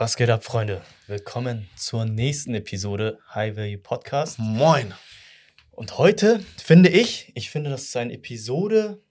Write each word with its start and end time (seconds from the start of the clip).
Was 0.00 0.16
geht 0.16 0.30
ab, 0.30 0.42
Freunde? 0.42 0.80
Willkommen 1.08 1.68
zur 1.76 2.06
nächsten 2.06 2.54
Episode 2.54 3.18
High 3.34 3.54
Value 3.54 3.76
Podcast. 3.76 4.38
Moin. 4.38 4.94
Und 5.72 5.98
heute 5.98 6.40
finde 6.56 6.88
ich, 6.88 7.30
ich 7.34 7.50
finde, 7.50 7.68
das 7.68 7.82
ist 7.82 7.96
eine 7.98 8.14
Episode, 8.14 9.02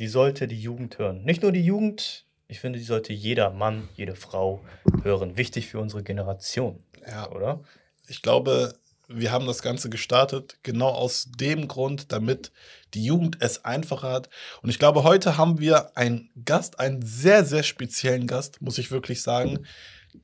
die 0.00 0.08
sollte 0.08 0.48
die 0.48 0.60
Jugend 0.60 0.98
hören. 0.98 1.22
Nicht 1.22 1.42
nur 1.42 1.52
die 1.52 1.64
Jugend, 1.64 2.26
ich 2.48 2.58
finde, 2.58 2.80
die 2.80 2.84
sollte 2.84 3.12
jeder 3.12 3.50
Mann, 3.50 3.88
jede 3.94 4.16
Frau 4.16 4.64
hören. 5.04 5.36
Wichtig 5.36 5.68
für 5.68 5.78
unsere 5.78 6.02
Generation, 6.02 6.82
Ja, 7.06 7.30
oder? 7.30 7.62
ich 8.08 8.20
glaube, 8.20 8.74
wir 9.06 9.30
haben 9.30 9.46
das 9.46 9.62
Ganze 9.62 9.88
gestartet 9.90 10.58
genau 10.64 10.88
aus 10.88 11.28
dem 11.38 11.68
Grund, 11.68 12.10
damit 12.10 12.50
die 12.94 13.04
Jugend 13.04 13.36
es 13.38 13.64
einfacher 13.64 14.10
hat. 14.10 14.28
Und 14.60 14.70
ich 14.70 14.80
glaube, 14.80 15.04
heute 15.04 15.36
haben 15.36 15.60
wir 15.60 15.96
einen 15.96 16.30
Gast, 16.44 16.80
einen 16.80 17.02
sehr, 17.02 17.44
sehr 17.44 17.62
speziellen 17.62 18.26
Gast, 18.26 18.60
muss 18.60 18.78
ich 18.78 18.90
wirklich 18.90 19.22
sagen, 19.22 19.64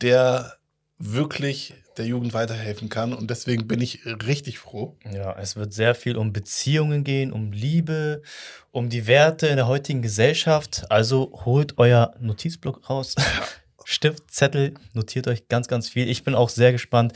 der 0.00 0.56
wirklich 0.98 1.74
der 1.98 2.06
Jugend 2.06 2.32
weiterhelfen 2.32 2.88
kann. 2.88 3.12
Und 3.12 3.28
deswegen 3.30 3.66
bin 3.68 3.80
ich 3.80 4.06
richtig 4.06 4.58
froh. 4.58 4.96
Ja, 5.12 5.36
es 5.38 5.56
wird 5.56 5.72
sehr 5.74 5.94
viel 5.94 6.16
um 6.16 6.32
Beziehungen 6.32 7.04
gehen, 7.04 7.32
um 7.32 7.52
Liebe, 7.52 8.22
um 8.70 8.88
die 8.88 9.06
Werte 9.06 9.48
in 9.48 9.56
der 9.56 9.66
heutigen 9.66 10.00
Gesellschaft. 10.00 10.84
Also 10.90 11.30
holt 11.44 11.76
euer 11.78 12.14
Notizblock 12.20 12.88
raus, 12.88 13.14
Stift, 13.84 14.30
Zettel, 14.30 14.74
notiert 14.94 15.26
euch 15.26 15.48
ganz, 15.48 15.66
ganz 15.66 15.88
viel. 15.88 16.08
Ich 16.08 16.22
bin 16.22 16.34
auch 16.36 16.48
sehr 16.48 16.70
gespannt. 16.72 17.12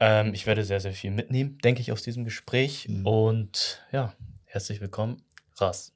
Ähm, 0.00 0.32
ich 0.32 0.46
werde 0.46 0.64
sehr, 0.64 0.80
sehr 0.80 0.92
viel 0.94 1.10
mitnehmen, 1.10 1.58
denke 1.62 1.82
ich, 1.82 1.92
aus 1.92 2.02
diesem 2.02 2.24
Gespräch. 2.24 2.88
Mhm. 2.88 3.06
Und 3.06 3.82
ja, 3.92 4.14
herzlich 4.46 4.80
willkommen, 4.80 5.22
Ras. 5.58 5.92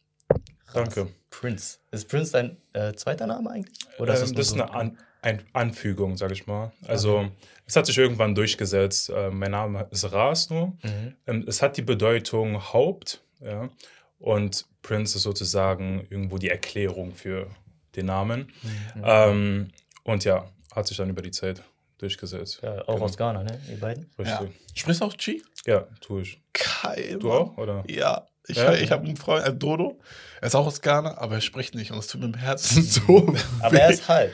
Ras. 0.67 0.75
Danke. 0.75 1.09
Prince. 1.31 1.79
Ist 1.93 2.09
Prince 2.09 2.33
dein 2.33 2.57
äh, 2.75 2.93
zweiter 2.93 3.27
Name 3.27 3.51
eigentlich? 3.51 3.79
Oder 3.99 4.15
Ähm, 4.15 4.21
nur 4.27 4.35
das 4.35 4.47
ist 4.49 4.49
so- 4.51 4.63
eine 4.63 4.73
An 4.75 4.99
ein 5.23 5.43
Anfügung, 5.53 6.17
sage 6.17 6.33
ich 6.35 6.47
mal. 6.47 6.73
Also 6.87 7.29
es 7.67 7.77
hat 7.77 7.87
sich 7.87 7.97
irgendwann 7.97 8.35
durchgesetzt. 8.35 9.09
Äh, 9.11 9.31
mein 9.31 9.53
Name 9.53 9.87
ist 9.91 10.13
Ras 10.13 10.51
nur. 10.51 10.67
Mhm. 10.83 11.17
Ähm, 11.27 11.45
es 11.49 11.63
hat 11.63 11.77
die 11.77 11.83
Bedeutung 11.83 12.73
Haupt, 12.73 13.23
ja. 13.41 13.71
Und 14.19 14.67
Prince 14.83 15.17
ist 15.17 15.23
sozusagen 15.23 16.07
irgendwo 16.11 16.39
die 16.39 16.49
Erklärung 16.49 17.15
für 17.15 17.49
den 17.97 18.07
Namen. 18.07 18.53
Mhm. 18.63 19.03
Ähm, 19.05 19.69
und 20.05 20.25
ja, 20.25 20.49
hat 20.75 20.87
sich 20.87 20.97
dann 20.97 21.11
über 21.11 21.23
die 21.23 21.31
Zeit 21.31 21.63
durchgesetzt. 21.99 22.61
Ja, 22.63 22.83
auch 22.83 22.95
Genau. 22.95 23.05
aus 23.05 23.17
Ghana, 23.17 23.43
ne? 23.45 23.61
Ihr 23.71 23.79
beiden? 23.79 24.11
Richtig. 24.19 24.51
Sprichst 24.75 25.01
du 25.01 25.05
auch 25.07 25.17
Chi? 25.17 25.43
Ja, 25.67 25.87
tue 26.01 26.23
ich. 26.23 26.41
Geil. 26.83 27.19
Du 27.21 27.29
Mann. 27.29 27.37
auch, 27.39 27.57
oder? 27.59 27.85
Ja. 27.89 28.27
Ich, 28.49 28.57
Ja? 28.57 28.73
ich 28.75 28.91
habe 28.91 29.05
einen 29.07 29.17
Freund, 29.17 29.47
äh, 29.47 29.55
Dodo. 29.55 30.01
Er 30.41 30.49
ist 30.49 30.57
auch 30.57 30.67
aus 30.67 30.81
Ghana, 30.81 31.19
aber 31.19 31.37
er 31.37 31.41
spricht 31.41 31.77
nicht. 31.77 31.93
Und 31.93 31.99
es 31.99 32.09
tut 32.09 32.21
mir 32.21 32.27
im 32.27 32.35
Herzen 32.35 32.83
so. 32.83 33.33
Aber 33.61 33.79
er 33.79 33.89
weh. 33.89 33.93
ist 33.93 34.09
halb. 34.09 34.33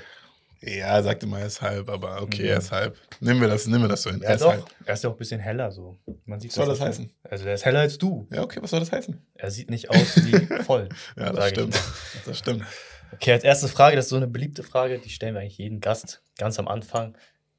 Ja, 0.61 0.97
er 0.97 1.03
sagte 1.05 1.27
mal, 1.27 1.41
er 1.41 1.47
ist 1.47 1.63
halb, 1.63 1.89
aber 1.89 2.21
okay, 2.23 2.43
Mhm. 2.43 2.49
er 2.49 2.59
ist 2.59 2.73
halb. 2.73 2.97
Nehmen 3.21 3.41
wir 3.41 3.49
das, 3.49 3.67
nehmen 3.67 3.85
wir 3.85 3.89
das 3.89 4.03
so 4.03 4.11
hin. 4.11 4.21
Ja, 4.21 4.29
Er 4.31 4.35
ist 4.35 4.41
doch. 4.43 4.51
halb. 4.53 4.65
Er 4.85 4.95
ist 4.95 5.05
ja 5.05 5.11
auch 5.11 5.15
ein 5.15 5.19
bisschen 5.19 5.41
heller 5.41 5.71
so. 5.71 5.99
Man 6.25 6.41
sieht 6.41 6.51
Was 6.51 6.57
soll 6.57 6.67
das 6.67 6.81
auch. 6.81 6.87
heißen? 6.87 7.11
Also 7.23 7.45
der 7.45 7.55
ist 7.55 7.65
heller 7.65 7.81
als 7.81 7.97
du. 7.99 8.27
Ja, 8.33 8.43
okay, 8.43 8.59
was 8.61 8.71
soll 8.71 8.81
das 8.81 8.91
heißen? 8.91 9.21
Er 9.35 9.51
sieht 9.51 9.71
nicht 9.71 9.89
aus 9.91 10.17
wie 10.25 10.33
voll. 10.65 10.89
Ja, 11.17 11.33
das 11.33 11.51
stimmt. 11.51 11.81
Das 12.27 12.39
stimmt. 12.39 12.65
Okay, 13.13 13.33
als 13.33 13.45
erste 13.45 13.69
Frage, 13.69 13.97
das 13.97 14.07
ist 14.07 14.11
so 14.11 14.17
eine 14.17 14.27
beliebte 14.27 14.63
Frage, 14.63 14.99
die 14.99 15.11
stellen 15.11 15.35
wir 15.35 15.41
eigentlich 15.41 15.59
jeden 15.59 15.81
Gast 15.81 16.23
ganz 16.39 16.59
am 16.59 16.69
Anfang. 16.69 17.17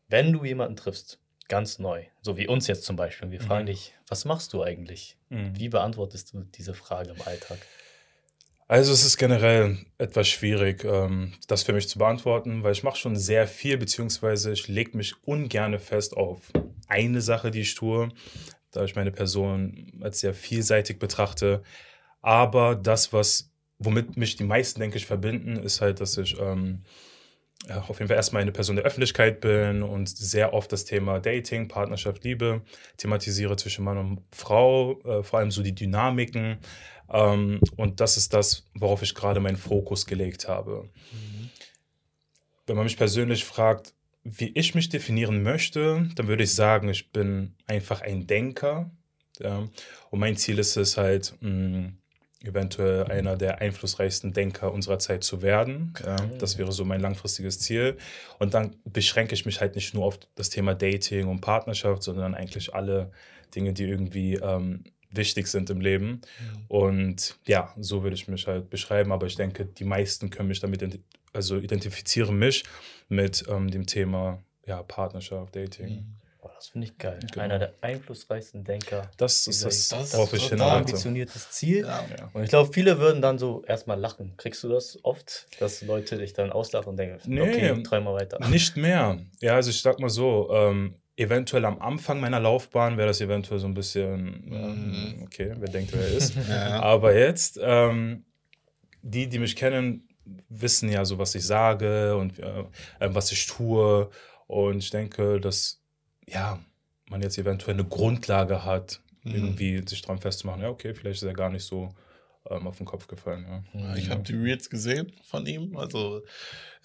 Wenn 0.07 0.33
du 0.33 0.43
jemanden 0.43 0.75
triffst, 0.75 1.19
ganz 1.47 1.79
neu, 1.79 2.03
so 2.21 2.37
wie 2.37 2.47
uns 2.47 2.67
jetzt 2.67 2.83
zum 2.83 2.95
Beispiel, 2.95 3.25
und 3.27 3.31
wir 3.31 3.41
fragen 3.41 3.63
Mhm. 3.63 3.67
dich, 3.67 3.93
was 4.07 4.25
machst 4.25 4.53
du 4.53 4.61
eigentlich? 4.61 5.17
Mhm. 5.29 5.57
Wie 5.57 5.69
beantwortest 5.69 6.33
du 6.33 6.41
diese 6.43 6.73
Frage 6.75 7.11
im 7.11 7.21
Alltag? 7.23 7.57
Also 8.71 8.93
es 8.93 9.03
ist 9.03 9.17
generell 9.17 9.79
etwas 9.97 10.27
schwierig, 10.27 10.83
ähm, 10.83 11.33
das 11.47 11.63
für 11.63 11.73
mich 11.73 11.89
zu 11.89 11.97
beantworten, 11.97 12.61
weil 12.61 12.73
ich 12.73 12.83
mache 12.83 12.97
schon 12.97 13.15
sehr 13.15 13.47
viel, 13.47 13.79
beziehungsweise 13.79 14.51
ich 14.51 14.67
lege 14.67 14.95
mich 14.95 15.15
ungern 15.25 15.79
fest 15.79 16.15
auf 16.15 16.51
eine 16.87 17.19
Sache, 17.21 17.49
die 17.49 17.61
ich 17.61 17.73
tue, 17.73 18.09
da 18.69 18.83
ich 18.83 18.95
meine 18.95 19.11
Person 19.11 19.91
als 20.01 20.19
sehr 20.19 20.35
vielseitig 20.35 20.99
betrachte. 20.99 21.63
Aber 22.21 22.75
das, 22.75 23.11
was, 23.11 23.51
womit 23.79 24.17
mich 24.17 24.35
die 24.35 24.43
meisten, 24.43 24.79
denke 24.79 24.97
ich, 24.97 25.07
verbinden, 25.07 25.55
ist 25.55 25.81
halt, 25.81 25.99
dass 25.99 26.15
ich 26.19 26.39
ähm, 26.39 26.83
auf 27.69 27.97
jeden 27.97 28.07
Fall 28.07 28.17
erstmal 28.17 28.43
eine 28.43 28.51
Person 28.51 28.75
der 28.75 28.85
Öffentlichkeit 28.85 29.41
bin 29.41 29.81
und 29.81 30.09
sehr 30.09 30.53
oft 30.53 30.71
das 30.71 30.85
Thema 30.85 31.19
Dating, 31.19 31.67
Partnerschaft, 31.67 32.23
Liebe 32.23 32.61
thematisiere 32.97 33.55
zwischen 33.55 33.83
Mann 33.83 33.97
und 33.97 34.21
Frau, 34.31 34.99
äh, 35.01 35.23
vor 35.23 35.39
allem 35.39 35.49
so 35.49 35.63
die 35.63 35.73
Dynamiken. 35.73 36.59
Ähm, 37.11 37.59
und 37.75 37.99
das 37.99 38.17
ist 38.17 38.33
das, 38.33 38.65
worauf 38.73 39.01
ich 39.01 39.15
gerade 39.15 39.39
meinen 39.39 39.57
Fokus 39.57 40.05
gelegt 40.05 40.47
habe. 40.47 40.89
Wenn 42.67 42.75
man 42.75 42.85
mich 42.85 42.97
persönlich 42.97 43.45
fragt, 43.45 43.93
wie 44.23 44.51
ich 44.53 44.75
mich 44.75 44.89
definieren 44.89 45.43
möchte, 45.43 46.07
dann 46.15 46.27
würde 46.27 46.43
ich 46.43 46.53
sagen, 46.53 46.89
ich 46.89 47.11
bin 47.11 47.55
einfach 47.67 48.01
ein 48.01 48.27
Denker. 48.27 48.91
Ja. 49.39 49.67
Und 50.09 50.19
mein 50.19 50.35
Ziel 50.35 50.59
ist 50.59 50.75
es 50.75 50.97
halt, 50.97 51.33
mh, 51.41 51.93
eventuell 52.43 53.05
einer 53.05 53.35
der 53.35 53.59
einflussreichsten 53.59 54.31
Denker 54.31 54.71
unserer 54.71 54.99
Zeit 54.99 55.23
zu 55.23 55.41
werden. 55.41 55.93
Ja. 56.05 56.15
Das 56.37 56.57
wäre 56.57 56.71
so 56.71 56.85
mein 56.85 57.01
langfristiges 57.01 57.59
Ziel. 57.59 57.97
Und 58.37 58.53
dann 58.53 58.77
beschränke 58.85 59.33
ich 59.33 59.45
mich 59.45 59.59
halt 59.59 59.75
nicht 59.75 59.93
nur 59.93 60.05
auf 60.05 60.19
das 60.35 60.49
Thema 60.49 60.73
Dating 60.73 61.27
und 61.27 61.41
Partnerschaft, 61.41 62.03
sondern 62.03 62.35
eigentlich 62.35 62.73
alle 62.73 63.11
Dinge, 63.55 63.73
die 63.73 63.83
irgendwie 63.83 64.35
ähm, 64.35 64.83
wichtig 65.11 65.47
sind 65.47 65.69
im 65.69 65.81
Leben. 65.81 66.21
Und 66.67 67.37
ja, 67.45 67.73
so 67.79 68.03
würde 68.03 68.15
ich 68.15 68.27
mich 68.27 68.47
halt 68.47 68.69
beschreiben. 68.69 69.11
Aber 69.11 69.25
ich 69.27 69.35
denke, 69.35 69.65
die 69.65 69.83
meisten 69.85 70.29
können 70.29 70.49
mich 70.49 70.59
damit, 70.59 70.99
also 71.33 71.57
identifizieren 71.57 72.37
mich 72.37 72.63
mit 73.07 73.43
ähm, 73.49 73.69
dem 73.71 73.85
Thema 73.85 74.43
ja, 74.65 74.83
Partnerschaft, 74.83 75.55
Dating. 75.55 76.05
Boah, 76.41 76.51
das 76.55 76.69
finde 76.69 76.87
ich 76.87 76.97
geil. 76.97 77.19
Genau. 77.31 77.43
Einer 77.43 77.59
der 77.59 77.73
einflussreichsten 77.81 78.63
Denker. 78.63 79.09
Das 79.17 79.45
ist 79.47 79.65
das, 79.65 79.89
Das 79.89 80.03
ist 80.05 80.13
worauf 80.13 80.31
ich 80.33 80.47
hinarbeite. 80.47 80.77
Ambitioniertes 80.91 81.49
Ziel. 81.51 81.79
Ja. 81.85 82.05
Und 82.31 82.43
ich 82.43 82.49
glaube, 82.49 82.71
viele 82.71 82.97
würden 82.99 83.21
dann 83.21 83.37
so 83.37 83.63
erstmal 83.65 83.99
lachen. 83.99 84.35
Kriegst 84.37 84.63
du 84.63 84.69
das 84.69 84.97
oft, 85.03 85.47
dass 85.59 85.81
Leute 85.81 86.17
dich 86.17 86.31
dann 86.33 86.51
auslachen 86.51 86.89
und 86.89 86.97
denken, 86.97 87.19
Nee. 87.25 87.41
okay, 87.41 87.83
träum 87.83 88.05
mal 88.05 88.13
weiter. 88.13 88.39
Nicht 88.47 88.77
mehr. 88.77 89.19
Ja, 89.41 89.55
also 89.55 89.69
ich 89.69 89.81
sag 89.81 89.99
mal 89.99 90.09
so, 90.09 90.49
ähm, 90.53 90.95
eventuell 91.19 91.65
am 91.65 91.79
Anfang 91.81 92.19
meiner 92.19 92.39
Laufbahn 92.39 92.97
wäre 92.97 93.07
das 93.07 93.21
eventuell 93.21 93.59
so 93.59 93.67
ein 93.67 93.73
bisschen, 93.73 94.49
ähm, 94.51 95.19
okay, 95.23 95.53
wer 95.57 95.69
denkt, 95.69 95.91
wer 95.93 96.01
er 96.01 96.13
ist. 96.17 96.35
Ja. 96.49 96.81
Aber 96.81 97.15
jetzt, 97.15 97.59
ähm, 97.61 98.23
die, 99.01 99.27
die 99.27 99.39
mich 99.39 99.55
kennen, 99.55 100.07
wissen 100.49 100.89
ja 100.91 101.05
so, 101.05 101.17
was 101.17 101.35
ich 101.35 101.45
sage 101.45 102.15
und 102.15 102.39
äh, 102.39 102.63
äh, 102.99 103.09
was 103.13 103.31
ich 103.31 103.45
tue. 103.47 104.09
Und 104.47 104.77
ich 104.79 104.89
denke, 104.89 105.39
dass, 105.39 105.81
ja, 106.27 106.59
man 107.09 107.21
jetzt 107.21 107.37
eventuell 107.37 107.75
eine 107.75 107.85
Grundlage 107.85 108.63
hat, 108.65 109.01
Mhm. 109.25 109.35
irgendwie 109.35 109.83
sich 109.85 110.01
dran 110.01 110.17
festzumachen. 110.17 110.61
Ja, 110.61 110.69
okay, 110.69 110.93
vielleicht 110.93 111.21
ist 111.21 111.27
er 111.27 111.33
gar 111.33 111.49
nicht 111.49 111.65
so 111.65 111.89
ähm, 112.49 112.67
auf 112.67 112.77
den 112.77 112.85
Kopf 112.85 113.07
gefallen. 113.07 113.45
Ja. 113.73 113.95
Ich 113.95 114.09
habe 114.09 114.23
die 114.23 114.33
Reels 114.33 114.69
gesehen 114.69 115.11
von 115.23 115.45
ihm, 115.45 115.75
also 115.77 116.21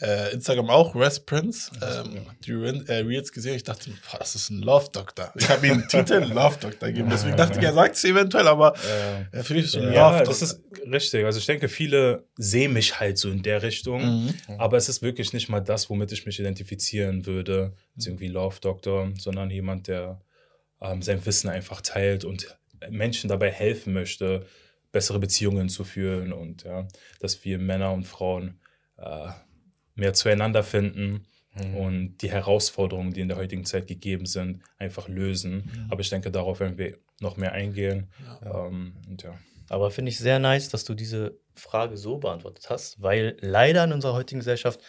äh, 0.00 0.32
Instagram 0.32 0.68
auch, 0.70 0.94
Rest 0.94 1.26
Prince. 1.26 1.70
Ähm, 1.80 2.26
die 2.44 2.52
Re 2.52 2.84
äh, 2.88 2.98
Reels 2.98 3.30
gesehen, 3.30 3.54
ich 3.54 3.62
dachte, 3.62 3.90
boah, 3.90 4.18
das 4.18 4.34
ist 4.34 4.50
ein 4.50 4.60
Love 4.60 4.88
Doctor. 4.92 5.32
Ich 5.36 5.48
habe 5.48 5.66
ihm 5.66 5.80
den 5.80 5.88
Titel 5.88 6.14
Love 6.32 6.58
Doctor 6.60 6.88
gegeben, 6.88 7.08
deswegen 7.10 7.36
dachte 7.36 7.58
ich, 7.58 7.64
er 7.64 7.72
sagt 7.72 7.96
es 7.96 8.04
eventuell, 8.04 8.48
aber 8.48 8.74
äh, 9.32 9.42
für 9.42 9.54
mich 9.54 9.64
ist 9.64 9.76
es 9.76 9.82
ein 9.82 9.92
Ja, 9.92 10.10
Love 10.18 10.24
das 10.24 10.42
ist 10.42 10.60
richtig. 10.90 11.24
Also 11.24 11.38
ich 11.38 11.46
denke, 11.46 11.68
viele 11.68 12.24
sehen 12.36 12.72
mich 12.72 12.98
halt 12.98 13.18
so 13.18 13.30
in 13.30 13.42
der 13.42 13.62
Richtung. 13.62 14.24
Mhm. 14.24 14.34
Aber 14.58 14.76
es 14.76 14.88
ist 14.88 15.02
wirklich 15.02 15.32
nicht 15.32 15.48
mal 15.48 15.60
das, 15.60 15.88
womit 15.88 16.12
ich 16.12 16.26
mich 16.26 16.40
identifizieren 16.40 17.26
würde. 17.26 17.72
Also 17.96 18.10
irgendwie 18.10 18.28
Love 18.28 18.56
Doctor, 18.60 19.12
sondern 19.18 19.50
jemand, 19.50 19.86
der 19.86 20.20
ähm, 20.80 21.02
sein 21.02 21.24
Wissen 21.24 21.48
einfach 21.48 21.80
teilt 21.80 22.24
und 22.24 22.56
Menschen 22.90 23.28
dabei 23.28 23.50
helfen 23.50 23.92
möchte, 23.92 24.46
bessere 24.94 25.18
Beziehungen 25.18 25.68
zu 25.68 25.82
führen 25.84 26.32
und 26.32 26.62
ja, 26.64 26.86
dass 27.20 27.44
wir 27.44 27.58
Männer 27.58 27.92
und 27.92 28.04
Frauen 28.04 28.60
äh, 28.96 29.28
mehr 29.94 30.14
zueinander 30.14 30.62
finden 30.62 31.26
Mhm. 31.56 31.74
und 31.76 32.16
die 32.18 32.32
Herausforderungen, 32.32 33.12
die 33.12 33.20
in 33.20 33.28
der 33.28 33.36
heutigen 33.36 33.64
Zeit 33.64 33.86
gegeben 33.86 34.26
sind, 34.26 34.60
einfach 34.76 35.06
lösen. 35.06 35.86
Aber 35.88 36.00
ich 36.00 36.10
denke, 36.10 36.32
darauf 36.32 36.58
werden 36.58 36.78
wir 36.78 36.98
noch 37.20 37.36
mehr 37.36 37.52
eingehen. 37.52 38.08
Ähm, 38.44 38.96
und 39.08 39.22
ja. 39.22 39.38
Aber 39.68 39.92
finde 39.92 40.08
ich 40.10 40.18
sehr 40.18 40.40
nice, 40.40 40.68
dass 40.68 40.82
du 40.84 40.94
diese 40.94 41.38
Frage 41.54 41.96
so 41.96 42.18
beantwortet 42.18 42.70
hast, 42.70 43.00
weil 43.00 43.36
leider 43.40 43.84
in 43.84 43.92
unserer 43.92 44.14
heutigen 44.14 44.40
Gesellschaft, 44.40 44.80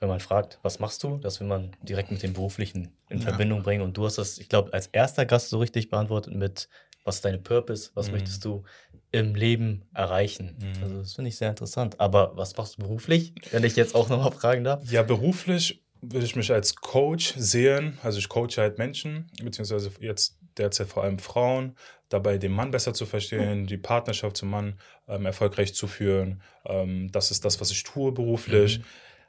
wenn 0.00 0.10
man 0.10 0.20
fragt, 0.20 0.58
was 0.62 0.80
machst 0.80 1.02
du, 1.02 1.16
das 1.16 1.40
will 1.40 1.46
man 1.46 1.70
direkt 1.82 2.10
mit 2.10 2.22
dem 2.22 2.34
Beruflichen 2.34 2.92
in 3.08 3.16
Ja. 3.18 3.24
Verbindung 3.28 3.62
bringen. 3.62 3.80
Und 3.82 3.96
du 3.96 4.04
hast 4.04 4.18
das, 4.18 4.36
ich 4.36 4.50
glaube, 4.50 4.70
als 4.74 4.88
erster 4.88 5.24
Gast 5.24 5.48
so 5.48 5.60
richtig 5.60 5.88
beantwortet 5.88 6.34
mit, 6.34 6.68
was 7.04 7.14
ist 7.16 7.24
deine 7.24 7.38
Purpose, 7.38 7.90
was 7.94 8.08
Mhm. 8.08 8.12
möchtest 8.12 8.44
du 8.44 8.64
im 9.12 9.34
Leben 9.34 9.84
erreichen. 9.94 10.56
Mhm. 10.58 10.82
Also 10.82 10.98
das 10.98 11.14
finde 11.14 11.28
ich 11.28 11.36
sehr 11.36 11.50
interessant. 11.50 12.00
Aber 12.00 12.36
was 12.36 12.56
machst 12.56 12.78
du 12.78 12.82
beruflich, 12.82 13.34
wenn 13.50 13.62
ich 13.64 13.76
jetzt 13.76 13.94
auch 13.94 14.08
nochmal 14.08 14.32
fragen 14.32 14.64
darf? 14.64 14.90
Ja, 14.90 15.02
beruflich 15.02 15.82
würde 16.00 16.26
ich 16.26 16.34
mich 16.34 16.50
als 16.50 16.74
Coach 16.74 17.34
sehen. 17.36 17.98
Also 18.02 18.18
ich 18.18 18.28
coache 18.28 18.56
halt 18.56 18.78
Menschen, 18.78 19.30
beziehungsweise 19.42 19.90
jetzt 20.00 20.38
derzeit 20.56 20.88
vor 20.88 21.04
allem 21.04 21.18
Frauen, 21.18 21.76
dabei 22.08 22.38
den 22.38 22.52
Mann 22.52 22.70
besser 22.70 22.92
zu 22.92 23.06
verstehen, 23.06 23.66
die 23.66 23.78
Partnerschaft 23.78 24.36
zum 24.36 24.50
Mann 24.50 24.78
ähm, 25.08 25.24
erfolgreich 25.26 25.74
zu 25.74 25.86
führen. 25.86 26.42
Ähm, 26.66 27.10
das 27.12 27.30
ist 27.30 27.44
das, 27.44 27.60
was 27.60 27.70
ich 27.70 27.82
tue 27.84 28.12
beruflich. 28.12 28.80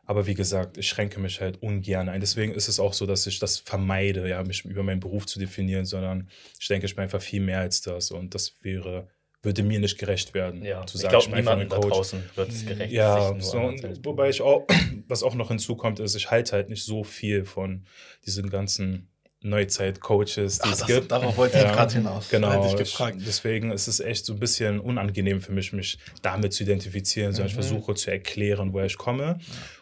Aber 0.05 0.27
wie 0.27 0.33
gesagt, 0.33 0.77
ich 0.77 0.89
schränke 0.89 1.19
mich 1.19 1.39
halt 1.39 1.61
ungern 1.61 2.09
ein. 2.09 2.19
Deswegen 2.19 2.53
ist 2.53 2.67
es 2.67 2.79
auch 2.79 2.91
so, 2.91 3.05
dass 3.05 3.25
ich 3.25 3.39
das 3.39 3.59
vermeide, 3.59 4.27
ja, 4.27 4.43
mich 4.43 4.65
über 4.65 4.83
meinen 4.83 4.99
Beruf 4.99 5.25
zu 5.25 5.39
definieren, 5.39 5.85
sondern 5.85 6.27
ich 6.59 6.67
denke, 6.67 6.85
ich 6.85 6.95
bin 6.95 7.03
einfach 7.03 7.21
viel 7.21 7.39
mehr 7.41 7.59
als 7.59 7.81
das. 7.81 8.11
Und 8.11 8.35
das 8.35 8.55
wäre, 8.61 9.07
würde 9.43 9.61
mir 9.63 9.79
nicht 9.79 9.97
gerecht 9.97 10.33
werden. 10.33 10.63
Ja, 10.63 10.85
zu 10.85 10.97
ich 10.97 11.01
sagen, 11.03 11.11
glaube, 11.11 11.25
bin 11.25 11.33
einfach 11.35 11.55
niemandem 11.57 11.69
da 11.81 11.87
draußen 11.87 12.23
wird 12.35 12.51
es 12.51 12.65
gerecht. 12.65 12.91
Ja, 12.91 13.27
sich 13.27 13.33
nur 13.33 13.41
so, 13.41 13.59
und, 13.59 14.05
wobei 14.05 14.29
ich 14.29 14.41
auch, 14.41 14.65
was 15.07 15.21
auch 15.21 15.35
noch 15.35 15.49
hinzukommt, 15.49 15.99
ist, 15.99 16.15
ich 16.15 16.31
halte 16.31 16.53
halt 16.53 16.69
nicht 16.69 16.83
so 16.83 17.03
viel 17.03 17.45
von 17.45 17.85
diesen 18.25 18.49
ganzen 18.49 19.09
Neuzeit-Coaches, 19.41 20.59
die 20.59 20.69
Ach, 20.69 20.71
es 20.73 20.79
das, 20.79 20.87
gibt. 20.87 21.11
darauf 21.11 21.35
wollte 21.37 21.57
ich 21.57 21.63
Ja, 21.63 21.73
gerade 21.73 21.93
hinaus. 21.93 22.29
Genau, 22.29 22.51
Hätte 22.51 22.67
ich 22.67 22.73
ich, 22.81 22.91
gefragt. 22.91 23.17
deswegen 23.25 23.71
ist 23.71 23.87
es 23.87 23.99
echt 23.99 24.25
so 24.25 24.33
ein 24.33 24.39
bisschen 24.39 24.79
unangenehm 24.79 25.41
für 25.41 25.51
mich, 25.51 25.73
mich 25.73 25.97
damit 26.21 26.53
zu 26.53 26.63
identifizieren, 26.63 27.33
sondern 27.33 27.47
ich 27.47 27.53
Mhm. 27.53 27.57
versuche 27.61 27.95
zu 27.95 28.09
erklären, 28.09 28.71
woher 28.73 28.85
ich 28.85 28.97
komme 28.97 29.39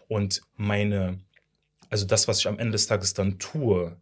und 0.08 0.42
meine, 0.56 1.20
also 1.90 2.06
das, 2.06 2.28
was 2.28 2.40
ich 2.40 2.48
am 2.48 2.58
Ende 2.58 2.72
des 2.74 2.88
Tages 2.88 3.14
dann 3.14 3.38
tue, 3.38 3.98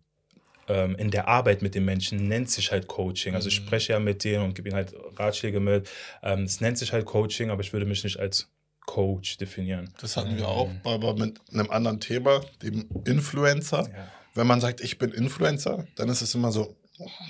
ähm, 0.69 0.95
in 0.95 1.12
der 1.12 1.27
Arbeit 1.27 1.62
mit 1.62 1.75
den 1.75 1.83
Menschen, 1.86 2.27
nennt 2.27 2.50
sich 2.50 2.71
halt 2.71 2.88
Coaching. 2.88 3.36
Also 3.36 3.50
ich 3.50 3.60
Mhm. 3.60 3.66
spreche 3.66 3.94
ja 3.94 4.00
mit 4.00 4.24
denen 4.24 4.44
und 4.45 4.56
gebe 4.56 4.69
ihnen 4.69 4.75
halt 4.77 4.94
Ratschläge 5.18 5.60
mit. 5.60 5.89
Ähm, 6.24 6.44
Es 6.44 6.62
nennt 6.62 6.77
sich 6.77 6.94
halt 6.94 7.06
Coaching, 7.06 7.50
aber 7.50 7.62
ich 7.62 7.74
würde 7.74 7.86
mich 7.86 8.04
nicht 8.04 8.19
als 8.19 8.48
Coach 8.86 9.38
definieren. 9.38 9.94
Das 10.01 10.18
hatten 10.18 10.31
wir 10.38 10.44
Mhm. 10.44 10.50
auch, 10.50 10.71
aber 10.83 11.16
mit 11.16 11.39
einem 11.54 11.69
anderen 11.69 12.00
Thema, 12.00 12.42
dem 12.63 12.89
Influencer. 13.06 13.88
Ja, 13.92 14.07
Wenn 14.36 14.48
man 14.48 14.62
sagt, 14.62 14.81
ich 14.81 14.98
bin 14.98 15.12
Influencer, 15.12 15.88
dann 15.95 16.07
ist 16.10 16.21
es 16.21 16.33
immer 16.36 16.51
so, 16.51 16.75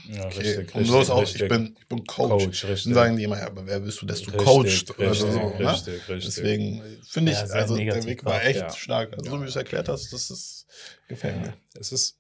ja 0.08 0.26
okay. 0.26 0.38
richtig, 0.40 0.76
und 0.76 0.86
so 0.86 1.02
ist 1.02 1.10
auch, 1.10 1.22
richtig. 1.22 1.44
ich 1.44 1.48
bin, 1.48 1.76
ich 1.80 1.88
bin 1.88 2.06
Coach. 2.06 2.30
Coach, 2.46 2.66
richtig. 2.66 2.84
Dann 2.86 2.94
sagen 2.94 3.18
die 3.18 3.24
immer, 3.24 3.38
ja, 3.40 3.48
aber 3.48 3.66
wer 3.68 3.80
bist 3.80 4.02
du, 4.02 4.06
dass 4.06 4.22
du 4.22 4.32
Richtig, 4.32 4.46
coachst 4.46 4.98
oder 5.00 5.12
richtig, 5.12 5.32
so. 5.32 5.40
Ne? 5.58 5.72
richtig, 5.72 6.10
richtig. 6.10 6.26
Deswegen 6.36 6.84
finde 7.08 7.32
ich, 7.32 7.38
Ja, 7.38 7.46
also 7.46 7.78
der 7.78 8.04
Weg 8.06 8.26
war 8.26 8.44
echt 8.44 8.60
ja. 8.60 8.70
stark. 8.72 9.14
Also, 9.18 9.30
so 9.32 9.38
wie 9.38 9.44
du 9.44 9.50
es 9.50 9.56
erklärt 9.56 9.88
hast, 9.90 10.12
das 10.14 10.30
ist, 10.30 10.66
gefällt 11.08 11.38
mir. 11.42 11.54
Es 11.80 11.92
ist, 11.92 12.18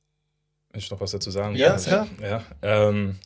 wenn 0.71 0.79
ich 0.79 0.89
noch 0.91 1.01
was 1.01 1.11
dazu 1.11 1.31
sagen 1.31 1.55
Ja, 1.55 1.77
kann. 1.77 2.07
ja. 2.21 2.43
Ähm, 2.61 3.17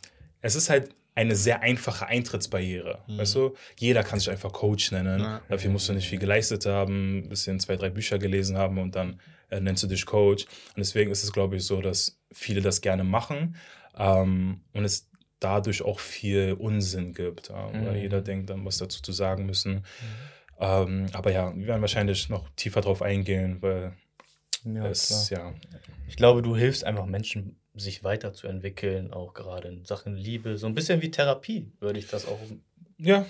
es 0.41 0.55
ist 0.55 0.69
halt 0.69 0.89
eine 1.15 1.35
sehr 1.35 1.61
einfache 1.61 2.07
Eintrittsbarriere. 2.07 2.99
Mhm. 3.07 3.17
Weißt 3.19 3.35
du, 3.35 3.53
jeder 3.77 4.03
kann 4.03 4.17
sich 4.19 4.29
einfach 4.31 4.51
Coach 4.51 4.91
nennen. 4.91 5.19
Ja. 5.19 5.41
Dafür 5.47 5.69
musst 5.69 5.87
du 5.87 5.93
nicht 5.93 6.09
viel 6.09 6.17
geleistet 6.19 6.65
haben, 6.65 7.19
ein 7.19 7.29
bisschen 7.29 7.59
zwei, 7.59 7.75
drei 7.75 7.89
Bücher 7.89 8.17
gelesen 8.17 8.57
haben 8.57 8.79
und 8.79 8.95
dann 8.95 9.19
äh, 9.49 9.59
nennst 9.59 9.83
du 9.83 9.87
dich 9.87 10.05
Coach. 10.05 10.45
Und 10.45 10.77
deswegen 10.77 11.11
ist 11.11 11.23
es, 11.23 11.31
glaube 11.31 11.55
ich, 11.57 11.65
so, 11.65 11.81
dass 11.81 12.17
viele 12.31 12.61
das 12.61 12.81
gerne 12.81 13.03
machen 13.03 13.55
ähm, 13.97 14.61
und 14.73 14.85
es 14.85 15.07
dadurch 15.39 15.81
auch 15.83 15.99
viel 15.99 16.53
Unsinn 16.57 17.13
gibt, 17.13 17.49
ja, 17.49 17.67
Mhm. 17.67 17.95
jeder 17.95 18.21
denkt 18.21 18.49
dann, 18.49 18.65
was 18.65 18.77
dazu 18.77 19.01
zu 19.01 19.11
sagen 19.11 19.45
müssen. 19.45 19.85
Ähm, 20.59 21.07
aber 21.13 21.31
ja, 21.31 21.53
wir 21.55 21.67
werden 21.67 21.81
wahrscheinlich 21.81 22.29
noch 22.29 22.49
tiefer 22.55 22.81
drauf 22.81 23.01
eingehen, 23.01 23.57
weil 23.61 23.93
Ja, 24.65 24.87
es, 24.87 25.29
ja, 25.29 25.53
Ich 26.07 26.15
glaube, 26.15 26.41
du 26.41 26.55
hilfst 26.55 26.83
einfach 26.83 27.05
Menschen, 27.05 27.57
sich 27.75 28.03
weiterzuentwickeln, 28.03 29.11
auch 29.11 29.33
gerade 29.33 29.67
in 29.67 29.85
Sachen 29.85 30.15
Liebe. 30.15 30.57
So 30.57 30.67
ein 30.67 30.75
bisschen 30.75 31.01
wie 31.01 31.09
Therapie, 31.09 31.71
würde 31.79 31.99
ich 31.99 32.07
das 32.07 32.27
auch 32.27 32.39
ja, 32.97 33.25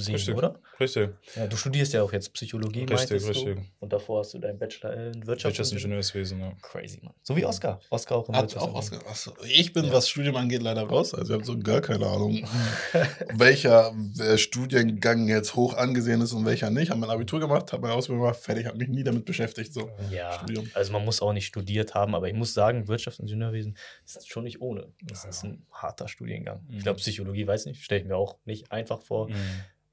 sehen, 0.00 0.14
Richtig. 0.14 0.34
oder? 0.34 0.58
richtig. 0.80 1.10
Ja, 1.36 1.46
du 1.46 1.56
studierst 1.56 1.92
ja 1.92 2.02
auch 2.02 2.12
jetzt 2.12 2.32
Psychologie, 2.32 2.80
Richtig, 2.80 2.96
meintest 2.96 3.24
du. 3.26 3.30
richtig. 3.30 3.58
Und 3.80 3.92
davor 3.92 4.20
hast 4.20 4.34
du 4.34 4.38
deinen 4.38 4.58
Bachelor 4.58 4.92
in 4.94 5.26
Wirtschaft. 5.26 5.56
Wirtschaftsingenieurswesen, 5.58 6.40
ja. 6.40 6.52
Crazy, 6.62 7.00
Mann. 7.02 7.14
So 7.22 7.36
wie 7.36 7.44
Oscar. 7.44 7.80
Oscar 7.90 8.16
auch 8.16 8.28
im 8.28 8.36
Hat 8.36 8.56
auch. 8.56 8.74
Oscar. 8.74 9.00
Achso, 9.08 9.32
ich 9.44 9.72
bin, 9.72 9.86
Ja. 9.86 9.92
was 9.92 10.08
Studium 10.08 10.36
angeht, 10.36 10.62
leider 10.62 10.82
raus. 10.82 11.14
Also, 11.14 11.32
ich 11.32 11.34
habe 11.34 11.44
so 11.44 11.58
gar 11.58 11.80
keine 11.80 12.06
Ahnung, 12.06 12.46
welcher 13.34 13.92
äh, 14.18 14.38
Studiengang 14.38 15.28
jetzt 15.28 15.54
hoch 15.54 15.74
angesehen 15.74 16.20
ist 16.20 16.32
und 16.32 16.44
welcher 16.46 16.70
nicht. 16.70 16.90
Habe 16.90 17.00
mein 17.00 17.10
Abitur 17.10 17.40
gemacht, 17.40 17.72
habe 17.72 17.82
meine 17.82 17.94
Ausbildung 17.94 18.22
gemacht, 18.24 18.40
fertig, 18.40 18.66
habe 18.66 18.78
mich 18.78 18.88
nie 18.88 19.02
damit 19.04 19.24
beschäftigt. 19.24 19.72
So. 19.72 19.90
Ja, 20.10 20.32
Studium. 20.34 20.68
also 20.74 20.92
man 20.92 21.04
muss 21.04 21.20
auch 21.22 21.32
nicht 21.32 21.46
studiert 21.46 21.94
haben, 21.94 22.14
aber 22.14 22.28
ich 22.28 22.34
muss 22.34 22.54
sagen, 22.54 22.88
Wirtschaftsingenieurwesen 22.88 23.76
ist 24.04 24.28
schon 24.28 24.44
nicht 24.44 24.60
ohne. 24.60 24.88
Das 25.02 25.24
Ja, 25.24 25.30
ist 25.30 25.42
ja. 25.42 25.50
ein 25.50 25.66
harter 25.72 26.08
Studiengang. 26.08 26.62
Mhm. 26.68 26.76
Ich 26.78 26.82
glaube, 26.84 26.98
Psychologie, 26.98 27.46
weiß 27.46 27.66
nicht, 27.66 27.82
stelle 27.82 28.00
ich 28.02 28.06
mir 28.06 28.16
auch 28.16 28.38
nicht 28.44 28.70
einfach 28.72 29.00
vor. 29.02 29.28
Mhm. 29.28 29.34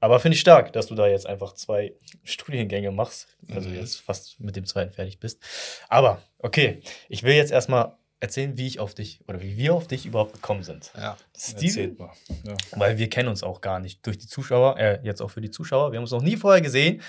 Aber 0.00 0.20
finde 0.20 0.34
ich 0.34 0.40
stark, 0.40 0.72
dass 0.72 0.86
du 0.88 0.94
da 0.94 1.06
jetzt 1.06 1.26
einfach 1.26 1.54
zwei 1.54 1.94
Studiengänge 2.24 2.90
machst. 2.90 3.28
Also 3.50 3.68
Mhm. 3.68 3.76
jetzt 3.76 4.00
fast 4.00 4.38
mit 4.40 4.56
dem 4.56 4.66
zweiten 4.66 4.92
fertig 4.92 5.18
bist. 5.20 5.42
Aber 5.88 6.22
okay, 6.38 6.80
ich 7.08 7.22
will 7.22 7.34
jetzt 7.34 7.50
erstmal 7.52 7.96
erzählen, 8.20 8.56
wie 8.56 8.66
ich 8.66 8.80
auf 8.80 8.94
dich 8.94 9.20
oder 9.28 9.42
wie 9.42 9.56
wir 9.56 9.74
auf 9.74 9.86
dich 9.88 10.06
überhaupt 10.06 10.32
gekommen 10.32 10.62
sind. 10.62 10.90
Ja. 10.96 11.16
Erzählt 11.34 11.98
mal. 11.98 12.12
Ja. 12.44 12.56
weil 12.72 12.96
wir 12.98 13.10
kennen 13.10 13.28
uns 13.28 13.42
auch 13.42 13.60
gar 13.60 13.78
nicht 13.78 14.06
durch 14.06 14.16
die 14.18 14.26
Zuschauer, 14.26 14.78
äh, 14.78 15.00
jetzt 15.02 15.20
auch 15.20 15.30
für 15.30 15.40
die 15.42 15.50
Zuschauer. 15.50 15.92
Wir 15.92 15.98
haben 15.98 16.04
uns 16.04 16.12
noch 16.12 16.22
nie 16.22 16.36
vorher 16.36 16.62
gesehen. 16.62 17.02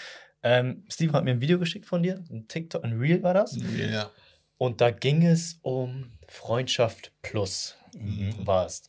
Ähm, 0.43 0.85
Steven 0.89 1.13
hat 1.13 1.23
mir 1.23 1.31
ein 1.31 1.41
Video 1.41 1.59
geschickt 1.59 1.85
von 1.85 2.03
dir, 2.03 2.23
ein 2.29 2.47
TikTok, 2.47 2.83
ein 2.83 2.99
Reel 2.99 3.23
war 3.23 3.33
das. 3.33 3.57
Ja. 3.75 4.11
Und 4.57 4.81
da 4.81 4.91
ging 4.91 5.25
es 5.25 5.59
um 5.61 6.11
Freundschaft 6.27 7.11
plus, 7.21 7.75
Mhm. 7.95 8.45
war 8.45 8.65
es. 8.65 8.83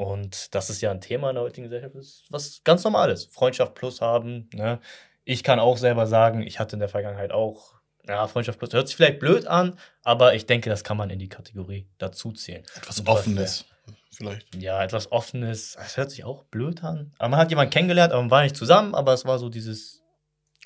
Und 0.00 0.54
das 0.54 0.70
ist 0.70 0.80
ja 0.80 0.90
ein 0.90 1.02
Thema 1.02 1.28
in 1.28 1.34
der 1.34 1.44
heutigen 1.44 1.64
Gesellschaft, 1.64 1.94
ist 1.94 2.24
was 2.30 2.62
ganz 2.64 2.84
Normales. 2.84 3.26
Freundschaft 3.26 3.74
plus 3.74 4.00
haben. 4.00 4.48
Ne? 4.54 4.80
Ich 5.24 5.44
kann 5.44 5.60
auch 5.60 5.76
selber 5.76 6.06
sagen, 6.06 6.40
ich 6.40 6.58
hatte 6.58 6.74
in 6.74 6.80
der 6.80 6.88
Vergangenheit 6.88 7.32
auch, 7.32 7.74
ja, 8.08 8.26
Freundschaft 8.26 8.58
plus 8.58 8.72
hört 8.72 8.88
sich 8.88 8.96
vielleicht 8.96 9.18
blöd 9.18 9.46
an, 9.46 9.78
aber 10.02 10.32
ich 10.32 10.46
denke, 10.46 10.70
das 10.70 10.84
kann 10.84 10.96
man 10.96 11.10
in 11.10 11.18
die 11.18 11.28
Kategorie 11.28 11.86
dazu 11.98 12.32
zählen. 12.32 12.64
Etwas 12.76 13.06
was 13.06 13.14
Offenes. 13.14 13.66
Vielleicht. 14.10 14.54
Ja, 14.54 14.82
etwas 14.82 15.12
Offenes. 15.12 15.76
Es 15.78 15.98
hört 15.98 16.10
sich 16.10 16.24
auch 16.24 16.44
blöd 16.44 16.82
an. 16.82 17.12
Aber 17.18 17.28
man 17.28 17.38
hat 17.38 17.50
jemanden 17.50 17.70
kennengelernt, 17.70 18.14
aber 18.14 18.22
man 18.22 18.30
war 18.30 18.42
nicht 18.42 18.56
zusammen, 18.56 18.94
aber 18.94 19.12
es 19.12 19.26
war 19.26 19.38
so 19.38 19.50
dieses 19.50 20.02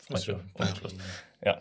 Freundschaft. 0.07 0.45
Schluss. 0.79 0.95
Ja. 1.45 1.61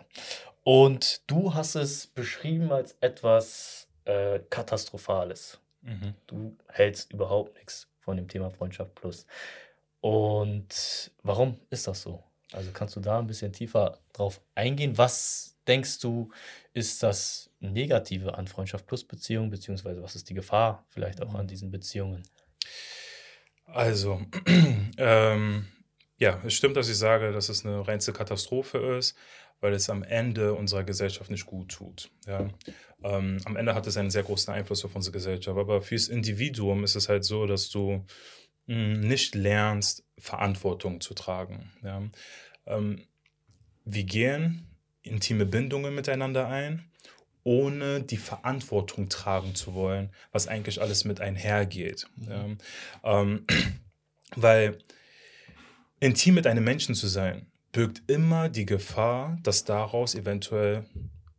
Und 0.64 1.22
du 1.26 1.56
hast 1.56 1.74
es 1.74 2.06
beschrieben 2.06 2.72
als 2.72 2.96
etwas 3.02 3.88
äh, 4.06 4.38
Katastrophales. 4.52 5.60
Mhm. 5.83 6.15
Du 6.27 6.57
hältst 6.69 7.13
überhaupt 7.13 7.56
nichts 7.56 7.88
von 8.00 8.18
dem 8.18 8.27
Thema 8.27 8.50
Freundschaft 8.50 8.95
plus. 8.95 9.25
Und 10.01 11.12
warum 11.21 11.59
ist 11.69 11.88
das 11.88 12.01
so? 12.01 12.24
Also 12.51 12.71
kannst 12.71 12.95
du 12.95 13.00
da 13.00 13.19
ein 13.19 13.27
bisschen 13.27 13.53
tiefer 13.53 14.00
drauf 14.12 14.41
eingehen? 14.56 14.97
Was 14.97 15.57
denkst 15.68 16.00
du, 16.00 16.30
ist 16.74 17.01
das 17.03 17.50
Negative 17.59 18.38
an 18.38 18.47
Freundschaft 18.47 18.85
plus 18.85 19.03
Beziehungen, 19.03 19.50
beziehungsweise 19.50 20.03
was 20.03 20.15
ist 20.15 20.30
die 20.30 20.33
Gefahr 20.33 20.85
vielleicht 20.89 21.21
auch 21.21 21.33
an 21.35 21.47
diesen 21.47 21.71
Beziehungen? 21.71 22.24
Also, 23.65 24.21
ähm, 24.97 25.68
ja, 26.18 26.41
es 26.45 26.53
stimmt, 26.53 26.77
dass 26.77 26.89
ich 26.89 26.97
sage, 26.97 27.31
dass 27.31 27.50
es 27.50 27.65
eine 27.65 27.88
reinste 27.88 28.13
Katastrophe 28.13 28.77
ist, 28.97 29.18
weil 29.63 29.74
es 29.74 29.89
am 29.89 30.04
Ende 30.04 30.54
unserer 30.54 30.83
Gesellschaft 30.83 31.31
nicht 31.31 31.45
gut 31.45 31.69
tut. 31.71 32.12
Ja? 32.27 32.50
Ähm, 33.01 33.38
am 33.45 33.56
Ende 33.56 33.74
hat 33.74 33.88
es 33.88 33.95
einen 33.95 34.12
sehr 34.12 34.24
großen 34.24 34.54
Einfluss 34.54 34.83
auf 34.83 34.94
unsere 34.94 35.13
Gesellschaft. 35.13 35.57
Aber 35.57 35.81
fürs 35.81 36.09
Individuum 36.09 36.83
ist 36.83 36.95
es 36.95 37.07
halt 37.07 37.23
so, 37.23 37.45
dass 37.45 37.69
du 37.69 38.06
mh, 38.68 38.97
nicht 38.97 39.35
lernst, 39.35 40.04
Verantwortung 40.18 40.99
zu 40.99 41.14
tragen. 41.14 41.71
Ja? 41.81 42.04
Ähm, 42.66 43.07
wir 43.85 44.04
gehen 44.04 44.68
intime 45.02 45.45
Bindungen 45.45 45.95
miteinander 45.95 46.49
ein, 46.49 46.92
ohne 47.45 48.04
die 48.04 48.18
Verantwortung 48.18 49.07
tragen 49.07 49.56
zu 49.56 49.73
wollen, 49.73 50.09
was 50.33 50.49
eigentlich 50.49 50.81
alles 50.81 51.06
mit 51.06 51.21
einhergeht. 51.21 52.07
Ja? 52.18 52.47
Ähm, 53.06 53.45
weil 54.35 54.78
intim 56.02 56.35
mit 56.35 56.47
einem 56.47 56.66
Menschen 56.66 56.95
zu 56.95 57.07
sein, 57.07 57.47
birgt 57.73 58.09
immer 58.09 58.47
die 58.47 58.65
Gefahr, 58.65 59.37
dass 59.44 59.65
daraus 59.65 60.15
eventuell 60.15 60.85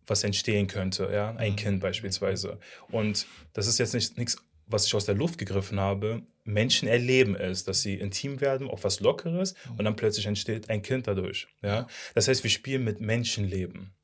was 0.06 0.22
entstehen 0.22 0.66
könnte, 0.66 1.08
ja, 1.10 1.34
ein 1.36 1.52
Mhm. 1.52 1.56
Kind 1.56 1.80
beispielsweise. 1.80 2.58
Und 2.90 3.26
das 3.54 3.66
ist 3.66 3.78
jetzt 3.78 3.94
nicht 3.94 4.18
nichts, 4.18 4.36
was 4.66 4.86
ich 4.86 4.94
aus 4.94 5.06
der 5.06 5.14
Luft 5.14 5.38
gegriffen 5.38 5.80
habe. 5.80 6.22
Menschen 6.44 6.88
erleben 6.88 7.34
es, 7.36 7.64
dass 7.64 7.80
sie 7.80 7.94
intim 7.94 8.40
werden, 8.42 8.68
auf 8.68 8.84
was 8.84 9.00
Lockeres, 9.00 9.54
und 9.78 9.84
dann 9.84 9.96
plötzlich 9.96 10.26
entsteht 10.26 10.68
ein 10.68 10.82
Kind 10.82 11.06
dadurch. 11.06 11.48
Ja? 11.62 11.86
Das 12.14 12.28
heißt, 12.28 12.42
wir 12.42 12.50
spielen 12.50 12.84
mit 12.84 13.00
Menschenleben. 13.00 13.94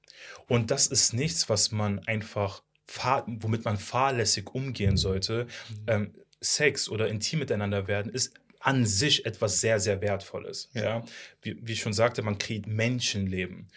Und 0.48 0.70
das 0.70 0.86
ist 0.86 1.12
nichts, 1.12 1.48
was 1.48 1.70
man 1.70 1.98
einfach, 2.00 2.62
fahr 2.86 3.24
womit 3.26 3.64
man 3.64 3.76
fahrlässig 3.76 4.54
umgehen 4.54 4.96
sollte. 4.96 5.46
Ähm, 5.86 6.14
Sex 6.40 6.88
oder 6.88 7.08
intim 7.08 7.40
miteinander 7.40 7.86
werden 7.86 8.10
ist 8.12 8.32
an 8.60 8.86
sich 8.86 9.26
etwas 9.26 9.60
sehr, 9.60 9.80
sehr 9.80 10.00
Wertvolles. 10.00 10.70
Ja. 10.74 10.82
Ja. 10.82 11.04
Wie, 11.42 11.56
wie 11.60 11.72
ich 11.72 11.80
schon 11.80 11.92
sagte, 11.92 12.22
man 12.22 12.38
kriegt 12.38 12.66
Menschenleben. 12.66 13.68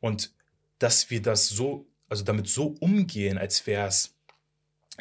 Und 0.00 0.32
dass 0.78 1.10
wir 1.10 1.22
das 1.22 1.48
so, 1.48 1.86
also 2.08 2.24
damit 2.24 2.48
so 2.48 2.74
umgehen, 2.80 3.38
als 3.38 3.66
wäre 3.66 3.86
es, 3.86 4.16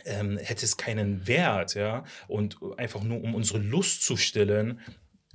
ähm, 0.06 0.38
hätte 0.38 0.64
es 0.64 0.78
keinen 0.78 1.28
Wert, 1.28 1.74
ja, 1.74 2.06
und 2.28 2.58
einfach 2.78 3.04
nur 3.04 3.22
um 3.22 3.36
unsere 3.36 3.60
Lust 3.60 4.04
zu 4.04 4.16
stillen, 4.16 4.80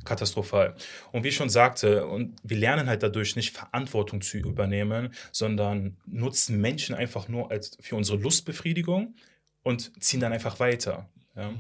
katastrophal. 0.04 0.76
Und 1.10 1.24
wie 1.24 1.28
ich 1.28 1.36
schon 1.36 1.50
sagte, 1.50 2.06
und 2.06 2.36
wir 2.44 2.56
lernen 2.56 2.88
halt 2.88 3.02
dadurch 3.02 3.34
nicht 3.34 3.54
Verantwortung 3.54 4.20
zu 4.20 4.38
übernehmen, 4.38 5.12
sondern 5.32 5.96
nutzen 6.06 6.60
Menschen 6.60 6.94
einfach 6.94 7.28
nur 7.28 7.50
als 7.50 7.76
für 7.80 7.96
unsere 7.96 8.18
Lustbefriedigung 8.18 9.16
und 9.64 9.92
ziehen 10.02 10.20
dann 10.20 10.32
einfach 10.32 10.60
weiter. 10.60 11.10
Ja. 11.34 11.52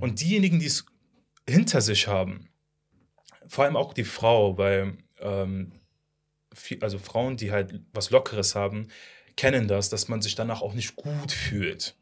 Und 0.00 0.20
diejenigen, 0.20 0.60
die 0.60 0.66
es 0.66 0.84
hinter 1.48 1.80
sich 1.80 2.06
haben, 2.06 2.48
vor 3.48 3.64
allem 3.64 3.76
auch 3.76 3.92
die 3.92 4.04
Frau, 4.04 4.56
weil 4.58 4.96
ähm, 5.18 5.72
viel, 6.52 6.82
also 6.82 6.98
Frauen, 6.98 7.36
die 7.36 7.52
halt 7.52 7.80
was 7.92 8.10
Lockeres 8.10 8.54
haben, 8.54 8.88
kennen 9.36 9.68
das, 9.68 9.88
dass 9.88 10.08
man 10.08 10.22
sich 10.22 10.34
danach 10.34 10.62
auch 10.62 10.74
nicht 10.74 10.96
gut 10.96 11.32
fühlt. 11.32 11.96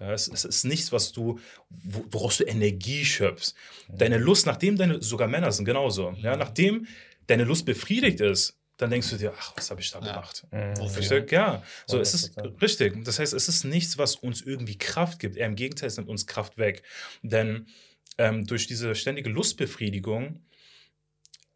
Ja, 0.00 0.12
es, 0.12 0.26
es 0.26 0.44
ist 0.44 0.64
nichts, 0.64 0.90
was 0.90 1.12
du, 1.12 1.38
woraus 1.70 2.38
du 2.38 2.44
Energie 2.44 3.04
schöpfst. 3.04 3.54
Deine 3.88 4.18
Lust, 4.18 4.44
nachdem 4.44 4.76
deine, 4.76 5.00
sogar 5.00 5.28
Männer 5.28 5.52
sind 5.52 5.64
genauso, 5.64 6.12
ja, 6.18 6.36
nachdem 6.36 6.86
deine 7.28 7.44
Lust 7.44 7.64
befriedigt 7.64 8.20
ist, 8.20 8.58
dann 8.76 8.90
denkst 8.90 9.08
du 9.10 9.16
dir, 9.16 9.32
ach, 9.38 9.52
was 9.56 9.70
habe 9.70 9.80
ich 9.80 9.90
da 9.92 10.00
gemacht? 10.00 10.46
Mhm. 10.50 10.76
Wofür? 10.78 11.30
Ja, 11.30 11.62
so 11.86 12.00
es 12.00 12.12
ist 12.12 12.36
richtig. 12.60 13.04
Das 13.04 13.20
heißt, 13.20 13.32
es 13.32 13.48
ist 13.48 13.62
nichts, 13.62 13.98
was 13.98 14.16
uns 14.16 14.42
irgendwie 14.42 14.76
Kraft 14.76 15.20
gibt. 15.20 15.36
Eher 15.36 15.46
im 15.46 15.54
Gegenteil, 15.54 15.86
es 15.86 15.96
nimmt 15.96 16.08
uns 16.08 16.26
Kraft 16.26 16.58
weg. 16.58 16.82
Denn 17.22 17.66
ähm, 18.18 18.46
durch 18.46 18.66
diese 18.66 18.94
ständige 18.94 19.30
Lustbefriedigung 19.30 20.40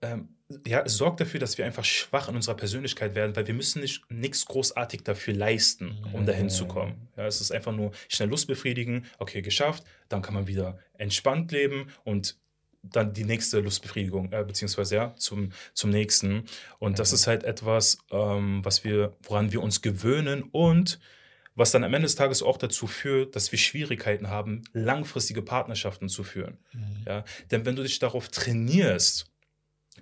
ähm, 0.01 0.29
ja, 0.67 0.81
es 0.81 0.97
sorgt 0.97 1.21
dafür, 1.21 1.41
dass 1.41 1.59
wir 1.59 1.67
einfach 1.67 1.85
schwach 1.85 2.29
in 2.29 2.37
unserer 2.37 2.57
Persönlichkeit 2.57 3.15
werden, 3.15 3.37
weil 3.37 3.47
wir 3.47 3.55
müssen 3.55 3.83
nicht 3.83 4.11
nichts 4.11 4.47
großartig 4.47 5.03
dafür 5.03 5.35
leisten, 5.35 5.99
um 6.13 6.25
dahin 6.25 6.49
zu 6.49 6.67
kommen. 6.67 7.09
Ja, 7.17 7.27
es 7.27 7.41
ist 7.41 7.51
einfach 7.51 7.73
nur 7.73 7.93
schnell 8.09 8.31
Lust 8.31 8.47
befriedigen, 8.47 9.05
okay, 9.19 9.43
geschafft, 9.43 9.85
dann 10.09 10.23
kann 10.23 10.35
man 10.35 10.47
wieder 10.47 10.79
entspannt 10.95 11.53
leben 11.53 11.89
und 12.05 12.39
dann 12.83 13.13
die 13.13 13.25
nächste 13.25 13.61
Lustbefriedigung, 13.61 14.33
äh, 14.33 14.45
beziehungsweise 14.45 14.95
ja, 14.95 15.15
zum, 15.17 15.51
zum 15.75 15.91
nächsten. 15.91 16.45
Und 16.79 16.99
das 16.99 17.13
ist 17.13 17.27
halt 17.27 17.43
etwas, 17.43 17.99
ähm, 18.11 18.65
was 18.65 18.85
wir, 18.85 19.17
woran 19.23 19.53
wir 19.53 19.63
uns 19.63 19.83
gewöhnen 19.83 20.45
und 20.45 20.99
was 21.59 21.73
dann 21.73 21.83
am 21.83 21.93
Ende 21.93 22.07
des 22.07 22.15
Tages 22.15 22.43
auch 22.43 22.57
dazu 22.57 22.87
führt, 22.87 23.35
dass 23.35 23.51
wir 23.51 23.59
Schwierigkeiten 23.59 24.29
haben, 24.29 24.63
langfristige 24.73 25.43
Partnerschaften 25.43 26.09
zu 26.09 26.23
führen. 26.23 26.59
Mhm. 26.73 27.05
Ja? 27.07 27.25
Denn 27.51 27.67
wenn 27.67 27.75
du 27.75 27.83
dich 27.83 27.99
darauf 27.99 28.29
trainierst, 28.29 29.27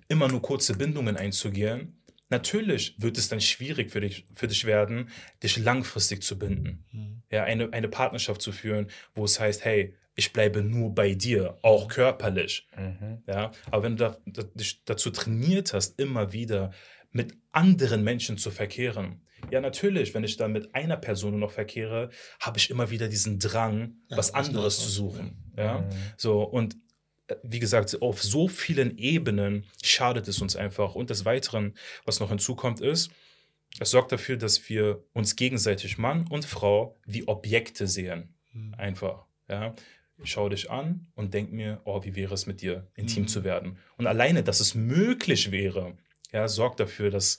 immer 0.09 0.29
nur 0.29 0.43
kurze 0.43 0.75
Bindungen 0.75 1.17
einzugehen, 1.17 2.03
natürlich 2.29 2.95
wird 2.99 3.17
es 3.17 3.29
dann 3.29 3.41
schwierig 3.41 3.91
für 3.91 4.03
dich, 4.03 4.27
für 4.35 4.49
dich 4.49 4.67
werden, 4.67 5.09
dich 5.43 5.57
langfristig 5.57 6.23
zu 6.23 6.39
binden. 6.39 6.85
Mhm. 6.93 7.23
Ja, 7.33 7.45
eine, 7.45 7.73
eine 7.73 7.89
Partnerschaft 7.89 8.43
zu 8.43 8.53
führen, 8.53 8.89
wo 9.15 9.25
es 9.25 9.41
heißt, 9.41 9.65
hey, 9.65 9.95
ich 10.15 10.35
bleibe 10.35 10.63
nur 10.63 10.95
bei 10.95 11.15
dir, 11.15 11.59
auch 11.63 11.89
körperlich. 11.89 12.67
Mhm. 12.77 13.23
Ja, 13.27 13.51
aber 13.71 13.83
wenn 13.83 13.97
du 13.97 14.05
da, 14.05 14.17
da, 14.27 14.43
dich 14.43 14.85
dazu 14.85 15.11
trainiert 15.11 15.73
hast, 15.73 15.99
immer 15.99 16.35
wieder 16.35 16.73
mit 17.13 17.35
anderen 17.53 18.05
Menschen 18.05 18.37
zu 18.37 18.51
verkehren, 18.51 19.23
ja, 19.51 19.61
natürlich, 19.61 20.15
wenn 20.15 20.25
ich 20.25 20.37
dann 20.37 20.53
mit 20.53 20.75
einer 20.75 20.97
Person 20.97 21.33
nur 21.33 21.41
noch 21.41 21.53
verkehre, 21.53 22.11
habe 22.41 22.59
ich 22.59 22.71
immer 22.71 22.91
wieder 22.91 23.09
diesen 23.09 23.39
Drang, 23.39 23.97
ja, 24.09 24.17
was 24.17 24.35
anderes 24.35 24.79
zu 24.79 24.89
suchen. 24.89 25.53
Ja, 25.57 25.81
mhm. 25.81 25.89
so 26.17 26.43
und 26.43 26.77
wie 27.43 27.59
gesagt, 27.59 28.01
auf 28.03 28.23
so 28.23 28.49
vielen 28.49 28.99
Ebenen 28.99 29.65
schadet 29.83 30.29
es 30.29 30.41
uns 30.41 30.55
einfach. 30.55 30.95
Und 30.95 31.11
des 31.11 31.25
Weiteren, 31.25 31.75
was 32.05 32.21
noch 32.21 32.29
hinzukommt, 32.29 32.81
ist, 32.81 33.11
es 33.81 33.91
sorgt 33.91 34.13
dafür, 34.13 34.37
dass 34.37 34.69
wir 34.69 35.03
uns 35.13 35.37
gegenseitig 35.37 35.99
Mann 35.99 36.27
und 36.29 36.45
Frau 36.45 36.97
wie 37.05 37.27
Objekte 37.27 37.87
sehen. 37.87 38.35
Mhm. 38.53 38.75
Einfach. 38.75 39.27
Ja. 39.49 39.75
Ich 40.23 40.31
schaue 40.31 40.51
dich 40.51 40.71
an 40.71 41.09
und 41.15 41.35
denke 41.35 41.55
mir, 41.55 41.81
oh, 41.85 42.03
wie 42.03 42.15
wäre 42.15 42.33
es 42.33 42.47
mit 42.47 42.63
dir, 42.63 42.87
intim 42.95 43.25
mhm. 43.25 43.29
zu 43.29 43.45
werden. 43.45 43.79
Und 43.99 44.07
alleine, 44.07 44.43
dass 44.43 44.61
es 44.61 44.75
möglich 44.75 45.51
wäre, 45.51 45.99
ja, 46.33 46.49
sorgt 46.49 46.81
dafür, 46.81 47.11
dass 47.11 47.39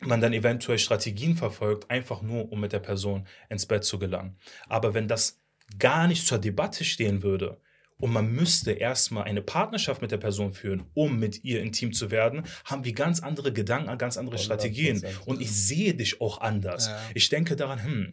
man 0.00 0.20
dann 0.20 0.32
eventuell 0.32 0.78
Strategien 0.78 1.36
verfolgt, 1.36 1.90
einfach 1.90 2.22
nur, 2.22 2.50
um 2.52 2.60
mit 2.60 2.72
der 2.72 2.80
Person 2.80 3.26
ins 3.48 3.66
Bett 3.66 3.84
zu 3.84 3.98
gelangen. 3.98 4.36
Aber 4.68 4.94
wenn 4.94 5.08
das 5.08 5.40
gar 5.78 6.06
nicht 6.08 6.26
zur 6.26 6.38
Debatte 6.38 6.84
stehen 6.84 7.22
würde, 7.22 7.60
und 7.98 8.12
man 8.12 8.30
müsste 8.32 8.72
erstmal 8.72 9.24
eine 9.24 9.40
Partnerschaft 9.40 10.02
mit 10.02 10.10
der 10.10 10.18
Person 10.18 10.52
führen, 10.52 10.84
um 10.94 11.18
mit 11.18 11.44
ihr 11.44 11.62
intim 11.62 11.92
zu 11.92 12.10
werden, 12.10 12.42
haben 12.64 12.84
wir 12.84 12.92
ganz 12.92 13.20
andere 13.20 13.52
Gedanken, 13.52 13.96
ganz 13.98 14.16
andere 14.16 14.38
Strategien. 14.38 15.04
Und 15.26 15.40
ich 15.40 15.52
sehe 15.52 15.94
dich 15.94 16.20
auch 16.20 16.40
anders. 16.40 16.88
Ja. 16.88 17.00
Ich 17.14 17.28
denke 17.28 17.56
daran, 17.56 17.82
hm, 17.84 18.10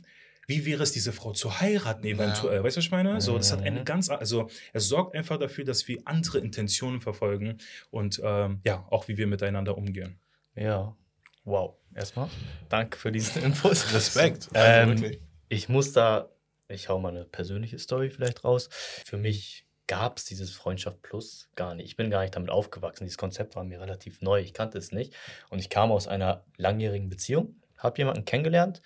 wie 0.48 0.66
wäre 0.66 0.84
es, 0.84 0.92
diese 0.92 1.12
Frau 1.12 1.34
zu 1.34 1.60
heiraten 1.60 2.06
eventuell? 2.06 2.58
Ja. 2.58 2.64
Weißt 2.64 2.78
du, 2.78 2.80
was 2.80 2.86
ich 2.86 2.92
meine? 2.92 3.22
So, 3.22 3.38
das 3.38 3.52
hat 3.52 3.64
eine 3.64 3.84
ganz, 3.84 4.10
also 4.10 4.50
es 4.74 4.88
sorgt 4.88 5.16
einfach 5.16 5.38
dafür, 5.38 5.66
dass 5.66 5.88
wir 5.88 6.02
andere 6.06 6.40
Intentionen 6.40 7.02
verfolgen 7.02 7.58
und 7.90 8.22
ähm, 8.24 8.62
ja, 8.64 8.86
auch 8.90 9.08
wie 9.08 9.18
wir 9.18 9.28
miteinander 9.28 9.78
umgehen. 9.78 10.20
Ja, 10.56 10.96
wow. 11.44 11.76
Erstmal, 11.94 12.30
danke 12.70 12.98
für 12.98 13.12
diesen 13.12 13.44
Infos. 13.44 13.94
Respekt. 13.94 14.50
Also 14.54 15.04
ähm, 15.04 15.18
ich 15.50 15.68
muss 15.68 15.92
da, 15.92 16.30
ich 16.70 16.88
hau 16.90 17.00
mal 17.00 17.10
eine 17.10 17.26
persönliche 17.26 17.80
Story 17.80 18.10
vielleicht 18.10 18.44
raus. 18.44 18.70
Für 18.72 19.18
mich 19.18 19.66
gab 19.88 20.18
es 20.18 20.24
dieses 20.24 20.52
Freundschaft 20.52 21.02
Plus 21.02 21.50
gar 21.56 21.76
nicht. 21.76 21.88
Ich 21.88 21.98
bin 21.98 22.10
gar 22.10 22.22
nicht 22.22 22.34
damit 22.34 22.50
aufgewachsen. 22.50 23.04
Dieses 23.04 23.18
Konzept 23.18 23.58
war 23.58 23.66
mir 23.66 23.82
relativ 23.82 24.22
neu. 24.22 24.40
Ich 24.40 24.54
kannte 24.54 24.78
es 24.78 24.94
nicht. 24.94 25.14
Und 25.50 25.60
ich 25.60 25.70
kam 25.70 25.92
aus 25.92 26.08
einer 26.08 26.46
langjährigen 26.56 27.10
Beziehung, 27.10 27.62
habe 27.78 27.98
jemanden 27.98 28.24
kennengelernt. 28.24 28.82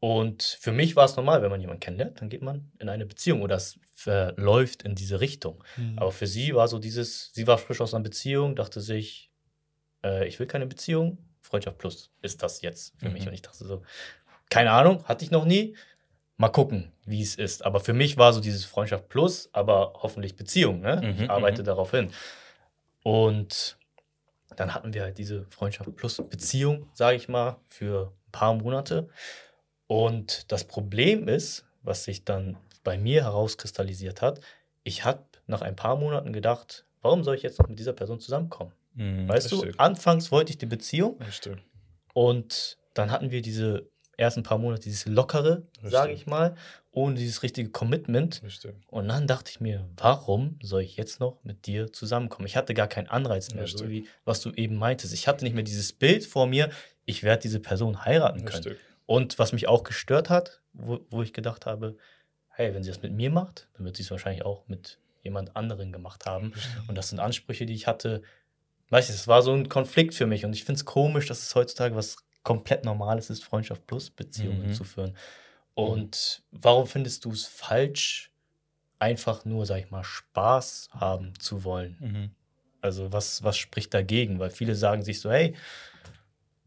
Und 0.00 0.42
für 0.42 0.72
mich 0.72 0.96
war 0.96 1.04
es 1.04 1.16
normal, 1.16 1.42
wenn 1.42 1.50
man 1.50 1.60
jemanden 1.60 1.80
kennenlernt, 1.80 2.20
dann 2.22 2.30
geht 2.30 2.40
man 2.40 2.72
in 2.78 2.88
eine 2.88 3.04
Beziehung 3.04 3.42
oder 3.42 3.56
es 3.56 3.78
verläuft 3.94 4.84
in 4.84 4.94
diese 4.94 5.20
Richtung. 5.20 5.62
Mhm. 5.76 5.98
Aber 5.98 6.12
für 6.12 6.26
sie 6.26 6.54
war 6.54 6.68
so 6.68 6.78
dieses, 6.78 7.30
sie 7.34 7.46
war 7.46 7.58
frisch 7.58 7.82
aus 7.82 7.92
einer 7.92 8.04
Beziehung, 8.04 8.56
dachte 8.56 8.80
sich, 8.80 9.30
äh, 10.02 10.26
ich 10.26 10.38
will 10.38 10.46
keine 10.46 10.66
Beziehung, 10.66 11.18
Freundschaft 11.48 11.78
Plus 11.78 12.10
ist 12.22 12.42
das 12.42 12.62
jetzt 12.62 12.94
für 12.98 13.08
mhm. 13.08 13.12
mich. 13.14 13.26
Und 13.26 13.34
ich 13.34 13.42
dachte 13.42 13.64
so, 13.64 13.82
keine 14.50 14.70
Ahnung, 14.70 15.04
hatte 15.04 15.24
ich 15.24 15.30
noch 15.30 15.44
nie 15.44 15.76
mal 16.36 16.48
gucken, 16.48 16.92
wie 17.04 17.22
es 17.22 17.34
ist. 17.34 17.64
Aber 17.64 17.80
für 17.80 17.92
mich 17.92 18.16
war 18.16 18.32
so 18.32 18.40
dieses 18.40 18.64
Freundschaft 18.64 19.08
plus, 19.08 19.50
aber 19.52 19.94
hoffentlich 19.96 20.36
Beziehung. 20.36 20.80
Ne? 20.80 21.00
Mhm, 21.02 21.24
ich 21.24 21.30
arbeite 21.30 21.62
mhm. 21.62 21.66
darauf 21.66 21.90
hin. 21.90 22.10
Und 23.02 23.76
dann 24.56 24.74
hatten 24.74 24.94
wir 24.94 25.02
halt 25.02 25.18
diese 25.18 25.46
Freundschaft 25.50 25.94
plus 25.96 26.16
Beziehung, 26.28 26.88
sage 26.92 27.16
ich 27.16 27.28
mal, 27.28 27.56
für 27.66 28.12
ein 28.26 28.32
paar 28.32 28.54
Monate. 28.54 29.08
Und 29.86 30.50
das 30.52 30.64
Problem 30.64 31.28
ist, 31.28 31.64
was 31.82 32.04
sich 32.04 32.24
dann 32.24 32.56
bei 32.84 32.98
mir 32.98 33.24
herauskristallisiert 33.24 34.22
hat, 34.22 34.40
ich 34.84 35.04
habe 35.04 35.24
nach 35.46 35.62
ein 35.62 35.76
paar 35.76 35.96
Monaten 35.96 36.32
gedacht, 36.32 36.84
warum 37.02 37.24
soll 37.24 37.34
ich 37.34 37.42
jetzt 37.42 37.58
noch 37.58 37.68
mit 37.68 37.78
dieser 37.78 37.92
Person 37.92 38.20
zusammenkommen? 38.20 38.72
Mhm, 38.98 39.28
weißt 39.28 39.52
du, 39.52 39.64
anfangs 39.76 40.32
wollte 40.32 40.50
ich 40.50 40.58
die 40.58 40.66
Beziehung. 40.66 41.18
Und 42.14 42.78
dann 42.94 43.10
hatten 43.12 43.30
wir 43.30 43.42
diese 43.42 43.88
ersten 44.16 44.42
paar 44.42 44.58
Monate 44.58 44.82
dieses 44.82 45.06
Lockere, 45.06 45.62
sage 45.82 46.12
ich 46.12 46.26
mal, 46.26 46.56
ohne 46.90 47.14
dieses 47.14 47.44
richtige 47.44 47.70
Commitment. 47.70 48.42
Richtig. 48.42 48.74
Und 48.88 49.06
dann 49.06 49.28
dachte 49.28 49.52
ich 49.52 49.60
mir, 49.60 49.88
warum 49.96 50.58
soll 50.60 50.82
ich 50.82 50.96
jetzt 50.96 51.20
noch 51.20 51.38
mit 51.44 51.66
dir 51.66 51.92
zusammenkommen? 51.92 52.46
Ich 52.46 52.56
hatte 52.56 52.74
gar 52.74 52.88
keinen 52.88 53.06
Anreiz 53.06 53.54
mehr, 53.54 53.68
so 53.68 53.88
wie 53.88 54.08
was 54.24 54.40
du 54.40 54.50
eben 54.50 54.74
meintest. 54.74 55.14
Ich 55.14 55.28
hatte 55.28 55.44
nicht 55.44 55.54
mehr 55.54 55.62
dieses 55.62 55.92
Bild 55.92 56.26
vor 56.26 56.48
mir, 56.48 56.70
ich 57.04 57.22
werde 57.22 57.42
diese 57.42 57.60
Person 57.60 58.04
heiraten 58.04 58.44
können. 58.44 58.64
Richtig. 58.64 58.78
Und 59.06 59.38
was 59.38 59.52
mich 59.52 59.68
auch 59.68 59.84
gestört 59.84 60.28
hat, 60.28 60.60
wo, 60.72 60.98
wo 61.10 61.22
ich 61.22 61.32
gedacht 61.32 61.66
habe, 61.66 61.96
hey, 62.48 62.74
wenn 62.74 62.82
sie 62.82 62.90
das 62.90 63.00
mit 63.00 63.12
mir 63.12 63.30
macht, 63.30 63.68
dann 63.74 63.86
wird 63.86 63.96
sie 63.96 64.02
es 64.02 64.10
wahrscheinlich 64.10 64.44
auch 64.44 64.66
mit 64.66 64.98
jemand 65.22 65.56
anderen 65.56 65.92
gemacht 65.92 66.26
haben. 66.26 66.52
Und 66.88 66.96
das 66.96 67.10
sind 67.10 67.20
Ansprüche, 67.20 67.66
die 67.66 67.74
ich 67.74 67.86
hatte. 67.86 68.22
Weißt 68.90 69.08
du, 69.08 69.12
es 69.12 69.28
war 69.28 69.42
so 69.42 69.52
ein 69.52 69.68
Konflikt 69.68 70.14
für 70.14 70.26
mich 70.26 70.44
und 70.44 70.52
ich 70.52 70.64
finde 70.64 70.78
es 70.78 70.84
komisch, 70.84 71.26
dass 71.26 71.42
es 71.42 71.54
heutzutage 71.54 71.94
was 71.94 72.16
komplett 72.42 72.84
normal 72.84 73.18
ist, 73.18 73.44
Freundschaft 73.44 73.86
plus 73.86 74.10
Beziehungen 74.10 74.68
mhm. 74.68 74.72
zu 74.72 74.84
führen. 74.84 75.14
Und 75.74 76.42
warum 76.50 76.86
findest 76.86 77.24
du 77.24 77.30
es 77.30 77.46
falsch, 77.46 78.32
einfach 78.98 79.44
nur, 79.44 79.66
sag 79.66 79.78
ich 79.78 79.90
mal, 79.90 80.04
Spaß 80.04 80.88
haben 80.92 81.38
zu 81.38 81.64
wollen? 81.64 81.96
Mhm. 82.00 82.30
Also 82.80 83.12
was, 83.12 83.42
was 83.42 83.58
spricht 83.58 83.92
dagegen? 83.92 84.38
Weil 84.38 84.50
viele 84.50 84.74
sagen 84.74 85.02
sich 85.02 85.20
so, 85.20 85.30
hey, 85.30 85.54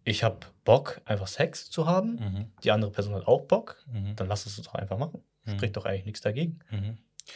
ich 0.03 0.23
habe 0.23 0.47
Bock, 0.63 1.01
einfach 1.05 1.27
Sex 1.27 1.69
zu 1.69 1.87
haben. 1.87 2.15
Mhm. 2.15 2.51
Die 2.63 2.71
andere 2.71 2.91
Person 2.91 3.15
hat 3.15 3.27
auch 3.27 3.41
Bock. 3.41 3.83
Mhm. 3.91 4.15
Dann 4.15 4.27
lass 4.27 4.45
es 4.45 4.55
doch 4.57 4.75
einfach 4.75 4.97
machen. 4.97 5.23
Mhm. 5.45 5.51
Spricht 5.51 5.75
doch 5.75 5.85
eigentlich 5.85 6.05
nichts 6.05 6.21
dagegen. 6.21 6.59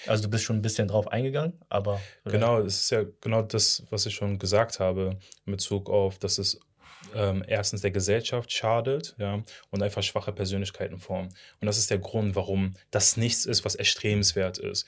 Also 0.07 0.23
du 0.23 0.29
bist 0.29 0.43
schon 0.43 0.57
ein 0.57 0.61
bisschen 0.61 0.87
drauf 0.87 1.07
eingegangen, 1.07 1.53
aber. 1.69 2.01
Genau, 2.25 2.59
es 2.59 2.81
ist 2.81 2.89
ja 2.91 3.03
genau 3.21 3.41
das, 3.41 3.83
was 3.89 4.05
ich 4.05 4.15
schon 4.15 4.39
gesagt 4.39 4.79
habe, 4.79 5.17
in 5.45 5.51
Bezug 5.51 5.89
auf, 5.89 6.19
dass 6.19 6.37
es 6.37 6.59
ähm, 7.13 7.43
erstens 7.47 7.81
der 7.81 7.91
Gesellschaft 7.91 8.51
schadet 8.51 9.15
ja, 9.17 9.43
und 9.69 9.83
einfach 9.83 10.03
schwache 10.03 10.31
Persönlichkeiten 10.31 10.99
formen. 10.99 11.29
Und 11.59 11.65
das 11.65 11.77
ist 11.77 11.89
der 11.89 11.99
Grund, 11.99 12.35
warum 12.35 12.73
das 12.91 13.17
nichts 13.17 13.45
ist, 13.45 13.65
was 13.65 13.75
erstrebenswert 13.75 14.57
ist. 14.57 14.85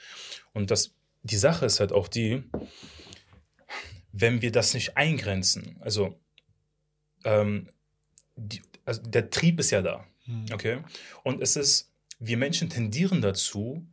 Und 0.53 0.71
das, 0.71 0.93
die 1.23 1.37
Sache 1.37 1.65
ist 1.65 1.79
halt 1.79 1.91
auch 1.91 2.07
die, 2.07 2.43
wenn 4.11 4.41
wir 4.41 4.51
das 4.51 4.73
nicht 4.73 4.97
eingrenzen, 4.97 5.77
also, 5.81 6.19
ähm, 7.23 7.69
die, 8.35 8.61
also 8.85 9.01
der 9.01 9.29
Trieb 9.29 9.59
ist 9.59 9.71
ja 9.71 9.81
da, 9.81 10.05
hm. 10.25 10.45
okay? 10.53 10.79
Und 11.23 11.41
es 11.41 11.55
ist, 11.55 11.91
wir 12.19 12.37
Menschen 12.37 12.69
tendieren 12.69 13.21
dazu, 13.21 13.85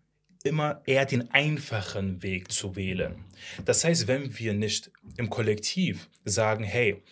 immer 0.44 0.82
eher 0.84 1.06
den 1.06 1.30
einfachen 1.30 2.22
Weg 2.22 2.52
zu 2.52 2.76
wählen. 2.76 3.24
Das 3.64 3.82
heißt, 3.82 4.06
wenn 4.06 4.38
wir 4.38 4.52
nicht 4.52 4.90
im 5.16 5.30
Kollektiv 5.30 6.10
sagen, 6.24 6.64
hey, 6.64 7.02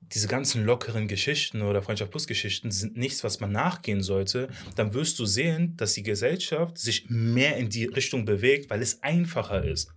diese 0.00 0.28
ganzen 0.28 0.64
lockeren 0.64 1.08
Geschichten 1.08 1.62
oder 1.62 1.82
Freundschaft 1.82 2.12
Plus 2.12 2.28
Geschichten 2.28 2.70
sind 2.70 2.96
nichts, 2.96 3.24
was 3.24 3.40
man 3.40 3.50
nachgehen 3.50 4.02
sollte, 4.02 4.48
dann 4.76 4.94
wirst 4.94 5.18
du 5.18 5.26
sehen, 5.26 5.76
dass 5.76 5.94
die 5.94 6.04
Gesellschaft 6.04 6.78
sich 6.78 7.06
mehr 7.08 7.56
in 7.56 7.70
die 7.70 7.86
Richtung 7.86 8.24
bewegt, 8.24 8.70
weil 8.70 8.82
es 8.82 9.02
einfacher 9.02 9.64
ist. 9.64 9.90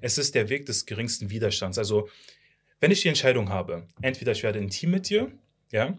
Es 0.00 0.16
ist 0.16 0.36
der 0.36 0.48
Weg 0.48 0.66
des 0.66 0.86
geringsten 0.86 1.30
Widerstands. 1.30 1.76
Also 1.76 2.08
wenn 2.78 2.92
ich 2.92 3.02
die 3.02 3.08
Entscheidung 3.08 3.48
habe, 3.48 3.88
entweder 4.00 4.30
ich 4.32 4.44
werde 4.44 4.60
intim 4.60 4.92
mit 4.92 5.08
dir, 5.08 5.32
ja, 5.72 5.98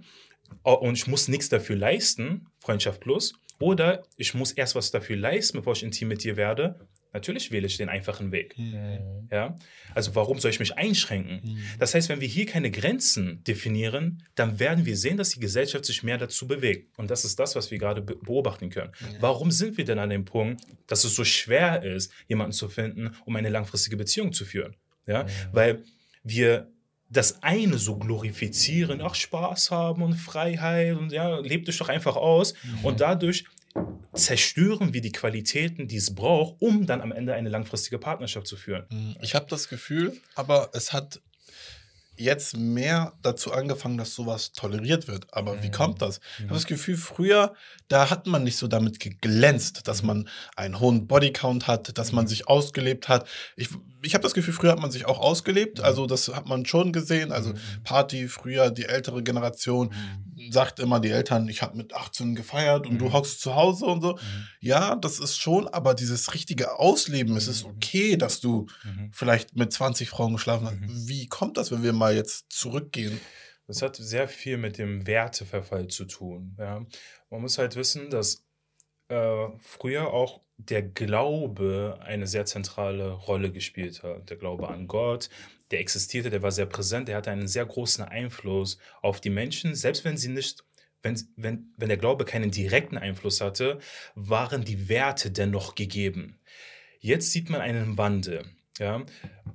und 0.64 0.98
ich 0.98 1.08
muss 1.08 1.28
nichts 1.28 1.50
dafür 1.50 1.76
leisten, 1.76 2.48
Freundschaft 2.60 3.02
plus, 3.02 3.34
oder 3.60 4.04
ich 4.18 4.34
muss 4.34 4.52
erst 4.52 4.76
was 4.76 4.92
dafür 4.92 5.18
leisten, 5.18 5.58
bevor 5.58 5.74
ich 5.74 5.84
intim 5.84 6.08
mit 6.08 6.24
dir 6.24 6.38
werde, 6.38 6.80
Natürlich 7.18 7.52
wähle 7.52 7.66
ich 7.66 7.78
den 7.78 7.90
einfachen 7.90 8.32
Weg. 8.32 8.56
Mhm. 8.58 9.28
Ja? 9.32 9.56
Also 9.96 10.14
warum 10.14 10.40
soll 10.40 10.52
ich 10.52 10.60
mich 10.60 10.78
einschränken? 10.78 11.42
Mhm. 11.44 11.60
Das 11.80 11.96
heißt, 11.96 12.10
wenn 12.10 12.22
wir 12.22 12.28
hier 12.28 12.46
keine 12.46 12.70
Grenzen 12.70 13.44
definieren, 13.44 14.24
dann 14.36 14.60
werden 14.60 14.86
wir 14.86 14.96
sehen, 14.98 15.18
dass 15.18 15.32
die 15.32 15.40
Gesellschaft 15.40 15.86
sich 15.86 16.04
mehr 16.04 16.20
dazu 16.20 16.48
bewegt. 16.48 16.98
Und 17.00 17.10
das 17.10 17.26
ist 17.26 17.40
das, 17.40 17.56
was 17.56 17.72
wir 17.72 17.80
gerade 17.80 18.02
beobachten 18.02 18.70
können. 18.70 18.92
Ja. 19.00 19.08
Warum 19.22 19.50
sind 19.50 19.78
wir 19.78 19.86
denn 19.86 19.98
an 19.98 20.12
dem 20.12 20.26
Punkt, 20.26 20.62
dass 20.86 21.06
es 21.06 21.16
so 21.16 21.24
schwer 21.24 21.82
ist, 21.82 22.12
jemanden 22.28 22.52
zu 22.52 22.70
finden, 22.70 23.16
um 23.26 23.36
eine 23.36 23.50
langfristige 23.50 23.98
Beziehung 23.98 24.32
zu 24.34 24.46
führen? 24.46 24.76
Ja? 25.08 25.24
Mhm. 25.24 25.30
Weil 25.54 25.84
wir 26.24 26.72
das 27.10 27.42
eine 27.42 27.78
so 27.78 27.98
glorifizieren, 27.98 29.02
ach 29.02 29.16
Spaß 29.16 29.72
haben 29.72 30.02
und 30.02 30.16
Freiheit 30.16 30.98
und 30.98 31.12
ja, 31.12 31.40
lebt 31.40 31.68
dich 31.68 31.78
doch 31.78 31.90
einfach 31.90 32.16
aus. 32.16 32.54
Mhm. 32.64 32.86
Und 32.86 33.00
dadurch 33.00 33.46
zerstören 34.14 34.94
wir 34.94 35.02
die 35.02 35.12
Qualitäten, 35.12 35.88
die 35.88 35.98
es 35.98 36.14
braucht, 36.14 36.56
um 36.60 36.86
dann 36.86 37.02
am 37.02 37.12
Ende 37.12 37.34
eine 37.34 37.50
langfristige 37.50 38.00
Partnerschaft 38.00 38.48
zu 38.48 38.58
führen. 38.58 38.86
Mhm. 38.90 39.16
Ich 39.22 39.36
habe 39.36 39.46
das 39.50 39.70
Gefühl, 39.70 40.20
aber 40.36 40.72
es 40.74 40.92
hat 40.92 41.22
jetzt 42.18 42.58
mehr 42.58 43.14
dazu 43.22 43.54
angefangen, 43.54 43.98
dass 43.98 44.14
sowas 44.14 44.52
toleriert 44.52 45.08
wird. 45.08 45.28
Aber 45.34 45.56
mhm. 45.56 45.64
wie 45.64 45.72
kommt 45.72 46.02
das? 46.02 46.20
Ich 46.38 46.44
habe 46.46 46.56
das 46.56 46.66
Gefühl, 46.66 46.98
früher, 46.98 47.54
da 47.88 48.10
hat 48.10 48.28
man 48.28 48.44
nicht 48.44 48.58
so 48.58 48.68
damit 48.68 49.00
geglänzt, 49.00 49.88
dass 49.88 50.04
man 50.04 50.28
einen 50.56 50.80
hohen 50.80 51.08
Bodycount 51.08 51.68
hat, 51.68 51.98
dass 51.98 52.12
man 52.12 52.26
mhm. 52.26 52.30
sich 52.30 52.48
ausgelebt 52.48 53.08
hat. 53.08 53.28
Ich, 53.56 53.70
ich 54.02 54.14
habe 54.14 54.24
das 54.24 54.34
Gefühl, 54.34 54.54
früher 54.54 54.72
hat 54.72 54.80
man 54.80 54.92
sich 54.92 55.06
auch 55.06 55.20
ausgelebt. 55.20 55.80
Mhm. 55.80 55.86
Also 55.86 56.06
das 56.08 56.28
hat 56.30 56.48
man 56.48 56.66
schon 56.66 56.92
gesehen. 56.92 57.32
Also 57.32 57.52
mhm. 57.52 57.58
Party 57.84 58.28
früher, 58.28 58.72
die 58.72 58.86
ältere 58.86 59.24
Generation 59.24 59.90
mhm. 60.36 60.52
sagt 60.52 60.80
immer, 60.80 61.00
die 61.00 61.12
Eltern, 61.12 61.48
ich 61.48 61.62
habe 61.62 61.78
mit 61.78 61.94
18 61.94 62.36
gefeiert 62.36 62.88
und 62.88 62.98
du 62.98 63.14
hockst 63.14 63.42
zu 63.42 63.56
Hause 63.56 63.86
und 63.86 64.02
so. 64.02 64.20
Ja, 64.60 64.96
das 64.96 65.20
ist 65.20 65.38
schon, 65.38 65.68
aber 65.68 65.94
dieses 65.94 66.34
richtige 66.34 66.80
Ausleben, 66.80 67.38
es 67.38 67.48
ist 67.48 67.64
okay, 67.64 68.18
dass 68.18 68.40
du 68.40 68.68
vielleicht 69.12 69.56
mit 69.56 69.72
20 69.72 70.10
Frauen 70.10 70.34
geschlafen 70.34 70.68
hast. 70.68 70.78
Wie 71.08 71.28
kommt 71.28 71.58
das, 71.58 71.72
wenn 71.72 71.84
wir 71.84 71.94
mal 71.94 72.07
mal 72.08 72.16
jetzt 72.16 72.52
zurückgehen? 72.52 73.20
Das 73.68 73.82
hat 73.82 73.98
sehr 73.98 74.28
viel 74.28 74.58
mit 74.58 74.78
dem 74.78 75.06
Werteverfall 75.06 75.88
zu 75.88 76.06
tun. 76.06 76.56
Ja. 76.58 76.86
Man 77.30 77.42
muss 77.42 77.58
halt 77.58 77.76
wissen, 77.76 78.10
dass 78.10 78.46
äh, 79.10 79.48
früher 79.60 80.14
auch 80.14 80.42
der 80.58 80.82
Glaube 80.82 82.00
eine 82.02 82.28
sehr 82.28 82.46
zentrale 82.46 83.12
Rolle 83.12 83.52
gespielt 83.52 84.04
hat. 84.04 84.30
Der 84.30 84.38
Glaube 84.38 84.70
an 84.70 84.88
Gott, 84.88 85.30
der 85.72 85.82
existierte, 85.82 86.30
der 86.30 86.42
war 86.42 86.52
sehr 86.52 86.66
präsent, 86.66 87.10
der 87.10 87.18
hatte 87.18 87.30
einen 87.30 87.48
sehr 87.48 87.66
großen 87.66 88.06
Einfluss 88.06 88.78
auf 89.02 89.20
die 89.20 89.30
Menschen, 89.30 89.76
selbst 89.76 90.06
wenn 90.06 90.18
sie 90.18 90.30
nicht 90.30 90.64
wenn, 91.04 91.16
wenn, 91.36 91.74
wenn 91.78 91.90
der 91.90 91.98
Glaube 91.98 92.26
keinen 92.26 92.50
direkten 92.50 92.98
Einfluss 92.98 93.40
hatte, 93.40 93.80
waren 94.16 94.66
die 94.66 94.90
Werte 94.90 95.30
dennoch 95.30 95.76
gegeben. 95.76 96.40
Jetzt 97.00 97.32
sieht 97.32 97.52
man 97.52 97.62
einen 97.62 97.98
Wandel. 98.00 98.46
Ja? 98.80 99.04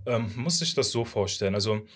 Ähm, 0.07 0.33
muss 0.37 0.61
sich 0.61 0.75
das 0.75 0.93
so 0.93 1.05
vorstellen. 1.05 1.55
Also 1.55 1.87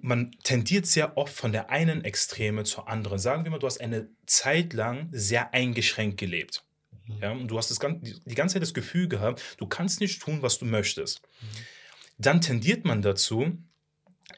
man 0.00 0.32
tendiert 0.42 0.86
sehr 0.86 1.16
oft 1.16 1.34
von 1.34 1.52
der 1.52 1.70
einen 1.70 2.04
Extreme 2.04 2.64
zur 2.64 2.88
anderen. 2.88 3.18
Sagen 3.18 3.44
wir 3.44 3.50
mal, 3.50 3.58
du 3.58 3.66
hast 3.66 3.80
eine 3.80 4.08
Zeit 4.26 4.72
lang 4.72 5.08
sehr 5.12 5.54
eingeschränkt 5.54 6.18
gelebt. 6.18 6.64
Mhm. 7.06 7.18
Ja, 7.22 7.30
und 7.32 7.48
du 7.48 7.58
hast 7.58 7.70
das, 7.70 7.78
die 7.78 8.34
ganze 8.34 8.54
Zeit 8.54 8.62
das 8.62 8.74
Gefühl 8.74 9.08
gehabt, 9.08 9.42
du 9.58 9.66
kannst 9.66 10.00
nicht 10.00 10.20
tun, 10.20 10.42
was 10.42 10.58
du 10.58 10.64
möchtest. 10.64 11.22
Mhm. 11.40 11.46
Dann 12.18 12.40
tendiert 12.40 12.84
man 12.84 13.02
dazu, 13.02 13.58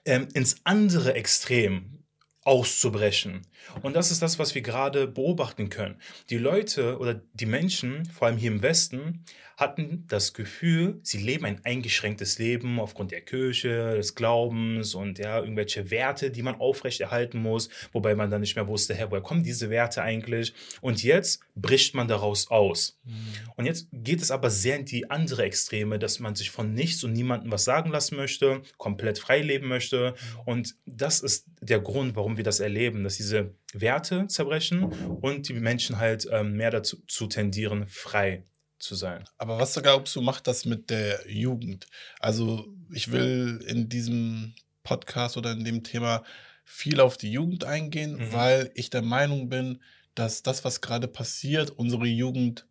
ähm, 0.04 0.28
ins 0.34 0.56
andere 0.64 1.14
Extrem 1.14 2.04
auszubrechen. 2.44 3.42
Und 3.82 3.94
das 3.94 4.10
ist 4.10 4.20
das, 4.20 4.38
was 4.38 4.54
wir 4.54 4.62
gerade 4.62 5.06
beobachten 5.06 5.68
können. 5.68 6.00
Die 6.28 6.38
Leute 6.38 6.98
oder 6.98 7.22
die 7.32 7.46
Menschen, 7.46 8.04
vor 8.06 8.26
allem 8.26 8.36
hier 8.36 8.50
im 8.50 8.62
Westen, 8.62 9.24
hatten 9.62 10.04
das 10.08 10.34
Gefühl, 10.34 10.98
sie 11.02 11.18
leben 11.18 11.44
ein 11.44 11.64
eingeschränktes 11.64 12.40
Leben 12.40 12.80
aufgrund 12.80 13.12
der 13.12 13.20
Kirche, 13.20 13.94
des 13.94 14.16
Glaubens 14.16 14.94
und 14.94 15.20
ja, 15.20 15.38
irgendwelche 15.38 15.90
Werte, 15.92 16.32
die 16.32 16.42
man 16.42 16.56
aufrechterhalten 16.56 17.38
muss, 17.38 17.68
wobei 17.92 18.16
man 18.16 18.28
dann 18.28 18.40
nicht 18.40 18.56
mehr 18.56 18.66
wusste, 18.66 18.94
hey, 18.94 19.06
woher 19.08 19.22
kommen 19.22 19.44
diese 19.44 19.70
Werte 19.70 20.02
eigentlich? 20.02 20.52
Und 20.80 21.04
jetzt 21.04 21.40
bricht 21.54 21.94
man 21.94 22.08
daraus 22.08 22.50
aus. 22.50 22.98
Mhm. 23.04 23.12
Und 23.56 23.66
jetzt 23.66 23.86
geht 23.92 24.20
es 24.20 24.32
aber 24.32 24.50
sehr 24.50 24.76
in 24.80 24.84
die 24.84 25.08
andere 25.10 25.44
Extreme, 25.44 26.00
dass 26.00 26.18
man 26.18 26.34
sich 26.34 26.50
von 26.50 26.74
nichts 26.74 27.04
und 27.04 27.12
niemandem 27.12 27.52
was 27.52 27.64
sagen 27.64 27.90
lassen 27.90 28.16
möchte, 28.16 28.62
komplett 28.78 29.20
frei 29.20 29.42
leben 29.42 29.68
möchte. 29.68 30.10
Mhm. 30.10 30.40
Und 30.44 30.74
das 30.86 31.20
ist 31.20 31.46
der 31.60 31.78
Grund, 31.78 32.16
warum 32.16 32.36
wir 32.36 32.44
das 32.44 32.58
erleben, 32.58 33.04
dass 33.04 33.16
diese 33.16 33.54
Werte 33.72 34.26
zerbrechen 34.26 34.84
und 34.84 35.48
die 35.48 35.54
Menschen 35.54 35.98
halt 35.98 36.28
ähm, 36.32 36.56
mehr 36.56 36.72
dazu 36.72 37.26
tendieren, 37.28 37.86
frei 37.86 38.44
zu 38.82 38.94
sein. 38.94 39.24
Aber 39.38 39.58
was 39.58 39.74
glaubst 39.74 40.14
du, 40.16 40.20
macht 40.20 40.46
das 40.46 40.64
mit 40.64 40.90
der 40.90 41.20
Jugend? 41.30 41.86
Also 42.20 42.66
ich 42.92 43.12
will 43.12 43.64
in 43.66 43.88
diesem 43.88 44.54
Podcast 44.82 45.36
oder 45.36 45.52
in 45.52 45.64
dem 45.64 45.82
Thema 45.84 46.24
viel 46.64 47.00
auf 47.00 47.16
die 47.16 47.32
Jugend 47.32 47.64
eingehen, 47.64 48.16
mhm. 48.16 48.32
weil 48.32 48.70
ich 48.74 48.90
der 48.90 49.02
Meinung 49.02 49.48
bin, 49.48 49.80
dass 50.14 50.42
das, 50.42 50.64
was 50.64 50.80
gerade 50.80 51.08
passiert, 51.08 51.70
unsere 51.70 52.06
Jugend 52.06 52.66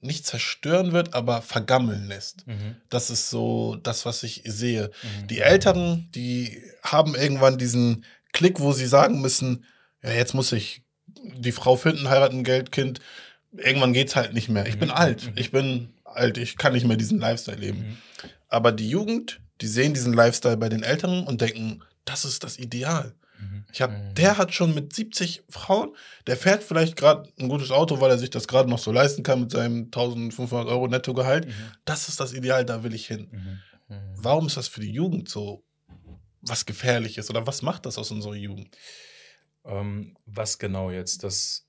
nicht 0.00 0.26
zerstören 0.26 0.92
wird, 0.92 1.14
aber 1.14 1.42
vergammeln 1.42 2.06
lässt. 2.06 2.46
Mhm. 2.46 2.76
Das 2.88 3.10
ist 3.10 3.30
so 3.30 3.76
das, 3.76 4.06
was 4.06 4.22
ich 4.22 4.42
sehe. 4.44 4.90
Mhm. 5.02 5.26
Die 5.26 5.40
Älteren, 5.40 6.08
die 6.14 6.62
haben 6.82 7.14
irgendwann 7.14 7.58
diesen 7.58 8.04
Klick, 8.32 8.60
wo 8.60 8.72
sie 8.72 8.86
sagen 8.86 9.20
müssen, 9.20 9.64
ja, 10.02 10.12
jetzt 10.12 10.34
muss 10.34 10.52
ich 10.52 10.84
die 11.06 11.52
Frau 11.52 11.76
finden, 11.76 12.08
heiraten, 12.08 12.44
Geld, 12.44 12.70
Kind, 12.70 13.00
irgendwann 13.52 13.92
geht's 13.92 14.16
halt 14.16 14.34
nicht 14.34 14.48
mehr. 14.48 14.66
Ich 14.66 14.76
mhm. 14.76 14.80
bin 14.80 14.90
alt. 14.90 15.26
Mhm. 15.26 15.32
Ich 15.36 15.50
bin 15.50 15.88
alt. 16.04 16.38
Ich 16.38 16.56
kann 16.56 16.72
nicht 16.72 16.86
mehr 16.86 16.96
diesen 16.96 17.18
Lifestyle 17.18 17.58
leben. 17.58 17.78
Mhm. 17.80 17.96
Aber 18.48 18.72
die 18.72 18.88
Jugend, 18.88 19.40
die 19.60 19.66
sehen 19.66 19.94
diesen 19.94 20.12
Lifestyle 20.12 20.56
bei 20.56 20.68
den 20.68 20.82
Älteren 20.82 21.26
und 21.26 21.40
denken, 21.40 21.82
das 22.04 22.24
ist 22.24 22.44
das 22.44 22.58
Ideal. 22.58 23.14
Mhm. 23.40 23.64
Ich 23.72 23.82
hab, 23.82 23.90
mhm. 23.90 24.14
der 24.14 24.38
hat 24.38 24.54
schon 24.54 24.74
mit 24.74 24.94
70 24.94 25.42
Frauen, 25.48 25.94
der 26.26 26.36
fährt 26.36 26.62
vielleicht 26.62 26.96
gerade 26.96 27.28
ein 27.38 27.48
gutes 27.48 27.70
Auto, 27.70 28.00
weil 28.00 28.10
er 28.10 28.18
sich 28.18 28.30
das 28.30 28.48
gerade 28.48 28.68
noch 28.68 28.78
so 28.78 28.92
leisten 28.92 29.22
kann 29.22 29.40
mit 29.40 29.50
seinem 29.50 29.84
1500 29.84 30.68
Euro 30.68 30.88
Nettogehalt. 30.88 31.46
Mhm. 31.46 31.52
Das 31.84 32.08
ist 32.08 32.20
das 32.20 32.32
Ideal, 32.32 32.64
da 32.64 32.82
will 32.82 32.94
ich 32.94 33.06
hin. 33.06 33.28
Warum 34.16 34.48
ist 34.48 34.56
das 34.58 34.68
für 34.68 34.80
die 34.80 34.92
Jugend 34.92 35.30
so 35.30 35.64
was 36.42 36.66
Gefährliches 36.66 37.30
oder 37.30 37.46
was 37.46 37.62
macht 37.62 37.86
das 37.86 37.98
aus 37.98 38.10
unserer 38.10 38.34
Jugend? 38.34 38.76
Ähm, 39.64 40.16
was 40.26 40.58
genau 40.58 40.90
jetzt? 40.90 41.24
Das 41.24 41.66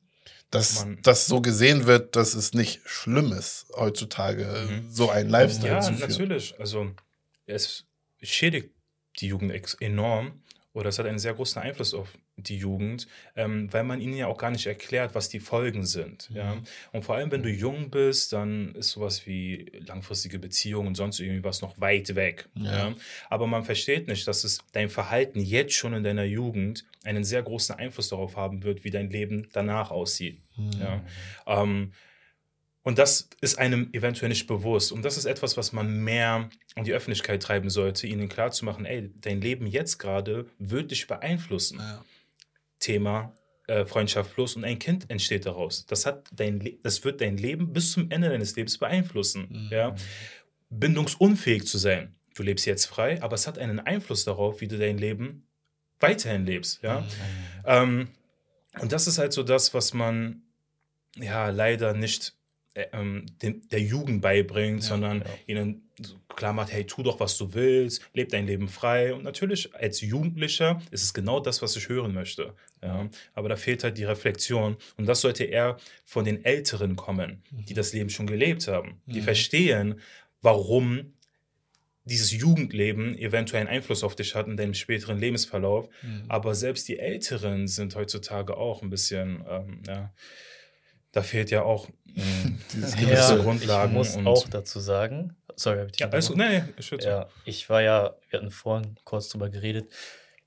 dass 0.51 0.87
das 1.03 1.27
so 1.27 1.41
gesehen 1.41 1.85
wird, 1.85 2.15
dass 2.15 2.33
es 2.33 2.53
nicht 2.53 2.81
schlimm 2.85 3.31
ist, 3.31 3.67
heutzutage 3.75 4.67
mhm. 4.69 4.91
so 4.91 5.09
einen 5.09 5.29
Lifestyle 5.29 5.73
ja, 5.73 5.81
zu 5.81 5.93
führen. 5.93 6.01
Ja, 6.01 6.07
natürlich. 6.07 6.59
Also 6.59 6.91
es 7.45 7.85
schädigt 8.21 8.71
die 9.19 9.27
Jugend 9.27 9.53
enorm 9.79 10.41
oder 10.73 10.89
es 10.89 10.99
hat 10.99 11.05
einen 11.05 11.19
sehr 11.19 11.33
großen 11.33 11.61
Einfluss 11.61 11.93
auf 11.93 12.09
die 12.43 12.57
Jugend, 12.57 13.07
ähm, 13.35 13.71
weil 13.71 13.83
man 13.83 14.01
ihnen 14.01 14.15
ja 14.15 14.27
auch 14.27 14.37
gar 14.37 14.51
nicht 14.51 14.65
erklärt, 14.65 15.15
was 15.15 15.29
die 15.29 15.39
Folgen 15.39 15.85
sind. 15.85 16.29
Mhm. 16.29 16.35
Ja? 16.35 16.57
Und 16.91 17.03
vor 17.03 17.15
allem, 17.15 17.31
wenn 17.31 17.43
du 17.43 17.49
jung 17.49 17.89
bist, 17.89 18.33
dann 18.33 18.75
ist 18.75 18.91
sowas 18.91 19.25
wie 19.25 19.71
langfristige 19.85 20.39
Beziehungen 20.39 20.89
und 20.89 20.95
sonst 20.95 21.19
irgendwie 21.19 21.43
was 21.43 21.61
noch 21.61 21.79
weit 21.79 22.15
weg. 22.15 22.49
Ja. 22.55 22.89
ja? 22.89 22.95
Aber 23.29 23.47
man 23.47 23.63
versteht 23.63 24.07
nicht, 24.07 24.27
dass 24.27 24.43
es 24.43 24.59
dein 24.73 24.89
Verhalten 24.89 25.39
jetzt 25.39 25.73
schon 25.73 25.93
in 25.93 26.03
deiner 26.03 26.25
Jugend 26.25 26.85
einen 27.03 27.23
sehr 27.23 27.43
großen 27.43 27.75
Einfluss 27.75 28.09
darauf 28.09 28.35
haben 28.35 28.63
wird, 28.63 28.83
wie 28.83 28.91
dein 28.91 29.09
Leben 29.09 29.47
danach 29.53 29.91
aussieht. 29.91 30.41
Mhm. 30.57 30.71
Ja? 30.79 31.03
Ähm, 31.47 31.91
und 32.83 32.97
das 32.97 33.29
ist 33.41 33.59
einem 33.59 33.89
eventuell 33.93 34.29
nicht 34.29 34.47
bewusst. 34.47 34.91
Und 34.91 35.03
das 35.03 35.17
ist 35.17 35.25
etwas, 35.25 35.57
was 35.57 35.73
man 35.73 36.03
mehr 36.03 36.49
in 36.75 36.85
die 36.85 36.93
Öffentlichkeit 36.93 37.43
treiben 37.43 37.69
sollte, 37.69 38.07
ihnen 38.07 38.29
klarzumachen, 38.29 38.85
ey, 38.85 39.11
dein 39.21 39.41
Leben 39.41 39.67
jetzt 39.67 39.99
gerade 39.99 40.47
wird 40.57 40.91
dich 40.91 41.05
beeinflussen. 41.05 41.79
Ja. 41.79 42.03
Thema 42.79 43.33
äh, 43.67 43.85
Freundschaft 43.85 44.33
plus 44.33 44.55
und 44.55 44.63
ein 44.63 44.79
Kind 44.79 45.09
entsteht 45.09 45.45
daraus. 45.45 45.85
Das, 45.85 46.05
hat 46.05 46.27
dein 46.31 46.79
das 46.81 47.03
wird 47.03 47.21
dein 47.21 47.37
Leben 47.37 47.71
bis 47.71 47.91
zum 47.91 48.09
Ende 48.09 48.29
deines 48.29 48.55
Lebens 48.55 48.77
beeinflussen. 48.77 49.47
Mhm. 49.49 49.69
Ja? 49.71 49.95
Bindungsunfähig 50.69 51.67
zu 51.67 51.77
sein. 51.77 52.15
Du 52.35 52.43
lebst 52.43 52.65
jetzt 52.65 52.85
frei, 52.85 53.21
aber 53.21 53.35
es 53.35 53.47
hat 53.47 53.57
einen 53.57 53.79
Einfluss 53.79 54.23
darauf, 54.25 54.61
wie 54.61 54.67
du 54.67 54.77
dein 54.77 54.97
Leben 54.97 55.43
weiterhin 55.99 56.45
lebst. 56.45 56.81
Ja? 56.81 57.01
Mhm. 57.01 57.07
Ähm, 57.65 58.07
und 58.79 58.91
das 58.91 59.07
ist 59.07 59.17
halt 59.17 59.33
so 59.33 59.43
das, 59.43 59.73
was 59.73 59.93
man 59.93 60.41
ja 61.15 61.49
leider 61.49 61.93
nicht 61.93 62.38
ähm, 62.75 63.25
den, 63.41 63.67
der 63.69 63.81
Jugend 63.81 64.21
beibringt, 64.21 64.83
ja, 64.83 64.89
sondern 64.89 65.19
ja. 65.21 65.25
ihnen 65.47 65.89
klar 66.35 66.53
macht, 66.53 66.71
hey, 66.71 66.85
tu 66.85 67.03
doch, 67.03 67.19
was 67.19 67.37
du 67.37 67.53
willst, 67.53 68.01
leb 68.13 68.29
dein 68.29 68.47
Leben 68.47 68.67
frei. 68.69 69.13
Und 69.13 69.23
natürlich 69.23 69.73
als 69.75 70.01
Jugendlicher 70.01 70.81
ist 70.91 71.03
es 71.03 71.13
genau 71.13 71.39
das, 71.39 71.61
was 71.61 71.75
ich 71.75 71.89
hören 71.89 72.13
möchte. 72.13 72.53
Ja? 72.81 73.09
Aber 73.33 73.49
da 73.49 73.55
fehlt 73.55 73.83
halt 73.83 73.97
die 73.97 74.05
Reflexion. 74.05 74.77
Und 74.97 75.05
das 75.05 75.21
sollte 75.21 75.43
eher 75.43 75.77
von 76.05 76.25
den 76.25 76.45
Älteren 76.45 76.95
kommen, 76.95 77.43
die 77.51 77.73
mhm. 77.73 77.77
das 77.77 77.93
Leben 77.93 78.09
schon 78.09 78.27
gelebt 78.27 78.67
haben. 78.67 79.01
Die 79.05 79.19
mhm. 79.19 79.25
verstehen, 79.25 79.99
warum 80.41 81.13
dieses 82.05 82.31
Jugendleben 82.31 83.17
eventuell 83.17 83.61
einen 83.61 83.69
Einfluss 83.69 84.03
auf 84.03 84.15
dich 84.15 84.33
hat 84.33 84.47
in 84.47 84.57
deinem 84.57 84.73
späteren 84.73 85.19
Lebensverlauf. 85.19 85.89
Mhm. 86.01 86.23
Aber 86.27 86.55
selbst 86.55 86.87
die 86.87 86.99
Älteren 86.99 87.67
sind 87.67 87.95
heutzutage 87.95 88.57
auch 88.57 88.81
ein 88.81 88.89
bisschen, 88.89 89.43
ähm, 89.47 89.83
ja, 89.85 90.13
da 91.11 91.21
fehlt 91.21 91.51
ja 91.51 91.63
auch 91.63 91.87
äh, 92.15 92.21
gewisse 92.71 93.35
ja, 93.37 93.41
Grundlagen. 93.41 93.91
Ich 93.91 93.97
muss 93.97 94.17
auch 94.17 94.47
dazu 94.47 94.79
sagen, 94.79 95.35
sorry, 95.55 95.79
habe 95.79 95.89
ich 95.93 95.99
ja, 95.99 96.09
also, 96.09 96.35
nee, 96.35 96.63
ich, 96.77 96.91
ja, 97.01 97.27
ich 97.45 97.69
war 97.69 97.81
ja, 97.81 98.15
wir 98.29 98.39
hatten 98.39 98.51
vorhin 98.51 98.95
kurz 99.03 99.29
drüber 99.29 99.49
geredet, 99.49 99.89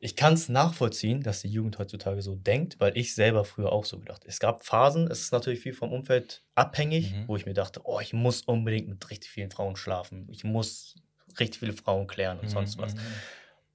ich 0.05 0.16
kann 0.16 0.35
es 0.35 0.48
nachvollziehen, 0.48 1.22
dass 1.22 1.42
die 1.42 1.48
Jugend 1.48 1.79
heutzutage 1.79 2.22
so 2.22 2.35
denkt, 2.35 2.81
weil 2.81 2.98
ich 2.98 3.14
selber 3.14 3.44
früher 3.44 3.70
auch 3.70 3.85
so 3.85 4.01
gedacht. 4.01 4.25
Es 4.27 4.40
gab 4.40 4.64
Phasen, 4.64 5.09
es 5.09 5.20
ist 5.20 5.33
natürlich 5.33 5.61
viel 5.61 5.75
vom 5.75 5.92
Umfeld 5.92 6.42
abhängig, 6.57 7.12
mhm. 7.12 7.29
wo 7.29 7.37
ich 7.37 7.46
mir 7.46 7.55
dachte, 7.55 7.83
oh, 7.85 8.01
ich 8.01 8.12
muss 8.12 8.42
unbedingt 8.42 8.88
mit 8.88 9.11
richtig 9.11 9.31
vielen 9.31 9.53
Frauen 9.53 9.77
schlafen. 9.77 10.27
Ich 10.33 10.42
muss 10.42 10.96
richtig 11.38 11.61
viele 11.61 11.72
Frauen 11.72 12.09
klären 12.09 12.40
und 12.40 12.46
mhm. 12.46 12.51
sonst 12.51 12.79
was. 12.79 12.96
Mhm. 12.96 13.01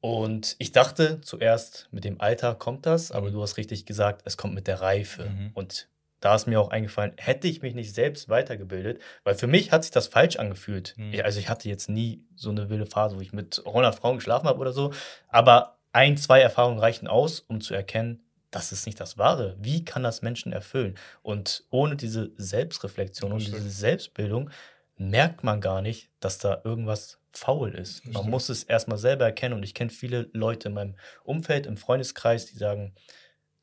Und 0.02 0.56
ich 0.60 0.74
dachte 0.74 1.22
zuerst, 1.22 1.88
mit 1.92 2.04
dem 2.04 2.20
Alter 2.20 2.56
kommt 2.56 2.86
das, 2.86 3.14
aber 3.14 3.30
mhm. 3.30 3.34
du 3.34 3.42
hast 3.42 3.56
richtig 3.56 3.86
gesagt, 3.86 4.24
es 4.26 4.36
kommt 4.36 4.54
mit 4.54 4.68
der 4.68 4.82
Reife. 4.82 5.30
Mhm. 5.30 5.52
Und 5.54 5.88
da 6.20 6.36
ist 6.36 6.48
mir 6.48 6.60
auch 6.60 6.70
eingefallen, 6.70 7.14
hätte 7.18 7.48
ich 7.48 7.62
mich 7.62 7.76
nicht 7.76 7.94
selbst 7.94 8.30
weitergebildet, 8.30 9.02
weil 9.24 9.36
für 9.36 9.48
mich 9.48 9.72
hat 9.72 9.84
sich 9.84 9.92
das 9.92 10.08
falsch 10.08 10.38
angefühlt. 10.38 10.96
Mhm. 10.98 11.20
Also 11.24 11.40
ich 11.40 11.50
hatte 11.50 11.70
jetzt 11.70 11.90
nie 11.90 12.24
so 12.36 12.50
eine 12.50 12.70
wilde 12.70 12.86
Phase, 12.86 13.18
wo 13.18 13.22
ich 13.22 13.34
mit 13.34 13.62
100 13.66 13.96
Frauen 13.96 14.18
geschlafen 14.18 14.48
habe 14.48 14.60
oder 14.60 14.74
so, 14.74 14.92
aber 15.30 15.78
ein, 15.94 16.18
zwei 16.18 16.42
Erfahrungen 16.42 16.80
reichen 16.80 17.08
aus, 17.08 17.40
um 17.40 17.62
zu 17.62 17.74
erkennen, 17.74 18.24
das 18.52 18.72
ist 18.72 18.86
nicht 18.86 19.00
das 19.00 19.18
Wahre. 19.18 19.56
Wie 19.60 19.84
kann 19.84 20.04
das 20.04 20.22
Menschen 20.22 20.54
erfüllen? 20.54 20.96
Und 21.22 21.66
ohne 21.70 21.96
diese 21.96 22.32
Selbstreflexion 22.38 23.32
und 23.32 23.40
diese 23.40 23.70
Selbstbildung 23.70 24.50
merkt 24.96 25.44
man 25.44 25.62
gar 25.62 25.82
nicht, 25.82 26.10
dass 26.20 26.38
da 26.38 26.62
irgendwas 26.64 27.20
faul 27.32 27.76
ist. 27.76 28.06
Man 28.06 28.30
muss 28.30 28.50
es 28.50 28.64
erstmal 28.64 28.98
selber 28.98 29.26
erkennen. 29.26 29.54
Und 29.54 29.64
ich 29.64 29.74
kenne 29.74 29.90
viele 29.90 30.30
Leute 30.34 30.70
in 30.70 30.74
meinem 30.74 30.96
Umfeld, 31.24 31.66
im 31.68 31.78
Freundeskreis, 31.78 32.46
die 32.46 32.58
sagen, 32.58 32.94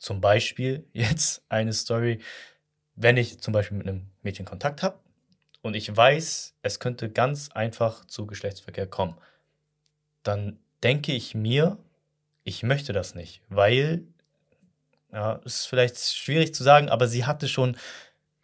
zum 0.05 0.21
Beispiel 0.21 0.87
jetzt 0.93 1.43
eine 1.49 1.73
Story, 1.73 2.21
wenn 2.95 3.17
ich 3.17 3.41
zum 3.41 3.53
Beispiel 3.53 3.79
mit 3.79 3.89
einem 3.89 4.11
Mädchen 4.23 4.45
Kontakt 4.45 4.83
habe 4.83 4.99
und 5.63 5.75
ich 5.75 5.95
weiß, 5.95 6.55
es 6.63 6.79
könnte 6.79 7.11
ganz 7.11 7.51
einfach 7.51 8.05
zu 8.05 8.27
Geschlechtsverkehr 8.27 8.87
kommen, 8.87 9.17
dann 10.23 10.59
denke 10.83 11.13
ich 11.13 11.35
mir, 11.35 11.79
ich 12.45 12.63
möchte 12.63 12.93
das 12.93 13.15
nicht, 13.15 13.43
weil, 13.49 14.05
ja, 15.13 15.41
ist 15.45 15.67
vielleicht 15.67 15.97
schwierig 15.99 16.55
zu 16.55 16.63
sagen, 16.63 16.91
aber 16.91 17.09
sie 17.09 17.25
hatte 17.25 17.49
schon, 17.49 17.77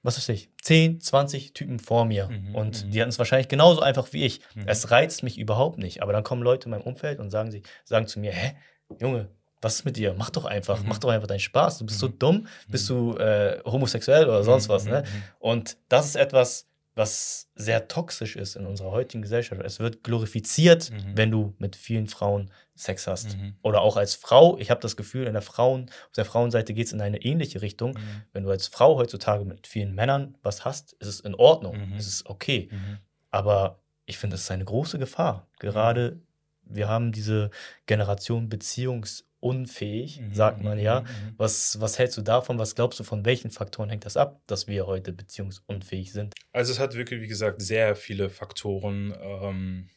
was 0.02 0.16
weiß 0.16 0.30
ich, 0.30 0.48
10, 0.62 1.02
20 1.02 1.52
Typen 1.52 1.78
vor 1.78 2.06
mir 2.06 2.28
mhm, 2.28 2.54
und 2.54 2.86
mhm. 2.86 2.90
die 2.90 3.00
hatten 3.02 3.10
es 3.10 3.18
wahrscheinlich 3.18 3.48
genauso 3.48 3.82
einfach 3.82 4.14
wie 4.14 4.24
ich. 4.24 4.40
Mhm. 4.54 4.64
Es 4.66 4.90
reizt 4.90 5.22
mich 5.22 5.38
überhaupt 5.38 5.78
nicht, 5.78 6.02
aber 6.02 6.14
dann 6.14 6.24
kommen 6.24 6.42
Leute 6.42 6.64
in 6.64 6.70
meinem 6.70 6.82
Umfeld 6.82 7.20
und 7.20 7.30
sagen, 7.30 7.50
sie, 7.50 7.62
sagen 7.84 8.06
zu 8.06 8.18
mir, 8.18 8.32
hä, 8.32 8.56
Junge, 8.98 9.28
was 9.60 9.76
ist 9.76 9.84
mit 9.84 9.96
dir? 9.96 10.14
Mach 10.16 10.30
doch 10.30 10.44
einfach, 10.44 10.82
mhm. 10.82 10.88
mach 10.88 10.98
doch 10.98 11.10
einfach 11.10 11.28
deinen 11.28 11.40
Spaß. 11.40 11.78
Du 11.78 11.86
bist 11.86 11.98
so 11.98 12.08
mhm. 12.08 12.18
dumm, 12.18 12.46
bist 12.68 12.88
du 12.88 13.16
äh, 13.16 13.60
homosexuell 13.64 14.24
oder 14.24 14.42
sonst 14.42 14.68
was. 14.68 14.86
Ne? 14.86 15.04
Und 15.38 15.76
das 15.88 16.06
ist 16.06 16.16
etwas, 16.16 16.66
was 16.94 17.48
sehr 17.54 17.88
toxisch 17.88 18.36
ist 18.36 18.56
in 18.56 18.66
unserer 18.66 18.90
heutigen 18.90 19.22
Gesellschaft. 19.22 19.62
Es 19.64 19.78
wird 19.78 20.02
glorifiziert, 20.02 20.90
mhm. 20.90 21.16
wenn 21.16 21.30
du 21.30 21.54
mit 21.58 21.76
vielen 21.76 22.08
Frauen 22.08 22.50
Sex 22.74 23.06
hast. 23.06 23.36
Mhm. 23.36 23.54
Oder 23.62 23.82
auch 23.82 23.96
als 23.96 24.14
Frau. 24.14 24.58
Ich 24.58 24.70
habe 24.70 24.80
das 24.80 24.96
Gefühl, 24.96 25.26
in 25.26 25.34
der 25.34 25.42
Frauen, 25.42 25.90
auf 26.06 26.12
der 26.16 26.24
Frauenseite 26.24 26.74
geht 26.74 26.86
es 26.86 26.92
in 26.92 27.00
eine 27.00 27.22
ähnliche 27.22 27.62
Richtung. 27.62 27.92
Mhm. 27.92 28.22
Wenn 28.32 28.44
du 28.44 28.50
als 28.50 28.66
Frau 28.66 28.96
heutzutage 28.96 29.44
mit 29.44 29.66
vielen 29.66 29.94
Männern 29.94 30.36
was 30.42 30.64
hast, 30.64 30.94
ist 30.94 31.08
es 31.08 31.20
in 31.20 31.34
Ordnung. 31.34 31.90
Mhm. 31.90 31.96
Es 31.96 32.06
ist 32.06 32.26
okay. 32.26 32.68
Mhm. 32.72 32.98
Aber 33.30 33.80
ich 34.06 34.18
finde, 34.18 34.34
es 34.34 34.42
ist 34.42 34.50
eine 34.50 34.64
große 34.64 34.98
Gefahr. 34.98 35.46
Gerade 35.58 36.20
mhm. 36.64 36.76
wir 36.76 36.88
haben 36.88 37.12
diese 37.12 37.50
Generation 37.86 38.48
Beziehungs- 38.48 39.24
unfähig, 39.40 40.20
mhm, 40.20 40.35
sagt 40.35 40.62
man 40.62 40.79
ja. 40.79 41.00
Mhm, 41.00 41.07
mhm. 41.07 41.35
Was, 41.38 41.81
was 41.81 41.98
hältst 41.98 42.16
du 42.18 42.22
davon? 42.22 42.59
Was 42.59 42.74
glaubst 42.74 43.00
du, 43.00 43.05
von 43.05 43.24
welchen 43.24 43.50
Faktoren 43.50 43.88
hängt 43.88 44.05
das 44.05 44.16
ab, 44.16 44.40
dass 44.46 44.66
wir 44.68 44.87
heute 44.87 45.12
beziehungsunfähig 45.12 46.12
sind? 46.12 46.35
Also 46.53 46.72
es 46.72 46.79
hat 46.79 46.94
wirklich, 46.94 47.20
wie 47.20 47.29
gesagt, 47.29 47.62
sehr 47.62 47.96
viele 47.96 48.31
Faktoren. 48.31 49.14
Ähm, 49.20 49.90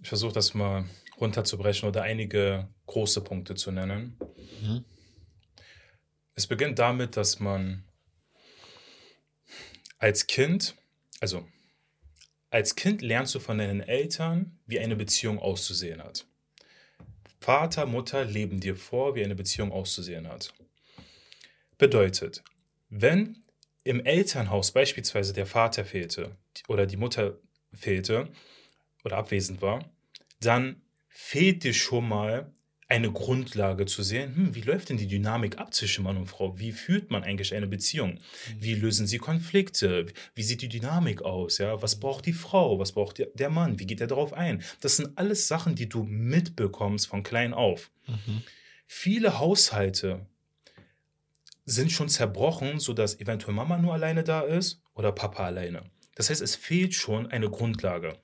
ich 0.00 0.08
versuche 0.08 0.32
das 0.32 0.54
mal 0.54 0.84
runterzubrechen 1.20 1.88
oder 1.88 2.02
einige 2.02 2.68
große 2.86 3.22
Punkte 3.22 3.54
zu 3.54 3.70
nennen. 3.70 4.18
Mhm. 4.60 4.84
Es 6.34 6.46
beginnt 6.46 6.78
damit, 6.78 7.16
dass 7.16 7.40
man 7.40 7.84
als 9.98 10.26
Kind, 10.26 10.74
also 11.20 11.46
als 12.50 12.74
Kind 12.74 13.00
lernst 13.00 13.34
du 13.34 13.40
von 13.40 13.58
deinen 13.58 13.80
Eltern, 13.80 14.58
wie 14.66 14.80
eine 14.80 14.96
Beziehung 14.96 15.38
auszusehen 15.38 16.02
hat. 16.02 16.26
Vater, 17.42 17.86
Mutter 17.86 18.24
leben 18.24 18.60
dir 18.60 18.76
vor, 18.76 19.16
wie 19.16 19.24
eine 19.24 19.34
Beziehung 19.34 19.72
auszusehen 19.72 20.28
hat. 20.28 20.54
Bedeutet, 21.76 22.44
wenn 22.88 23.42
im 23.82 24.04
Elternhaus 24.04 24.70
beispielsweise 24.70 25.32
der 25.32 25.46
Vater 25.46 25.84
fehlte 25.84 26.36
oder 26.68 26.86
die 26.86 26.96
Mutter 26.96 27.40
fehlte 27.72 28.28
oder 29.04 29.16
abwesend 29.16 29.60
war, 29.60 29.90
dann 30.40 30.82
fehlt 31.08 31.64
dir 31.64 31.74
schon 31.74 32.08
mal 32.08 32.52
eine 32.92 33.10
Grundlage 33.10 33.86
zu 33.86 34.02
sehen, 34.02 34.36
hm, 34.36 34.54
wie 34.54 34.60
läuft 34.60 34.90
denn 34.90 34.98
die 34.98 35.06
Dynamik 35.06 35.56
ab 35.56 35.72
zwischen 35.72 36.04
Mann 36.04 36.18
und 36.18 36.26
Frau? 36.26 36.58
Wie 36.58 36.72
führt 36.72 37.10
man 37.10 37.24
eigentlich 37.24 37.54
eine 37.54 37.66
Beziehung? 37.66 38.18
Wie 38.60 38.74
lösen 38.74 39.06
sie 39.06 39.16
Konflikte? 39.16 40.04
Wie 40.34 40.42
sieht 40.42 40.60
die 40.60 40.68
Dynamik 40.68 41.22
aus? 41.22 41.56
Ja? 41.56 41.80
Was 41.80 41.98
braucht 41.98 42.26
die 42.26 42.34
Frau? 42.34 42.78
Was 42.78 42.92
braucht 42.92 43.22
der 43.34 43.48
Mann? 43.48 43.78
Wie 43.78 43.86
geht 43.86 44.02
er 44.02 44.08
darauf 44.08 44.34
ein? 44.34 44.62
Das 44.82 44.98
sind 44.98 45.16
alles 45.16 45.48
Sachen, 45.48 45.74
die 45.74 45.88
du 45.88 46.04
mitbekommst 46.04 47.06
von 47.06 47.22
klein 47.22 47.54
auf. 47.54 47.90
Mhm. 48.06 48.42
Viele 48.86 49.38
Haushalte 49.38 50.26
sind 51.64 51.92
schon 51.92 52.10
zerbrochen, 52.10 52.78
sodass 52.78 53.18
eventuell 53.18 53.54
Mama 53.54 53.78
nur 53.78 53.94
alleine 53.94 54.22
da 54.22 54.42
ist 54.42 54.82
oder 54.92 55.12
Papa 55.12 55.46
alleine. 55.46 55.84
Das 56.14 56.28
heißt, 56.28 56.42
es 56.42 56.56
fehlt 56.56 56.92
schon 56.92 57.26
eine 57.26 57.48
Grundlage. 57.48 58.18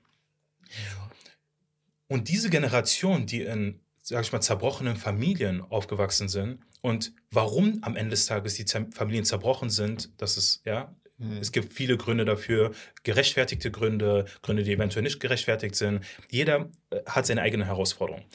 Und 2.07 2.27
diese 2.27 2.51
Generation, 2.51 3.25
die 3.25 3.41
in 3.41 3.79
sag 4.09 4.23
ich 4.23 4.31
mal, 4.31 4.41
zerbrochenen 4.41 4.95
Familien 4.95 5.61
aufgewachsen 5.61 6.29
sind 6.29 6.59
und 6.81 7.13
warum 7.29 7.77
am 7.83 7.95
Ende 7.95 8.11
des 8.11 8.25
Tages 8.25 8.55
die 8.55 8.65
Familien 8.65 9.23
zerbrochen 9.23 9.69
sind, 9.69 10.09
das 10.19 10.35
ist, 10.35 10.65
ja, 10.65 10.95
mhm. 11.19 11.37
es 11.37 11.51
gibt 11.51 11.73
viele 11.73 11.95
Gründe 11.95 12.25
dafür, 12.25 12.71
gerechtfertigte 13.03 13.69
Gründe, 13.69 14.25
Gründe, 14.41 14.63
die 14.63 14.73
eventuell 14.73 15.03
nicht 15.03 15.19
gerechtfertigt 15.19 15.75
sind. 15.75 16.03
Jeder 16.29 16.69
äh, 16.89 17.01
hat 17.05 17.27
seine 17.27 17.43
eigene 17.43 17.65
Herausforderung. 17.65 18.25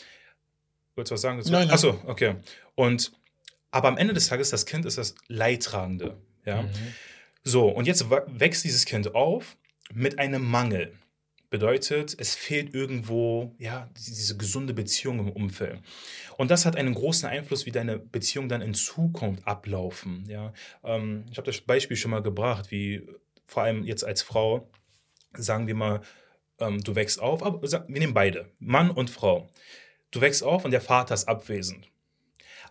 Wolltest 0.94 1.10
du 1.10 1.14
was 1.14 1.20
sagen? 1.22 1.38
Nein, 1.38 1.50
nein. 1.50 1.70
Achso, 1.70 2.00
okay. 2.06 2.36
Und, 2.76 3.10
aber 3.72 3.88
am 3.88 3.96
Ende 3.96 4.14
des 4.14 4.28
Tages, 4.28 4.50
das 4.50 4.66
Kind 4.66 4.86
ist 4.86 4.96
das 4.96 5.16
Leidtragende, 5.26 6.16
ja. 6.44 6.62
Mhm. 6.62 6.70
So, 7.42 7.68
und 7.68 7.86
jetzt 7.86 8.08
wächst 8.08 8.62
dieses 8.62 8.84
Kind 8.84 9.14
auf 9.14 9.56
mit 9.92 10.20
einem 10.20 10.48
Mangel. 10.48 10.96
Bedeutet, 11.50 12.16
es 12.18 12.34
fehlt 12.34 12.74
irgendwo 12.74 13.54
ja, 13.58 13.88
diese 13.96 14.36
gesunde 14.36 14.74
Beziehung 14.74 15.20
im 15.20 15.30
Umfeld. 15.30 15.80
Und 16.36 16.50
das 16.50 16.66
hat 16.66 16.76
einen 16.76 16.94
großen 16.94 17.28
Einfluss, 17.28 17.64
wie 17.64 17.70
deine 17.70 17.98
Beziehung 17.98 18.48
dann 18.48 18.60
in 18.60 18.74
Zukunft 18.74 19.46
ablaufen. 19.46 20.24
Ja? 20.28 20.52
Ähm, 20.82 21.24
ich 21.30 21.36
habe 21.36 21.46
das 21.46 21.60
Beispiel 21.60 21.96
schon 21.96 22.10
mal 22.10 22.22
gebracht, 22.22 22.70
wie 22.70 23.06
vor 23.46 23.62
allem 23.62 23.84
jetzt 23.84 24.04
als 24.04 24.22
Frau, 24.22 24.68
sagen 25.34 25.66
wir 25.66 25.74
mal, 25.74 26.00
ähm, 26.58 26.82
du 26.82 26.94
wächst 26.94 27.20
auf, 27.20 27.42
aber 27.42 27.62
wir 27.62 27.84
nehmen 27.88 28.14
beide, 28.14 28.50
Mann 28.58 28.90
und 28.90 29.10
Frau. 29.10 29.48
Du 30.10 30.20
wächst 30.20 30.42
auf 30.42 30.64
und 30.64 30.70
der 30.70 30.80
Vater 30.80 31.14
ist 31.14 31.28
abwesend. 31.28 31.88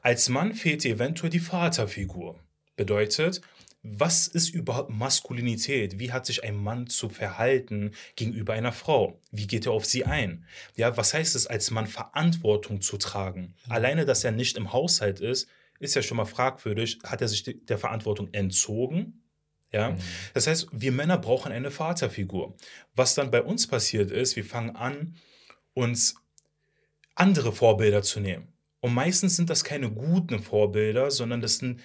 Als 0.01 0.27
Mann 0.29 0.53
fehlt 0.53 0.83
dir 0.83 0.95
eventuell 0.95 1.29
die 1.29 1.39
Vaterfigur. 1.39 2.39
Bedeutet, 2.75 3.41
was 3.83 4.27
ist 4.27 4.49
überhaupt 4.49 4.89
Maskulinität? 4.89 5.99
Wie 5.99 6.13
hat 6.13 6.25
sich 6.25 6.45
ein 6.45 6.55
Mann 6.55 6.87
zu 6.87 7.09
verhalten 7.09 7.91
gegenüber 8.15 8.53
einer 8.53 8.71
Frau? 8.71 9.19
Wie 9.29 9.45
geht 9.45 9.65
er 9.65 9.73
auf 9.73 9.85
sie 9.85 10.05
ein? 10.05 10.45
Ja, 10.77 10.95
was 10.95 11.13
heißt 11.13 11.35
es, 11.35 11.47
als 11.47 11.69
Mann 11.69 11.87
Verantwortung 11.87 12.79
zu 12.79 12.97
tragen? 12.97 13.55
Mhm. 13.65 13.71
Alleine, 13.71 14.05
dass 14.05 14.23
er 14.23 14.31
nicht 14.31 14.55
im 14.55 14.71
Haushalt 14.71 15.19
ist, 15.19 15.49
ist 15.79 15.95
ja 15.95 16.01
schon 16.01 16.15
mal 16.15 16.25
fragwürdig. 16.25 16.99
Hat 17.03 17.21
er 17.21 17.27
sich 17.27 17.43
der 17.43 17.77
Verantwortung 17.77 18.29
entzogen? 18.31 19.21
Ja, 19.73 19.89
mhm. 19.91 19.97
das 20.33 20.47
heißt, 20.47 20.69
wir 20.71 20.93
Männer 20.93 21.17
brauchen 21.17 21.51
eine 21.51 21.69
Vaterfigur. 21.69 22.55
Was 22.95 23.15
dann 23.15 23.31
bei 23.31 23.41
uns 23.41 23.67
passiert 23.67 24.11
ist, 24.11 24.37
wir 24.37 24.45
fangen 24.45 24.77
an, 24.77 25.17
uns 25.73 26.15
andere 27.15 27.51
Vorbilder 27.51 28.01
zu 28.01 28.21
nehmen. 28.21 28.47
Und 28.79 28.93
meistens 28.93 29.35
sind 29.35 29.49
das 29.49 29.65
keine 29.65 29.91
guten 29.91 30.41
Vorbilder, 30.41 31.11
sondern 31.11 31.41
das 31.41 31.57
sind 31.57 31.81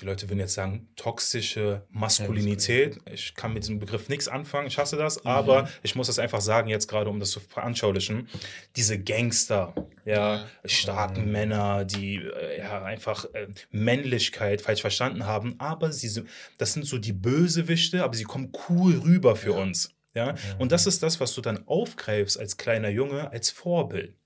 die 0.00 0.04
Leute 0.04 0.28
würden 0.28 0.40
jetzt 0.40 0.54
sagen, 0.54 0.88
toxische 0.96 1.86
Maskulinität. 1.90 2.98
Ich 3.12 3.34
kann 3.34 3.52
mit 3.52 3.64
diesem 3.64 3.78
Begriff 3.78 4.08
nichts 4.08 4.28
anfangen, 4.28 4.66
ich 4.66 4.78
hasse 4.78 4.96
das, 4.96 5.22
mhm. 5.22 5.30
aber 5.30 5.68
ich 5.82 5.94
muss 5.94 6.06
das 6.06 6.18
einfach 6.18 6.40
sagen, 6.40 6.68
jetzt 6.68 6.88
gerade, 6.88 7.10
um 7.10 7.20
das 7.20 7.30
zu 7.30 7.40
veranschaulichen. 7.40 8.28
Diese 8.76 8.98
Gangster, 8.98 9.74
ja, 10.04 10.46
starken 10.64 11.26
mhm. 11.26 11.32
Männer, 11.32 11.84
die 11.84 12.16
äh, 12.16 12.58
ja 12.58 12.82
einfach 12.82 13.24
äh, 13.34 13.48
Männlichkeit 13.70 14.62
falsch 14.62 14.80
verstanden 14.80 15.26
haben, 15.26 15.56
aber 15.58 15.92
sie 15.92 16.08
sind, 16.08 16.28
das 16.58 16.72
sind 16.72 16.86
so 16.86 16.98
die 16.98 17.12
Bösewichte, 17.12 18.04
aber 18.04 18.14
sie 18.14 18.24
kommen 18.24 18.52
cool 18.68 18.98
rüber 18.98 19.36
für 19.36 19.52
ja. 19.52 19.58
uns. 19.58 19.94
Ja? 20.14 20.34
Und 20.58 20.72
das 20.72 20.86
ist 20.86 21.02
das, 21.02 21.20
was 21.20 21.34
du 21.34 21.40
dann 21.40 21.66
aufgreifst 21.66 22.38
als 22.38 22.56
kleiner 22.56 22.88
Junge, 22.88 23.30
als 23.30 23.50
Vorbild. 23.50 24.16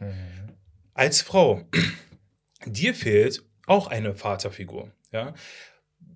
Mhm. 0.00 0.12
Als 0.94 1.22
Frau, 1.22 1.62
dir 2.66 2.94
fehlt 2.94 3.44
auch 3.66 3.86
eine 3.86 4.14
Vaterfigur. 4.14 4.90
Ja? 5.12 5.34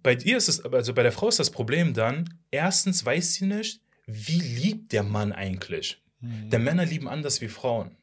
Bei 0.02 0.14
dir 0.14 0.36
ist 0.36 0.48
es, 0.48 0.64
also 0.64 0.94
bei 0.94 1.02
der 1.02 1.12
Frau 1.12 1.28
ist 1.28 1.38
das 1.38 1.50
Problem 1.50 1.94
dann, 1.94 2.38
erstens 2.50 3.04
weiß 3.04 3.34
sie 3.34 3.46
nicht, 3.46 3.80
wie 4.06 4.38
liebt 4.38 4.92
der 4.92 5.02
Mann 5.02 5.32
eigentlich. 5.32 6.02
Denn 6.20 6.64
Männer 6.64 6.84
lieben 6.84 7.08
anders 7.08 7.40
wie 7.40 7.48
Frauen. 7.48 7.96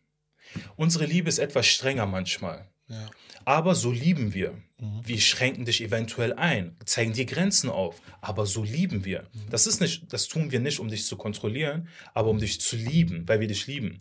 Unsere 0.76 1.06
Liebe 1.06 1.30
ist 1.30 1.40
etwas 1.40 1.66
strenger 1.66 2.06
manchmal. 2.06 2.70
Ja. 2.88 3.10
Aber 3.46 3.76
so 3.76 3.92
lieben 3.92 4.34
wir. 4.34 4.62
Wir 5.04 5.20
schränken 5.22 5.64
dich 5.64 5.82
eventuell 5.82 6.34
ein, 6.34 6.76
zeigen 6.86 7.14
dir 7.14 7.26
Grenzen 7.26 7.70
auf, 7.70 8.02
aber 8.20 8.46
so 8.46 8.64
lieben 8.64 9.06
wir. 9.06 9.30
Das 9.50 9.66
ist 9.66 9.80
nicht, 9.80 10.12
das 10.12 10.28
tun 10.28 10.52
wir 10.52 10.60
nicht, 10.60 10.80
um 10.80 10.90
dich 10.90 11.06
zu 11.06 11.16
kontrollieren, 11.16 11.88
aber 12.14 12.30
um 12.30 12.40
dich 12.40 12.60
zu 12.60 12.76
lieben, 12.76 13.28
weil 13.28 13.40
wir 13.40 13.48
dich 13.48 13.66
lieben. 13.66 14.00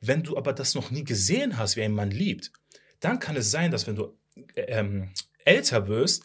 Wenn 0.00 0.22
du 0.22 0.38
aber 0.38 0.54
das 0.54 0.74
noch 0.74 0.90
nie 0.90 1.04
gesehen 1.04 1.58
hast, 1.58 1.76
wie 1.76 1.82
ein 1.82 1.92
Mann 1.92 2.10
liebt, 2.10 2.50
dann 3.00 3.18
kann 3.18 3.36
es 3.36 3.50
sein, 3.50 3.70
dass 3.70 3.86
wenn 3.86 3.96
du 3.96 4.16
ähm, 4.56 5.10
älter 5.44 5.88
wirst, 5.88 6.24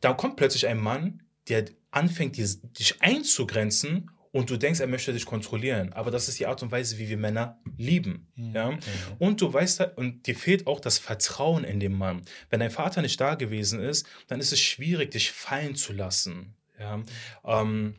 dann 0.00 0.16
kommt 0.16 0.36
plötzlich 0.36 0.66
ein 0.66 0.78
Mann, 0.78 1.22
der 1.48 1.66
anfängt, 1.90 2.36
dich 2.36 3.00
einzugrenzen 3.00 4.10
und 4.32 4.48
du 4.48 4.56
denkst, 4.56 4.80
er 4.80 4.86
möchte 4.86 5.12
dich 5.12 5.26
kontrollieren. 5.26 5.92
Aber 5.92 6.10
das 6.10 6.28
ist 6.28 6.40
die 6.40 6.46
Art 6.46 6.62
und 6.62 6.72
Weise, 6.72 6.98
wie 6.98 7.08
wir 7.08 7.18
Männer 7.18 7.60
lieben. 7.76 8.32
Ja? 8.34 8.78
Und 9.18 9.40
du 9.40 9.52
weißt, 9.52 9.96
und 9.96 10.26
dir 10.26 10.34
fehlt 10.34 10.66
auch 10.66 10.80
das 10.80 10.98
Vertrauen 10.98 11.64
in 11.64 11.80
den 11.80 11.92
Mann. 11.92 12.22
Wenn 12.48 12.60
dein 12.60 12.70
Vater 12.70 13.02
nicht 13.02 13.20
da 13.20 13.34
gewesen 13.34 13.80
ist, 13.80 14.06
dann 14.28 14.40
ist 14.40 14.52
es 14.52 14.60
schwierig, 14.60 15.10
dich 15.10 15.30
fallen 15.30 15.76
zu 15.76 15.92
lassen. 15.92 16.54
Ja? 16.78 17.02
Ähm, 17.44 17.96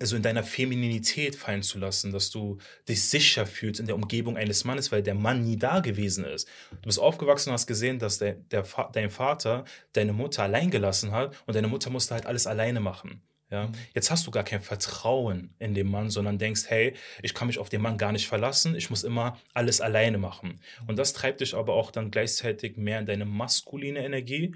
also 0.00 0.16
in 0.16 0.22
deiner 0.22 0.42
Femininität 0.42 1.36
fallen 1.36 1.62
zu 1.62 1.78
lassen, 1.78 2.12
dass 2.12 2.30
du 2.30 2.58
dich 2.88 3.02
sicher 3.02 3.46
fühlst 3.46 3.80
in 3.80 3.86
der 3.86 3.94
Umgebung 3.94 4.36
eines 4.36 4.64
Mannes, 4.64 4.92
weil 4.92 5.02
der 5.02 5.14
Mann 5.14 5.44
nie 5.44 5.56
da 5.56 5.80
gewesen 5.80 6.24
ist. 6.24 6.48
Du 6.70 6.86
bist 6.86 6.98
aufgewachsen 6.98 7.50
und 7.50 7.54
hast 7.54 7.66
gesehen, 7.66 7.98
dass 7.98 8.18
der, 8.18 8.34
der, 8.34 8.64
dein 8.92 9.10
Vater 9.10 9.64
deine 9.92 10.12
Mutter 10.12 10.42
allein 10.42 10.70
gelassen 10.70 11.12
hat 11.12 11.34
und 11.46 11.56
deine 11.56 11.68
Mutter 11.68 11.90
musste 11.90 12.14
halt 12.14 12.26
alles 12.26 12.46
alleine 12.46 12.80
machen. 12.80 13.22
Ja? 13.50 13.70
Jetzt 13.94 14.10
hast 14.10 14.26
du 14.26 14.30
gar 14.30 14.44
kein 14.44 14.60
Vertrauen 14.60 15.54
in 15.58 15.74
den 15.74 15.88
Mann, 15.88 16.10
sondern 16.10 16.38
denkst, 16.38 16.64
hey, 16.68 16.94
ich 17.22 17.34
kann 17.34 17.46
mich 17.46 17.58
auf 17.58 17.68
den 17.68 17.80
Mann 17.80 17.98
gar 17.98 18.12
nicht 18.12 18.26
verlassen, 18.26 18.74
ich 18.74 18.90
muss 18.90 19.04
immer 19.04 19.38
alles 19.54 19.80
alleine 19.80 20.18
machen. 20.18 20.60
Und 20.86 20.98
das 20.98 21.12
treibt 21.12 21.40
dich 21.40 21.54
aber 21.54 21.74
auch 21.74 21.90
dann 21.90 22.10
gleichzeitig 22.10 22.76
mehr 22.76 22.98
in 22.98 23.06
deine 23.06 23.24
maskuline 23.24 24.04
Energie, 24.04 24.54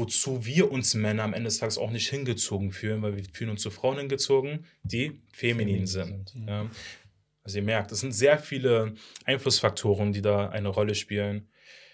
wozu 0.00 0.44
wir 0.44 0.70
uns 0.72 0.94
Männer 0.94 1.22
am 1.22 1.34
Ende 1.34 1.48
des 1.48 1.58
Tages 1.58 1.78
auch 1.78 1.90
nicht 1.90 2.08
hingezogen 2.08 2.72
fühlen, 2.72 3.02
weil 3.02 3.16
wir 3.16 3.24
fühlen 3.32 3.50
uns 3.50 3.62
zu 3.62 3.70
Frauen 3.70 3.98
hingezogen, 3.98 4.66
die 4.82 5.20
feminin 5.32 5.86
Feminin 5.86 5.86
sind. 5.86 6.28
sind, 6.30 6.48
Ja. 6.48 6.70
Also 7.42 7.58
ihr 7.58 7.62
merkt, 7.64 7.90
es 7.92 8.00
sind 8.00 8.12
sehr 8.12 8.38
viele 8.38 8.94
Einflussfaktoren, 9.24 10.12
die 10.12 10.20
da 10.22 10.48
eine 10.50 10.68
Rolle 10.68 10.94
spielen. 10.94 11.48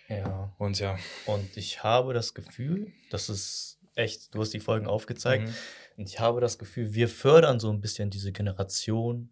Ja. 0.09 0.55
Und 0.59 0.79
ja. 0.81 0.99
Und 1.27 1.57
ich 1.57 1.83
habe 1.85 2.15
das 2.15 2.35
Gefühl, 2.35 2.93
das 3.11 3.29
ist 3.29 3.79
echt, 3.95 4.35
du 4.35 4.41
hast 4.41 4.53
die 4.55 4.61
Folgen 4.61 4.87
aufgezeigt, 4.87 5.49
Mhm. 5.49 5.55
und 5.99 6.09
ich 6.09 6.19
habe 6.21 6.41
das 6.41 6.59
Gefühl, 6.59 6.95
wir 6.95 7.09
fördern 7.09 7.61
so 7.61 7.71
ein 7.71 7.81
bisschen 7.81 8.11
diese 8.11 8.33
Generation 8.33 9.31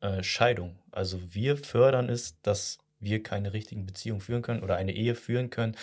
äh, 0.00 0.22
Scheidung. 0.22 0.78
Also 0.92 1.20
wir 1.34 1.56
fördern 1.58 2.08
es, 2.08 2.40
dass 2.42 2.78
wir 3.00 3.22
keine 3.22 3.52
richtigen 3.52 3.84
Beziehungen 3.86 4.20
führen 4.22 4.42
können 4.42 4.62
oder 4.62 4.76
eine 4.76 4.92
Ehe 4.94 5.14
führen 5.14 5.50
können, 5.50 5.76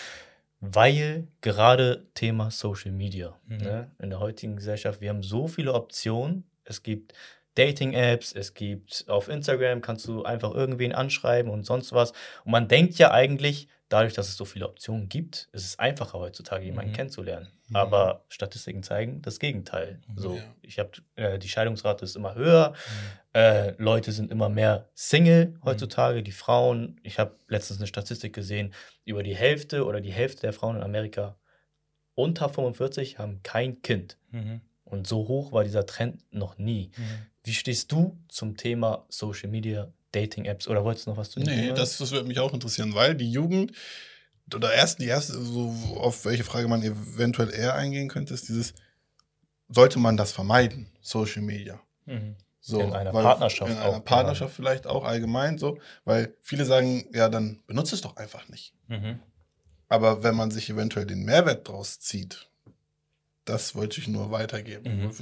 weil 0.60 1.28
gerade 1.42 2.08
Thema 2.14 2.52
Social 2.52 2.92
Media 2.92 3.38
Mhm. 3.48 3.58
ne, 3.58 3.92
in 4.00 4.10
der 4.10 4.20
heutigen 4.20 4.56
Gesellschaft, 4.56 5.02
wir 5.02 5.10
haben 5.10 5.24
so 5.24 5.48
viele 5.48 5.74
Optionen. 5.74 6.44
Es 6.64 6.84
gibt 6.84 7.14
Dating-Apps, 7.56 8.34
es 8.34 8.54
gibt 8.54 9.06
auf 9.08 9.30
Instagram, 9.30 9.82
kannst 9.82 10.08
du 10.08 10.24
einfach 10.24 10.54
irgendwen 10.54 10.94
anschreiben 10.94 11.52
und 11.52 11.66
sonst 11.66 11.92
was. 11.94 12.12
Und 12.44 12.52
man 12.52 12.68
denkt 12.68 12.96
ja 13.00 13.12
eigentlich, 13.12 13.68
dadurch, 13.90 14.14
dass 14.14 14.28
es 14.30 14.38
so 14.38 14.46
viele 14.46 14.68
Optionen 14.68 15.10
gibt, 15.10 15.50
ist 15.52 15.66
es 15.66 15.80
einfacher 15.80 16.20
heutzutage, 16.20 16.66
jemanden 16.66 16.92
Mhm. 16.92 16.96
kennenzulernen. 16.96 17.48
Mhm. 17.70 17.76
Aber 17.76 18.26
Statistiken 18.30 18.84
zeigen 18.84 19.22
das 19.22 19.40
Gegenteil. 19.40 20.02
Mhm. 20.08 20.18
So, 20.18 20.42
ich 20.62 20.80
habe 20.80 20.92
äh, 21.16 21.40
die 21.40 21.50
Scheidungsrate 21.50 22.06
ist 22.06 22.16
immer 22.16 22.36
höher, 22.36 22.74
äh, 23.34 23.72
Leute 23.78 24.12
sind 24.12 24.32
immer 24.32 24.50
mehr 24.50 24.90
Single 24.94 25.60
heutzutage, 25.64 26.24
die 26.24 26.32
Frauen. 26.32 27.00
Ich 27.04 27.20
habe 27.20 27.36
letztens 27.48 27.80
eine 27.80 27.88
Statistik 27.88 28.34
gesehen, 28.34 28.74
über 29.06 29.24
die 29.24 29.36
Hälfte 29.36 29.86
oder 29.86 30.02
die 30.02 30.12
Hälfte 30.12 30.42
der 30.42 30.54
Frauen 30.54 30.78
in 30.78 30.84
Amerika 30.84 31.38
unter 32.16 32.50
45 32.50 33.20
haben 33.20 33.42
kein 33.44 33.82
Kind. 33.82 34.18
Mhm. 34.32 34.62
Und 34.84 35.06
so 35.06 35.28
hoch 35.28 35.52
war 35.52 35.64
dieser 35.64 35.86
Trend 35.86 36.24
noch 36.32 36.58
nie. 36.58 36.92
Mhm. 36.98 37.04
Wie 37.44 37.54
stehst 37.54 37.92
du 37.92 38.18
zum 38.28 38.58
Thema 38.58 39.06
Social 39.10 39.50
Media, 39.50 39.92
Dating-Apps 40.12 40.68
oder 40.68 40.84
wolltest 40.84 41.06
du 41.06 41.12
noch 41.12 41.18
was 41.18 41.32
zu 41.32 41.40
dem 41.40 41.48
Nee, 41.48 41.74
das, 41.74 41.98
das 41.98 42.12
würde 42.12 42.28
mich 42.28 42.40
auch 42.40 42.54
interessieren, 42.54 42.94
weil 42.96 43.16
die 43.16 43.32
Jugend, 43.32 43.72
oder 44.54 44.74
erst 44.74 45.00
die 45.00 45.06
erste, 45.06 45.34
so 45.42 45.70
auf 45.98 46.26
welche 46.26 46.44
Frage 46.44 46.68
man 46.68 46.82
eventuell 46.84 47.54
eher 47.54 47.76
eingehen 47.76 48.08
könnte, 48.08 48.34
ist 48.34 48.48
dieses, 48.48 48.74
sollte 49.70 50.00
man 50.00 50.18
das 50.18 50.32
vermeiden, 50.32 50.88
Social 51.02 51.42
Media? 51.42 51.80
Mhm. 52.06 52.36
So, 52.60 52.82
In 52.82 52.94
einer 52.94 53.12
Partnerschaft 53.12 53.72
In 53.72 53.78
auch, 53.78 53.94
einer 53.94 54.00
Partnerschaft 54.02 54.56
vielleicht 54.56 54.88
auch 54.88 55.06
allgemein 55.06 55.58
so, 55.58 55.80
weil 56.04 56.36
viele 56.42 56.66
sagen, 56.66 57.06
ja, 57.14 57.30
dann 57.30 57.62
benutze 57.66 57.96
es 57.96 58.02
doch 58.02 58.18
einfach 58.18 58.50
nicht. 58.50 58.74
Mhm. 58.88 59.20
Aber 59.90 60.24
wenn 60.24 60.36
man 60.36 60.52
sich 60.52 60.70
eventuell 60.70 61.06
den 61.06 61.24
Mehrwert 61.24 61.68
draus 61.68 62.00
zieht, 62.00 62.50
das 63.46 63.76
wollte 63.76 64.02
ich 64.02 64.10
nur 64.10 64.32
weitergeben. 64.32 65.14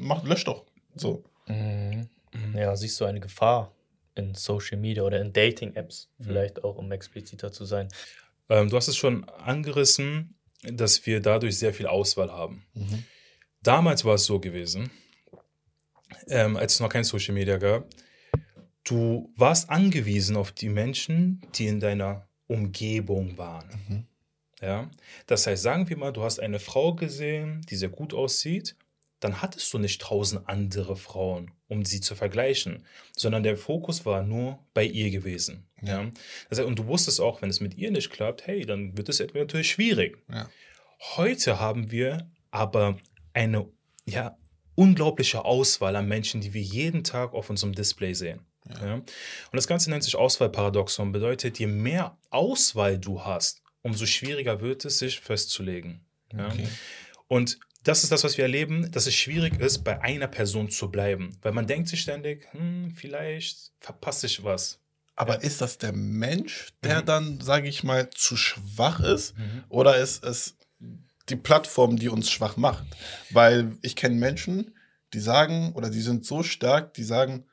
Mach, 0.00 0.24
lösch 0.24 0.44
doch. 0.44 0.64
So. 0.94 1.22
Mhm. 1.46 2.08
Mhm. 2.32 2.56
Ja, 2.56 2.74
siehst 2.76 2.98
du 3.00 3.04
eine 3.04 3.20
Gefahr 3.20 3.75
in 4.16 4.34
Social 4.34 4.78
Media 4.78 5.02
oder 5.02 5.20
in 5.20 5.32
Dating-Apps, 5.32 6.08
Mhm. 6.18 6.24
vielleicht 6.24 6.64
auch, 6.64 6.76
um 6.76 6.90
expliziter 6.92 7.52
zu 7.52 7.64
sein? 7.64 7.88
Ähm, 8.48 8.68
du 8.68 8.76
hast 8.76 8.88
es 8.88 8.96
schon 8.96 9.24
angerissen, 9.28 10.34
dass 10.62 11.04
wir 11.06 11.20
dadurch 11.20 11.58
sehr 11.58 11.72
viel 11.74 11.86
Auswahl 11.86 12.32
haben. 12.32 12.64
Mhm. 12.74 13.04
Damals 13.62 14.04
war 14.04 14.14
es 14.14 14.24
so 14.24 14.38
gewesen, 14.40 14.90
ähm, 16.28 16.56
als 16.56 16.74
es 16.74 16.80
noch 16.80 16.88
kein 16.88 17.04
Social 17.04 17.34
Media 17.34 17.58
gab, 17.58 17.88
du 18.84 19.32
warst 19.36 19.68
angewiesen 19.70 20.36
auf 20.36 20.52
die 20.52 20.68
Menschen, 20.68 21.40
die 21.54 21.66
in 21.66 21.80
deiner 21.80 22.28
Umgebung 22.46 23.36
waren. 23.36 23.68
Mhm. 23.88 24.06
Ja? 24.60 24.90
Das 25.26 25.46
heißt, 25.46 25.62
sagen 25.62 25.88
wir 25.88 25.96
mal, 25.96 26.12
du 26.12 26.22
hast 26.22 26.38
eine 26.40 26.60
Frau 26.60 26.94
gesehen, 26.94 27.62
die 27.68 27.76
sehr 27.76 27.88
gut 27.88 28.14
aussieht, 28.14 28.76
dann 29.26 29.42
hattest 29.42 29.72
du 29.74 29.78
nicht 29.78 30.00
tausend 30.00 30.48
andere 30.48 30.94
Frauen, 30.94 31.50
um 31.66 31.84
sie 31.84 32.00
zu 32.00 32.14
vergleichen, 32.14 32.86
sondern 33.16 33.42
der 33.42 33.56
Fokus 33.56 34.06
war 34.06 34.22
nur 34.22 34.60
bei 34.72 34.84
ihr 34.84 35.10
gewesen. 35.10 35.66
Ja. 35.82 36.02
Ja. 36.02 36.10
Das 36.48 36.60
heißt, 36.60 36.68
und 36.68 36.78
du 36.78 36.86
wusstest 36.86 37.20
auch, 37.20 37.42
wenn 37.42 37.50
es 37.50 37.60
mit 37.60 37.76
ihr 37.76 37.90
nicht 37.90 38.10
klappt, 38.10 38.46
hey, 38.46 38.64
dann 38.64 38.96
wird 38.96 39.08
es 39.08 39.18
natürlich 39.18 39.68
schwierig. 39.68 40.18
Ja. 40.32 40.48
Heute 41.16 41.58
haben 41.58 41.90
wir 41.90 42.30
aber 42.52 42.98
eine 43.32 43.66
ja, 44.06 44.38
unglaubliche 44.76 45.44
Auswahl 45.44 45.96
an 45.96 46.06
Menschen, 46.06 46.40
die 46.40 46.54
wir 46.54 46.62
jeden 46.62 47.02
Tag 47.02 47.34
auf 47.34 47.50
unserem 47.50 47.74
Display 47.74 48.14
sehen. 48.14 48.46
Ja. 48.80 48.94
Und 48.94 49.06
das 49.50 49.66
Ganze 49.66 49.90
nennt 49.90 50.04
sich 50.04 50.14
Auswahlparadoxon. 50.14 51.10
Bedeutet, 51.10 51.58
je 51.58 51.66
mehr 51.66 52.16
Auswahl 52.30 52.96
du 52.96 53.24
hast, 53.24 53.62
umso 53.82 54.06
schwieriger 54.06 54.60
wird 54.60 54.84
es, 54.84 55.00
sich 55.00 55.18
festzulegen. 55.18 56.06
Okay. 56.32 56.68
Und 57.26 57.58
das 57.86 58.02
ist 58.02 58.12
das, 58.12 58.24
was 58.24 58.36
wir 58.36 58.44
erleben, 58.44 58.90
dass 58.90 59.06
es 59.06 59.14
schwierig 59.14 59.60
ist, 59.60 59.84
bei 59.84 60.00
einer 60.00 60.26
Person 60.28 60.70
zu 60.70 60.90
bleiben. 60.90 61.36
Weil 61.42 61.52
man 61.52 61.66
denkt 61.66 61.88
sich 61.88 62.00
ständig, 62.00 62.46
hm, 62.52 62.90
vielleicht 62.94 63.72
verpasse 63.80 64.26
ich 64.26 64.42
was. 64.42 64.80
Aber 65.14 65.42
ist 65.42 65.60
das 65.60 65.78
der 65.78 65.92
Mensch, 65.92 66.72
der 66.82 67.00
Mhm. 67.02 67.06
dann, 67.06 67.40
sage 67.40 67.68
ich 67.68 67.84
mal, 67.84 68.10
zu 68.10 68.36
schwach 68.36 69.00
ist? 69.00 69.34
Oder 69.68 69.96
ist 69.96 70.22
es 70.24 70.56
die 71.28 71.36
Plattform, 71.36 71.96
die 71.96 72.08
uns 72.08 72.30
schwach 72.30 72.56
macht? 72.56 72.84
Weil 73.30 73.76
ich 73.82 73.96
kenne 73.96 74.16
Menschen, 74.16 74.74
die 75.14 75.20
sagen, 75.20 75.72
oder 75.72 75.88
die 75.88 76.02
sind 76.02 76.26
so 76.26 76.42
stark, 76.42 76.92
die 76.94 77.04
sagen, 77.04 77.44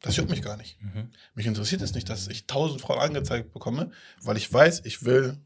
das 0.00 0.16
juckt 0.16 0.30
mich 0.30 0.42
gar 0.42 0.56
nicht. 0.56 0.80
Mhm. 0.82 1.10
Mich 1.34 1.46
interessiert 1.46 1.80
es 1.82 1.94
nicht, 1.94 2.08
dass 2.08 2.28
ich 2.28 2.46
tausend 2.46 2.80
Frauen 2.80 2.98
angezeigt 3.00 3.52
bekomme, 3.52 3.92
weil 4.22 4.36
ich 4.36 4.52
weiß, 4.52 4.82
ich 4.84 5.04
will 5.04 5.38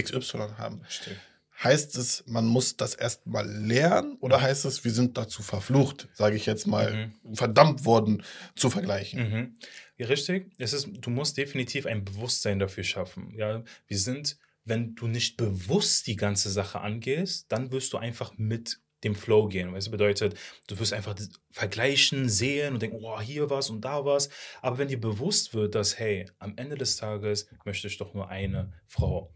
XY 0.00 0.38
haben. 0.58 0.80
Verstehe. 0.82 1.16
Heißt 1.62 1.96
es, 1.96 2.22
man 2.26 2.46
muss 2.46 2.76
das 2.76 2.94
erstmal 2.94 3.48
lernen 3.48 4.16
oder 4.20 4.42
heißt 4.42 4.66
es, 4.66 4.84
wir 4.84 4.92
sind 4.92 5.16
dazu 5.16 5.42
verflucht, 5.42 6.08
sage 6.12 6.36
ich 6.36 6.44
jetzt 6.44 6.66
mal, 6.66 7.12
verdammt 7.32 7.84
worden 7.84 8.22
zu 8.54 8.68
vergleichen? 8.68 9.30
Mhm. 9.30 9.54
Ja, 9.96 10.06
richtig. 10.08 10.52
Es 10.58 10.74
ist, 10.74 10.88
du 10.92 11.10
musst 11.10 11.38
definitiv 11.38 11.86
ein 11.86 12.04
Bewusstsein 12.04 12.58
dafür 12.58 12.84
schaffen. 12.84 13.32
Ja, 13.34 13.64
wir 13.86 13.98
sind, 13.98 14.38
wenn 14.64 14.94
du 14.94 15.06
nicht 15.06 15.38
bewusst 15.38 16.06
die 16.06 16.16
ganze 16.16 16.50
Sache 16.50 16.80
angehst, 16.80 17.46
dann 17.48 17.72
wirst 17.72 17.92
du 17.94 17.96
einfach 17.96 18.36
mit 18.36 18.80
dem 19.04 19.14
Flow 19.14 19.46
gehen. 19.48 19.72
Das 19.72 19.90
bedeutet, 19.90 20.38
du 20.66 20.78
wirst 20.78 20.92
einfach 20.92 21.14
vergleichen, 21.50 22.28
sehen 22.28 22.74
und 22.74 22.82
denken, 22.82 22.98
oh, 23.00 23.20
hier 23.20 23.48
was 23.48 23.70
und 23.70 23.82
da 23.82 24.04
was. 24.04 24.28
Aber 24.60 24.78
wenn 24.78 24.88
dir 24.88 25.00
bewusst 25.00 25.54
wird, 25.54 25.74
dass, 25.74 25.98
hey, 25.98 26.26
am 26.38 26.54
Ende 26.56 26.76
des 26.76 26.96
Tages 26.96 27.48
möchte 27.64 27.86
ich 27.86 27.96
doch 27.96 28.12
nur 28.12 28.28
eine 28.28 28.72
Frau, 28.86 29.32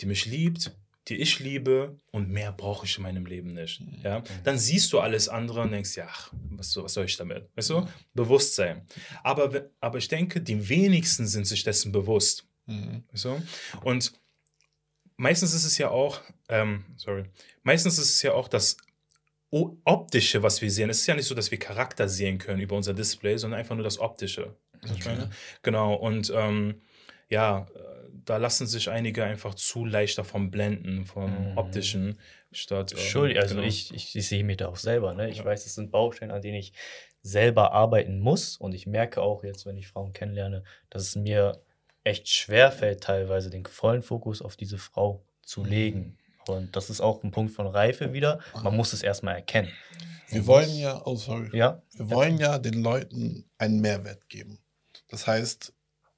die 0.00 0.06
mich 0.06 0.26
liebt, 0.26 0.72
die 1.08 1.16
ich 1.16 1.38
liebe 1.38 1.98
und 2.12 2.30
mehr 2.30 2.52
brauche 2.52 2.86
ich 2.86 2.96
in 2.96 3.02
meinem 3.02 3.26
Leben 3.26 3.52
nicht. 3.52 3.80
Mhm. 3.80 4.00
Ja? 4.02 4.22
Dann 4.42 4.58
siehst 4.58 4.92
du 4.92 5.00
alles 5.00 5.28
andere 5.28 5.60
und 5.60 5.70
denkst, 5.70 5.96
ja, 5.96 6.06
ach, 6.08 6.32
was, 6.50 6.74
was 6.76 6.94
soll 6.94 7.04
ich 7.04 7.16
damit? 7.16 7.48
Weißt 7.56 7.70
du? 7.70 7.80
Mhm. 7.80 7.88
Bewusstsein. 8.14 8.86
Aber, 9.22 9.70
aber 9.80 9.98
ich 9.98 10.08
denke, 10.08 10.40
die 10.40 10.68
wenigsten 10.68 11.26
sind 11.26 11.46
sich 11.46 11.62
dessen 11.62 11.92
bewusst. 11.92 12.46
Mhm. 12.66 13.04
Weißt 13.12 13.24
du? 13.26 13.42
Und 13.82 14.12
meistens 15.16 15.52
ist 15.52 15.64
es 15.64 15.78
ja 15.78 15.90
auch, 15.90 16.20
ähm, 16.48 16.84
sorry, 16.96 17.24
meistens 17.62 17.98
ist 17.98 18.10
es 18.10 18.22
ja 18.22 18.32
auch 18.32 18.48
das 18.48 18.76
Optische, 19.50 20.42
was 20.42 20.62
wir 20.62 20.70
sehen. 20.70 20.90
Es 20.90 21.00
ist 21.00 21.06
ja 21.06 21.14
nicht 21.14 21.26
so, 21.26 21.34
dass 21.34 21.50
wir 21.50 21.58
Charakter 21.58 22.08
sehen 22.08 22.38
können 22.38 22.60
über 22.60 22.74
unser 22.76 22.92
Display, 22.92 23.36
sondern 23.36 23.60
einfach 23.60 23.76
nur 23.76 23.84
das 23.84 23.98
Optische. 24.00 24.56
Meine? 25.04 25.30
Genau, 25.62 25.94
und 25.94 26.32
ähm, 26.34 26.82
ja, 27.28 27.66
da 28.24 28.36
lassen 28.38 28.66
sich 28.66 28.90
einige 28.90 29.24
einfach 29.24 29.54
zu 29.54 29.84
leicht 29.84 30.18
davon 30.18 30.50
blenden, 30.50 31.04
vom 31.06 31.50
Mhm. 31.52 31.58
Optischen, 31.58 32.18
statt. 32.52 32.92
ähm, 32.92 32.98
Entschuldigung, 32.98 33.42
also 33.42 33.54
genau. 33.56 33.66
ich, 33.66 33.92
ich, 33.94 34.14
ich 34.16 34.28
sehe 34.28 34.44
mich 34.44 34.56
da 34.58 34.68
auch 34.68 34.76
selber. 34.76 35.14
Ne? 35.14 35.28
Ich 35.30 35.38
Ja. 35.38 35.44
weiß, 35.44 35.66
es 35.66 35.74
sind 35.74 35.90
Baustellen, 35.90 36.30
an 36.30 36.42
denen 36.42 36.56
ich 36.56 36.72
selber 37.22 37.72
arbeiten 37.72 38.20
muss. 38.20 38.56
Und 38.56 38.74
ich 38.74 38.86
merke 38.86 39.20
auch 39.22 39.44
jetzt, 39.44 39.66
wenn 39.66 39.76
ich 39.76 39.88
Frauen 39.88 40.12
kennenlerne, 40.12 40.62
dass 40.90 41.02
es 41.02 41.16
mir 41.16 41.60
echt 42.04 42.28
schwer 42.28 42.70
fällt, 42.70 43.02
teilweise 43.02 43.48
den 43.50 43.64
vollen 43.64 44.02
Fokus 44.02 44.42
auf 44.42 44.56
diese 44.56 44.78
Frau 44.78 45.24
zu 45.42 45.62
Mhm. 45.62 45.68
legen. 45.70 46.18
Und 46.46 46.76
das 46.76 46.90
ist 46.90 47.00
auch 47.00 47.22
ein 47.24 47.30
Punkt 47.30 47.52
von 47.54 47.66
Reife 47.66 48.12
wieder. 48.12 48.40
Man 48.62 48.76
muss 48.76 48.92
es 48.92 49.02
erstmal 49.02 49.36
erkennen. 49.36 49.70
Wir 50.28 50.46
wollen 50.46 50.74
ja, 50.76 51.00
oh 51.06 51.16
sorry, 51.16 51.48
Ja, 51.56 51.82
wir 51.92 52.10
wollen 52.10 52.38
ja 52.38 52.58
den 52.58 52.82
Leuten 52.82 53.48
einen 53.56 53.80
Mehrwert 53.80 54.28
geben. 54.28 54.58
Das 55.08 55.26
heißt, 55.26 55.72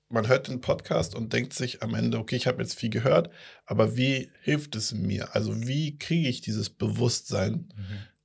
man 0.09 0.29
hört 0.29 0.49
den 0.49 0.61
Podcast 0.61 1.15
und 1.15 1.33
denkt 1.33 1.53
sich 1.53 1.83
am 1.83 1.95
Ende, 1.95 2.19
okay, 2.19 2.37
ich 2.37 2.47
habe 2.47 2.63
jetzt 2.63 2.79
viel 2.79 2.91
gehört, 2.91 3.31
aber 3.65 3.97
wie 3.97 4.31
hilft 4.43 4.77
es 4.77 4.93
mir? 4.93 5.35
Also 5.35 5.67
wie 5.67 5.99
kriege 5.99 6.29
ich 6.29 6.41
dieses 6.41 6.71
Bewusstsein 6.71 7.73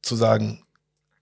zu 0.01 0.15
sagen, 0.15 0.63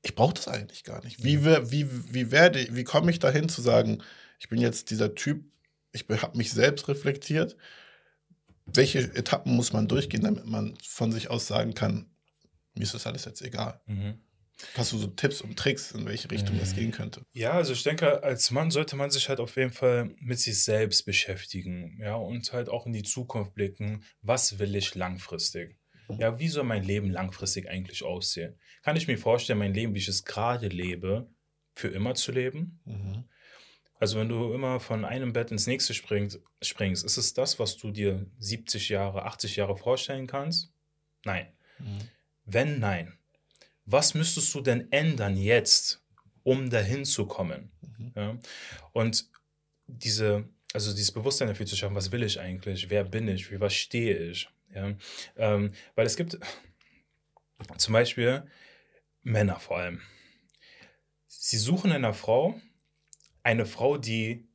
ich 0.02 0.16
brauche 0.16 0.34
das 0.34 0.48
eigentlich 0.48 0.84
gar 0.84 1.04
nicht. 1.04 1.24
Wie, 1.24 1.44
wie, 1.44 2.14
wie 2.14 2.32
werde, 2.32 2.68
wie 2.72 2.84
komme 2.84 3.12
ich 3.12 3.20
dahin 3.20 3.50
zu 3.50 3.62
sagen, 3.62 4.02
ich 4.40 4.50
bin 4.50 4.60
jetzt 4.62 4.92
dieser 4.92 5.16
Typ, 5.16 5.46
ich 5.92 6.06
habe 6.10 6.38
mich 6.38 6.52
selbst 6.52 6.88
reflektiert. 6.88 7.58
Welche 8.66 9.00
Etappen 9.00 9.56
muss 9.56 9.74
man 9.74 9.88
durchgehen, 9.88 10.24
damit 10.24 10.46
man 10.46 10.78
von 10.84 11.12
sich 11.12 11.30
aus 11.30 11.48
sagen 11.48 11.74
kann, 11.74 12.06
mir 12.76 12.84
ist 12.84 12.94
das 12.94 13.08
alles 13.08 13.26
jetzt 13.26 13.42
egal? 13.42 13.82
Mhm. 13.88 14.20
Hast 14.76 14.92
du 14.92 14.98
so 14.98 15.08
Tipps 15.08 15.42
und 15.42 15.58
Tricks, 15.58 15.92
in 15.92 16.06
welche 16.06 16.30
Richtung 16.30 16.58
das 16.58 16.72
Mhm. 16.72 16.76
gehen 16.76 16.92
könnte? 16.92 17.26
Ja, 17.34 17.52
also 17.52 17.74
ich 17.74 17.84
denke, 17.84 18.24
als 18.24 18.52
Mann 18.52 18.72
sollte 18.72 18.96
man 18.96 19.10
sich 19.10 19.30
halt 19.30 19.40
auf 19.40 19.56
jeden 19.56 19.72
Fall 19.72 20.16
mit 20.20 20.40
sich 20.40 20.64
selbst 20.64 21.06
beschäftigen, 21.06 21.98
ja, 22.02 22.16
und 22.16 22.52
halt 22.52 22.70
auch 22.70 22.86
in 22.86 22.94
die 22.94 23.04
Zukunft 23.04 23.54
blicken. 23.54 24.04
Was 24.22 24.60
will 24.60 24.76
ich 24.76 24.96
langfristig? 24.96 25.78
Ja, 26.18 26.40
wie 26.40 26.48
soll 26.50 26.64
mein 26.64 26.84
Leben 26.84 27.10
langfristig 27.12 27.70
eigentlich 27.70 28.04
aussehen? 28.04 28.60
Kann 28.82 28.96
ich 28.96 29.08
mir 29.08 29.18
vorstellen, 29.18 29.60
mein 29.60 29.74
Leben, 29.74 29.94
wie 29.94 30.00
ich 30.00 30.08
es 30.08 30.26
gerade 30.26 30.68
lebe, 30.68 31.30
für 31.76 31.90
immer 31.90 32.16
zu 32.16 32.32
leben? 32.32 32.82
Also 34.00 34.20
wenn 34.20 34.30
du 34.30 34.54
immer 34.54 34.80
von 34.80 35.06
einem 35.06 35.34
Bett 35.34 35.52
ins 35.52 35.68
nächste 35.68 35.94
springst, 35.94 36.42
springst, 36.62 37.06
ist 37.06 37.18
es 37.18 37.34
das, 37.34 37.60
was 37.60 37.78
du 37.78 37.92
dir 37.92 38.26
70 38.40 38.90
Jahre, 38.90 39.24
80 39.26 39.56
Jahre 39.56 39.78
vorstellen 39.78 40.26
kannst? 40.26 40.74
Nein. 41.26 41.48
Wenn 42.46 42.80
nein, 42.80 43.19
was 43.92 44.14
müsstest 44.14 44.54
du 44.54 44.62
denn 44.62 44.92
ändern 44.92 45.36
jetzt, 45.38 46.04
um 46.44 46.70
dahin 46.70 47.06
zu 47.06 47.26
kommen? 47.26 47.72
Mhm. 47.82 48.12
Ja? 48.16 48.40
Und 48.94 49.30
diese, 49.88 50.48
also 50.74 50.92
dieses 50.92 51.12
Bewusstsein 51.12 51.48
dafür 51.48 51.66
zu 51.66 51.76
schaffen, 51.76 51.96
was 51.96 52.12
will 52.12 52.24
ich 52.24 52.40
eigentlich, 52.40 52.90
wer 52.90 53.04
bin 53.04 53.28
ich, 53.28 53.48
für 53.48 53.60
was 53.60 53.74
stehe 53.74 54.18
ich? 54.18 54.50
Ja? 54.74 54.96
Ähm, 55.38 55.72
weil 55.96 56.06
es 56.06 56.16
gibt 56.16 56.38
zum 57.78 57.94
Beispiel 57.94 58.44
Männer 59.24 59.60
vor 59.60 59.78
allem. 59.78 60.02
Sie 61.28 61.58
suchen 61.58 61.92
in 61.92 61.98
einer 61.98 62.14
Frau 62.14 62.60
eine 63.44 63.66
Frau, 63.66 63.98
die 63.98 64.48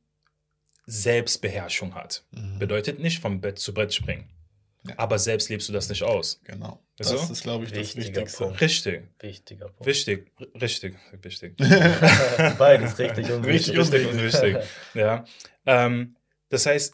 Selbstbeherrschung 0.85 1.95
hat. 1.95 2.23
Mhm. 2.31 2.59
Bedeutet 2.59 2.99
nicht 2.99 3.19
vom 3.19 3.41
Bett 3.41 3.59
zu 3.59 3.73
Brett 3.73 3.93
springen. 3.93 4.29
Ja. 4.87 4.93
Aber 4.97 5.17
selbst 5.19 5.49
lebst 5.49 5.67
du 5.69 5.73
das 5.73 5.89
nicht 5.89 6.03
aus. 6.03 6.39
Genau. 6.43 6.79
Das 6.97 7.09
du? 7.09 7.15
ist, 7.33 7.43
glaube 7.43 7.65
ich, 7.65 7.71
das 7.71 7.79
Wichtiger 7.95 8.05
Wichtigste. 8.21 8.43
Punkt. 8.45 8.61
Richtig, 8.61 9.03
wichtiger 9.19 9.65
Punkt. 9.69 9.85
wichtig, 9.85 10.31
r- 10.39 10.61
richtig, 10.61 10.95
richtig. 11.23 11.55
Beides 12.57 12.97
richtig 12.99 13.31
und 13.31 13.45
Richtig 13.45 13.75
wichtig. 13.77 13.77
und 13.77 13.93
Richtig 13.93 14.07
und 14.13 14.23
wichtig. 14.23 14.57
Ja. 14.93 15.25
Ähm, 15.65 16.15
das 16.49 16.65
heißt, 16.65 16.93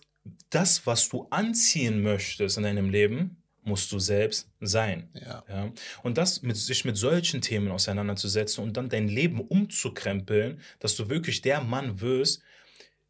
das, 0.50 0.86
was 0.86 1.10
du 1.10 1.28
anziehen 1.30 2.02
möchtest 2.02 2.58
in 2.58 2.64
deinem 2.64 2.90
Leben, 2.90 3.38
musst 3.64 3.92
du 3.92 4.00
selbst 4.00 4.50
sein. 4.60 5.10
Ja. 5.14 5.44
Ja? 5.48 5.72
Und 6.04 6.18
das 6.18 6.42
mit 6.42 6.58
sich 6.58 6.84
mit 6.86 6.98
solchen 6.98 7.42
Themen 7.42 7.70
auseinanderzusetzen 7.72 8.64
und 8.64 8.76
dann 8.78 8.90
dein 8.90 9.08
Leben 9.08 9.40
umzukrempeln, 9.40 10.62
dass 10.80 10.96
du 10.96 11.10
wirklich 11.10 11.42
der 11.42 11.62
Mann 11.62 12.02
wirst, 12.02 12.42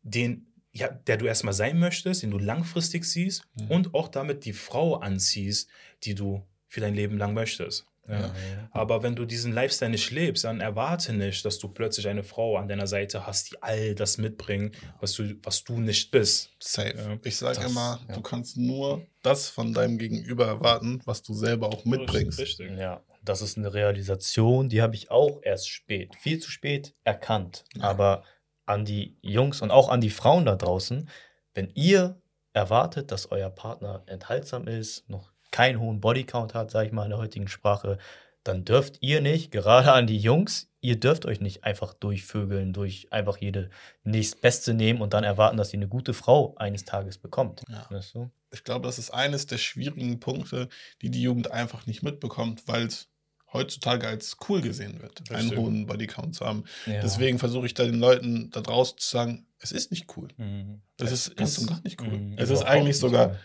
den, 0.03 0.50
ja, 0.71 0.87
der 0.89 1.17
du 1.17 1.25
erstmal 1.25 1.53
sein 1.53 1.79
möchtest, 1.79 2.23
den 2.23 2.31
du 2.31 2.37
langfristig 2.37 3.05
siehst 3.05 3.43
Mhm. 3.55 3.71
und 3.71 3.93
auch 3.93 4.07
damit 4.07 4.45
die 4.45 4.53
Frau 4.53 4.95
anziehst, 4.95 5.69
die 6.03 6.15
du 6.15 6.45
für 6.67 6.79
dein 6.79 6.95
Leben 6.95 7.17
lang 7.17 7.33
möchtest. 7.33 7.85
Ja? 8.07 8.19
Ja. 8.19 8.33
Aber 8.71 9.03
wenn 9.03 9.15
du 9.15 9.25
diesen 9.25 9.53
Lifestyle 9.53 9.91
nicht 9.91 10.09
lebst, 10.11 10.43
dann 10.43 10.59
erwarte 10.59 11.13
nicht, 11.13 11.45
dass 11.45 11.59
du 11.59 11.67
plötzlich 11.67 12.07
eine 12.07 12.23
Frau 12.23 12.57
an 12.57 12.67
deiner 12.67 12.87
Seite 12.87 13.27
hast, 13.27 13.51
die 13.51 13.61
all 13.61 13.93
das 13.95 14.17
mitbringt, 14.17 14.75
was 14.99 15.13
du, 15.13 15.35
was 15.43 15.63
du 15.63 15.79
nicht 15.79 16.09
bist. 16.11 16.49
Safe. 16.59 16.95
Ja. 16.97 17.17
Ich 17.23 17.37
sage 17.37 17.65
immer, 17.65 17.99
ja. 18.07 18.15
du 18.15 18.21
kannst 18.21 18.57
nur 18.57 19.05
das 19.21 19.49
von 19.49 19.73
deinem 19.73 19.97
Gegenüber 19.97 20.47
erwarten, 20.47 21.01
was 21.05 21.21
du 21.21 21.33
selber 21.33 21.67
auch 21.67 21.85
mitbringst. 21.85 22.39
Richtig. 22.39 22.71
Ja, 22.77 23.03
das 23.23 23.41
ist 23.41 23.57
eine 23.57 23.73
Realisation, 23.73 24.67
die 24.69 24.81
habe 24.81 24.95
ich 24.95 25.11
auch 25.11 25.41
erst 25.43 25.69
spät, 25.69 26.15
viel 26.15 26.39
zu 26.39 26.49
spät 26.49 26.95
erkannt. 27.03 27.65
Ja. 27.75 27.83
Aber 27.83 28.23
an 28.65 28.85
die 28.85 29.17
Jungs 29.21 29.61
und 29.61 29.71
auch 29.71 29.89
an 29.89 30.01
die 30.01 30.09
Frauen 30.09 30.45
da 30.45 30.55
draußen, 30.55 31.09
wenn 31.53 31.69
ihr 31.75 32.21
erwartet, 32.53 33.11
dass 33.11 33.31
euer 33.31 33.49
Partner 33.49 34.03
enthaltsam 34.05 34.67
ist, 34.67 35.09
noch 35.09 35.31
keinen 35.51 35.79
hohen 35.79 35.99
Bodycount 35.99 36.53
hat, 36.53 36.71
sage 36.71 36.87
ich 36.87 36.93
mal 36.93 37.03
in 37.03 37.09
der 37.09 37.19
heutigen 37.19 37.47
Sprache, 37.47 37.97
dann 38.43 38.65
dürft 38.65 38.97
ihr 39.01 39.21
nicht, 39.21 39.51
gerade 39.51 39.91
an 39.91 40.07
die 40.07 40.17
Jungs, 40.17 40.71
ihr 40.79 40.99
dürft 40.99 41.25
euch 41.25 41.41
nicht 41.41 41.63
einfach 41.63 41.93
durchvögeln, 41.93 42.73
durch 42.73 43.11
einfach 43.11 43.37
jede 43.37 43.69
nächstbeste 44.03 44.73
nehmen 44.73 45.01
und 45.01 45.13
dann 45.13 45.23
erwarten, 45.23 45.57
dass 45.57 45.73
ihr 45.73 45.77
eine 45.77 45.87
gute 45.87 46.13
Frau 46.13 46.55
eines 46.55 46.85
Tages 46.85 47.19
bekommt. 47.19 47.63
Ja. 47.69 47.85
Weißt 47.89 48.15
du? 48.15 48.31
Ich 48.51 48.63
glaube, 48.63 48.87
das 48.87 48.97
ist 48.97 49.11
eines 49.11 49.45
der 49.45 49.59
schwierigen 49.59 50.19
Punkte, 50.19 50.69
die 51.01 51.11
die 51.11 51.21
Jugend 51.21 51.51
einfach 51.51 51.85
nicht 51.85 52.01
mitbekommt, 52.01 52.67
weil 52.67 52.87
es 52.87 53.10
heutzutage 53.53 54.07
als 54.07 54.37
cool 54.47 54.61
gesehen 54.61 55.01
wird, 55.01 55.21
einen 55.29 55.39
Richtig. 55.41 55.57
hohen 55.59 55.85
Bodycount 55.85 56.35
zu 56.35 56.45
haben. 56.45 56.63
Ja. 56.85 57.01
Deswegen 57.01 57.37
versuche 57.39 57.65
ich 57.65 57.73
da 57.73 57.83
den 57.85 57.99
Leuten 57.99 58.49
da 58.51 58.61
draußen 58.61 58.97
zu 58.97 59.09
sagen, 59.09 59.45
es 59.59 59.71
ist 59.71 59.91
nicht 59.91 60.05
cool. 60.17 60.29
Mhm. 60.37 60.81
Es 60.99 61.11
ist 61.11 61.35
ganz 61.35 61.57
und 61.57 61.67
gar 61.67 61.81
nicht 61.83 62.01
cool. 62.01 62.17
Mhm. 62.17 62.33
Es 62.37 62.45
ist 62.49 62.61
Überhaupt 62.61 62.69
eigentlich 62.69 62.97
sogar 62.97 63.29
cool. 63.31 63.37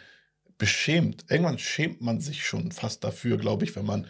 beschämt. 0.59 1.25
Irgendwann 1.29 1.59
schämt 1.59 2.01
man 2.01 2.21
sich 2.21 2.47
schon 2.47 2.73
fast 2.73 3.05
dafür, 3.05 3.37
glaube 3.37 3.64
ich, 3.64 3.75
wenn 3.77 3.87
man. 3.87 4.07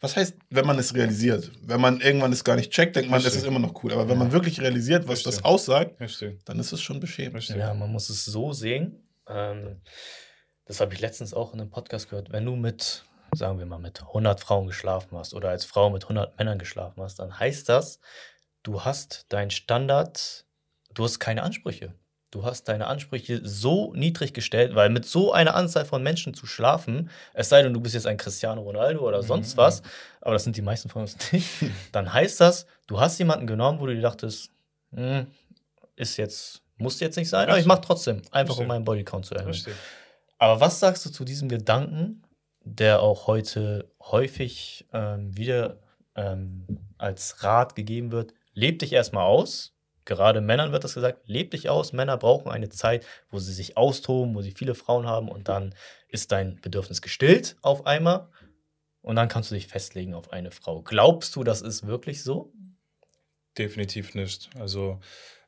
Was 0.00 0.16
heißt, 0.16 0.34
wenn 0.50 0.66
man 0.66 0.78
es 0.78 0.94
realisiert? 0.94 1.50
Wenn 1.62 1.80
man 1.80 2.00
irgendwann 2.00 2.32
es 2.32 2.44
gar 2.44 2.56
nicht 2.56 2.70
checkt, 2.72 2.94
denkt 2.96 3.10
man, 3.10 3.20
es 3.20 3.26
Richtig. 3.26 3.42
ist 3.42 3.48
immer 3.48 3.58
noch 3.60 3.82
cool. 3.82 3.92
Aber 3.92 4.02
wenn 4.08 4.18
Ja. 4.18 4.24
man 4.24 4.32
wirklich 4.32 4.60
realisiert, 4.60 5.04
was 5.08 5.20
Richtig. 5.20 5.36
das 5.36 5.44
aussagt, 5.44 5.98
Richtig. 6.00 6.44
dann 6.44 6.58
ist 6.58 6.72
es 6.72 6.82
schon 6.82 7.00
beschämt. 7.00 7.34
Richtig. 7.36 7.56
Ja, 7.56 7.72
man 7.72 7.90
muss 7.90 8.10
es 8.10 8.24
so 8.24 8.52
sehen. 8.52 9.08
Ähm, 9.28 9.80
das 10.66 10.80
habe 10.80 10.92
ich 10.92 11.00
letztens 11.00 11.32
auch 11.32 11.54
in 11.54 11.60
einem 11.60 11.70
Podcast 11.70 12.10
gehört. 12.10 12.32
Wenn 12.32 12.44
du 12.44 12.54
mit, 12.56 13.04
sagen 13.36 13.58
wir 13.58 13.66
mal, 13.66 13.78
mit 13.78 14.00
100 14.02 14.40
Frauen 14.40 14.66
geschlafen 14.66 15.16
hast 15.16 15.34
oder 15.34 15.50
als 15.50 15.64
Frau 15.64 15.90
mit 15.90 16.04
100 16.04 16.38
Männern 16.38 16.58
geschlafen 16.58 17.02
hast, 17.02 17.18
dann 17.18 17.38
heißt 17.38 17.68
das, 17.68 18.00
du 18.62 18.84
hast 18.84 19.26
deinen 19.28 19.50
Standard, 19.50 20.44
du 20.92 21.04
hast 21.04 21.18
keine 21.18 21.42
Ansprüche. 21.42 21.94
Du 22.30 22.44
hast 22.44 22.64
deine 22.64 22.88
Ansprüche 22.88 23.40
so 23.44 23.94
niedrig 23.94 24.34
gestellt, 24.34 24.74
weil 24.74 24.90
mit 24.90 25.04
so 25.06 25.32
einer 25.32 25.54
Anzahl 25.54 25.84
von 25.84 26.02
Menschen 26.02 26.34
zu 26.34 26.46
schlafen, 26.46 27.08
es 27.32 27.48
sei 27.48 27.62
denn, 27.62 27.72
du 27.72 27.80
bist 27.80 27.94
jetzt 27.94 28.08
ein 28.08 28.16
Cristiano 28.16 28.60
Ronaldo 28.62 29.06
oder 29.06 29.22
Mhm, 29.22 29.26
sonst 29.26 29.54
mhm. 29.54 29.58
was, 29.58 29.82
aber 30.20 30.32
das 30.32 30.42
sind 30.42 30.56
die 30.56 30.62
meisten 30.62 30.88
von 30.88 31.02
uns 31.02 31.16
nicht, 31.30 31.48
dann 31.92 32.12
heißt 32.12 32.40
das, 32.40 32.66
du 32.88 32.98
hast 32.98 33.18
jemanden 33.18 33.46
genommen, 33.46 33.78
wo 33.78 33.86
du 33.86 33.94
dir 33.94 34.02
dachtest, 34.02 34.50
hm, 34.92 35.28
ist 35.94 36.16
jetzt, 36.16 36.60
muss 36.76 36.98
jetzt 36.98 37.14
nicht 37.16 37.28
sein, 37.28 37.48
aber 37.48 37.58
ich 37.60 37.66
mache 37.66 37.82
trotzdem, 37.82 38.22
einfach 38.32 38.58
um 38.58 38.66
meinen 38.66 38.84
Bodycount 38.84 39.26
zu 39.26 39.36
erhöhen. 39.36 39.54
Aber 40.38 40.58
was 40.58 40.80
sagst 40.80 41.06
du 41.06 41.10
zu 41.10 41.24
diesem 41.24 41.48
Gedanken, 41.48 42.23
der 42.64 43.00
auch 43.00 43.26
heute 43.26 43.90
häufig 44.00 44.86
ähm, 44.92 45.36
wieder 45.36 45.78
ähm, 46.16 46.66
als 46.98 47.42
Rat 47.42 47.74
gegeben 47.74 48.12
wird? 48.12 48.34
Leb 48.52 48.78
dich 48.78 48.92
erstmal 48.92 49.26
aus. 49.26 49.74
Gerade 50.04 50.40
Männern 50.40 50.72
wird 50.72 50.84
das 50.84 50.94
gesagt, 50.94 51.22
leb 51.26 51.50
dich 51.52 51.70
aus. 51.70 51.92
Männer 51.92 52.16
brauchen 52.18 52.50
eine 52.50 52.68
Zeit, 52.68 53.06
wo 53.30 53.38
sie 53.38 53.52
sich 53.52 53.76
austoben, 53.76 54.34
wo 54.34 54.42
sie 54.42 54.52
viele 54.52 54.74
Frauen 54.74 55.06
haben 55.06 55.28
und 55.28 55.48
dann 55.48 55.74
ist 56.08 56.30
dein 56.30 56.60
Bedürfnis 56.60 57.00
gestillt 57.00 57.56
auf 57.62 57.86
einmal 57.86 58.28
und 59.00 59.16
dann 59.16 59.28
kannst 59.28 59.50
du 59.50 59.54
dich 59.54 59.66
festlegen 59.66 60.14
auf 60.14 60.32
eine 60.32 60.50
Frau. 60.50 60.82
Glaubst 60.82 61.36
du, 61.36 61.44
das 61.44 61.62
ist 61.62 61.86
wirklich 61.86 62.22
so? 62.22 62.52
Definitiv 63.56 64.14
nicht. 64.14 64.50
Also, 64.58 65.00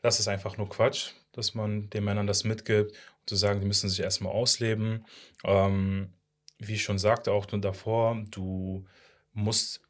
das 0.02 0.20
ist 0.20 0.28
einfach 0.28 0.56
nur 0.56 0.68
Quatsch, 0.68 1.12
dass 1.32 1.54
man 1.54 1.90
den 1.90 2.04
Männern 2.04 2.26
das 2.26 2.44
mitgibt, 2.44 2.92
zu 3.26 3.34
sagen, 3.34 3.60
die 3.60 3.66
müssen 3.66 3.88
sich 3.88 4.00
erstmal 4.00 4.32
ausleben. 4.32 5.04
Ähm, 5.44 6.12
wie 6.58 6.74
ich 6.74 6.82
schon 6.82 6.98
sagte, 6.98 7.32
auch 7.32 7.50
nur 7.50 7.60
davor, 7.60 8.24
du 8.30 8.84
musst 9.32 9.80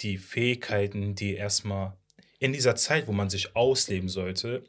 die 0.00 0.18
Fähigkeiten, 0.18 1.14
die 1.14 1.34
erstmal 1.34 1.96
in 2.38 2.52
dieser 2.52 2.76
Zeit, 2.76 3.08
wo 3.08 3.12
man 3.12 3.30
sich 3.30 3.56
ausleben 3.56 4.08
sollte, 4.08 4.64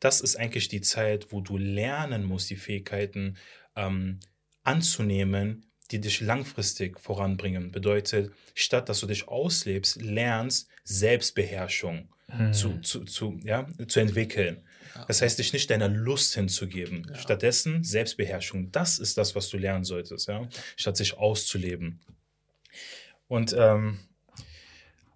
das 0.00 0.20
ist 0.20 0.36
eigentlich 0.36 0.68
die 0.68 0.80
Zeit, 0.80 1.30
wo 1.30 1.40
du 1.40 1.56
lernen 1.56 2.24
musst, 2.24 2.50
die 2.50 2.56
Fähigkeiten 2.56 3.36
ähm, 3.76 4.18
anzunehmen, 4.64 5.66
die 5.90 6.00
dich 6.00 6.20
langfristig 6.20 6.98
voranbringen. 6.98 7.70
Bedeutet, 7.70 8.32
statt 8.54 8.88
dass 8.88 9.00
du 9.00 9.06
dich 9.06 9.28
auslebst, 9.28 10.02
lernst 10.02 10.68
Selbstbeherrschung 10.84 12.08
Mhm. 12.32 12.52
zu, 12.52 12.78
zu, 12.80 13.04
zu, 13.04 13.40
ja, 13.44 13.66
zu 13.88 14.00
entwickeln. 14.00 14.62
Das 15.08 15.22
heißt, 15.22 15.38
dich 15.38 15.52
nicht 15.52 15.70
deiner 15.70 15.88
Lust 15.88 16.34
hinzugeben. 16.34 17.06
Ja. 17.08 17.16
Stattdessen 17.16 17.82
Selbstbeherrschung. 17.84 18.70
Das 18.72 18.98
ist 18.98 19.18
das, 19.18 19.34
was 19.34 19.48
du 19.48 19.58
lernen 19.58 19.84
solltest, 19.84 20.28
ja, 20.28 20.48
statt 20.76 20.96
sich 20.96 21.16
auszuleben. 21.16 22.00
Und 23.28 23.54
ähm, 23.58 23.98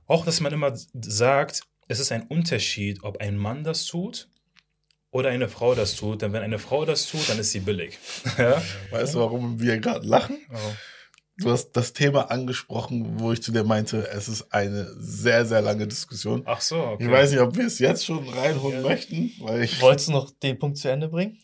auch, 0.07 0.24
dass 0.24 0.41
man 0.41 0.53
immer 0.53 0.77
sagt, 0.95 1.62
es 1.89 2.01
ist 2.01 2.12
ein 2.12 2.22
Unterschied, 2.22 3.03
ob 3.03 3.20
ein 3.20 3.37
Mann 3.37 3.64
das 3.64 3.85
tut 3.85 4.29
oder 5.11 5.31
eine 5.31 5.49
Frau 5.49 5.74
das 5.74 5.97
tut. 5.97 6.22
Denn 6.22 6.33
wenn 6.33 6.43
eine 6.43 6.59
Frau 6.59 6.85
das 6.85 7.09
tut, 7.09 7.29
dann 7.29 7.39
ist 7.39 7.53
sie 7.53 7.61
billig. 7.61 7.99
ja? 8.39 8.62
Weißt 8.91 9.14
du, 9.14 9.20
warum 9.20 9.61
wir 9.61 9.79
gerade 9.79 10.07
lachen? 10.07 10.39
Oh. 10.53 10.72
Du 11.39 11.51
hast 11.51 11.72
das 11.72 11.93
Thema 11.93 12.30
angesprochen, 12.30 13.20
wo 13.20 13.30
ich 13.32 13.43
zu 13.43 13.53
dir 13.53 13.62
meinte, 13.62 14.09
es 14.09 14.26
ist 14.28 14.53
eine 14.55 14.91
sehr, 14.99 15.45
sehr 15.45 15.61
lange 15.61 15.87
Diskussion. 15.87 16.43
Ach 16.47 16.61
so, 16.62 16.76
okay. 16.78 17.05
Ich 17.05 17.11
weiß 17.11 17.30
nicht, 17.32 17.41
ob 17.41 17.55
wir 17.57 17.66
es 17.66 17.78
jetzt 17.78 18.07
schon 18.07 18.26
reinholen 18.28 18.82
Ja. 18.82 18.89
möchten, 18.89 19.32
weil 19.41 19.64
ich 19.64 19.80
Wolltest 19.82 20.09
du 20.09 20.12
noch 20.12 20.30
den 20.30 20.59
Punkt 20.59 20.78
zu 20.78 20.89
Ende 20.89 21.09
bringen? 21.09 21.39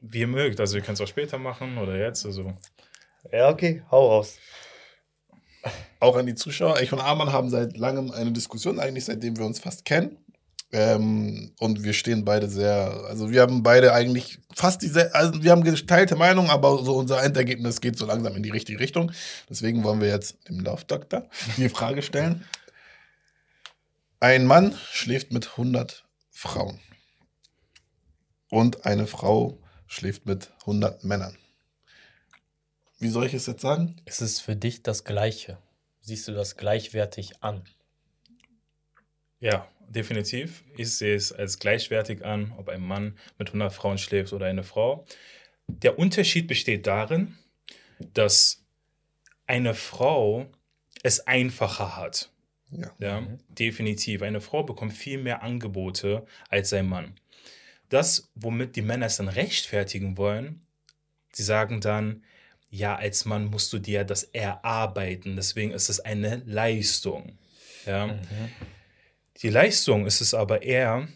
Wie 0.00 0.20
ihr 0.20 0.26
mögt. 0.26 0.58
Also, 0.58 0.76
ihr 0.76 0.82
könnt 0.82 0.98
es 0.98 1.04
auch 1.04 1.08
später 1.08 1.38
machen 1.38 1.78
oder 1.78 1.96
jetzt. 1.96 2.26
Also. 2.26 2.52
Ja, 3.32 3.48
okay, 3.50 3.82
hau 3.90 4.08
raus. 4.08 4.38
auch 6.00 6.16
an 6.16 6.26
die 6.26 6.34
Zuschauer. 6.34 6.80
Ich 6.80 6.92
und 6.92 7.00
Arman 7.00 7.32
haben 7.32 7.50
seit 7.50 7.76
langem 7.76 8.10
eine 8.10 8.32
Diskussion, 8.32 8.80
eigentlich 8.80 9.04
seitdem 9.04 9.36
wir 9.36 9.44
uns 9.44 9.60
fast 9.60 9.84
kennen. 9.84 10.16
Ähm, 10.70 11.52
und 11.58 11.82
wir 11.82 11.94
stehen 11.94 12.24
beide 12.24 12.48
sehr, 12.48 13.04
also 13.08 13.30
wir 13.30 13.40
haben 13.40 13.62
beide 13.62 13.94
eigentlich 13.94 14.38
fast 14.54 14.82
diese, 14.82 15.14
also 15.14 15.42
wir 15.42 15.50
haben 15.50 15.64
geteilte 15.64 16.14
Meinung, 16.14 16.50
aber 16.50 16.84
so 16.84 16.94
unser 16.96 17.22
Endergebnis 17.22 17.80
geht 17.80 17.96
so 17.96 18.04
langsam 18.04 18.36
in 18.36 18.42
die 18.42 18.50
richtige 18.50 18.78
Richtung. 18.78 19.10
Deswegen 19.48 19.82
wollen 19.82 20.00
wir 20.00 20.08
jetzt 20.08 20.36
dem 20.48 20.60
Laufdoktor 20.60 21.28
die 21.56 21.70
Frage 21.70 22.02
stellen. 22.02 22.44
Ein 24.20 24.44
Mann 24.46 24.76
schläft 24.92 25.32
mit 25.32 25.52
100 25.52 26.04
Frauen 26.30 26.80
und 28.50 28.84
eine 28.84 29.06
Frau 29.06 29.58
schläft 29.86 30.26
mit 30.26 30.50
100 30.60 31.02
Männern. 31.04 31.38
Wie 32.98 33.08
soll 33.08 33.26
ich 33.26 33.34
es 33.34 33.46
jetzt 33.46 33.62
sagen? 33.62 33.96
Es 34.04 34.20
ist 34.20 34.40
für 34.40 34.56
dich 34.56 34.82
das 34.82 35.04
Gleiche. 35.04 35.56
Siehst 36.00 36.28
du 36.28 36.32
das 36.32 36.56
gleichwertig 36.56 37.42
an? 37.42 37.62
Ja, 39.40 39.68
definitiv. 39.88 40.64
Ich 40.76 40.96
sehe 40.96 41.14
es 41.14 41.32
als 41.32 41.58
gleichwertig 41.58 42.24
an, 42.24 42.52
ob 42.56 42.68
ein 42.68 42.82
Mann 42.82 43.16
mit 43.38 43.48
100 43.48 43.72
Frauen 43.72 43.98
schläft 43.98 44.32
oder 44.32 44.46
eine 44.46 44.64
Frau. 44.64 45.04
Der 45.66 45.98
Unterschied 45.98 46.46
besteht 46.46 46.86
darin, 46.86 47.36
dass 48.14 48.64
eine 49.46 49.74
Frau 49.74 50.46
es 51.02 51.26
einfacher 51.26 51.96
hat. 51.96 52.30
Ja. 52.70 52.94
Ja, 52.98 53.20
Mhm. 53.22 53.38
definitiv. 53.48 54.22
Eine 54.22 54.40
Frau 54.40 54.62
bekommt 54.62 54.92
viel 54.92 55.18
mehr 55.18 55.42
Angebote 55.42 56.26
als 56.50 56.72
ein 56.72 56.88
Mann. 56.88 57.14
Das, 57.88 58.30
womit 58.34 58.76
die 58.76 58.82
Männer 58.82 59.06
es 59.06 59.16
dann 59.16 59.28
rechtfertigen 59.28 60.18
wollen, 60.18 60.60
sie 61.32 61.42
sagen 61.42 61.80
dann, 61.80 62.22
ja, 62.70 62.96
als 62.96 63.24
Mann 63.24 63.46
musst 63.46 63.72
du 63.72 63.78
dir 63.78 64.04
das 64.04 64.24
erarbeiten, 64.24 65.36
deswegen 65.36 65.70
ist 65.70 65.88
es 65.88 66.00
eine 66.00 66.42
Leistung. 66.44 67.38
Ja. 67.86 68.08
Mhm. 68.08 68.18
Die 69.42 69.50
Leistung 69.50 70.06
ist 70.06 70.20
es 70.20 70.34
aber 70.34 70.62
eher, 70.62 71.06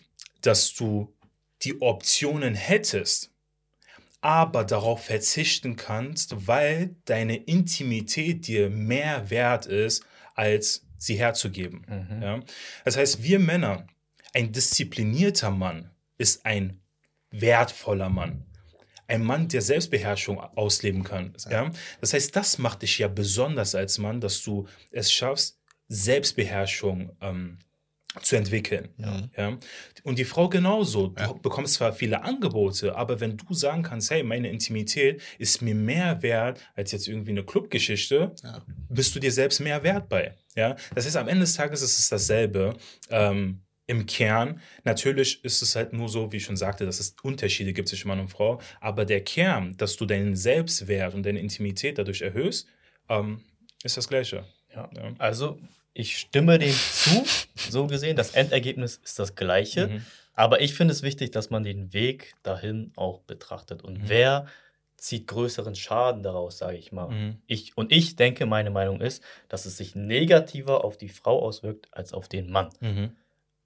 dass 0.43 0.75
du 0.75 1.13
die 1.63 1.81
Optionen 1.81 2.55
hättest, 2.55 3.31
aber 4.21 4.65
darauf 4.65 5.05
verzichten 5.05 5.75
kannst, 5.75 6.47
weil 6.47 6.95
deine 7.05 7.37
Intimität 7.37 8.47
dir 8.47 8.71
mehr 8.71 9.31
wert 9.31 9.67
ist, 9.67 10.05
als 10.35 10.87
sie 10.97 11.17
herzugeben. 11.17 11.85
Mhm. 11.89 12.23
Ja? 12.23 12.41
Das 12.85 12.97
heißt, 12.97 13.23
wir 13.23 13.41
Männer, 13.41 13.87
ein 14.33 14.53
disziplinierter 14.53 15.51
Mann 15.51 15.91
ist 16.17 16.47
ein 16.47 16.81
wertvoller 17.31 18.09
Mann. 18.09 18.47
Ein 19.09 19.25
Mann, 19.25 19.49
der 19.49 19.63
Selbstbeherrschung 19.63 20.39
ausleben 20.39 21.03
kann. 21.03 21.35
Ja? 21.51 21.73
Das 22.01 22.15
heißt, 22.15 22.35
das 22.37 22.59
macht 22.59 22.83
dich 22.83 22.99
ja 22.99 23.09
besonders 23.09 23.75
als 23.75 23.99
Mann, 23.99 24.21
dass 24.21 24.43
du 24.43 24.69
es 24.93 25.13
schaffst, 25.13 25.59
Selbstbeherrschung 25.89 27.17
ähm, 27.21 27.59
zu 28.21 28.37
entwickeln. 28.37 28.89
Ja. 28.99 29.23
Ja? 29.37 29.59
Und 30.03 30.19
die 30.19 30.25
Frau 30.25 30.49
genauso. 30.49 31.09
Du 31.09 31.23
Ja. 31.23 31.33
bekommst 31.33 31.75
zwar 31.75 31.93
viele 31.93 32.23
Angebote, 32.23 32.95
aber 32.95 33.21
wenn 33.21 33.37
du 33.39 33.55
sagen 33.55 33.83
kannst, 33.83 34.11
hey, 34.11 34.23
meine 34.23 34.51
Intimität 34.51 35.23
ist 35.39 35.63
mir 35.63 35.75
mehr 35.75 36.21
wert 36.23 36.61
als 36.75 36.93
jetzt 36.93 37.09
irgendwie 37.09 37.31
eine 37.31 37.45
Clubgeschichte, 37.45 38.35
Ja. 38.43 38.63
bist 38.89 39.15
du 39.15 39.21
dir 39.21 39.33
selbst 39.33 39.61
mehr 39.61 39.83
wert 39.83 40.09
bei. 40.09 40.35
Ja? 40.55 40.77
Das 40.95 41.07
heißt, 41.07 41.17
am 41.17 41.29
Ende 41.29 41.41
des 41.43 41.55
Tages 41.55 41.81
ist 41.83 41.99
es 41.99 42.09
dasselbe. 42.09 42.77
Ähm, 43.11 43.63
Im 43.89 44.07
Kern, 44.07 44.61
natürlich 44.85 45.45
ist 45.45 45.61
es 45.61 45.75
halt 45.75 45.93
nur 45.93 46.09
so, 46.09 46.31
wie 46.33 46.37
ich 46.37 46.45
schon 46.45 46.57
sagte, 46.57 46.87
dass 46.87 47.01
es 47.01 47.17
Unterschiede 47.23 47.73
gibt 47.73 47.89
zwischen 47.89 48.09
Mann 48.09 48.21
und 48.21 48.29
Frau, 48.29 48.61
aber 48.81 49.05
der 49.05 49.23
Kern, 49.25 49.77
dass 49.77 49.97
du 49.97 50.07
deinen 50.07 50.37
Selbstwert 50.37 51.15
und 51.15 51.25
deine 51.27 51.41
Intimität 51.41 51.99
dadurch 51.99 52.23
erhöhst, 52.23 52.69
ähm, 53.09 53.41
ist 53.83 53.97
das 53.97 54.09
Gleiche. 54.09 54.45
Ja. 54.75 54.89
Ja. 54.97 55.13
Also, 55.19 55.59
ich 55.95 56.19
stimme 56.19 56.59
dem 56.59 56.75
zu, 56.75 57.25
so 57.71 57.87
gesehen. 57.87 58.17
Das 58.17 58.31
Endergebnis 58.31 59.01
ist 59.05 59.19
das 59.19 59.35
gleiche. 59.35 59.89
Mhm. 59.89 60.07
Aber 60.35 60.61
ich 60.61 60.75
finde 60.75 60.93
es 60.93 61.03
wichtig, 61.03 61.31
dass 61.31 61.51
man 61.51 61.63
den 61.63 61.93
Weg 61.93 62.35
dahin 62.43 62.93
auch 62.97 63.21
betrachtet. 63.21 63.83
Und 63.83 63.99
Mhm. 63.99 64.09
wer 64.09 64.47
zieht 64.97 65.27
größeren 65.27 65.75
Schaden 65.75 66.23
daraus, 66.23 66.59
sage 66.59 66.77
ich 66.79 66.93
mal. 66.93 67.09
Mhm. 67.09 67.39
Ich, 67.47 67.77
und 67.77 67.93
ich 67.93 68.17
denke, 68.17 68.47
meine 68.47 68.71
Meinung 68.71 69.01
ist, 69.01 69.23
dass 69.49 69.67
es 69.67 69.77
sich 69.77 69.95
negativer 69.95 70.85
auf 70.85 70.97
die 70.97 71.09
Frau 71.09 71.43
auswirkt 71.43 71.89
als 71.91 72.13
auf 72.15 72.29
den 72.29 72.51
Mann. 72.51 72.71
Mhm. 72.81 73.17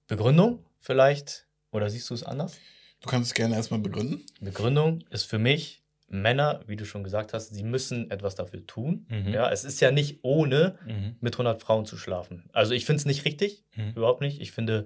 Begründung 0.08 0.64
vielleicht? 0.80 1.46
Oder 1.72 1.90
siehst 1.90 2.08
du 2.10 2.14
es 2.14 2.22
anders? 2.22 2.58
Du 3.00 3.08
kannst 3.08 3.28
es 3.30 3.34
gerne 3.34 3.54
erstmal 3.54 3.80
begründen. 3.80 4.24
Begründung 4.40 5.04
ist 5.10 5.24
für 5.24 5.38
mich, 5.38 5.82
Männer, 6.08 6.60
wie 6.66 6.76
du 6.76 6.84
schon 6.84 7.02
gesagt 7.02 7.32
hast, 7.32 7.48
sie 7.54 7.64
müssen 7.64 8.10
etwas 8.10 8.34
dafür 8.36 8.64
tun. 8.66 9.06
Mhm. 9.08 9.28
Ja, 9.32 9.50
es 9.50 9.64
ist 9.64 9.80
ja 9.80 9.90
nicht 9.90 10.20
ohne 10.22 10.78
Mhm. 10.86 11.16
mit 11.20 11.36
100 11.36 11.60
Frauen 11.60 11.84
zu 11.84 11.96
schlafen. 11.96 12.48
Also 12.52 12.74
ich 12.74 12.84
finde 12.86 13.00
es 13.00 13.06
nicht 13.06 13.24
richtig, 13.24 13.64
Mhm. 13.74 13.92
überhaupt 13.96 14.20
nicht. 14.20 14.40
Ich 14.40 14.52
finde, 14.52 14.84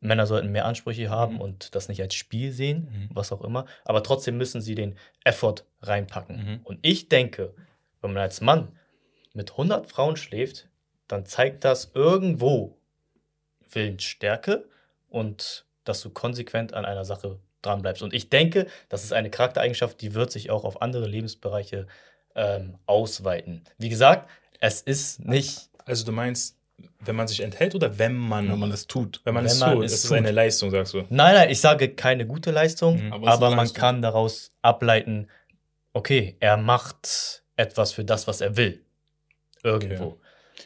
Männer 0.00 0.26
sollten 0.26 0.50
mehr 0.52 0.64
Ansprüche 0.66 1.10
haben 1.10 1.34
Mhm. 1.34 1.40
und 1.40 1.74
das 1.74 1.88
nicht 1.88 2.00
als 2.00 2.14
Spiel 2.14 2.52
sehen, 2.52 2.88
Mhm. 2.92 3.08
was 3.12 3.32
auch 3.32 3.42
immer. 3.42 3.66
Aber 3.84 4.02
trotzdem 4.02 4.36
müssen 4.36 4.60
sie 4.60 4.74
den 4.76 4.96
Effort 5.24 5.64
reinpacken. 5.80 6.36
Mhm. 6.36 6.60
Und 6.64 6.78
ich 6.82 7.08
denke, 7.08 7.54
wenn 8.00 8.12
man 8.12 8.22
als 8.22 8.40
Mann 8.40 8.68
mit 9.34 9.56
100 9.56 9.88
Frauen 9.88 10.16
schläft, 10.16 10.68
dann 11.08 11.26
zeigt 11.26 11.64
das 11.64 11.90
irgendwo 11.94 12.78
Willensstärke 13.70 14.68
und 15.08 15.64
dass 15.84 16.02
du 16.02 16.10
konsequent 16.10 16.74
an 16.74 16.84
einer 16.84 17.04
Sache 17.04 17.38
dranbleibst. 17.62 18.02
Und 18.02 18.12
ich 18.12 18.28
denke, 18.28 18.66
das 18.88 19.04
ist 19.04 19.12
eine 19.12 19.30
Charaktereigenschaft, 19.30 20.00
die 20.00 20.14
wird 20.14 20.30
sich 20.32 20.50
auch 20.50 20.64
auf 20.64 20.82
andere 20.82 21.06
Lebensbereiche 21.06 21.86
ähm, 22.34 22.74
ausweiten. 22.86 23.62
Wie 23.78 23.88
gesagt, 23.88 24.28
es 24.60 24.80
ist 24.80 25.24
nicht 25.24 25.68
Also 25.84 26.04
du 26.04 26.12
meinst, 26.12 26.56
wenn 27.00 27.16
man 27.16 27.28
sich 27.28 27.40
enthält 27.40 27.74
oder 27.74 27.98
wenn 27.98 28.14
man, 28.16 28.48
Wenn 28.50 28.58
man 28.58 28.70
es 28.72 28.86
tut. 28.86 29.20
wenn 29.24 29.34
man 29.34 29.44
wenn 29.44 29.50
es 29.50 29.60
man 29.60 29.74
tut, 29.74 29.84
es 29.84 29.92
ist 29.92 30.04
es 30.04 30.08
tut. 30.08 30.18
eine 30.18 30.30
Leistung, 30.30 30.70
sagst 30.70 30.94
du. 30.94 30.98
Nein, 31.10 31.34
nein, 31.34 31.50
ich 31.50 31.60
sage 31.60 31.90
keine 31.94 32.26
gute 32.26 32.50
Leistung, 32.50 33.06
Mhm. 33.06 33.12
Aber 33.12 33.28
aber 33.28 33.48
man 33.50 33.58
Leistung. 33.60 33.78
kann 33.80 34.02
daraus 34.02 34.52
ableiten, 34.62 35.28
okay, 35.92 36.36
er 36.40 36.56
macht 36.56 37.42
etwas 37.56 37.92
für 37.92 38.04
das, 38.04 38.26
was 38.26 38.40
er 38.40 38.56
will. 38.56 38.84
Irgendwo. 39.62 40.04
Okay. 40.04 40.16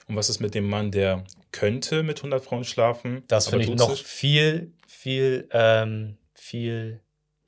Und 0.09 0.17
was 0.17 0.29
ist 0.31 0.41
mit 0.41 0.55
dem 0.55 0.69
Mann, 0.69 0.91
der 0.91 1.25
könnte 1.53 2.03
mit 2.03 2.19
100 2.19 2.45
Frauen 2.45 2.65
schlafen? 2.65 3.25
Das 3.29 3.49
finde 3.49 3.65
ich 3.65 3.75
noch 3.75 3.91
nicht? 3.91 4.07
viel, 4.07 4.73
viel, 4.87 5.49
ähm, 5.53 6.17
viel 6.47 7.01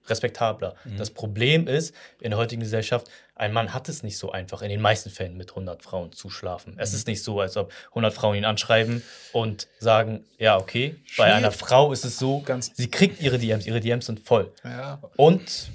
respektabler. 0.07 0.75
Mhm. 0.85 0.97
Das 0.97 1.11
Problem 1.11 1.69
ist, 1.69 1.95
in 2.21 2.31
der 2.31 2.39
heutigen 2.39 2.61
Gesellschaft, 2.63 3.09
ein 3.35 3.53
Mann 3.53 3.75
hat 3.75 3.89
es 3.91 4.03
nicht 4.03 4.17
so 4.17 4.33
einfach, 4.33 4.63
in 4.63 4.71
den 4.71 4.81
meisten 4.81 5.11
Fällen 5.11 5.37
mit 5.37 5.51
100 5.55 5.83
Frauen 5.83 6.13
zu 6.13 6.31
schlafen. 6.31 6.75
Es 6.79 6.93
Mhm. 6.93 6.97
ist 6.97 7.07
nicht 7.07 7.23
so, 7.23 7.41
als 7.41 7.57
ob 7.57 7.71
100 7.95 8.15
Frauen 8.15 8.37
ihn 8.37 8.45
anschreiben 8.47 9.03
und 9.33 9.69
sagen, 9.79 10.25
ja, 10.39 10.57
okay, 10.57 10.97
bei 10.97 11.25
Schwierig. 11.25 11.33
einer 11.35 11.53
Frau 11.53 11.93
ist 11.93 12.05
es 12.07 12.19
so, 12.19 12.41
Ganz- 12.41 12.73
sie 12.75 12.91
kriegt 12.91 13.21
ihre 13.21 13.39
DMs, 13.39 13.67
ihre 13.67 13.81
DMs 13.81 14.07
sind 14.07 14.21
voll. 14.21 14.53
Ja. 14.65 14.99
Und, 15.17 15.71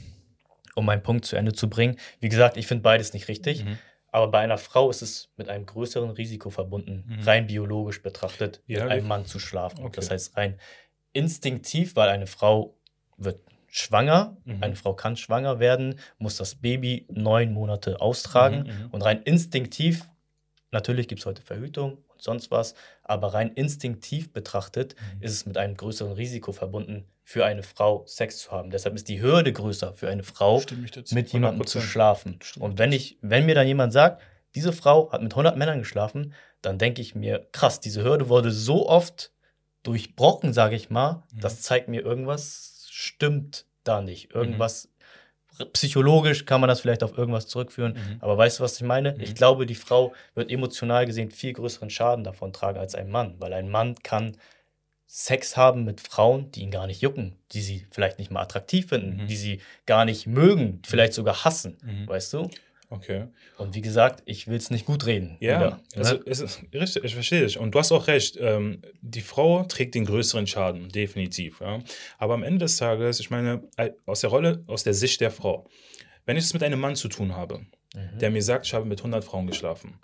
um 0.76 0.86
meinen 0.86 1.04
Punkt 1.04 1.26
zu 1.26 1.36
Ende 1.36 1.54
zu 1.54 1.70
bringen, 1.70 1.98
wie 2.20 2.30
gesagt, 2.30 2.58
ich 2.58 2.66
finde 2.66 2.82
beides 2.82 3.14
nicht 3.14 3.28
richtig. 3.28 3.64
Mhm. 3.64 3.78
Aber 4.12 4.28
bei 4.30 4.40
einer 4.40 4.58
Frau 4.58 4.90
ist 4.90 5.02
es 5.04 5.30
mit 5.38 5.48
einem 5.50 5.66
größeren 5.68 6.10
Risiko 6.12 6.50
verbunden, 6.50 7.04
Mhm. 7.08 7.24
rein 7.24 7.48
biologisch 7.48 8.02
betrachtet, 8.02 8.62
Ja, 8.68 8.84
mit 8.84 8.92
einem 8.92 9.08
Mann 9.08 9.26
zu 9.26 9.38
schlafen. 9.40 9.80
Okay. 9.84 9.94
Das 9.96 10.10
heißt 10.10 10.36
rein 10.38 10.60
instinktiv, 11.14 11.96
weil 11.96 12.10
eine 12.10 12.28
Frau 12.28 12.76
wird 13.18 13.40
schwanger, 13.68 14.38
Mhm. 14.46 14.58
eine 14.64 14.76
Frau 14.76 14.94
kann 14.94 15.18
schwanger 15.18 15.60
werden, 15.60 16.00
muss 16.20 16.38
das 16.38 16.56
Baby 16.56 17.06
neun 17.12 17.54
Monate 17.54 18.02
austragen 18.02 18.64
Mhm, 18.64 18.84
mhm. 18.86 18.90
und 18.92 19.02
rein 19.02 19.24
instinktiv, 19.24 20.08
natürlich 20.72 21.08
gibt 21.08 21.22
es 21.22 21.26
heute 21.26 21.42
Verhütung 21.42 21.98
und 22.14 22.22
sonst 22.22 22.52
was, 22.52 22.76
aber 23.04 23.34
rein 23.34 23.52
instinktiv 23.54 24.32
betrachtet 24.32 24.96
Mhm. 25.18 25.24
ist 25.24 25.32
es 25.32 25.46
mit 25.46 25.58
einem 25.58 25.76
größeren 25.76 26.14
Risiko 26.14 26.52
verbunden, 26.52 27.06
für 27.24 27.46
eine 27.46 27.64
Frau 27.64 28.04
Sex 28.06 28.38
zu 28.40 28.52
haben. 28.52 28.70
Deshalb 28.70 28.96
ist 28.96 29.08
die 29.08 29.22
Hürde 29.22 29.54
größer 29.54 29.94
für 29.94 30.10
eine 30.10 30.24
Frau, 30.24 30.62
mit 31.12 31.32
jemandem 31.32 31.66
zu 31.66 31.80
100%. 31.80 31.82
schlafen. 31.82 32.40
Und 32.60 32.78
wenn 32.78 32.92
ich, 32.92 33.18
wenn 33.22 33.46
mir 33.46 33.56
dann 33.56 33.66
jemand 33.66 33.94
sagt, 33.94 34.22
diese 34.56 34.74
Frau 34.74 35.12
hat 35.12 35.24
mit 35.24 35.34
100 35.36 35.58
Männern 35.58 35.80
geschlafen, 35.80 36.34
dann 36.62 36.78
denke 36.78 37.02
ich 37.02 37.16
mir, 37.16 37.48
krass, 37.54 37.80
diese 37.80 38.04
Hürde 38.04 38.30
wurde 38.30 38.52
so 38.52 38.88
oft 38.88 39.32
durchbrochen, 39.84 40.54
sage 40.54 40.76
ich 40.76 40.90
mal, 40.90 41.24
Mhm. 41.34 41.40
das 41.40 41.62
zeigt 41.62 41.88
mir, 41.88 42.02
irgendwas 42.02 42.73
stimmt 42.94 43.66
da 43.84 44.02
nicht. 44.02 44.34
Irgendwas, 44.34 44.88
psychologisch 45.74 46.46
kann 46.46 46.62
man 46.62 46.68
das 46.68 46.82
vielleicht 46.82 47.04
auf 47.04 47.18
irgendwas 47.18 47.48
zurückführen. 47.48 47.94
Mhm. 47.94 48.18
Aber 48.22 48.38
weißt 48.38 48.60
du, 48.60 48.64
was 48.64 48.76
ich 48.78 48.84
meine? 48.84 49.14
Mhm. 49.14 49.22
Ich 49.22 49.36
glaube, 49.36 49.66
die 49.66 49.76
Frau 49.76 50.14
wird 50.36 50.52
emotional 50.52 51.06
gesehen 51.06 51.32
viel 51.32 51.54
größeren 51.54 51.90
Schaden 51.90 52.24
davon 52.24 52.54
tragen 52.54 52.80
als 52.80 52.96
ein 52.96 53.10
Mann, 53.10 53.36
weil 53.40 53.54
ein 53.54 53.70
Mann 53.70 53.96
kann 54.04 54.38
Sex 55.08 55.58
haben 55.58 55.84
mit 55.86 56.02
Frauen, 56.02 56.52
die 56.52 56.62
ihn 56.62 56.72
gar 56.72 56.88
nicht 56.88 57.02
jucken, 57.02 57.36
die 57.52 57.62
sie 57.62 57.86
vielleicht 57.92 58.18
nicht 58.18 58.32
mal 58.32 58.42
attraktiv 58.42 58.90
finden, 58.90 59.24
Mhm. 59.24 59.28
die 59.28 59.36
sie 59.36 59.62
gar 59.86 60.06
nicht 60.06 60.26
mögen, 60.26 60.82
vielleicht 60.86 61.14
sogar 61.14 61.44
hassen, 61.46 61.78
Mhm. 61.84 62.08
weißt 62.08 62.34
du? 62.34 62.50
Okay. 62.94 63.28
Und 63.58 63.76
wie 63.76 63.82
gesagt, 63.82 64.22
ich 64.26 64.48
will 64.48 64.58
es 64.58 64.70
nicht 64.70 64.86
gut 64.86 65.06
reden. 65.06 65.38
Ja, 65.40 65.60
wieder, 65.60 65.80
also 65.96 66.16
ne? 66.16 66.22
es 66.26 66.40
ist 66.40 66.62
richtig, 66.74 67.04
ich 67.04 67.14
verstehe 67.14 67.42
dich. 67.44 67.58
Und 67.58 67.74
du 67.74 67.80
hast 67.80 67.92
auch 67.92 68.08
recht. 68.08 68.38
Ähm, 68.40 68.82
die 69.02 69.22
Frau 69.22 69.64
trägt 69.64 69.96
den 69.96 70.06
größeren 70.06 70.46
Schaden, 70.48 70.90
definitiv. 70.90 71.60
Ja. 71.62 71.80
Aber 72.18 72.36
am 72.36 72.44
Ende 72.44 72.60
des 72.66 72.78
Tages, 72.78 73.20
ich 73.20 73.30
meine, 73.30 73.64
äh, 73.78 73.92
aus 74.06 74.22
der 74.22 74.30
Rolle, 74.30 74.64
aus 74.68 74.84
der 74.84 74.94
Sicht 74.94 75.22
der 75.22 75.32
Frau, 75.32 75.68
wenn 76.26 76.38
ich 76.38 76.44
es 76.44 76.54
mit 76.54 76.64
einem 76.64 76.80
Mann 76.80 76.96
zu 76.96 77.08
tun 77.08 77.36
habe, 77.36 77.66
Mhm. 77.96 78.20
der 78.20 78.32
mir 78.32 78.42
sagt, 78.42 78.66
ich 78.66 78.74
habe 78.74 78.86
mit 78.86 79.00
100 79.02 79.24
Frauen 79.24 79.46
geschlafen, 79.48 80.00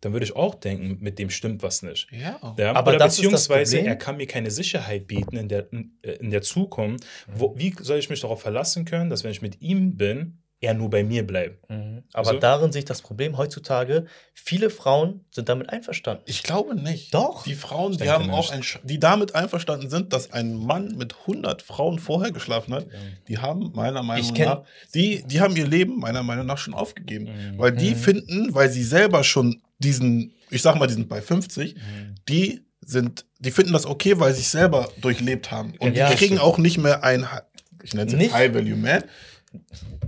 dann 0.00 0.12
würde 0.12 0.24
ich 0.24 0.36
auch 0.36 0.54
denken, 0.54 0.98
mit 1.00 1.18
dem 1.18 1.30
stimmt 1.30 1.62
was 1.62 1.82
nicht. 1.82 2.08
Ja. 2.10 2.54
Ja, 2.58 2.74
Aber 2.74 2.90
oder 2.92 2.98
das 2.98 3.18
ist 3.18 3.24
das 3.32 3.48
beziehungsweise 3.48 3.78
er 3.80 3.96
kann 3.96 4.16
mir 4.16 4.26
keine 4.26 4.50
Sicherheit 4.50 5.06
bieten 5.06 5.36
in 5.36 5.48
der, 5.48 5.72
in, 5.72 5.92
äh, 6.02 6.12
in 6.12 6.30
der 6.30 6.42
Zukunft. 6.42 7.04
Wo, 7.34 7.54
wie 7.56 7.74
soll 7.80 7.98
ich 7.98 8.10
mich 8.10 8.20
darauf 8.20 8.40
verlassen 8.42 8.84
können, 8.84 9.08
dass 9.10 9.24
wenn 9.24 9.30
ich 9.30 9.40
mit 9.42 9.60
ihm 9.62 9.96
bin, 9.96 10.42
er 10.64 10.74
nur 10.74 10.90
bei 10.90 11.04
mir 11.04 11.26
bleibt? 11.26 11.68
Mhm. 11.70 12.02
Aber 12.12 12.28
Also- 12.28 12.40
darin 12.40 12.72
sehe 12.72 12.80
ich 12.80 12.84
das 12.84 13.02
Problem 13.02 13.36
heutzutage. 13.36 14.06
Viele 14.34 14.70
Frauen 14.70 15.24
sind 15.30 15.48
damit 15.48 15.70
einverstanden. 15.70 16.22
Ich 16.26 16.42
glaube 16.42 16.74
nicht. 16.74 17.14
Doch. 17.14 17.44
Die 17.44 17.54
Frauen, 17.54 17.96
die 17.96 18.10
haben 18.10 18.26
nicht. 18.26 18.34
auch 18.34 18.50
ein, 18.50 18.62
die 18.82 18.98
damit 18.98 19.34
einverstanden 19.34 19.88
sind, 19.90 20.12
dass 20.12 20.32
ein 20.32 20.54
Mann 20.54 20.96
mit 20.96 21.14
100 21.26 21.62
Frauen 21.62 21.98
vorher 21.98 22.32
geschlafen 22.32 22.74
hat, 22.74 22.86
die 23.28 23.38
haben 23.38 23.70
meiner 23.74 24.02
Meinung 24.02 24.32
nach, 24.34 24.62
die, 24.94 25.22
die 25.26 25.40
haben 25.40 25.54
ihr 25.56 25.66
Leben 25.66 25.98
meiner 25.98 26.22
Meinung 26.22 26.46
nach 26.46 26.58
schon 26.58 26.74
aufgegeben. 26.74 27.26
Mhm. 27.26 27.58
Weil 27.58 27.72
die 27.72 27.90
Mhm. 27.90 27.96
finden, 27.96 28.54
weil 28.54 28.70
sie 28.70 28.82
selber 28.84 29.24
schon 29.24 29.62
diesen, 29.78 30.32
ich 30.50 30.62
sag 30.62 30.76
mal, 30.78 30.86
die 30.86 30.94
sind 30.94 31.08
bei 31.08 31.20
50, 31.20 31.74
Mhm. 31.74 32.14
die 32.28 32.64
sind, 32.86 33.24
die 33.38 33.50
finden 33.50 33.72
das 33.72 33.86
okay, 33.86 34.18
weil 34.20 34.34
sie 34.34 34.40
es 34.42 34.50
selber 34.52 34.90
durchlebt 35.00 35.50
haben. 35.50 35.74
Und 35.78 35.96
Ja, 35.96 36.08
die 36.10 36.16
kriegen 36.16 36.34
stimmt. 36.36 36.40
auch 36.42 36.58
nicht 36.58 36.78
mehr 36.78 37.02
ein, 37.02 37.26
ich 37.82 37.94
nenne 37.94 38.14
es? 38.14 38.32
High 38.32 38.54
Value 38.54 38.76
Man. 38.76 39.04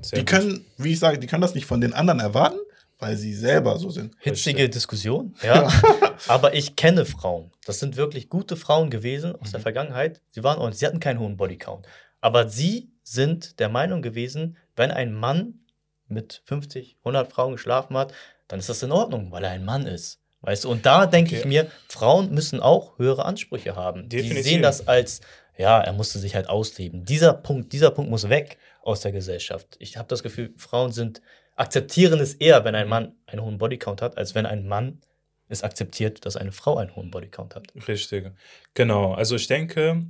Sehr 0.02 0.18
Die 0.20 0.24
gut. 0.24 0.26
können, 0.28 0.64
wie 0.78 0.92
ich 0.92 0.98
sage, 0.98 1.18
die 1.18 1.26
können 1.26 1.42
das 1.42 1.54
nicht 1.54 1.66
von 1.66 1.80
den 1.80 1.92
anderen 1.92 2.20
erwarten, 2.20 2.58
weil 2.98 3.16
sie 3.16 3.34
selber 3.34 3.78
so 3.78 3.90
sind. 3.90 4.14
Hitzige 4.20 4.68
Diskussion, 4.68 5.34
ja. 5.42 5.68
Aber 6.28 6.54
ich 6.54 6.76
kenne 6.76 7.04
Frauen. 7.04 7.50
Das 7.66 7.78
sind 7.78 7.96
wirklich 7.96 8.28
gute 8.28 8.56
Frauen 8.56 8.88
gewesen 8.90 9.34
aus 9.36 9.48
Mhm. 9.48 9.52
der 9.52 9.60
Vergangenheit. 9.60 10.20
Sie 10.30 10.42
waren 10.42 10.58
und 10.58 10.74
sie 10.76 10.86
hatten 10.86 11.00
keinen 11.00 11.20
hohen 11.20 11.36
Bodycount. 11.36 11.86
Aber 12.20 12.48
sie 12.48 12.90
sind 13.02 13.60
der 13.60 13.68
Meinung 13.68 14.00
gewesen, 14.02 14.56
wenn 14.76 14.90
ein 14.90 15.12
Mann 15.12 15.60
mit 16.08 16.42
50, 16.46 16.96
100 17.04 17.30
Frauen 17.32 17.52
geschlafen 17.52 17.96
hat, 17.96 18.12
dann 18.48 18.58
ist 18.60 18.68
das 18.68 18.82
in 18.82 18.92
Ordnung, 18.92 19.30
weil 19.32 19.44
er 19.44 19.50
ein 19.50 19.64
Mann 19.64 19.86
ist. 19.86 20.20
Weißt 20.40 20.64
du, 20.64 20.70
und 20.70 20.86
da 20.86 21.06
denke 21.06 21.30
Okay. 21.32 21.40
ich 21.40 21.44
mir, 21.46 21.66
Frauen 21.88 22.32
müssen 22.32 22.60
auch 22.60 22.98
höhere 22.98 23.24
Ansprüche 23.24 23.74
haben. 23.74 24.08
Die 24.08 24.18
Definitiv. 24.18 24.44
sehen 24.44 24.62
das 24.62 24.86
als, 24.86 25.20
ja, 25.58 25.80
er 25.80 25.92
musste 25.92 26.18
sich 26.20 26.34
halt 26.36 26.48
ausleben. 26.48 27.04
Dieser 27.04 27.32
Punkt, 27.32 27.72
dieser 27.72 27.90
Punkt 27.90 28.10
muss 28.10 28.28
weg 28.28 28.56
aus 28.86 29.00
der 29.00 29.12
Gesellschaft. 29.12 29.76
Ich 29.78 29.96
habe 29.96 30.08
das 30.08 30.22
Gefühl, 30.22 30.54
Frauen 30.56 30.92
sind, 30.92 31.20
akzeptieren 31.56 32.20
es 32.20 32.34
eher, 32.34 32.64
wenn 32.64 32.74
ein 32.74 32.88
Mann 32.88 33.14
einen 33.26 33.42
hohen 33.42 33.58
Bodycount 33.58 34.02
hat, 34.02 34.16
als 34.16 34.34
wenn 34.34 34.46
ein 34.46 34.66
Mann 34.66 35.00
es 35.48 35.62
akzeptiert, 35.62 36.24
dass 36.24 36.36
eine 36.36 36.52
Frau 36.52 36.76
einen 36.76 36.94
hohen 36.96 37.10
Bodycount 37.10 37.54
hat. 37.54 37.72
Richtig. 37.88 38.32
Genau. 38.74 39.14
Also 39.14 39.36
ich 39.36 39.46
denke, 39.46 40.04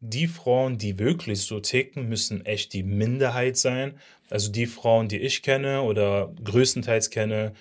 die 0.00 0.26
Frauen, 0.26 0.78
die 0.78 0.98
wirklich 0.98 1.42
so 1.42 1.60
ticken, 1.60 2.08
müssen 2.08 2.44
echt 2.46 2.72
die 2.72 2.82
Minderheit 2.82 3.56
sein. 3.56 3.98
Also 4.30 4.50
die 4.50 4.66
Frauen, 4.66 5.08
die 5.08 5.18
ich 5.18 5.42
kenne 5.42 5.82
oder 5.82 6.32
größtenteils 6.42 7.10
kenne, 7.10 7.52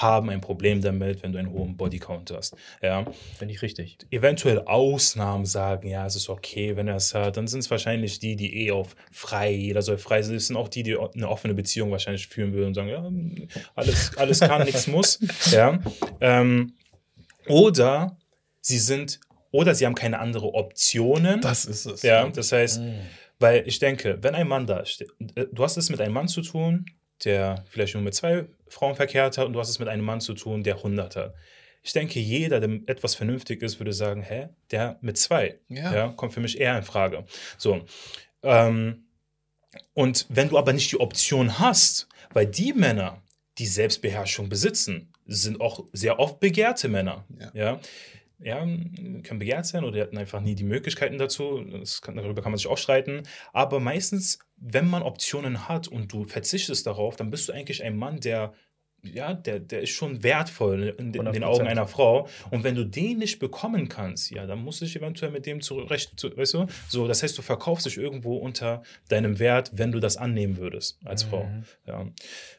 haben 0.00 0.30
ein 0.30 0.40
Problem 0.40 0.82
damit, 0.82 1.22
wenn 1.22 1.32
du 1.32 1.38
einen 1.38 1.50
hohen 1.52 1.76
Bodycount 1.76 2.30
hast. 2.30 2.54
Ja. 2.82 3.04
Finde 3.38 3.54
ich 3.54 3.62
richtig. 3.62 3.98
Eventuell 4.10 4.60
Ausnahmen 4.66 5.46
sagen, 5.46 5.88
ja, 5.88 6.04
es 6.06 6.16
ist 6.16 6.28
okay, 6.28 6.76
wenn 6.76 6.88
er 6.88 6.96
es 6.96 7.14
hat. 7.14 7.36
Dann 7.36 7.46
sind 7.48 7.60
es 7.60 7.70
wahrscheinlich 7.70 8.18
die, 8.18 8.36
die 8.36 8.66
eh 8.66 8.72
auf 8.72 8.94
frei, 9.10 9.52
jeder 9.52 9.82
soll 9.82 9.98
frei 9.98 10.22
sein. 10.22 10.34
Das 10.34 10.46
sind 10.48 10.56
auch 10.56 10.68
die, 10.68 10.82
die 10.82 10.96
eine 10.98 11.28
offene 11.28 11.54
Beziehung 11.54 11.90
wahrscheinlich 11.92 12.26
führen 12.28 12.52
würden 12.52 12.68
und 12.68 12.74
sagen, 12.74 12.88
ja, 12.88 13.10
alles, 13.74 14.16
alles 14.16 14.40
kann, 14.40 14.64
nichts 14.64 14.86
muss. 14.86 15.18
Ja. 15.50 15.78
Ähm, 16.20 16.74
oder 17.48 18.16
sie 18.60 18.78
sind, 18.78 19.20
oder 19.50 19.74
sie 19.74 19.86
haben 19.86 19.94
keine 19.94 20.18
andere 20.18 20.52
Optionen. 20.54 21.40
Das 21.40 21.64
ist 21.64 21.86
es. 21.86 22.02
ja, 22.02 22.28
das 22.28 22.52
heißt, 22.52 22.80
Mhm. 22.80 22.94
weil 23.38 23.62
ich 23.66 23.78
denke, 23.78 24.18
wenn 24.22 24.34
ein 24.34 24.48
Mann 24.48 24.66
da 24.66 24.84
steht, 24.84 25.08
äh, 25.36 25.46
du 25.52 25.62
hast 25.62 25.76
es 25.76 25.88
mit 25.90 26.00
einem 26.00 26.12
Mann 26.14 26.28
zu 26.28 26.42
tun, 26.42 26.86
der 27.24 27.64
vielleicht 27.70 27.94
nur 27.94 28.02
mit 28.02 28.14
zwei 28.14 28.44
Frauen 28.68 28.96
verkehrt 28.96 29.38
hat 29.38 29.46
und 29.46 29.52
du 29.52 29.60
hast 29.60 29.68
es 29.68 29.78
mit 29.78 29.88
einem 29.88 30.04
Mann 30.04 30.20
zu 30.20 30.34
tun, 30.34 30.62
der 30.62 30.76
100 30.76 31.16
hat. 31.16 31.34
Ich 31.82 31.92
denke, 31.92 32.18
jeder, 32.18 32.58
der 32.58 32.80
etwas 32.86 33.14
vernünftig 33.14 33.62
ist, 33.62 33.78
würde 33.78 33.92
sagen, 33.92 34.22
hä, 34.22 34.48
der 34.72 34.98
mit 35.02 35.18
zwei, 35.18 35.58
Ja. 35.68 35.94
ja, 35.94 36.08
kommt 36.08 36.32
für 36.34 36.40
mich 36.40 36.60
eher 36.60 36.76
in 36.76 36.82
Frage. 36.82 37.24
So. 37.58 37.84
Ähm, 38.42 39.04
und 39.94 40.26
wenn 40.28 40.48
du 40.48 40.58
aber 40.58 40.72
nicht 40.72 40.90
die 40.90 41.00
Option 41.00 41.58
hast, 41.58 42.08
weil 42.32 42.46
die 42.46 42.72
Männer, 42.72 43.22
die 43.58 43.66
Selbstbeherrschung 43.66 44.48
besitzen, 44.48 45.12
sind 45.26 45.60
auch 45.60 45.84
sehr 45.92 46.18
oft 46.18 46.40
begehrte 46.40 46.88
Männer. 46.88 47.24
Ja. 47.38 47.50
Ja. 47.54 47.80
Ja, 48.38 48.58
können 48.60 49.38
begehrt 49.38 49.64
sein 49.66 49.82
oder 49.84 49.92
die 49.92 50.00
hatten 50.02 50.18
einfach 50.18 50.40
nie 50.42 50.54
die 50.54 50.64
Möglichkeiten 50.64 51.16
dazu. 51.16 51.64
Kann, 52.02 52.16
darüber 52.16 52.42
kann 52.42 52.52
man 52.52 52.58
sich 52.58 52.66
auch 52.66 52.76
streiten. 52.78 53.22
Aber 53.54 53.80
meistens, 53.80 54.38
wenn 54.58 54.88
man 54.88 55.02
Optionen 55.02 55.68
hat 55.68 55.88
und 55.88 56.12
du 56.12 56.24
verzichtest 56.24 56.86
darauf, 56.86 57.16
dann 57.16 57.30
bist 57.30 57.48
du 57.48 57.52
eigentlich 57.54 57.82
ein 57.82 57.96
Mann, 57.96 58.20
der, 58.20 58.52
ja, 59.02 59.32
der, 59.32 59.60
der 59.60 59.80
ist 59.80 59.90
schon 59.90 60.22
wertvoll 60.22 60.94
in, 60.98 61.12
den- 61.12 61.24
in 61.26 61.32
den 61.32 61.44
100%. 61.44 61.46
Augen 61.46 61.66
einer 61.66 61.86
Frau. 61.86 62.28
Und 62.50 62.62
wenn 62.62 62.74
du 62.74 62.84
den 62.84 63.18
nicht 63.18 63.38
bekommen 63.38 63.88
kannst, 63.88 64.30
ja, 64.30 64.46
dann 64.46 64.58
musst 64.62 64.82
du 64.82 64.84
dich 64.84 64.96
eventuell 64.96 65.30
mit 65.30 65.46
dem 65.46 65.62
zurecht, 65.62 66.18
zu, 66.20 66.36
weißt 66.36 66.54
du? 66.54 66.66
So, 66.88 67.06
das 67.08 67.22
heißt, 67.22 67.38
du 67.38 67.42
verkaufst 67.42 67.86
dich 67.86 67.96
irgendwo 67.96 68.36
unter 68.36 68.82
deinem 69.08 69.38
Wert, 69.38 69.70
wenn 69.72 69.92
du 69.92 69.98
das 70.00 70.18
annehmen 70.18 70.58
würdest 70.58 70.98
als 71.06 71.22
Frau. 71.22 71.44
Mhm. 71.44 71.64
Ja. 71.86 72.06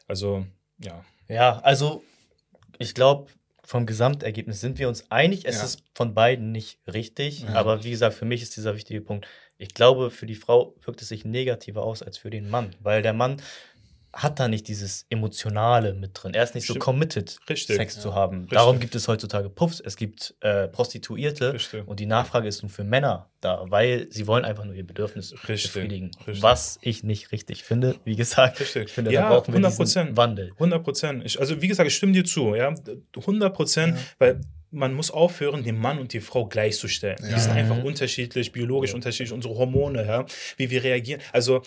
Also, 0.08 0.44
ja. 0.82 1.04
Ja, 1.28 1.58
also 1.60 2.02
ich 2.78 2.94
glaube, 2.94 3.30
vom 3.68 3.84
Gesamtergebnis 3.84 4.62
sind 4.62 4.78
wir 4.78 4.88
uns 4.88 5.10
einig. 5.10 5.44
Es 5.44 5.56
Ja. 5.58 5.64
ist 5.64 5.82
von 5.94 6.14
beiden 6.14 6.52
nicht 6.52 6.78
richtig. 6.90 7.40
Ja. 7.42 7.48
Aber 7.52 7.84
wie 7.84 7.90
gesagt, 7.90 8.14
für 8.14 8.24
mich 8.24 8.40
ist 8.40 8.56
dieser 8.56 8.74
wichtige 8.74 9.02
Punkt. 9.02 9.26
Ich 9.58 9.74
glaube, 9.74 10.10
für 10.10 10.24
die 10.24 10.36
Frau 10.36 10.74
wirkt 10.80 11.02
es 11.02 11.08
sich 11.08 11.26
negativer 11.26 11.82
aus 11.84 12.02
als 12.02 12.16
für 12.16 12.30
den 12.30 12.48
Mann, 12.48 12.70
weil 12.80 13.02
der 13.02 13.12
Mann 13.12 13.42
hat 14.22 14.40
da 14.40 14.48
nicht 14.48 14.66
dieses 14.68 15.06
Emotionale 15.10 15.94
mit 15.94 16.10
drin. 16.14 16.34
Er 16.34 16.42
ist 16.42 16.54
nicht 16.54 16.64
Stimmt. 16.64 16.80
so 16.82 16.84
committed, 16.84 17.38
Richtig. 17.48 17.76
Sex 17.76 17.96
Ja. 17.96 18.02
zu 18.02 18.14
haben. 18.14 18.40
Richtig. 18.40 18.56
Darum 18.58 18.80
gibt 18.80 18.94
es 18.94 19.06
heutzutage 19.08 19.48
Puffs, 19.48 19.80
es 19.80 19.96
gibt 19.96 20.34
äh, 20.40 20.68
Prostituierte 20.68 21.52
Richtig. 21.54 21.86
und 21.86 22.00
die 22.00 22.06
Nachfrage 22.06 22.48
ist 22.48 22.62
nun 22.62 22.68
für 22.70 22.84
Männer 22.84 23.30
da, 23.40 23.64
weil 23.68 24.06
sie 24.10 24.26
wollen 24.26 24.44
einfach 24.44 24.64
nur 24.64 24.74
ihr 24.74 24.86
Bedürfnis 24.86 25.30
befriedigen. 25.46 26.10
Was 26.26 26.78
ich 26.82 27.04
nicht 27.04 27.30
richtig 27.32 27.62
finde. 27.64 27.94
Wie 28.04 28.16
gesagt, 28.16 28.58
Richtig. 28.60 28.86
ich 28.86 28.92
finde, 28.92 29.12
Ja, 29.12 29.22
da 29.22 29.28
brauchen 29.38 29.54
wir 29.54 29.60
100%. 29.60 30.04
diesen 30.04 30.16
Wandel. 30.16 30.52
100 30.58 30.82
Prozent. 30.82 31.38
Also, 31.38 31.62
wie 31.62 31.68
gesagt, 31.68 31.86
ich 31.88 31.94
stimme 31.94 32.12
dir 32.12 32.24
zu. 32.24 32.54
Ja? 32.54 32.74
100 33.14 33.54
Prozent, 33.54 33.96
Ja. 33.96 34.02
weil 34.18 34.40
man 34.70 34.92
muss 34.94 35.10
aufhören, 35.10 35.62
den 35.62 35.78
Mann 35.78 35.98
und 35.98 36.12
die 36.12 36.20
Frau 36.20 36.46
gleichzustellen. 36.46 37.18
Ja. 37.22 37.30
Wir 37.30 37.38
sind 37.38 37.52
einfach 37.52 37.76
Mhm. 37.76 37.84
unterschiedlich, 37.84 38.52
biologisch 38.52 38.92
unterschiedlich, 38.94 39.32
unsere 39.32 39.54
Hormone, 39.54 40.04
ja? 40.04 40.26
wie 40.56 40.68
wir 40.70 40.82
reagieren. 40.82 41.22
Also, 41.32 41.62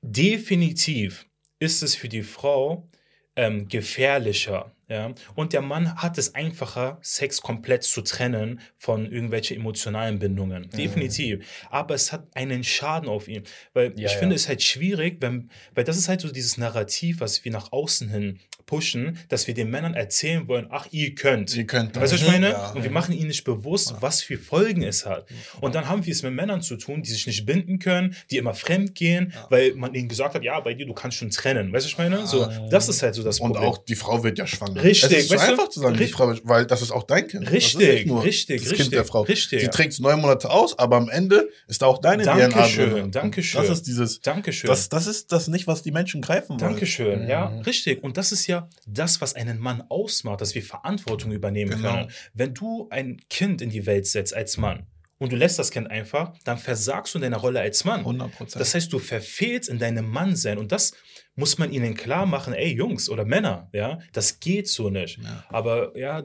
definitiv 0.00 1.26
ist 1.62 1.82
es 1.82 1.94
für 1.94 2.08
die 2.08 2.24
Frau 2.24 2.88
ähm, 3.36 3.68
gefährlicher, 3.68 4.72
Ja? 4.92 5.12
Und 5.34 5.52
der 5.52 5.62
Mann 5.62 5.94
hat 5.96 6.18
es 6.18 6.34
einfacher, 6.34 6.98
Sex 7.02 7.40
komplett 7.40 7.82
zu 7.82 8.02
trennen 8.02 8.60
von 8.76 9.10
irgendwelchen 9.10 9.56
emotionalen 9.56 10.18
Bindungen. 10.18 10.64
Mhm. 10.72 10.76
Definitiv. 10.76 11.46
Aber 11.70 11.94
es 11.94 12.12
hat 12.12 12.26
einen 12.34 12.62
Schaden 12.62 13.08
auf 13.08 13.26
ihn. 13.28 13.42
Weil 13.72 13.92
Ja, 13.96 14.06
ich 14.06 14.12
ja. 14.12 14.18
finde 14.18 14.36
es 14.36 14.48
halt 14.48 14.62
schwierig, 14.62 15.16
wenn, 15.20 15.50
weil 15.74 15.84
das 15.84 15.96
ist 15.96 16.08
halt 16.08 16.20
so 16.20 16.30
dieses 16.30 16.58
Narrativ, 16.58 17.20
was 17.20 17.44
wir 17.44 17.52
nach 17.52 17.72
außen 17.72 18.10
hin 18.10 18.38
pushen, 18.66 19.18
dass 19.28 19.46
wir 19.48 19.54
den 19.54 19.70
Männern 19.70 19.94
erzählen 19.94 20.46
wollen, 20.48 20.68
ach, 20.70 20.86
ihr 20.92 21.14
könnt. 21.14 21.54
Ihr 21.56 21.66
könnt 21.66 21.96
Weißt 21.96 22.12
du, 22.12 22.16
was 22.16 22.22
ich 22.22 22.28
meine? 22.28 22.50
Ja. 22.50 22.70
Und 22.72 22.82
wir 22.84 22.90
machen 22.90 23.12
ihnen 23.12 23.28
nicht 23.28 23.44
bewusst, 23.44 23.94
was 24.00 24.22
für 24.22 24.38
Folgen 24.38 24.82
es 24.82 25.04
hat. 25.04 25.26
Und 25.60 25.74
dann 25.74 25.88
haben 25.88 26.06
wir 26.06 26.12
es 26.12 26.22
mit 26.22 26.32
Männern 26.32 26.62
zu 26.62 26.76
tun, 26.76 27.02
die 27.02 27.10
sich 27.10 27.26
nicht 27.26 27.44
binden 27.44 27.78
können, 27.80 28.14
die 28.30 28.36
immer 28.36 28.54
fremd 28.54 28.94
gehen, 28.94 29.32
weil 29.50 29.74
man 29.74 29.94
ihnen 29.94 30.08
gesagt 30.08 30.34
hat, 30.34 30.42
ja, 30.44 30.58
bei 30.60 30.74
dir, 30.74 30.86
du 30.86 30.94
kannst 30.94 31.18
schon 31.18 31.30
trennen. 31.30 31.72
Weißt 31.72 31.84
du, 31.84 31.88
was 31.88 31.92
ich 31.92 31.98
meine? 31.98 32.26
So, 32.26 32.48
das 32.70 32.88
ist 32.88 33.02
halt 33.02 33.14
so 33.14 33.22
das 33.22 33.40
Und 33.40 33.52
Problem. 33.52 33.68
auch 33.70 33.78
die 33.78 33.96
Frau 33.96 34.22
wird 34.22 34.38
ja 34.38 34.46
schwanger. 34.46 34.81
Richtig, 34.82 35.12
Es 35.12 35.18
ist 35.24 35.28
so 35.28 35.34
weißt 35.36 35.46
du? 35.46 35.50
einfach 35.52 35.68
zu 35.68 35.80
sagen, 35.80 35.94
die 35.94 36.00
Richtig. 36.00 36.16
Frau, 36.16 36.28
wird- 36.28 36.40
weil 36.44 36.66
das 36.66 36.82
ist 36.82 36.90
auch 36.90 37.04
dein 37.04 37.26
Kind. 37.28 37.46
das 37.46 37.52
ist 37.54 37.78
Richtig, 37.78 38.06
nur 38.06 38.22
richtig, 38.24 38.60
das 38.62 38.70
richtig, 38.70 38.78
Kind 38.86 38.92
der 38.94 39.04
Frau. 39.04 39.22
richtig. 39.22 39.60
Sie 39.60 39.68
trägt 39.68 39.92
es 39.92 40.00
neun 40.00 40.20
Monate 40.20 40.50
aus, 40.50 40.78
aber 40.78 40.96
am 40.96 41.08
Ende 41.08 41.48
ist 41.68 41.82
da 41.82 41.86
auch 41.86 42.00
deine 42.00 42.24
Dankeschön, 42.24 42.90
DNA 42.90 42.94
drin. 43.00 43.10
Dankeschön. 43.12 43.60
Das 43.62 43.70
ist 43.70 43.86
dieses, 43.86 44.20
Dankeschön. 44.20 44.68
das, 44.68 44.88
das 44.88 45.06
ist 45.06 45.32
das 45.32 45.48
nicht, 45.48 45.66
was 45.66 45.82
die 45.82 45.90
Menschen 45.92 46.20
greifen 46.22 46.50
wollen. 46.50 46.58
Dankeschön, 46.58 47.28
ja, 47.28 47.50
Mhm. 47.50 47.60
richtig. 47.62 48.02
Und 48.02 48.16
das 48.16 48.32
ist 48.32 48.46
ja 48.46 48.68
das, 48.86 49.20
was 49.20 49.34
einen 49.34 49.58
Mann 49.58 49.82
ausmacht, 49.88 50.40
dass 50.40 50.54
wir 50.54 50.62
Verantwortung 50.62 51.32
übernehmen 51.32 51.70
Genau. 51.72 51.90
können. 51.92 52.10
Wenn 52.34 52.54
du 52.54 52.88
ein 52.90 53.20
Kind 53.30 53.62
in 53.62 53.70
die 53.70 53.86
Welt 53.86 54.06
setzt 54.06 54.34
als 54.34 54.56
Mann 54.56 54.86
und 55.18 55.30
du 55.32 55.36
lässt 55.36 55.58
das 55.58 55.70
Kind 55.70 55.90
einfach, 55.90 56.32
dann 56.44 56.58
versagst 56.58 57.14
du 57.14 57.18
in 57.18 57.22
deiner 57.22 57.36
Rolle 57.38 57.60
als 57.60 57.84
Mann. 57.84 58.00
100 58.00 58.32
Prozent. 58.32 58.60
Das 58.60 58.74
heißt, 58.74 58.92
du 58.92 58.98
verfehlst 58.98 59.68
in 59.68 59.78
deinem 59.78 60.08
Mannsein 60.10 60.58
und 60.58 60.72
das 60.72 60.92
muss 61.34 61.58
man 61.58 61.72
ihnen 61.72 61.94
klar 61.94 62.26
machen, 62.26 62.52
ey 62.54 62.72
Jungs 62.74 63.08
oder 63.08 63.24
Männer, 63.24 63.68
ja, 63.72 63.98
das 64.12 64.40
geht 64.40 64.68
so 64.68 64.90
nicht. 64.90 65.18
Ja. 65.18 65.44
Aber 65.48 65.96
ja, 65.96 66.22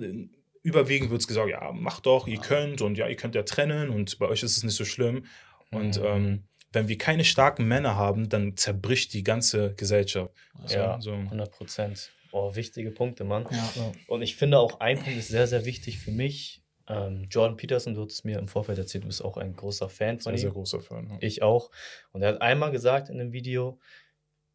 überwiegend 0.63 1.09
wird 1.11 1.21
es 1.21 1.27
gesagt, 1.27 1.49
ja, 1.49 1.71
macht 1.71 2.05
doch, 2.05 2.27
ihr 2.27 2.39
könnt 2.39 2.81
und 2.81 2.97
ja, 2.97 3.07
ihr 3.07 3.15
könnt 3.15 3.35
ja 3.35 3.43
trennen 3.43 3.89
und 3.89 4.19
bei 4.19 4.27
euch 4.27 4.43
ist 4.43 4.57
es 4.57 4.63
nicht 4.63 4.75
so 4.75 4.85
schlimm. 4.85 5.25
Und 5.71 5.97
Mhm. 5.99 6.05
ähm, 6.05 6.43
wenn 6.73 6.87
wir 6.89 6.97
keine 6.97 7.23
starken 7.23 7.67
Männer 7.67 7.95
haben, 7.95 8.27
dann 8.29 8.57
zerbricht 8.57 9.13
die 9.13 9.23
ganze 9.23 9.73
Gesellschaft. 9.75 10.33
Ja, 10.67 10.99
so. 10.99 11.13
100 11.13 11.51
Prozent. 11.51 12.11
Oh, 12.33 12.53
wichtige 12.55 12.91
Punkte, 12.91 13.23
Mann. 13.23 13.45
Ja. 13.49 13.91
Und 14.07 14.21
ich 14.21 14.35
finde 14.35 14.59
auch 14.59 14.79
ein 14.81 14.99
Punkt 14.99 15.17
ist 15.17 15.29
sehr, 15.29 15.47
sehr 15.47 15.63
wichtig 15.65 15.97
für 15.99 16.11
mich. 16.11 16.61
Ähm, 16.89 17.27
Jordan 17.31 17.57
Peterson, 17.57 17.93
du 17.95 18.03
hast 18.03 18.11
es 18.13 18.23
mir 18.25 18.37
im 18.37 18.47
Vorfeld 18.47 18.77
erzählt, 18.77 19.03
du 19.05 19.07
bist 19.07 19.23
auch 19.23 19.37
ein 19.37 19.55
großer 19.55 19.89
Fan 19.89 20.19
von 20.19 20.33
Sehr, 20.33 20.39
sehr 20.39 20.49
ihm. 20.49 20.53
großer 20.53 20.81
Fan. 20.81 21.09
ja. 21.09 21.17
Ich 21.21 21.41
auch. 21.41 21.71
Und 22.11 22.21
er 22.21 22.29
hat 22.29 22.41
einmal 22.41 22.71
gesagt 22.71 23.09
in 23.09 23.17
dem 23.17 23.31
Video, 23.33 23.79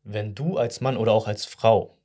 wenn 0.05 0.35
du 0.35 0.57
als 0.57 0.81
Mann 0.81 0.97
oder 0.97 1.13
auch 1.13 1.27
als 1.27 1.45
Frau 1.45 1.97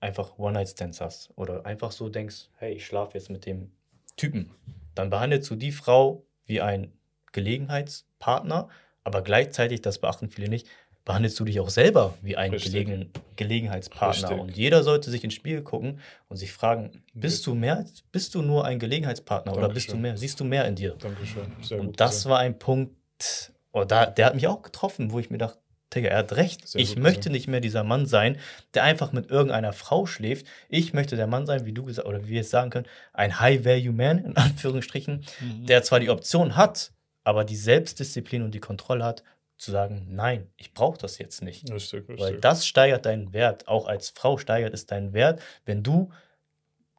einfach 0.00 0.38
One-Night-Stands 0.38 1.00
hast 1.00 1.30
oder 1.36 1.64
einfach 1.66 1.92
so 1.92 2.08
denkst, 2.08 2.48
hey, 2.58 2.74
ich 2.74 2.86
schlafe 2.86 3.16
jetzt 3.16 3.30
mit 3.30 3.46
dem 3.46 3.70
Typen, 4.16 4.50
dann 4.94 5.10
behandelst 5.10 5.50
du 5.50 5.56
die 5.56 5.72
Frau 5.72 6.24
wie 6.44 6.60
ein 6.60 6.92
Gelegenheitspartner, 7.32 8.68
aber 9.04 9.22
gleichzeitig, 9.22 9.82
das 9.82 9.98
beachten 9.98 10.30
viele 10.30 10.48
nicht, 10.48 10.66
behandelst 11.04 11.38
du 11.38 11.44
dich 11.44 11.60
auch 11.60 11.70
selber 11.70 12.14
wie 12.20 12.36
ein. 12.36 12.50
Gelegen 12.50 13.10
Gelegenheitspartner. 13.36 14.28
Richtig. 14.28 14.42
Und 14.42 14.56
jeder 14.56 14.82
sollte 14.82 15.10
sich 15.10 15.22
ins 15.22 15.34
Spiel 15.34 15.62
gucken 15.62 16.00
und 16.28 16.36
sich 16.36 16.52
fragen, 16.52 17.02
bist 17.14 17.46
du 17.46 17.54
mehr, 17.54 17.86
bist 18.10 18.34
du 18.34 18.42
nur 18.42 18.64
ein 18.64 18.78
Gelegenheitspartner 18.78 19.56
oder 19.56 19.68
bist 19.68 19.88
du 19.88 19.92
Dankeschön. 19.92 20.02
mehr, 20.02 20.16
siehst 20.16 20.40
du 20.40 20.44
mehr 20.44 20.66
in 20.66 20.74
dir? 20.74 20.96
Dankeschön. 20.98 21.44
Sehr 21.62 21.78
gut 21.78 21.86
Und 21.86 22.00
das 22.00 22.26
war 22.26 22.40
ein 22.40 22.58
Punkt, 22.58 23.52
oh, 23.72 23.84
da, 23.84 24.06
der 24.06 24.26
hat 24.26 24.34
mich 24.34 24.48
auch 24.48 24.62
getroffen, 24.62 25.12
wo 25.12 25.20
ich 25.20 25.30
mir 25.30 25.38
dachte, 25.38 25.58
Digga, 25.94 26.08
er 26.08 26.18
hat 26.18 26.32
recht. 26.32 26.66
Sehr 26.68 26.80
ich 26.80 26.96
möchte 26.96 27.20
gesagt. 27.20 27.32
nicht 27.32 27.48
mehr 27.48 27.60
dieser 27.60 27.84
Mann 27.84 28.06
sein, 28.06 28.38
der 28.74 28.82
einfach 28.82 29.12
mit 29.12 29.30
irgendeiner 29.30 29.72
Frau 29.72 30.06
schläft. 30.06 30.46
Ich 30.68 30.92
möchte 30.92 31.16
der 31.16 31.26
Mann 31.26 31.46
sein, 31.46 31.64
wie 31.64 31.72
du 31.72 31.84
gesagt 31.84 32.08
oder 32.08 32.24
wie 32.24 32.30
wir 32.30 32.40
es 32.40 32.50
sagen 32.50 32.70
können, 32.70 32.86
ein 33.12 33.38
High-Value-Man, 33.40 34.18
in 34.18 34.36
Anführungsstrichen, 34.36 35.24
Mhm. 35.40 35.66
der 35.66 35.82
zwar 35.82 36.00
die 36.00 36.10
Option 36.10 36.56
hat, 36.56 36.92
aber 37.24 37.44
die 37.44 37.56
Selbstdisziplin 37.56 38.42
und 38.42 38.52
die 38.52 38.60
Kontrolle 38.60 39.04
hat, 39.04 39.22
zu 39.58 39.70
sagen, 39.70 40.08
nein, 40.10 40.48
ich 40.58 40.74
brauche 40.74 40.98
das 40.98 41.16
jetzt 41.18 41.40
nicht. 41.42 41.70
Richtig, 41.72 42.00
richtig. 42.08 42.20
Weil 42.20 42.36
das 42.40 42.66
steigert 42.66 43.06
deinen 43.06 43.32
Wert. 43.32 43.68
Auch 43.68 43.86
als 43.86 44.10
Frau 44.10 44.36
steigert 44.36 44.74
es 44.74 44.84
deinen 44.84 45.14
Wert, 45.14 45.40
wenn 45.64 45.82
du 45.82 46.10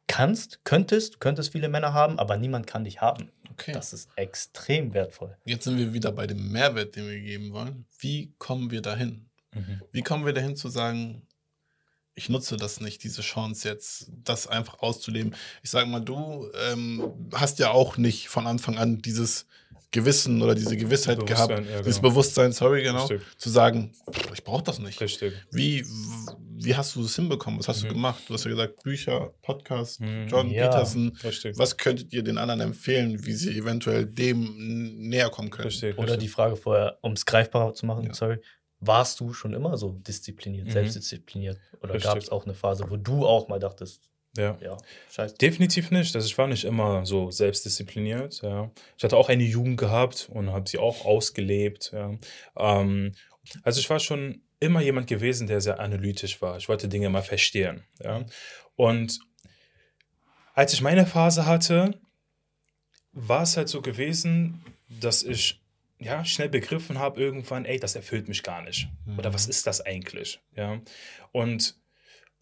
kannst, 0.08 0.64
könntest, 0.64 1.20
könntest 1.20 1.52
viele 1.52 1.68
Männer 1.68 1.92
haben, 1.92 2.18
aber 2.18 2.36
niemand 2.36 2.66
kann 2.66 2.84
dich 2.84 3.00
haben. 3.00 3.30
Okay. 3.52 3.72
Das 3.72 3.92
ist 3.92 4.08
extrem 4.16 4.94
wertvoll. 4.94 5.36
Jetzt 5.44 5.64
sind 5.64 5.78
wir 5.78 5.92
wieder 5.92 6.10
bei 6.12 6.26
dem 6.26 6.50
Mehrwert, 6.50 6.96
den 6.96 7.08
wir 7.08 7.20
geben 7.20 7.52
wollen. 7.52 7.86
Wie 7.98 8.32
kommen 8.38 8.70
wir 8.70 8.82
dahin? 8.82 9.28
Mhm. 9.54 9.82
Wie 9.92 10.02
kommen 10.02 10.26
wir 10.26 10.32
dahin 10.32 10.56
zu 10.56 10.68
sagen, 10.68 11.22
ich 12.14 12.28
nutze 12.28 12.56
das 12.56 12.80
nicht, 12.80 13.04
diese 13.04 13.22
Chance 13.22 13.68
jetzt, 13.68 14.10
das 14.24 14.46
einfach 14.46 14.80
auszuleben? 14.80 15.34
Ich 15.62 15.70
sage 15.70 15.86
mal, 15.86 16.00
du 16.00 16.50
ähm, 16.68 17.30
hast 17.32 17.58
ja 17.58 17.70
auch 17.70 17.96
nicht 17.96 18.28
von 18.28 18.46
Anfang 18.46 18.76
an 18.76 18.98
dieses 18.98 19.46
Gewissen 19.90 20.42
oder 20.42 20.54
diese 20.54 20.76
Gewissheit 20.76 21.24
gehabt, 21.26 21.50
ja, 21.50 21.60
dieses 21.80 21.96
genau. 21.96 22.10
Bewusstsein, 22.10 22.52
sorry, 22.52 22.82
genau, 22.82 23.06
Richtig. 23.06 23.26
zu 23.38 23.48
sagen, 23.48 23.92
ich 24.34 24.44
brauche 24.44 24.62
das 24.62 24.78
nicht. 24.80 25.00
Richtig. 25.00 25.32
Wie, 25.50 25.84
wie 26.64 26.74
hast 26.76 26.94
du 26.96 27.02
das 27.02 27.14
hinbekommen? 27.16 27.58
Was 27.58 27.68
hast 27.68 27.82
Mhm. 27.84 27.88
du 27.88 27.94
gemacht? 27.94 28.22
Du 28.28 28.34
hast 28.34 28.44
ja 28.44 28.50
gesagt, 28.50 28.82
Bücher, 28.82 29.32
Podcast, 29.42 30.00
Mhm. 30.00 30.26
John 30.28 30.50
Ja. 30.50 30.68
Peterson. 30.68 31.16
Richtig. 31.24 31.58
Was 31.58 31.76
könntet 31.76 32.12
ihr 32.12 32.22
den 32.22 32.38
anderen 32.38 32.60
empfehlen, 32.60 33.24
wie 33.26 33.32
sie 33.32 33.56
eventuell 33.56 34.06
dem 34.06 35.08
näher 35.08 35.30
kommen 35.30 35.50
können? 35.50 35.68
Richtig. 35.68 35.94
Oder 35.98 36.08
richtig. 36.12 36.20
die 36.24 36.28
Frage 36.28 36.56
vorher, 36.56 36.98
um 37.02 37.12
es 37.12 37.24
greifbarer 37.26 37.74
zu 37.74 37.86
machen, 37.86 38.06
Ja. 38.06 38.14
sorry. 38.14 38.38
Warst 38.80 39.18
du 39.20 39.32
schon 39.32 39.54
immer 39.54 39.76
so 39.76 39.92
diszipliniert, 39.92 40.66
Mhm. 40.68 40.70
selbstdiszipliniert? 40.72 41.58
Oder 41.82 41.98
gab 41.98 42.16
es 42.18 42.28
auch 42.28 42.44
eine 42.44 42.54
Phase, 42.54 42.84
wo 42.88 42.96
du 42.96 43.26
auch 43.26 43.48
mal 43.48 43.58
dachtest, 43.58 44.08
Ja. 44.36 44.56
ja, 44.62 44.76
scheiße. 45.10 45.34
Definitiv 45.36 45.90
nicht. 45.90 46.14
Also 46.14 46.26
ich 46.26 46.38
war 46.38 46.46
nicht 46.46 46.64
immer 46.64 47.04
so 47.04 47.30
selbstdiszipliniert. 47.32 48.40
Ja. 48.42 48.70
Ich 48.96 49.02
hatte 49.02 49.16
auch 49.16 49.28
eine 49.28 49.42
Jugend 49.42 49.78
gehabt 49.80 50.28
und 50.32 50.50
habe 50.52 50.68
sie 50.68 50.78
auch 50.78 51.04
ausgelebt. 51.04 51.90
Ja. 51.92 52.14
Ähm, 52.56 53.14
also 53.64 53.80
ich 53.80 53.90
war 53.90 53.98
schon 53.98 54.42
immer 54.60 54.80
jemand 54.80 55.06
gewesen, 55.06 55.46
der 55.46 55.60
sehr 55.60 55.80
analytisch 55.80 56.42
war. 56.42 56.56
Ich 56.56 56.68
wollte 56.68 56.88
Dinge 56.88 57.10
mal 57.10 57.22
verstehen. 57.22 57.84
Ja. 58.02 58.24
Und 58.76 59.20
als 60.54 60.72
ich 60.72 60.80
meine 60.80 61.06
Phase 61.06 61.46
hatte, 61.46 62.00
war 63.12 63.42
es 63.42 63.56
halt 63.56 63.68
so 63.68 63.80
gewesen, 63.80 64.64
dass 64.88 65.22
ich 65.22 65.60
ja, 66.00 66.24
schnell 66.24 66.48
begriffen 66.48 66.98
habe 66.98 67.20
irgendwann, 67.20 67.64
ey, 67.64 67.78
das 67.78 67.96
erfüllt 67.96 68.28
mich 68.28 68.42
gar 68.42 68.62
nicht. 68.62 68.88
Oder 69.16 69.34
was 69.34 69.46
ist 69.46 69.66
das 69.66 69.80
eigentlich? 69.80 70.40
Ja. 70.54 70.80
Und 71.32 71.76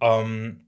ähm, 0.01 0.67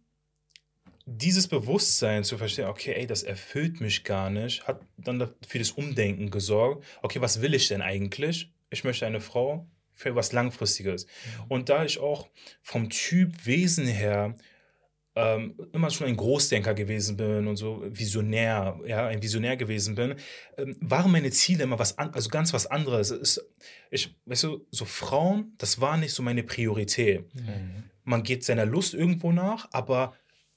dieses 1.05 1.49
Bewusstsein 1.49 2.25
zu 2.25 2.39
verstehen, 2.39 2.67
okay, 2.67 2.95
ey, 2.95 3.07
das 3.07 3.23
erfüllt 3.23 3.81
mich 3.81 4.05
gar 4.05 4.31
nicht, 4.31 4.67
hat 4.67 4.81
dann 4.97 5.31
für 5.47 5.59
das 5.59 5.71
Umdenken 5.71 6.31
gesorgt. 6.31 6.85
Okay, 7.03 7.21
was 7.21 7.41
will 7.41 7.55
ich 7.55 7.69
denn 7.69 7.83
eigentlich? 7.83 8.53
Ich 8.71 8.85
möchte 8.85 9.07
eine 9.07 9.21
Frau 9.21 9.67
für 9.99 10.15
was 10.15 10.33
Langfristiges. 10.33 11.07
Und 11.49 11.69
da 11.69 11.85
ich 11.85 11.99
auch 11.99 12.29
vom 12.63 12.89
Typ 12.89 13.45
Wesen 13.47 13.87
her 13.87 14.35
ähm, 15.17 15.57
immer 15.73 15.91
schon 15.91 16.07
ein 16.07 16.17
Großdenker 16.17 16.75
gewesen 16.75 17.17
bin 17.17 17.49
und 17.49 17.57
so 17.57 17.83
visionär, 17.85 18.79
ja, 18.87 19.09
ein 19.09 19.21
Visionär 19.21 19.57
gewesen 19.57 19.97
bin, 19.97 20.15
ähm, 20.57 20.77
waren 20.81 21.11
meine 21.11 21.33
Ziele 21.33 21.65
immer 21.65 21.81
was 21.81 21.99
an, 21.99 22.15
also 22.15 22.31
ganz 22.31 22.53
was 22.53 22.67
anderes. 22.67 23.11
Es 23.11 23.37
ist, 23.37 23.47
ich, 23.91 24.15
weißt 24.27 24.45
du, 24.45 24.67
so 24.71 24.85
Frauen, 24.85 25.55
das 25.59 25.81
war 25.81 25.97
nicht 25.97 26.13
so 26.13 26.23
meine 26.23 26.45
Priorität 26.45 27.25
Mhm. 27.35 27.91
man 28.05 28.23
geht 28.23 28.45
seiner 28.45 28.65
Lust 28.65 28.95
irgendwo 28.95 29.33
nach, 29.33 29.69
aber 29.73 30.15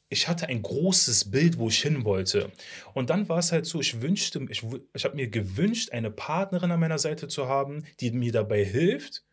ich 0.10 0.28
hatte 0.28 0.48
ein 0.48 0.62
großes 0.62 1.32
Bild, 1.32 1.58
wo 1.58 1.70
ich 1.70 1.82
hin 1.82 2.04
wollte. 2.04 2.52
Und 2.94 3.10
dann 3.10 3.30
war 3.30 3.39
es 3.39 3.52
halt 3.54 3.66
so, 3.66 3.80
ich 3.80 4.02
wünschte, 4.02 4.46
ich, 4.50 4.62
ich 4.94 5.06
habe 5.06 5.16
mir 5.16 5.30
gewünscht, 5.30 5.92
eine 5.92 6.12
Partnerin 6.12 6.70
an 6.70 6.82
meiner 6.82 7.00
Seite 7.00 7.30
zu 7.30 7.48
haben, 7.48 7.86
die 8.02 8.12
mir 8.12 8.34
dabei 8.34 8.64
hilft, 8.64 9.24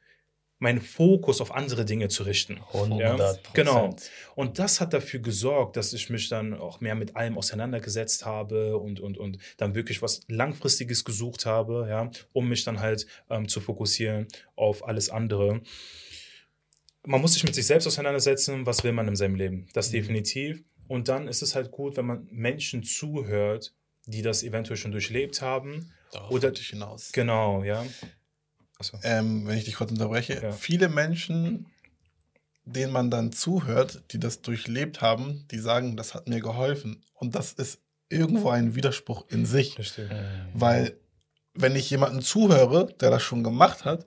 meinen 0.58 0.80
Fokus 0.80 1.40
auf 1.40 1.54
andere 1.54 1.84
Dinge 1.84 2.08
zu 2.08 2.24
richten. 2.24 2.60
100 2.72 3.54
Genau. 3.54 3.94
Und 4.34 4.58
das 4.58 4.80
hat 4.80 4.92
dafür 4.92 5.20
gesorgt, 5.20 5.76
dass 5.76 5.92
ich 5.92 6.10
mich 6.10 6.28
dann 6.28 6.54
auch 6.54 6.80
mehr 6.80 6.94
mit 6.94 7.16
allem 7.16 7.38
auseinandergesetzt 7.38 8.26
habe 8.26 8.76
und, 8.76 9.00
und, 9.00 9.18
und 9.18 9.38
dann 9.56 9.74
wirklich 9.74 10.02
was 10.02 10.20
Langfristiges 10.28 11.04
gesucht 11.04 11.46
habe, 11.46 11.86
ja, 11.88 12.10
um 12.32 12.48
mich 12.48 12.64
dann 12.64 12.80
halt 12.80 13.06
ähm, 13.30 13.48
zu 13.48 13.60
fokussieren 13.60 14.26
auf 14.56 14.86
alles 14.86 15.10
andere. 15.10 15.62
Man 17.06 17.20
muss 17.20 17.34
sich 17.34 17.44
mit 17.44 17.54
sich 17.54 17.66
selbst 17.66 17.86
auseinandersetzen, 17.86 18.66
was 18.66 18.82
will 18.84 18.92
man 18.92 19.08
in 19.08 19.16
seinem 19.16 19.36
Leben. 19.36 19.68
Das 19.72 19.90
definitiv. 19.90 20.62
Und 20.88 21.08
dann 21.08 21.28
ist 21.28 21.42
es 21.42 21.54
halt 21.54 21.70
gut, 21.70 21.96
wenn 21.96 22.06
man 22.06 22.26
Menschen 22.30 22.82
zuhört, 22.82 23.74
die 24.06 24.22
das 24.22 24.42
eventuell 24.42 24.76
schon 24.76 24.90
durchlebt 24.90 25.40
haben. 25.40 25.92
Darauf 26.12 26.30
Oder- 26.30 26.52
hinaus. 26.52 27.12
Genau, 27.12 27.62
ja. 27.62 27.84
Achso. 28.78 28.98
Ähm, 29.02 29.46
wenn 29.46 29.58
ich 29.58 29.64
dich 29.64 29.74
kurz 29.74 29.90
unterbreche, 29.90 30.40
Ja. 30.42 30.52
viele 30.52 30.88
Menschen, 30.88 31.66
denen 32.64 32.92
man 32.92 33.10
dann 33.10 33.32
zuhört, 33.32 34.02
die 34.12 34.20
das 34.20 34.40
durchlebt 34.42 35.00
haben, 35.00 35.46
die 35.50 35.58
sagen, 35.58 35.96
das 35.96 36.14
hat 36.14 36.28
mir 36.28 36.40
geholfen. 36.40 37.02
Und 37.14 37.34
das 37.34 37.52
ist 37.52 37.80
irgendwo 38.08 38.50
ein 38.50 38.74
Widerspruch 38.74 39.24
in 39.28 39.46
sich. 39.46 39.76
Mhm. 39.78 40.10
Weil, 40.54 40.96
wenn 41.54 41.74
ich 41.76 41.90
jemanden 41.90 42.20
zuhöre, 42.20 42.86
der 43.00 43.10
das 43.10 43.22
schon 43.22 43.42
gemacht 43.42 43.84
hat, 43.84 44.06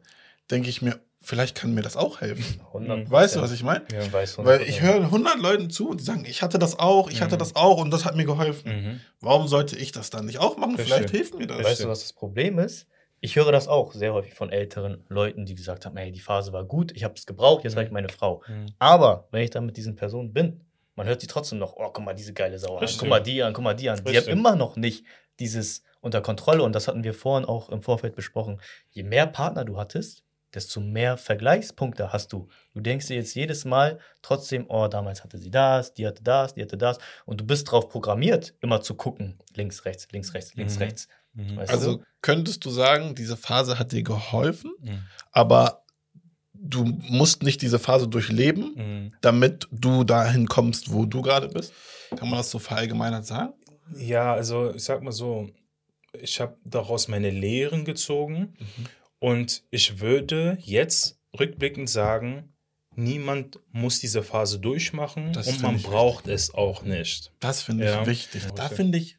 denke 0.49 0.69
ich 0.69 0.82
mir, 0.82 0.99
vielleicht 1.24 1.55
kann 1.57 1.74
mir 1.74 1.82
das 1.82 1.97
auch 1.97 2.22
helfen. 2.22 2.61
100%. 2.74 3.11
Weißt 3.11 3.36
du, 3.36 3.41
was 3.41 3.51
ich 3.51 3.63
meine? 3.63 3.84
Ja. 3.91 4.01
Ich 4.01 4.13
weiß 4.13 4.38
100%. 4.38 4.45
Weil 4.45 4.61
ich 4.61 4.82
höre 4.82 5.01
100 5.11 5.38
Leuten 5.39 5.69
zu 5.69 5.89
und 5.89 5.99
die 5.99 6.03
sagen, 6.05 6.24
ich 6.26 6.41
hatte 6.41 6.57
das 6.59 6.80
auch, 6.80 7.09
ich 7.11 7.22
hatte 7.22 7.36
Mhm. 7.36 7.39
das 7.39 7.55
auch 7.55 7.78
und 7.78 7.91
das 7.91 8.05
hat 8.05 8.15
mir 8.15 8.26
geholfen. 8.26 8.72
Mhm. 8.72 8.99
Warum 9.19 9.47
sollte 9.47 9.76
ich 9.76 9.91
das 9.91 10.09
dann 10.11 10.26
nicht 10.28 10.38
auch 10.39 10.57
machen? 10.57 10.76
Verstehe. 10.76 10.97
Vielleicht 10.97 11.09
hilft 11.11 11.36
mir 11.38 11.47
das. 11.47 11.63
Weißt 11.63 11.84
du, 11.84 11.88
was 11.89 12.01
das 12.01 12.13
Problem 12.13 12.57
ist? 12.59 12.88
Ich 13.24 13.36
höre 13.36 13.51
das 13.51 13.67
auch 13.67 13.93
sehr 13.93 14.13
häufig 14.13 14.34
von 14.34 14.49
älteren 14.51 15.05
Leuten, 15.07 15.45
die 15.45 15.53
gesagt 15.55 15.86
haben, 15.86 15.95
hey, 15.95 16.11
die 16.11 16.19
Phase 16.19 16.51
war 16.53 16.63
gut, 16.65 16.91
ich 16.95 17.03
habe 17.03 17.13
es 17.15 17.26
gebraucht, 17.26 17.63
jetzt 17.63 17.74
Mhm. 17.74 17.80
reicht 17.80 17.91
meine 17.91 18.09
Frau. 18.09 18.41
Mhm. 18.47 18.65
Aber 18.80 19.28
wenn 19.32 19.43
ich 19.43 19.51
dann 19.51 19.65
mit 19.67 19.78
diesen 19.78 19.95
Personen 19.95 20.34
bin, 20.34 20.61
man 20.95 21.07
hört 21.07 21.22
sie 21.22 21.28
trotzdem 21.28 21.59
noch, 21.59 21.74
oh, 21.78 21.89
guck 21.93 22.03
mal 22.03 22.13
diese 22.13 22.34
geile 22.34 22.57
Sau 22.59 22.74
an, 22.76 22.80
Richtig. 22.82 22.99
guck 22.99 23.09
mal 23.09 23.19
die 23.22 23.41
an, 23.43 23.53
guck 23.53 23.63
mal 23.63 23.76
die 23.76 23.89
an. 23.89 23.97
Die 23.97 24.01
haben 24.09 24.15
Richtig. 24.15 24.34
immer 24.34 24.55
noch 24.55 24.76
nicht 24.76 25.05
dieses 25.39 25.84
unter 26.01 26.22
Kontrolle 26.22 26.63
und 26.63 26.74
das 26.74 26.88
hatten 26.88 27.03
wir 27.03 27.13
vorhin 27.13 27.47
auch 27.47 27.69
im 27.69 27.82
Vorfeld 27.84 28.15
besprochen. 28.15 28.59
Je 28.89 29.03
mehr 29.03 29.28
Partner 29.28 29.65
du 29.65 29.78
hattest, 29.78 30.24
desto 30.53 30.82
mehr 30.82 31.15
Vergleichspunkte 31.15 32.11
hast 32.11 32.34
du. 32.34 32.47
Du 32.74 32.82
denkst 32.82 33.07
dir 33.07 33.15
jetzt 33.15 33.36
jedes 33.36 33.63
Mal 33.65 33.99
trotzdem, 34.22 34.65
oh, 34.67 34.88
damals 34.88 35.24
hatte 35.24 35.38
sie 35.38 35.49
das, 35.51 35.93
die 35.93 36.05
hatte 36.07 36.24
das, 36.24 36.55
die 36.55 36.61
hatte 36.63 36.78
das 36.78 36.97
und 37.26 37.39
du 37.39 37.45
bist 37.45 37.72
drauf 37.72 37.88
programmiert, 37.88 38.55
immer 38.61 38.82
zu 38.82 38.95
gucken, 38.95 39.38
links, 39.55 39.86
rechts, 39.86 40.07
links, 40.11 40.34
rechts, 40.34 40.55
links, 40.55 40.76
Mhm. 40.76 40.82
rechts. 40.82 41.07
Mhm. 41.34 41.57
Weißt 41.57 41.71
Also 41.71 41.97
du? 41.97 42.03
könntest 42.21 42.65
du 42.65 42.69
sagen, 42.69 43.15
diese 43.15 43.38
Phase 43.38 43.79
hat 43.79 43.91
dir 43.91 44.03
geholfen, 44.03 44.71
Mhm. 44.82 44.99
aber 45.32 45.84
du 46.53 46.84
musst 46.84 47.43
nicht 47.43 47.61
diese 47.61 47.79
Phase 47.79 48.07
durchleben, 48.07 48.73
Mhm. 48.75 49.13
damit 49.21 49.67
du 49.71 50.03
dahin 50.03 50.47
kommst, 50.47 50.91
wo 50.93 51.05
du 51.05 51.21
gerade 51.21 51.47
bist? 51.47 51.73
Kann 52.15 52.29
man 52.29 52.38
das 52.38 52.51
so 52.51 52.59
verallgemeinert 52.59 53.25
sagen? 53.25 53.53
Ja, 53.97 54.34
also 54.34 54.73
ich 54.73 54.84
sag 54.84 55.01
mal 55.01 55.11
so, 55.11 55.49
ich 56.13 56.39
habe 56.39 56.57
daraus 56.65 57.07
meine 57.07 57.29
Lehren 57.29 57.86
gezogen 57.86 58.53
und 59.19 59.63
ich 59.71 59.99
würde 59.99 60.57
jetzt 60.61 61.17
rückblickend 61.39 61.89
sagen, 61.89 62.53
niemand 62.95 63.59
muss 63.71 63.99
diese 63.99 64.21
Phase 64.21 64.59
durchmachen 64.59 65.32
Das 65.34 65.47
und 65.47 65.61
man 65.61 65.82
braucht 65.82 66.27
es 66.27 66.53
auch 66.53 66.84
nicht. 66.84 67.32
Das 67.39 67.63
finde 67.63 67.86
Ja. 67.86 68.01
ich 68.01 68.07
wichtig. 68.07 68.43
Ja, 68.43 68.49
Da 68.51 68.63
richtig. 68.63 68.75
finde 68.77 68.97
ich, 68.97 69.17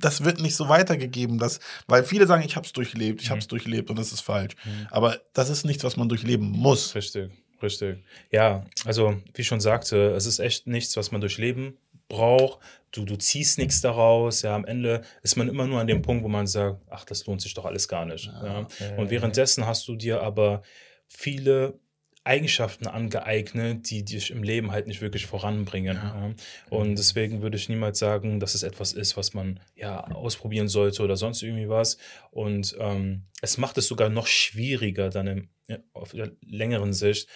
das 0.00 0.24
wird 0.24 0.40
nicht 0.40 0.54
so 0.56 0.68
weitergegeben, 0.68 1.38
dass, 1.38 1.60
weil 1.86 2.04
viele 2.04 2.26
sagen, 2.26 2.42
ich 2.44 2.56
habe 2.56 2.66
es 2.66 2.72
durchlebt, 2.72 3.20
ich 3.20 3.26
Mhm. 3.28 3.30
habe 3.30 3.40
es 3.40 3.48
durchlebt 3.48 3.90
und 3.90 3.98
das 3.98 4.12
ist 4.12 4.20
falsch. 4.20 4.54
Mhm. 4.64 4.86
Aber 4.90 5.20
das 5.34 5.48
ist 5.50 5.64
nichts, 5.64 5.84
was 5.84 5.96
man 5.96 6.08
durchleben 6.08 6.48
muss. 6.50 6.94
Richtig, 6.94 7.30
richtig. 7.62 7.98
Ja, 8.30 8.64
also 8.84 9.16
wie 9.34 9.42
ich 9.42 9.46
schon 9.46 9.60
sagte, 9.60 10.10
es 10.12 10.26
ist 10.26 10.38
echt 10.38 10.66
nichts, 10.66 10.96
was 10.96 11.10
man 11.12 11.20
durchleben 11.20 11.76
braucht. 12.08 12.58
Du, 12.90 13.04
du 13.06 13.16
ziehst 13.16 13.56
nichts 13.58 13.80
daraus. 13.80 14.42
Ja, 14.42 14.54
am 14.54 14.64
Ende 14.66 15.00
ist 15.22 15.36
man 15.36 15.48
immer 15.48 15.66
nur 15.66 15.80
an 15.80 15.86
dem 15.86 16.02
Punkt, 16.02 16.22
wo 16.24 16.28
man 16.28 16.46
sagt, 16.46 16.82
ach, 16.90 17.04
das 17.06 17.24
lohnt 17.26 17.40
sich 17.40 17.54
doch 17.54 17.64
alles 17.64 17.88
gar 17.88 18.04
nicht. 18.04 18.26
Ja. 18.26 18.66
Und 18.98 19.08
währenddessen 19.10 19.66
hast 19.66 19.88
du 19.88 19.96
dir 19.96 20.22
aber 20.22 20.62
viele 21.08 21.78
Eigenschaften 22.24 22.86
angeeignet, 22.86 23.90
die 23.90 24.04
dich 24.04 24.30
im 24.30 24.42
Leben 24.42 24.70
halt 24.70 24.86
nicht 24.86 25.00
wirklich 25.00 25.26
voranbringen. 25.26 25.96
Ja. 25.96 26.28
Ja. 26.28 26.34
Und 26.70 26.96
deswegen 26.96 27.42
würde 27.42 27.56
ich 27.56 27.68
niemals 27.68 27.98
sagen, 27.98 28.38
dass 28.38 28.54
es 28.54 28.62
etwas 28.62 28.92
ist, 28.92 29.16
was 29.16 29.34
man 29.34 29.58
ja 29.74 30.04
ausprobieren 30.04 30.68
sollte 30.68 31.02
oder 31.02 31.16
sonst 31.16 31.42
irgendwie 31.42 31.68
was. 31.68 31.98
Und 32.30 32.76
ähm, 32.78 33.24
es 33.40 33.58
macht 33.58 33.76
es 33.78 33.88
sogar 33.88 34.08
noch 34.08 34.28
schwieriger, 34.28 35.10
dann 35.10 35.26
im, 35.26 35.48
auf 35.92 36.12
der 36.12 36.30
längeren 36.42 36.92
Sicht 36.92 37.28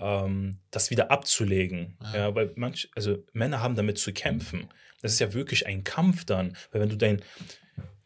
ähm, 0.00 0.58
das 0.70 0.90
wieder 0.90 1.10
abzulegen. 1.10 1.98
Ja. 2.02 2.16
Ja. 2.16 2.34
weil 2.34 2.52
manch, 2.56 2.90
also 2.94 3.18
Männer 3.32 3.60
haben 3.60 3.74
damit 3.74 3.98
zu 3.98 4.12
kämpfen. 4.12 4.68
Das 5.02 5.12
ist 5.12 5.18
ja 5.18 5.32
wirklich 5.32 5.66
ein 5.66 5.84
Kampf 5.84 6.24
dann, 6.24 6.56
weil 6.72 6.82
wenn 6.82 6.90
du 6.90 6.96
dein 6.96 7.22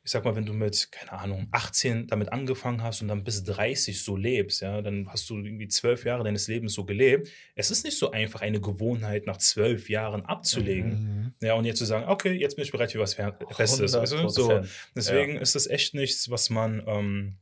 ich 0.05 0.11
sag 0.11 0.22
mal, 0.26 0.36
wenn 0.36 0.44
du 0.44 0.52
mit, 0.52 0.92
keine 0.92 1.12
Ahnung, 1.12 1.48
18 1.50 2.09
damit 2.09 2.30
angefangen 2.30 2.82
hast 2.82 3.00
und 3.00 3.09
dann 3.09 3.24
bis 3.24 3.42
30 3.42 4.02
so 4.02 4.18
lebst, 4.18 4.61
ja, 4.61 4.82
dann 4.82 5.09
hast 5.09 5.30
du 5.30 5.38
irgendwie 5.38 5.66
zwölf 5.66 6.05
Jahre 6.05 6.24
deines 6.24 6.46
Lebens 6.46 6.74
so 6.74 6.84
gelebt. 6.84 7.30
Es 7.55 7.70
ist 7.70 7.84
nicht 7.84 7.98
so 7.98 8.11
einfach, 8.11 8.42
eine 8.42 8.61
Gewohnheit 8.61 9.26
nach 9.26 9.38
zwölf 9.38 9.88
Jahren 9.88 10.22
abzulegen. 10.26 10.90
Mhm. 11.40 11.46
Ja, 11.46 11.55
und 11.55 11.64
jetzt 11.64 11.78
zu 11.78 11.86
sagen, 11.86 12.07
okay, 12.07 12.32
jetzt 12.32 12.57
bin 12.57 12.66
ich 12.66 12.70
bereit 12.70 12.92
für 12.92 12.98
was 12.98 13.14
Festes. 13.14 13.92
Du? 13.92 14.28
so, 14.28 14.50
100%. 14.50 14.68
deswegen 14.94 15.38
ist 15.38 15.55
das 15.55 15.66
echt 15.66 15.94
nichts, 15.94 16.30
was 16.30 16.50
man, 16.50 16.82
ähm, 16.86 17.36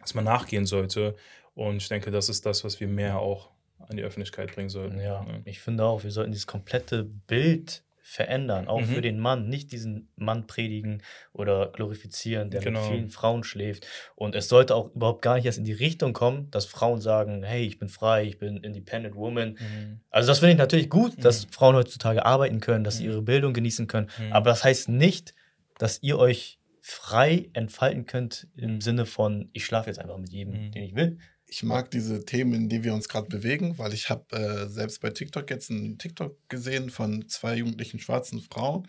was 0.00 0.14
man 0.14 0.24
nachgehen 0.24 0.66
sollte. 0.66 1.14
Und 1.54 1.76
ich 1.76 1.88
denke, 1.88 2.10
das 2.10 2.28
ist 2.28 2.44
das, 2.44 2.64
was 2.64 2.80
wir 2.80 2.88
mehr 2.88 3.20
auch 3.20 3.50
an 3.78 3.96
die 3.96 4.02
Öffentlichkeit 4.02 4.52
bringen 4.52 4.68
sollten. 4.68 4.98
Ja, 4.98 5.24
ich 5.44 5.60
finde 5.60 5.84
auch, 5.84 6.02
wir 6.02 6.10
sollten 6.10 6.32
dieses 6.32 6.48
komplette 6.48 7.04
Bild 7.04 7.83
verändern, 8.06 8.68
auch 8.68 8.82
Mhm. 8.82 8.84
für 8.86 9.00
den 9.00 9.18
Mann. 9.18 9.48
Nicht 9.48 9.72
diesen 9.72 10.08
Mann 10.14 10.46
predigen 10.46 11.02
oder 11.32 11.72
glorifizieren, 11.72 12.50
der 12.50 12.60
Genau. 12.60 12.80
mit 12.80 12.88
vielen 12.90 13.08
Frauen 13.08 13.44
schläft. 13.44 13.86
Und 14.14 14.34
es 14.34 14.48
sollte 14.48 14.74
auch 14.74 14.94
überhaupt 14.94 15.22
gar 15.22 15.36
nicht 15.36 15.46
erst 15.46 15.56
in 15.56 15.64
die 15.64 15.72
Richtung 15.72 16.12
kommen, 16.12 16.50
dass 16.50 16.66
Frauen 16.66 17.00
sagen, 17.00 17.42
hey, 17.42 17.64
ich 17.64 17.78
bin 17.78 17.88
frei, 17.88 18.24
ich 18.24 18.38
bin 18.38 18.58
independent 18.58 19.16
woman. 19.16 19.52
Mhm. 19.58 20.00
Also 20.10 20.28
das 20.28 20.40
finde 20.40 20.52
ich 20.52 20.58
natürlich 20.58 20.90
gut, 20.90 21.24
dass 21.24 21.46
Mhm. 21.46 21.50
Frauen 21.52 21.76
heutzutage 21.76 22.26
arbeiten 22.26 22.60
können, 22.60 22.84
dass 22.84 22.98
sie 22.98 23.04
Mhm. 23.04 23.10
ihre 23.10 23.22
Bildung 23.22 23.54
genießen 23.54 23.86
können. 23.86 24.10
Mhm. 24.18 24.32
Aber 24.34 24.50
das 24.50 24.62
heißt 24.64 24.90
nicht, 24.90 25.34
dass 25.78 26.02
ihr 26.02 26.18
euch 26.18 26.60
frei 26.82 27.48
entfalten 27.54 28.04
könnt 28.04 28.46
im 28.56 28.74
Mhm. 28.74 28.80
Sinne 28.82 29.06
von, 29.06 29.48
ich 29.54 29.64
schlafe 29.64 29.88
jetzt 29.88 29.98
einfach 29.98 30.18
mit 30.18 30.30
jedem, 30.30 30.70
den 30.72 30.82
ich 30.82 30.94
will. 30.94 31.16
Ich 31.54 31.62
mag 31.62 31.88
diese 31.92 32.24
Themen, 32.24 32.52
in 32.54 32.68
die 32.68 32.82
wir 32.82 32.92
uns 32.92 33.08
gerade 33.08 33.28
bewegen, 33.28 33.78
weil 33.78 33.94
ich 33.94 34.10
habe 34.10 34.36
äh, 34.36 34.68
selbst 34.68 35.00
bei 35.00 35.10
TikTok 35.10 35.48
jetzt 35.50 35.70
einen 35.70 35.98
TikTok 35.98 36.36
gesehen 36.48 36.90
von 36.90 37.28
zwei 37.28 37.54
jugendlichen 37.54 38.00
schwarzen 38.00 38.40
Frauen. 38.40 38.88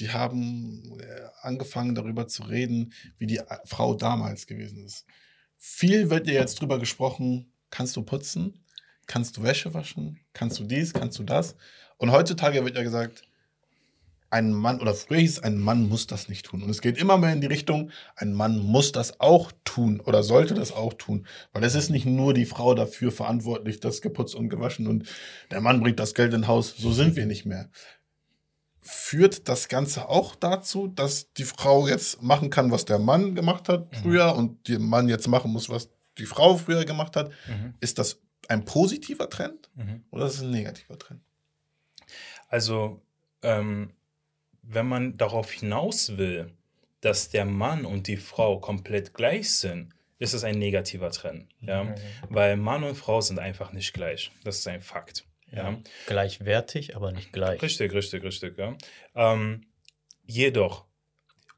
Die 0.00 0.08
haben 0.08 0.98
äh, 0.98 1.28
angefangen 1.42 1.94
darüber 1.94 2.26
zu 2.26 2.44
reden, 2.44 2.94
wie 3.18 3.26
die 3.26 3.36
äh, 3.36 3.58
Frau 3.66 3.94
damals 3.94 4.46
gewesen 4.46 4.82
ist. 4.82 5.04
Viel 5.58 6.08
wird 6.08 6.26
ja 6.26 6.32
jetzt 6.32 6.58
drüber 6.58 6.78
gesprochen, 6.78 7.52
kannst 7.68 7.94
du 7.96 8.02
putzen, 8.02 8.64
kannst 9.06 9.36
du 9.36 9.42
Wäsche 9.42 9.74
waschen, 9.74 10.18
kannst 10.32 10.58
du 10.58 10.64
dies, 10.64 10.94
kannst 10.94 11.18
du 11.18 11.22
das. 11.22 11.54
Und 11.98 12.12
heutzutage 12.12 12.64
wird 12.64 12.76
ja 12.76 12.82
gesagt, 12.82 13.24
ein 14.30 14.52
Mann, 14.52 14.80
oder 14.80 14.94
früher 14.94 15.18
hieß 15.18 15.38
es, 15.38 15.42
ein 15.42 15.58
Mann 15.58 15.88
muss 15.88 16.06
das 16.06 16.28
nicht 16.28 16.46
tun. 16.46 16.62
Und 16.62 16.70
es 16.70 16.80
geht 16.80 16.98
immer 16.98 17.16
mehr 17.16 17.32
in 17.32 17.40
die 17.40 17.46
Richtung, 17.46 17.90
ein 18.16 18.32
Mann 18.32 18.58
muss 18.58 18.92
das 18.92 19.20
auch 19.20 19.52
tun 19.64 20.00
oder 20.00 20.22
sollte 20.22 20.54
das 20.54 20.72
auch 20.72 20.94
tun. 20.94 21.26
Weil 21.52 21.64
es 21.64 21.74
ist 21.74 21.90
nicht 21.90 22.06
nur 22.06 22.34
die 22.34 22.46
Frau 22.46 22.74
dafür 22.74 23.12
verantwortlich, 23.12 23.80
das 23.80 24.02
geputzt 24.02 24.34
und 24.34 24.48
gewaschen 24.48 24.86
und 24.86 25.08
der 25.50 25.60
Mann 25.60 25.80
bringt 25.80 26.00
das 26.00 26.14
Geld 26.14 26.34
ins 26.34 26.46
Haus. 26.48 26.74
So 26.76 26.92
sind 26.92 27.14
wir 27.16 27.26
nicht 27.26 27.46
mehr. 27.46 27.68
Führt 28.80 29.48
das 29.48 29.68
Ganze 29.68 30.08
auch 30.08 30.36
dazu, 30.36 30.86
dass 30.86 31.32
die 31.32 31.44
Frau 31.44 31.88
jetzt 31.88 32.22
machen 32.22 32.50
kann, 32.50 32.70
was 32.70 32.84
der 32.84 32.98
Mann 33.00 33.34
gemacht 33.34 33.68
hat 33.68 33.90
Mhm. 33.92 33.96
früher 33.96 34.34
und 34.36 34.68
der 34.68 34.78
Mann 34.78 35.08
jetzt 35.08 35.26
machen 35.28 35.52
muss, 35.52 35.68
was 35.68 35.88
die 36.18 36.26
Frau 36.26 36.56
früher 36.56 36.84
gemacht 36.84 37.16
hat? 37.16 37.30
Mhm. 37.48 37.74
Ist 37.80 37.98
das 37.98 38.20
ein 38.48 38.64
positiver 38.64 39.28
Trend 39.28 39.70
Mhm. 39.74 40.04
oder 40.10 40.26
ist 40.26 40.34
es 40.34 40.42
ein 40.42 40.50
negativer 40.50 40.98
Trend? 40.98 41.20
Also, 42.48 43.02
ähm, 43.42 43.90
wenn 44.68 44.86
man 44.86 45.16
darauf 45.16 45.50
hinaus 45.52 46.16
will, 46.16 46.52
dass 47.00 47.30
der 47.30 47.44
Mann 47.44 47.84
und 47.84 48.06
die 48.08 48.16
Frau 48.16 48.58
komplett 48.58 49.14
gleich 49.14 49.52
sind, 49.52 49.92
ist 50.18 50.32
es 50.32 50.44
ein 50.44 50.58
negativer 50.58 51.10
Trend. 51.10 51.48
Ja? 51.60 51.94
Weil 52.28 52.56
Mann 52.56 52.84
und 52.84 52.96
Frau 52.96 53.20
sind 53.20 53.38
einfach 53.38 53.72
nicht 53.72 53.92
gleich. 53.92 54.32
Das 54.44 54.58
ist 54.58 54.66
ein 54.66 54.80
Fakt. 54.80 55.24
Ja. 55.52 55.78
Gleichwertig, 56.06 56.96
aber 56.96 57.12
nicht 57.12 57.32
gleich. 57.32 57.62
Richtig, 57.62 57.92
richtig, 57.92 58.24
richtig. 58.24 58.58
Ja. 58.58 58.76
Ähm, 59.14 59.66
jedoch, 60.24 60.86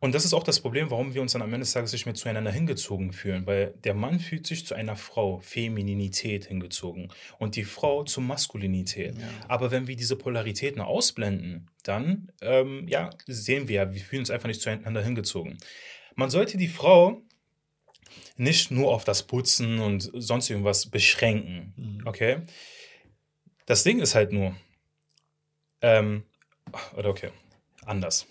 und 0.01 0.15
das 0.15 0.25
ist 0.25 0.33
auch 0.33 0.45
das 0.45 0.61
Problem, 0.61 0.91
warum 0.91 1.13
wir 1.15 1.23
uns 1.23 1.33
dann 1.33 1.43
am 1.43 1.53
Ende 1.53 1.65
des 1.65 1.73
Tages 1.73 1.93
nicht 1.93 2.07
mehr 2.07 2.15
zueinander 2.15 2.53
hingezogen 2.53 3.13
fühlen, 3.13 3.47
weil 3.47 3.75
der 3.83 3.95
Mann 3.95 4.21
fühlt 4.21 4.47
sich 4.47 4.65
zu 4.65 4.75
einer 4.75 4.95
Frau, 4.95 5.41
Femininität 5.41 6.47
hingezogen 6.47 7.09
und 7.39 7.57
die 7.57 7.65
Frau 7.65 8.05
zu 8.05 8.21
Maskulinität. 8.21 9.19
Ja. 9.19 9.29
Aber 9.49 9.73
wenn 9.73 9.89
wir 9.89 9.97
diese 9.97 10.15
Polaritäten 10.15 10.81
ausblenden, 10.81 11.69
dann 11.83 12.31
ähm, 12.43 12.87
ja, 12.87 13.11
sehen 13.27 13.67
wir 13.67 13.77
ja, 13.77 13.93
wir 13.93 14.01
fühlen 14.01 14.21
uns 14.21 14.31
einfach 14.31 14.47
nicht 14.47 14.61
zueinander 14.61 15.03
hingezogen. 15.03 15.59
Man 16.15 16.31
sollte 16.31 16.57
die 16.59 16.69
Frau 16.69 17.21
nicht 18.37 18.71
nur 18.71 18.95
auf 18.95 19.03
das 19.03 19.25
Putzen 19.25 19.81
und 19.81 20.11
sonst 20.15 20.49
irgendwas 20.49 20.87
beschränken. 20.87 21.75
Mhm. 21.77 22.07
Okay? 22.07 22.43
Das 23.67 23.83
Ding 23.83 23.99
ist 23.99 24.15
halt 24.15 24.33
nur, 24.33 24.55
ähm, 25.83 26.23
oder 26.97 27.09
okay, 27.09 27.31
anders. 27.85 28.27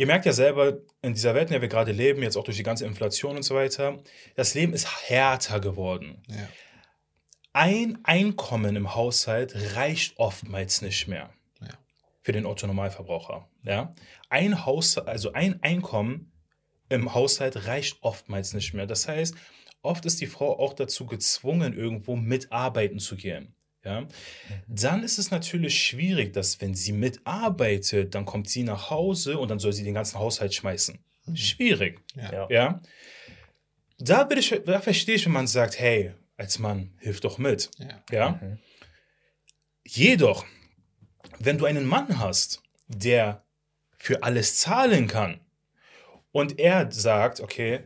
Ihr 0.00 0.06
merkt 0.06 0.24
ja 0.24 0.32
selber, 0.32 0.78
in 1.02 1.12
dieser 1.12 1.34
Welt, 1.34 1.48
in 1.48 1.52
der 1.52 1.60
wir 1.60 1.68
gerade 1.68 1.92
leben, 1.92 2.22
jetzt 2.22 2.38
auch 2.38 2.44
durch 2.44 2.56
die 2.56 2.62
ganze 2.62 2.86
Inflation 2.86 3.36
und 3.36 3.42
so 3.42 3.54
weiter, 3.54 3.98
das 4.34 4.54
Leben 4.54 4.72
ist 4.72 5.10
härter 5.10 5.60
geworden. 5.60 6.22
Ja. 6.26 6.48
Ein 7.52 7.98
Einkommen 8.04 8.76
im 8.76 8.94
Haushalt 8.94 9.52
reicht 9.76 10.16
oftmals 10.16 10.80
nicht 10.80 11.06
mehr 11.06 11.34
Ja. 11.60 11.68
für 12.22 12.32
den 12.32 12.46
Otto-Normalverbraucher. 12.46 13.46
Ja? 13.62 13.94
Ein 14.30 14.64
Haus, 14.64 14.96
also 14.96 15.34
ein 15.34 15.62
Einkommen 15.62 16.32
im 16.88 17.12
Haushalt 17.12 17.66
reicht 17.66 17.98
oftmals 18.00 18.54
nicht 18.54 18.72
mehr. 18.72 18.86
Das 18.86 19.06
heißt, 19.06 19.34
oft 19.82 20.06
ist 20.06 20.22
die 20.22 20.28
Frau 20.28 20.58
auch 20.58 20.72
dazu 20.72 21.04
gezwungen, 21.04 21.76
irgendwo 21.76 22.16
mitarbeiten 22.16 23.00
zu 23.00 23.16
gehen. 23.16 23.54
Ja? 23.84 24.06
Dann 24.66 25.02
ist 25.02 25.18
es 25.18 25.30
natürlich 25.30 25.82
schwierig, 25.82 26.32
dass 26.32 26.60
wenn 26.60 26.74
sie 26.74 26.92
mitarbeitet, 26.92 28.14
dann 28.14 28.24
kommt 28.24 28.48
sie 28.48 28.62
nach 28.62 28.90
Hause 28.90 29.38
und 29.38 29.48
dann 29.48 29.58
soll 29.58 29.72
sie 29.72 29.84
den 29.84 29.94
ganzen 29.94 30.18
Haushalt 30.18 30.54
schmeißen. 30.54 30.98
Schwierig. 31.34 32.00
Ja. 32.16 32.48
Ja. 32.50 32.80
Da, 33.98 34.24
bin 34.24 34.38
ich, 34.38 34.60
da 34.64 34.80
verstehe 34.80 35.14
ich, 35.14 35.26
wenn 35.26 35.32
man 35.32 35.46
sagt, 35.46 35.78
hey, 35.78 36.12
als 36.36 36.58
Mann, 36.58 36.92
hilf 36.98 37.20
doch 37.20 37.38
mit. 37.38 37.70
Ja. 37.78 38.02
Ja? 38.10 38.40
Mhm. 38.40 38.58
Jedoch, 39.86 40.44
wenn 41.38 41.58
du 41.58 41.64
einen 41.64 41.86
Mann 41.86 42.18
hast, 42.18 42.62
der 42.88 43.44
für 43.98 44.22
alles 44.22 44.56
zahlen 44.56 45.06
kann 45.06 45.40
und 46.32 46.58
er 46.58 46.90
sagt, 46.90 47.40
okay, 47.40 47.84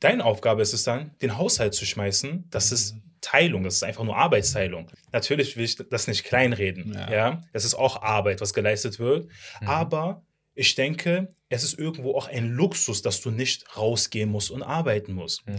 deine 0.00 0.24
Aufgabe 0.24 0.62
ist 0.62 0.72
es 0.72 0.84
dann, 0.84 1.16
den 1.22 1.36
Haushalt 1.38 1.74
zu 1.74 1.86
schmeißen, 1.86 2.44
das 2.50 2.72
ist 2.72 2.96
Teilung, 3.24 3.64
das 3.64 3.76
ist 3.76 3.82
einfach 3.84 4.04
nur 4.04 4.16
Arbeitsteilung. 4.16 4.90
Natürlich 5.12 5.56
will 5.56 5.64
ich 5.64 5.76
das 5.76 6.06
nicht 6.06 6.24
kleinreden, 6.24 6.92
ja. 6.92 7.10
Ja. 7.10 7.42
Das 7.52 7.64
ist 7.64 7.74
auch 7.74 8.02
Arbeit, 8.02 8.40
was 8.40 8.52
geleistet 8.52 8.98
wird, 8.98 9.28
aber 9.64 10.22
ich 10.56 10.76
denke, 10.76 11.28
es 11.48 11.64
ist 11.64 11.78
irgendwo 11.78 12.14
auch 12.14 12.28
ein 12.28 12.48
Luxus, 12.50 13.02
dass 13.02 13.20
du 13.20 13.30
nicht 13.30 13.76
rausgehen 13.76 14.30
musst 14.30 14.52
und 14.52 14.62
arbeiten 14.62 15.12
musst. 15.12 15.46
Mhm. 15.48 15.56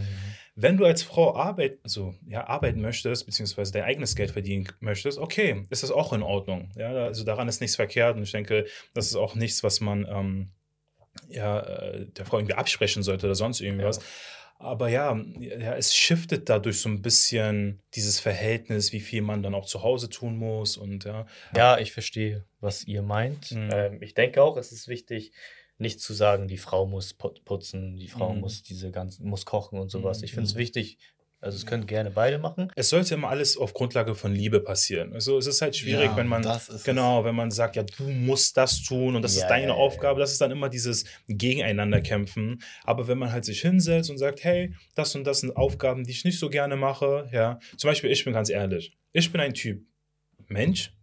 Wenn 0.55 0.78
du 0.78 0.86
als 0.86 1.03
Frau 1.03 1.36
arbeit, 1.36 1.80
also, 1.84 2.16
ja, 2.28 2.47
arbeiten 2.47 2.80
möchtest, 2.80 3.26
beziehungsweise 3.26 3.74
dein 3.74 3.84
eigenes 3.84 4.16
Geld 4.16 4.32
verdienen 4.32 4.70
möchtest, 4.80 5.18
okay, 5.18 5.66
ist 5.70 5.84
das 5.84 5.91
auch 5.91 6.13
in 6.13 6.24
Ordnung. 6.24 6.72
Ja, 6.78 6.93
also 6.93 7.26
daran 7.26 7.49
ist 7.49 7.59
nichts 7.59 7.76
verkehrt 7.76 8.16
und 8.16 8.24
ich 8.24 8.32
denke, 8.32 8.66
das 8.93 9.07
ist 9.07 9.16
auch 9.16 9.36
nichts, 9.36 9.63
was 9.63 9.82
man 9.82 10.05
ähm, 10.09 10.51
ja, 11.28 11.59
äh, 11.59 12.05
der 12.05 12.26
Frau 12.26 12.38
irgendwie 12.38 12.55
absprechen 12.55 13.03
sollte 13.03 13.26
oder 13.26 13.36
sonst 13.36 13.59
irgendwas. 13.59 13.99
Aber 14.66 14.89
ja, 14.89 15.16
ja, 15.39 15.76
es 15.76 15.95
shiftet 15.95 16.49
dadurch 16.49 16.80
so 16.80 16.89
ein 16.89 17.01
bisschen 17.01 17.82
dieses 17.93 18.20
Verhältnis, 18.20 18.91
wie 18.91 18.99
viel 18.99 19.22
man 19.22 19.43
dann 19.43 19.55
auch 19.55 19.66
zu 19.66 19.84
Hause 19.84 20.09
tun 20.09 20.38
muss 20.38 20.76
und 20.78 21.05
ja. 21.05 21.26
Ja, 21.55 21.78
ich 21.78 21.91
verstehe, 21.93 22.45
was 22.59 22.84
ihr 22.86 23.01
meint. 23.01 23.51
Mhm. 23.51 23.70
Ähm, 23.72 24.01
ich 24.01 24.13
denke 24.13 24.41
auch, 24.41 24.57
es 24.57 24.72
ist 24.72 24.88
wichtig, 24.88 25.32
nicht 25.78 25.99
zu 25.99 26.13
sagen, 26.13 26.47
die 26.47 26.57
Frau 26.57 26.86
muss 26.86 27.13
put- 27.13 27.43
putzen, 27.43 27.97
die 27.97 28.07
Frau 28.07 28.34
Mhm. 28.34 28.39
muss 28.41 28.63
diese 28.63 28.91
ganzen, 28.91 29.28
muss 29.28 29.45
kochen 29.45 29.78
und 29.80 29.89
sowas. 29.91 30.20
Mhm. 30.20 30.24
Ich 30.26 30.32
finde 30.34 30.49
es 30.49 30.55
wichtig. 30.55 30.97
Also 31.42 31.58
es 31.58 31.66
können 31.68 31.86
gerne 31.86 32.10
beide 32.10 32.40
machen. 32.40 32.72
Es 32.76 32.90
sollte 32.90 33.14
immer 33.14 33.30
alles 33.30 33.56
auf 33.56 33.74
Grundlage 33.74 34.16
von 34.16 34.34
Liebe 34.34 34.60
passieren. 34.62 35.14
Also 35.14 35.38
es 35.38 35.46
ist 35.46 35.62
halt 35.62 35.76
schwierig, 35.76 36.12
Ja, 36.12 36.18
wenn 36.18 36.28
man 36.28 36.42
genau, 36.84 37.24
wenn 37.24 37.36
man 37.36 37.52
sagt, 37.52 37.76
ja, 37.76 37.84
du 37.84 38.10
musst 38.10 38.58
das 38.58 38.82
tun 38.82 39.16
und 39.16 39.22
das 39.22 39.36
Ja, 39.36 39.42
ist 39.44 39.50
deine 39.50 39.68
ja, 39.68 39.74
Aufgabe, 39.74 40.20
das 40.20 40.32
ist 40.32 40.42
dann 40.42 40.50
immer 40.50 40.70
dieses 40.70 41.06
Gegeneinander 41.28 42.02
kämpfen. 42.02 42.64
Aber 42.84 43.08
wenn 43.08 43.20
man 43.20 43.32
halt 43.32 43.46
sich 43.46 43.62
hinsetzt 43.62 44.10
und 44.10 44.18
sagt, 44.18 44.44
hey, 44.44 44.74
das 44.96 45.14
und 45.14 45.24
das 45.26 45.42
sind 45.42 45.56
Aufgaben, 45.56 46.04
die 46.04 46.12
ich 46.12 46.26
nicht 46.26 46.40
so 46.40 46.50
gerne 46.50 46.76
mache, 46.78 47.30
ja. 47.32 47.60
Zum 47.78 47.90
Beispiel, 47.90 48.10
ich 48.12 48.24
bin 48.24 48.34
ganz 48.34 48.50
ehrlich, 48.50 48.94
ich 49.12 49.32
bin 49.32 49.40
ein 49.42 49.54
Typ 49.54 49.84
Mensch, 50.48 50.94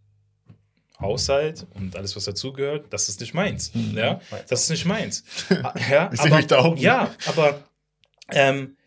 Haushalt 0.99 1.65
und 1.73 1.95
alles, 1.95 2.15
was 2.15 2.25
dazugehört, 2.25 2.85
das 2.91 3.09
ist 3.09 3.19
nicht 3.19 3.33
meins. 3.33 3.73
Mhm. 3.73 3.97
Ja, 3.97 4.21
das 4.47 4.63
ist 4.63 4.69
nicht 4.69 4.85
meins. 4.85 5.23
ja, 5.89 6.09
Ich 6.13 6.21
sehe 6.21 6.33
mich 6.35 6.47
da 6.47 6.59
auch 6.59 6.73
nicht. 6.75 6.83
Ja, 6.83 7.13
aber 7.27 7.63
ähm, 8.29 8.77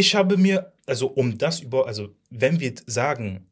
ich 0.00 0.14
habe 0.14 0.36
mir, 0.38 0.72
also 0.86 1.06
um 1.08 1.36
das 1.36 1.60
über, 1.60 1.86
also 1.86 2.08
wenn 2.30 2.58
wir 2.58 2.74
sagen, 2.86 3.46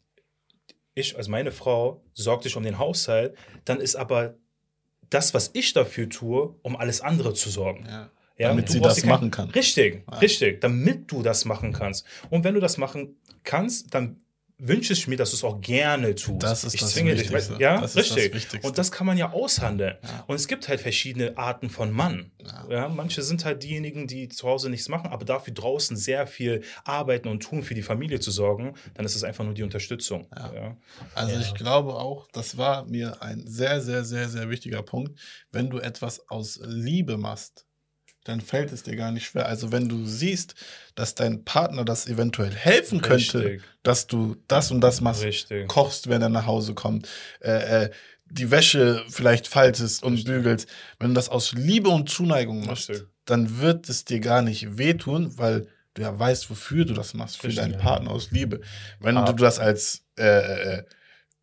ich, 0.95 1.17
also 1.17 1.31
meine 1.31 1.53
Frau 1.53 2.03
sorgt 2.15 2.45
sich 2.45 2.57
um 2.57 2.63
den 2.63 2.79
Haushalt, 2.79 3.37
dann 3.67 3.81
ist 3.81 3.97
aber 3.97 4.35
das, 5.11 5.35
was 5.35 5.51
ich 5.53 5.73
dafür 5.75 6.09
tue, 6.09 6.55
um 6.63 6.75
alles 6.77 7.01
andere 7.01 7.35
zu 7.35 7.51
sorgen. 7.51 7.85
Ja. 7.87 8.11
Ja, 8.39 8.49
Damit 8.51 8.69
du 8.69 8.73
sie 8.75 8.81
das 8.81 9.05
machen 9.05 9.31
kann. 9.33 9.51
Richtig, 9.51 10.05
Ja. 10.11 10.19
richtig, 10.19 10.61
damit 10.61 11.11
du 11.11 11.23
das 11.23 11.45
machen 11.45 11.73
kannst. 11.73 12.07
Und 12.31 12.45
wenn 12.45 12.55
du 12.55 12.61
das 12.61 12.79
machen 12.79 13.17
kannst, 13.43 13.93
dann 13.95 14.21
wünsche 14.61 14.93
ich 14.93 15.07
mir, 15.07 15.17
dass 15.17 15.31
du 15.31 15.37
es 15.37 15.45
auch 15.45 15.61
gerne 15.61 16.15
tust. 16.15 16.43
Das 16.43 16.65
ist 16.65 16.75
ich 16.75 16.81
das 16.81 16.91
zwinge 16.91 17.15
dich, 17.15 17.31
weißt- 17.31 17.61
ja, 17.61 17.81
Das 17.81 17.95
ist 17.95 18.11
das 18.11 18.17
richtig. 18.17 18.35
Wichtigste. 18.35 18.67
Und 18.67 18.77
das 18.77 18.91
kann 18.91 19.07
man 19.07 19.17
ja 19.17 19.31
aushandeln. 19.31 19.97
Ja. 20.03 20.25
Und 20.27 20.35
es 20.35 20.49
gibt 20.49 20.69
halt 20.69 20.81
verschiedene 20.81 21.39
Arten 21.39 21.71
von 21.71 21.93
Mann. 21.93 22.33
Ja. 22.43 22.67
Ja, 22.69 22.89
manche 22.89 23.23
sind 23.23 23.45
halt 23.45 23.63
diejenigen, 23.63 24.07
die 24.09 24.29
zu 24.29 24.49
Hause 24.49 24.69
nichts 24.69 24.89
machen, 24.89 25.11
aber 25.11 25.25
dafür 25.25 25.55
draußen 25.55 25.97
sehr 25.97 26.27
viel 26.27 26.63
arbeiten 26.85 27.29
und 27.29 27.41
tun, 27.43 27.63
für 27.63 27.75
die 27.75 27.83
Familie 27.83 28.19
zu 28.21 28.31
sorgen. 28.33 28.75
Dann 28.95 29.07
ist 29.07 29.15
es 29.15 29.23
einfach 29.23 29.45
nur 29.45 29.55
die 29.55 29.63
Unterstützung. 29.63 30.27
Ja. 30.37 30.77
Also 31.15 31.39
ich 31.39 31.55
glaube 31.55 31.95
auch, 31.95 32.27
das 32.33 32.57
war 32.59 32.85
mir 32.85 33.23
ein 33.23 33.47
sehr, 33.47 33.81
sehr, 33.81 34.05
sehr, 34.05 34.29
sehr 34.29 34.51
wichtiger 34.51 34.83
Punkt. 34.83 35.19
Wenn 35.53 35.71
du 35.71 35.79
etwas 35.79 36.29
aus 36.29 36.61
Liebe 36.65 37.17
machst, 37.17 37.67
dann 38.29 38.41
fällt 38.41 38.73
es 38.73 38.83
dir 38.83 38.95
gar 38.97 39.11
nicht 39.11 39.27
schwer. 39.27 39.47
Also 39.47 39.73
wenn 39.73 39.89
du 39.89 40.05
siehst, 40.05 40.55
dass 40.95 41.15
dein 41.15 41.45
Partner 41.45 41.85
das 41.85 42.07
eventuell 42.07 42.55
helfen 42.55 43.01
könnte, 43.01 43.39
Richtig. 43.39 43.63
dass 43.83 44.07
du 44.07 44.37
das 44.49 44.71
und 44.71 44.81
das 44.81 45.01
machst, 45.01 45.23
Richtig. 45.25 45.69
kochst, 45.69 46.09
wenn 46.09 46.21
er 46.23 46.29
nach 46.29 46.47
Hause 46.47 46.75
kommt, 46.75 47.09
äh, 47.41 47.85
äh, 47.85 47.91
die 48.31 48.51
Wäsche 48.51 49.03
vielleicht 49.09 49.49
faltest 49.49 50.03
und 50.03 50.15
Richtig. 50.15 50.35
bügelst, 50.35 50.69
wenn 50.99 51.09
du 51.09 51.15
das 51.15 51.31
aus 51.31 51.53
Liebe 51.53 51.89
und 51.89 52.11
Zuneigung 52.11 52.67
machst, 52.67 52.93
dann 53.25 53.61
wird 53.61 53.89
es 53.89 54.05
dir 54.05 54.21
gar 54.21 54.43
nicht 54.43 54.77
wehtun, 54.77 55.37
weil 55.39 55.67
du 55.95 56.03
ja 56.03 56.17
weißt, 56.19 56.51
wofür 56.51 56.85
du 56.85 56.93
das 56.95 57.15
machst, 57.15 57.39
für 57.39 57.49
deinen. 57.49 57.79
Partner 57.79 58.11
aus 58.11 58.31
Liebe. 58.31 58.61
Wenn 59.01 59.17
Ah. 59.17 59.25
du 59.25 59.33
das 59.33 59.59
als, 59.59 60.03
äh, 60.19 60.25
äh, 60.79 60.83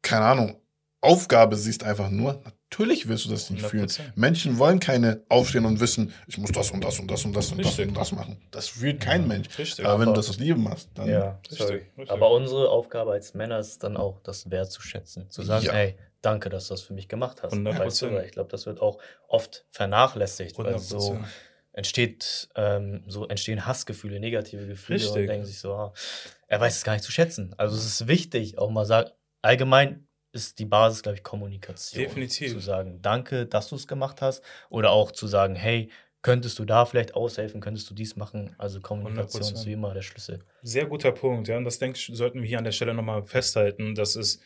keine 0.03 0.25
Ahnung, 0.25 0.61
Aufgabe 1.01 1.55
siehst 1.55 1.83
einfach 1.83 2.09
nur, 2.09 2.43
natürlich 2.71 3.07
wirst 3.07 3.25
du 3.25 3.29
das 3.29 3.49
nicht 3.49 3.65
fühlen. 3.65 3.87
100%. 3.87 4.01
Menschen 4.15 4.57
wollen 4.59 4.79
keine 4.79 5.23
aufstehen 5.29 5.65
und 5.65 5.79
wissen, 5.79 6.13
ich 6.27 6.37
muss 6.37 6.51
das 6.51 6.71
und 6.71 6.83
das 6.83 6.99
und 6.99 7.09
das 7.09 7.23
und 7.25 7.35
das 7.35 7.51
und 7.51 7.63
das 7.63 7.79
und 7.79 7.93
das 7.95 8.11
machen. 8.11 8.37
Das 8.51 8.67
fühlt 8.69 8.99
kein 8.99 9.27
Mensch. 9.27 9.47
Richtig. 9.57 9.85
Aber 9.85 9.99
wenn 9.99 10.07
du 10.07 10.13
das 10.13 10.29
aus 10.29 10.37
Liebe 10.39 10.59
machst, 10.59 10.89
dann 10.95 11.07
Ja, 11.09 11.39
Richtig, 11.43 11.57
sorry. 11.59 11.81
richtig. 11.97 12.11
Aber 12.11 12.31
unsere 12.31 12.69
Aufgabe 12.69 13.11
als 13.13 13.33
Männer 13.33 13.59
ist 13.59 13.83
dann 13.83 13.97
auch, 13.97 14.19
das 14.21 14.49
wertzuschätzen. 14.51 15.29
Zu 15.29 15.43
sagen, 15.43 15.65
Ja. 15.65 15.73
hey, 15.73 15.95
danke, 16.21 16.49
dass 16.49 16.67
du 16.67 16.73
das 16.73 16.81
für 16.81 16.93
mich 16.93 17.07
gemacht 17.07 17.43
hast. 17.43 17.53
100%. 17.53 17.79
Weißt 17.79 18.01
du, 18.01 18.13
weil 18.13 18.25
ich 18.25 18.31
glaube, 18.31 18.49
das 18.49 18.65
wird 18.65 18.81
auch 18.81 18.97
oft 19.27 19.65
vernachlässigt, 19.71 20.57
weil 20.57 20.75
100%. 20.75 20.79
so 20.79 21.19
entsteht, 21.71 22.49
ähm, 22.55 23.03
so 23.07 23.27
entstehen 23.27 23.65
Hassgefühle, 23.65 24.19
negative 24.19 24.65
Gefühle 24.65 24.99
und 24.99 25.05
Richtig. 25.15 25.27
denken 25.27 25.45
sich 25.45 25.59
so, 25.59 25.73
ah, 25.73 25.93
er 26.47 26.59
weiß 26.61 26.77
es 26.77 26.83
gar 26.83 26.93
nicht 26.93 27.03
zu 27.03 27.11
schätzen. 27.11 27.53
Also 27.57 27.75
es 27.75 27.85
ist 27.85 28.07
wichtig, 28.07 28.57
auch 28.57 28.69
mal 28.69 28.85
sagen, 28.85 29.09
allgemein 29.41 30.07
ist 30.35 30.59
die 30.59 30.65
Basis, 30.65 31.01
glaube 31.01 31.17
ich, 31.17 31.23
Kommunikation. 31.23 32.03
Definitiv. 32.03 32.51
Zu 32.51 32.59
sagen, 32.59 32.99
danke, 33.01 33.45
dass 33.45 33.69
du 33.69 33.75
es 33.75 33.87
gemacht 33.87 34.21
hast. 34.21 34.43
Oder 34.69 34.91
auch 34.91 35.11
zu 35.11 35.25
sagen, 35.27 35.55
hey, 35.55 35.89
könntest 36.21 36.59
du 36.59 36.65
da 36.65 36.85
vielleicht 36.85 37.15
aushelfen, 37.15 37.61
könntest 37.61 37.89
du 37.89 37.93
dies 37.93 38.15
machen? 38.15 38.53
Also 38.57 38.81
Kommunikation 38.81 39.43
100%. 39.43 39.53
ist 39.53 39.65
wie 39.65 39.73
immer 39.73 39.93
der 39.93 40.01
Schlüssel. 40.01 40.39
Sehr 40.61 40.85
guter 40.85 41.11
Punkt, 41.11 41.47
ja. 41.47 41.57
Und 41.57 41.65
das 41.65 41.79
denke 41.79 41.97
ich, 41.97 42.09
sollten 42.13 42.41
wir 42.41 42.47
hier 42.47 42.57
an 42.57 42.63
der 42.63 42.71
Stelle 42.71 42.93
nochmal 42.93 43.23
festhalten, 43.23 43.95
dass 43.95 44.15
es 44.15 44.39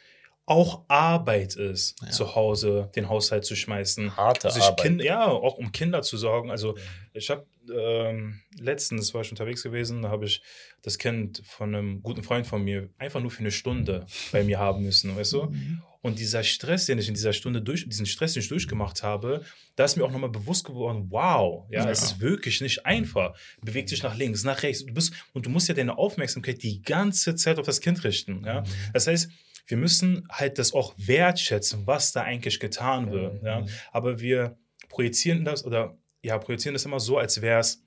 auch 0.49 0.83
Arbeit 0.87 1.55
ist, 1.55 1.95
Ja. 2.01 2.09
zu 2.09 2.35
Hause 2.35 2.89
den 2.95 3.07
Haushalt 3.07 3.45
zu 3.45 3.55
schmeißen. 3.55 4.17
Harte 4.17 4.49
sich 4.51 4.63
Arbeit. 4.63 4.81
Kind, 4.85 5.01
ja, 5.03 5.25
auch 5.27 5.57
um 5.57 5.71
Kinder 5.71 6.01
zu 6.01 6.17
sorgen. 6.17 6.49
Also 6.51 6.75
ich 7.13 7.29
habe 7.29 7.45
ähm, 7.71 8.39
letztens 8.59 9.13
war 9.13 9.21
ich 9.21 9.29
unterwegs 9.29 9.61
gewesen, 9.61 10.01
da 10.01 10.09
habe 10.09 10.25
ich 10.25 10.41
das 10.81 10.97
Kind 10.97 11.43
von 11.45 11.75
einem 11.75 12.01
guten 12.01 12.23
Freund 12.23 12.47
von 12.47 12.63
mir 12.63 12.89
einfach 12.97 13.21
nur 13.21 13.29
für 13.29 13.41
eine 13.41 13.51
Stunde 13.51 14.07
bei 14.31 14.43
mir 14.43 14.57
haben 14.57 14.81
müssen, 14.83 15.15
weißt 15.15 15.33
du? 15.33 15.53
Und 16.01 16.17
dieser 16.17 16.43
Stress, 16.43 16.85
den 16.87 16.97
ich 16.97 17.09
in 17.09 17.13
dieser 17.13 17.33
Stunde 17.33 17.61
durch, 17.61 17.87
diesen 17.87 18.05
Stress, 18.07 18.33
den 18.33 18.41
ich 18.41 18.47
durchgemacht 18.49 19.03
habe, 19.03 19.43
da 19.75 19.83
ist 19.83 19.97
mir 19.97 20.03
auch 20.05 20.11
nochmal 20.11 20.29
bewusst 20.31 20.63
geworden, 20.65 21.07
wow, 21.09 21.65
ja, 21.69 21.83
Ja. 21.83 21.91
es 21.91 22.01
ist 22.01 22.21
wirklich 22.21 22.59
nicht 22.61 22.85
einfach. 22.87 23.37
Beweg 23.61 23.85
dich 23.87 24.01
nach 24.01 24.15
links, 24.17 24.43
nach 24.43 24.63
rechts. 24.63 24.83
Du 24.85 24.93
bist, 24.93 25.13
und 25.33 25.45
du 25.45 25.49
musst 25.51 25.67
ja 25.67 25.75
deine 25.75 25.95
Aufmerksamkeit 25.97 26.63
die 26.63 26.81
ganze 26.81 27.35
Zeit 27.35 27.59
auf 27.59 27.65
das 27.67 27.81
Kind 27.81 28.03
richten. 28.03 28.43
Ja? 28.45 28.63
Das 28.93 29.05
heißt, 29.07 29.29
wir 29.69 29.77
müssen 29.77 30.27
halt 30.31 30.57
das 30.57 30.73
auch 30.73 30.93
wertschätzen, 30.97 31.85
was 31.87 32.11
da 32.11 32.23
eigentlich 32.23 32.59
getan 32.59 33.11
wird. 33.11 33.41
Mhm. 33.41 33.47
Ja? 33.47 33.65
Aber 33.91 34.19
wir 34.19 34.57
projizieren 34.89 35.45
das 35.45 35.63
oder 35.63 35.95
ja, 36.21 36.37
projizieren 36.37 36.73
das 36.73 36.85
immer 36.85 36.99
so, 36.99 37.17
als 37.17 37.41
wäre 37.41 37.59
es, 37.59 37.81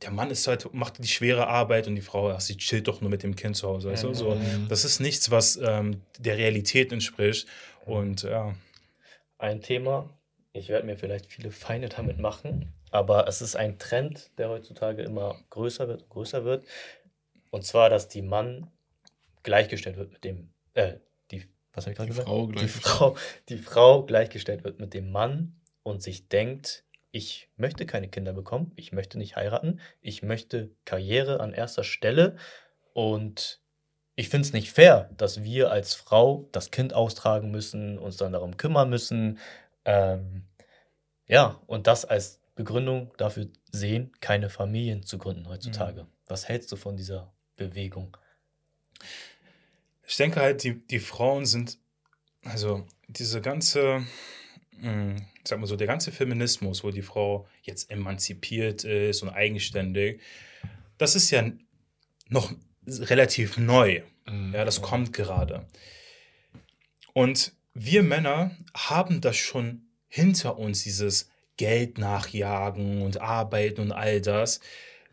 der 0.00 0.10
Mann 0.10 0.30
ist 0.30 0.46
halt, 0.48 0.72
macht 0.74 0.98
die 0.98 1.06
schwere 1.06 1.46
Arbeit 1.46 1.86
und 1.86 1.94
die 1.94 2.00
Frau, 2.02 2.30
ach, 2.30 2.40
sie 2.40 2.56
chillt 2.56 2.88
doch 2.88 3.00
nur 3.00 3.10
mit 3.10 3.22
dem 3.22 3.36
Kind 3.36 3.56
zu 3.56 3.68
Hause. 3.68 3.90
Weißt 3.90 4.02
du? 4.02 4.12
so, 4.14 4.34
Mhm. 4.34 4.66
das 4.68 4.84
ist 4.84 4.98
nichts, 4.98 5.30
was 5.30 5.56
ähm, 5.62 6.00
der 6.18 6.38
Realität 6.38 6.90
entspricht. 6.90 7.46
Und 7.84 8.22
ja, 8.22 8.54
ein 9.38 9.60
Thema. 9.60 10.08
Ich 10.54 10.68
werde 10.68 10.86
mir 10.86 10.96
vielleicht 10.96 11.26
viele 11.26 11.50
Feinde 11.50 11.88
damit 11.88 12.18
machen, 12.18 12.72
aber 12.90 13.28
es 13.28 13.40
ist 13.42 13.54
ein 13.54 13.78
Trend, 13.78 14.30
der 14.38 14.48
heutzutage 14.48 15.02
immer 15.02 15.38
größer 15.50 15.88
wird, 15.88 16.08
größer 16.08 16.44
wird. 16.44 16.66
Und 17.50 17.64
zwar, 17.64 17.88
dass 17.90 18.08
die 18.08 18.22
Mann 18.22 18.70
gleichgestellt 19.42 19.96
wird 19.96 20.12
mit 20.12 20.24
dem, 20.24 20.51
äh, 20.74 20.94
die, 21.30 21.44
was 21.72 21.84
habe 21.84 21.92
ich 21.92 21.96
gerade 21.96 22.08
gesagt? 22.08 22.28
Frau 22.28 22.46
die 22.46 22.52
gleichgestellt. 22.52 22.84
Frau, 22.84 23.16
die 23.48 23.58
Frau 23.58 24.02
gleichgestellt 24.04 24.64
wird 24.64 24.80
mit 24.80 24.94
dem 24.94 25.10
Mann 25.10 25.60
und 25.82 26.02
sich 26.02 26.28
denkt, 26.28 26.84
ich 27.10 27.50
möchte 27.56 27.86
keine 27.86 28.08
Kinder 28.08 28.32
bekommen, 28.32 28.72
ich 28.76 28.92
möchte 28.92 29.18
nicht 29.18 29.36
heiraten, 29.36 29.80
ich 30.00 30.22
möchte 30.22 30.70
Karriere 30.84 31.40
an 31.40 31.52
erster 31.52 31.84
Stelle 31.84 32.36
und 32.94 33.60
ich 34.14 34.28
finde 34.28 34.46
es 34.46 34.52
nicht 34.52 34.72
fair, 34.72 35.10
dass 35.16 35.42
wir 35.42 35.70
als 35.70 35.94
Frau 35.94 36.48
das 36.52 36.70
Kind 36.70 36.94
austragen 36.94 37.50
müssen, 37.50 37.98
uns 37.98 38.16
dann 38.16 38.32
darum 38.32 38.56
kümmern 38.56 38.90
müssen. 38.90 39.38
Ähm, 39.84 40.44
ja, 41.26 41.60
und 41.66 41.86
das 41.86 42.04
als 42.04 42.40
Begründung 42.54 43.12
dafür 43.16 43.48
sehen, 43.70 44.12
keine 44.20 44.50
Familien 44.50 45.02
zu 45.02 45.16
gründen 45.16 45.48
heutzutage. 45.48 46.06
Was 46.26 46.48
hältst 46.48 46.70
du 46.72 46.76
von 46.76 46.96
dieser 46.96 47.32
Bewegung? 47.56 48.16
Ich 50.06 50.16
denke 50.16 50.40
halt, 50.40 50.62
die, 50.64 50.74
die 50.86 50.98
Frauen 50.98 51.46
sind, 51.46 51.78
also 52.44 52.86
diese 53.08 53.40
ganze, 53.40 54.06
mh, 54.78 55.16
sag 55.44 55.60
mal 55.60 55.66
so, 55.66 55.76
der 55.76 55.86
ganze 55.86 56.12
Feminismus, 56.12 56.84
wo 56.84 56.90
die 56.90 57.02
Frau 57.02 57.46
jetzt 57.62 57.90
emanzipiert 57.90 58.84
ist 58.84 59.22
und 59.22 59.30
eigenständig, 59.30 60.20
das 60.98 61.14
ist 61.14 61.30
ja 61.30 61.50
noch 62.28 62.52
relativ 62.86 63.58
neu. 63.58 64.02
Mhm. 64.26 64.54
Ja, 64.54 64.64
das 64.64 64.82
kommt 64.82 65.12
gerade. 65.12 65.66
Und 67.12 67.52
wir 67.74 68.02
Männer 68.02 68.56
haben 68.74 69.20
das 69.20 69.36
schon 69.36 69.86
hinter 70.08 70.58
uns, 70.58 70.82
dieses 70.82 71.30
Geld 71.56 71.98
nachjagen 71.98 73.02
und 73.02 73.20
arbeiten 73.20 73.80
und 73.80 73.92
all 73.92 74.20
das. 74.20 74.60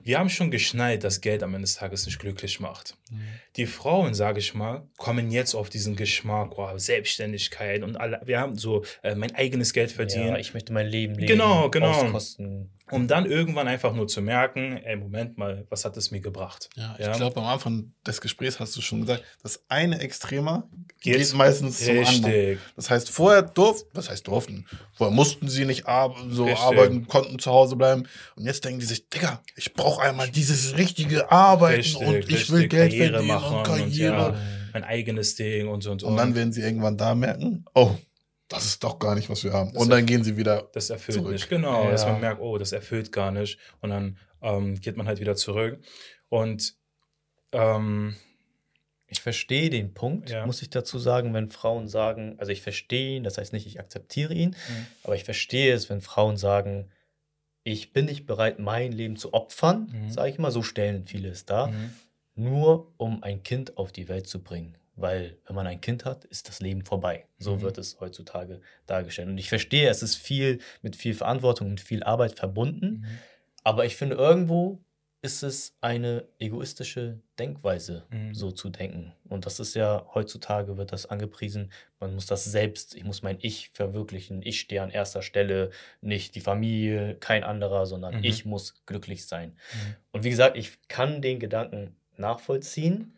Wir 0.02 0.18
haben 0.18 0.30
schon 0.30 0.50
geschnallt, 0.50 1.04
dass 1.04 1.22
Geld 1.22 1.44
am 1.44 1.54
Ende 1.54 1.66
des 1.66 1.76
Tages 1.76 2.06
nicht 2.06 2.20
glücklich 2.20 2.60
macht. 2.60 2.96
Mhm. 3.12 3.22
Die 3.58 3.66
Frauen, 3.66 4.14
sage 4.14 4.40
ich 4.40 4.54
mal, 4.54 4.88
kommen 4.98 5.30
jetzt 5.30 5.56
auf 5.56 5.70
diesen 5.70 5.96
Geschmack, 5.96 6.58
oh, 6.58 6.78
Selbstständigkeit 6.78 7.84
und 7.84 7.98
alle, 7.98 8.22
wir 8.26 8.40
haben 8.40 8.58
so 8.58 8.84
äh, 9.04 9.16
mein 9.16 9.36
eigenes 9.36 9.74
Geld 9.74 9.92
verdienen. 9.92 10.30
Ja, 10.30 10.38
ich 10.38 10.54
möchte 10.54 10.72
mein 10.74 10.88
Leben 10.88 11.16
leben. 11.16 11.28
Genau, 11.28 11.70
genau. 11.70 11.92
Auskosten. 11.92 12.72
Um 12.92 13.08
dann 13.08 13.26
irgendwann 13.26 13.68
einfach 13.68 13.94
nur 13.94 14.08
zu 14.08 14.22
merken, 14.22 14.78
ey, 14.78 14.96
Moment 14.96 15.38
mal, 15.38 15.66
was 15.70 15.86
hat 15.86 15.96
es 15.98 16.12
mir 16.12 16.20
gebracht? 16.22 16.70
Ja, 16.76 16.96
ich 17.00 17.06
Ja. 17.06 17.14
glaube, 17.16 17.38
am 17.40 17.46
Anfang 17.46 17.94
des 18.06 18.22
Gesprächs 18.22 18.60
hast 18.60 18.76
du 18.76 18.82
schon 18.82 19.02
gesagt, 19.02 19.24
das 19.44 19.64
eine 19.68 20.00
Extremer 20.00 20.68
Geht's- 21.02 21.30
geht 21.30 21.38
meistens 21.38 21.80
zum 21.80 21.98
anderen. 22.00 22.26
Richtig. 22.26 22.60
Das 22.76 22.90
heißt, 22.90 23.10
vorher 23.10 23.42
durften, 23.44 23.90
was 23.94 24.10
heißt 24.10 24.28
durften? 24.28 24.66
Vorher 24.94 25.16
mussten 25.16 25.48
sie 25.50 25.66
nicht 25.66 25.88
ar 25.88 26.16
so 26.30 26.46
Richtig. 26.46 26.62
arbeiten, 26.64 27.08
konnten 27.08 27.40
zu 27.40 27.52
Hause 27.52 27.76
bleiben. 27.76 28.04
Und 28.36 28.46
jetzt 28.46 28.64
denken 28.66 28.80
die 28.80 28.86
sich, 28.86 29.08
Digga, 29.10 29.42
ich 29.56 29.74
brauche 29.74 30.02
einmal 30.02 30.30
dieses 30.30 30.78
richtige 30.78 31.32
Arbeiten 31.32 31.76
Richtig, 31.82 32.08
und 32.08 32.16
ich 32.30 32.50
will 32.52 32.62
richtig. 32.62 32.70
Geld 32.70 32.92
Karriere 32.92 33.12
verdienen 33.14 33.28
machen 33.28 33.52
und 33.52 33.58
und 33.60 33.64
Karriere. 33.66 34.16
ja. 34.34 34.36
Mein 34.72 34.84
eigenes 34.84 35.36
Ding 35.36 35.68
und 35.68 35.82
so 35.82 35.92
und 35.92 36.02
so. 36.02 36.08
Und 36.08 36.18
dann 36.18 36.36
werden 36.36 36.52
sie 36.54 36.62
irgendwann 36.62 36.96
da 36.96 37.16
merken, 37.16 37.66
oh, 37.74 37.96
das 38.50 38.66
ist 38.66 38.84
doch 38.84 39.00
gar 39.00 39.16
nicht, 39.16 39.30
was 39.30 39.44
wir 39.44 39.54
haben. 39.54 39.72
Und 39.78 39.90
dann 39.90 40.06
gehen 40.06 40.24
sie 40.24 40.36
wieder. 40.38 40.70
das 40.74 40.90
erfüllt 40.90 41.18
zurück. 41.20 41.32
nicht. 41.34 41.50
Genau, 41.50 41.86
Ja. 41.86 41.92
dass 41.92 42.06
man 42.06 42.20
merkt, 42.20 42.42
oh, 42.42 42.58
das 42.58 42.72
erfüllt 42.74 43.12
gar 43.12 43.32
nicht. 43.32 43.58
Und 43.80 43.90
dann 43.92 44.18
ähm, 44.42 44.80
geht 44.82 44.98
man 44.98 45.08
halt 45.08 45.20
wieder 45.20 45.36
zurück. 45.36 45.80
Und 46.30 46.76
ähm, 47.52 48.16
Ich 49.12 49.22
verstehe 49.22 49.72
den 49.72 49.96
Punkt, 49.96 50.30
Ja. 50.30 50.46
muss 50.46 50.62
ich 50.62 50.70
dazu 50.70 51.00
sagen, 51.00 51.34
wenn 51.34 51.50
Frauen 51.50 51.88
sagen, 51.88 52.36
also 52.38 52.52
ich 52.52 52.62
verstehe 52.62 53.18
ihn, 53.18 53.24
das 53.24 53.40
heißt 53.40 53.54
nicht, 53.54 53.66
ich 53.66 53.80
akzeptiere 53.80 54.36
ihn, 54.36 54.50
Mhm. 54.52 54.86
aber 55.04 55.16
ich 55.16 55.24
verstehe 55.24 55.74
es, 55.74 55.90
wenn 55.90 56.02
Frauen 56.02 56.38
sagen, 56.38 56.92
ich 57.64 57.92
bin 57.92 58.06
nicht 58.06 58.28
bereit, 58.28 58.60
mein 58.60 58.92
Leben 58.92 59.16
zu 59.18 59.34
opfern, 59.34 59.90
Mhm. 59.92 60.12
sage 60.12 60.30
ich 60.30 60.38
mal, 60.38 60.52
so 60.52 60.62
stellen 60.62 61.06
viele 61.08 61.30
es 61.30 61.46
dar, 61.46 61.68
mhm. 61.72 61.92
nur 62.36 62.94
um 62.98 63.24
ein 63.24 63.42
Kind 63.42 63.78
auf 63.78 63.92
die 63.92 64.08
Welt 64.10 64.28
zu 64.28 64.44
bringen. 64.44 64.78
Weil 65.02 65.38
wenn 65.46 65.56
man 65.56 65.68
ein 65.68 65.82
Kind 65.82 66.06
hat, 66.06 66.26
ist 66.26 66.48
das 66.50 66.60
Leben 66.60 66.84
vorbei. 66.86 67.26
So 67.38 67.56
Mhm. 67.56 67.62
wird 67.62 67.78
es 67.78 68.00
heutzutage 68.00 68.62
dargestellt. 68.86 69.30
Und 69.30 69.38
ich 69.38 69.50
verstehe, 69.50 69.90
es 69.90 70.04
ist 70.04 70.16
viel 70.16 70.60
mit 70.82 70.96
viel 70.96 71.14
Verantwortung 71.14 71.70
und 71.70 71.80
viel 71.82 72.04
Arbeit 72.04 72.38
verbunden. 72.38 73.02
Mhm. 73.02 73.06
Aber 73.64 73.86
ich 73.86 73.96
finde, 73.96 74.16
irgendwo 74.16 74.80
ist 75.22 75.44
es 75.44 75.76
eine 75.82 76.24
egoistische 76.40 77.20
Denkweise, 77.38 78.06
Mhm. 78.10 78.34
so 78.34 78.52
zu 78.52 78.70
denken. 78.70 79.12
Und 79.28 79.46
das 79.46 79.60
ist 79.60 79.76
ja, 79.76 80.06
heutzutage 80.14 80.78
wird 80.78 80.94
das 80.94 81.08
angepriesen, 81.08 81.72
man 82.00 82.14
muss 82.16 82.26
das 82.26 82.46
selbst, 82.46 82.96
ich 82.96 83.04
muss 83.04 83.22
mein 83.22 83.38
Ich 83.42 83.70
verwirklichen. 83.74 84.42
Ich 84.44 84.62
stehe 84.62 84.82
an 84.82 84.90
erster 84.92 85.22
Stelle, 85.22 85.72
nicht 86.00 86.36
die 86.36 86.40
Familie, 86.42 87.16
kein 87.20 87.44
anderer, 87.44 87.86
sondern 87.86 88.20
Mhm. 88.20 88.24
ich 88.24 88.46
muss 88.46 88.86
glücklich 88.86 89.26
sein. 89.28 89.50
Mhm. 89.74 89.96
Und 90.14 90.24
wie 90.24 90.30
gesagt, 90.30 90.56
ich 90.58 90.78
kann 90.88 91.22
den 91.22 91.40
Gedanken 91.40 91.98
nachvollziehen, 92.16 93.18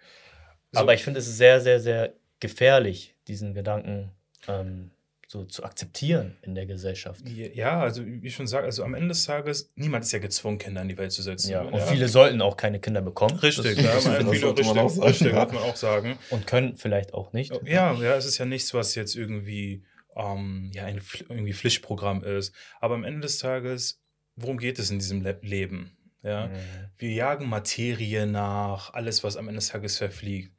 So- 0.71 0.79
aber 0.79 0.93
ich 0.93 1.03
finde 1.03 1.19
es 1.19 1.37
sehr, 1.37 1.59
sehr, 1.61 1.79
sehr 1.79 2.13
gefährlich, 2.39 3.15
diesen 3.27 3.53
Gedanken 3.53 4.11
ähm, 4.47 4.91
so 5.27 5.45
zu 5.45 5.63
akzeptieren 5.63 6.35
in 6.41 6.55
der 6.55 6.65
Gesellschaft. 6.65 7.21
Ja, 7.29 7.79
also 7.81 8.05
wie 8.05 8.27
ich 8.27 8.35
schon 8.35 8.47
sage, 8.47 8.65
also 8.65 8.83
am 8.83 8.93
Ende 8.95 9.09
des 9.09 9.23
Tages, 9.25 9.69
niemand 9.75 10.03
ist 10.03 10.11
ja 10.11 10.19
gezwungen, 10.19 10.57
Kinder 10.57 10.81
in 10.81 10.89
die 10.89 10.97
Welt 10.97 11.11
zu 11.13 11.21
setzen. 11.21 11.51
Ja, 11.51 11.61
und 11.61 11.81
viele 11.83 12.09
sollten 12.09 12.41
auch 12.41 12.57
keine 12.57 12.79
Kinder 12.81 13.01
bekommen. 13.01 13.37
Richtig, 13.39 13.75
Das- 13.77 13.85
ja, 13.85 13.93
das- 13.93 14.03
viele 14.27 14.39
sollte 14.39 14.63
man 14.63 14.77
richtig, 14.79 14.81
auch 14.81 14.89
sagen, 14.89 15.07
richtig, 15.07 15.27
ja. 15.31 15.45
man 15.45 15.57
auch 15.57 15.75
sagen. 15.77 16.17
Und 16.31 16.47
können 16.47 16.75
vielleicht 16.75 17.13
auch 17.13 17.31
nicht. 17.31 17.51
Ja, 17.65 17.93
ja, 17.93 18.15
es 18.15 18.25
ist 18.25 18.37
ja 18.39 18.45
nichts, 18.45 18.73
was 18.73 18.95
jetzt 18.95 19.15
irgendwie, 19.15 19.83
ähm, 20.17 20.71
ja, 20.73 20.83
ein 20.85 21.01
irgendwie 21.29 21.53
Pflichtprogramm 21.53 22.23
ist. 22.25 22.53
Aber 22.81 22.95
am 22.95 23.05
Ende 23.05 23.21
des 23.21 23.37
Tages, 23.37 24.01
worum 24.35 24.57
geht 24.57 24.79
es 24.79 24.89
in 24.91 24.99
diesem 24.99 25.21
Le 25.21 25.37
Leben? 25.43 25.95
Ja, 26.23 26.47
Mhm. 26.47 26.51
wir 26.97 27.09
jagen 27.11 27.47
Materie 27.47 28.27
nach, 28.27 28.93
alles, 28.93 29.23
was 29.23 29.37
am 29.37 29.47
Ende 29.47 29.59
des 29.59 29.69
Tages 29.69 29.97
verfliegt. 29.97 30.53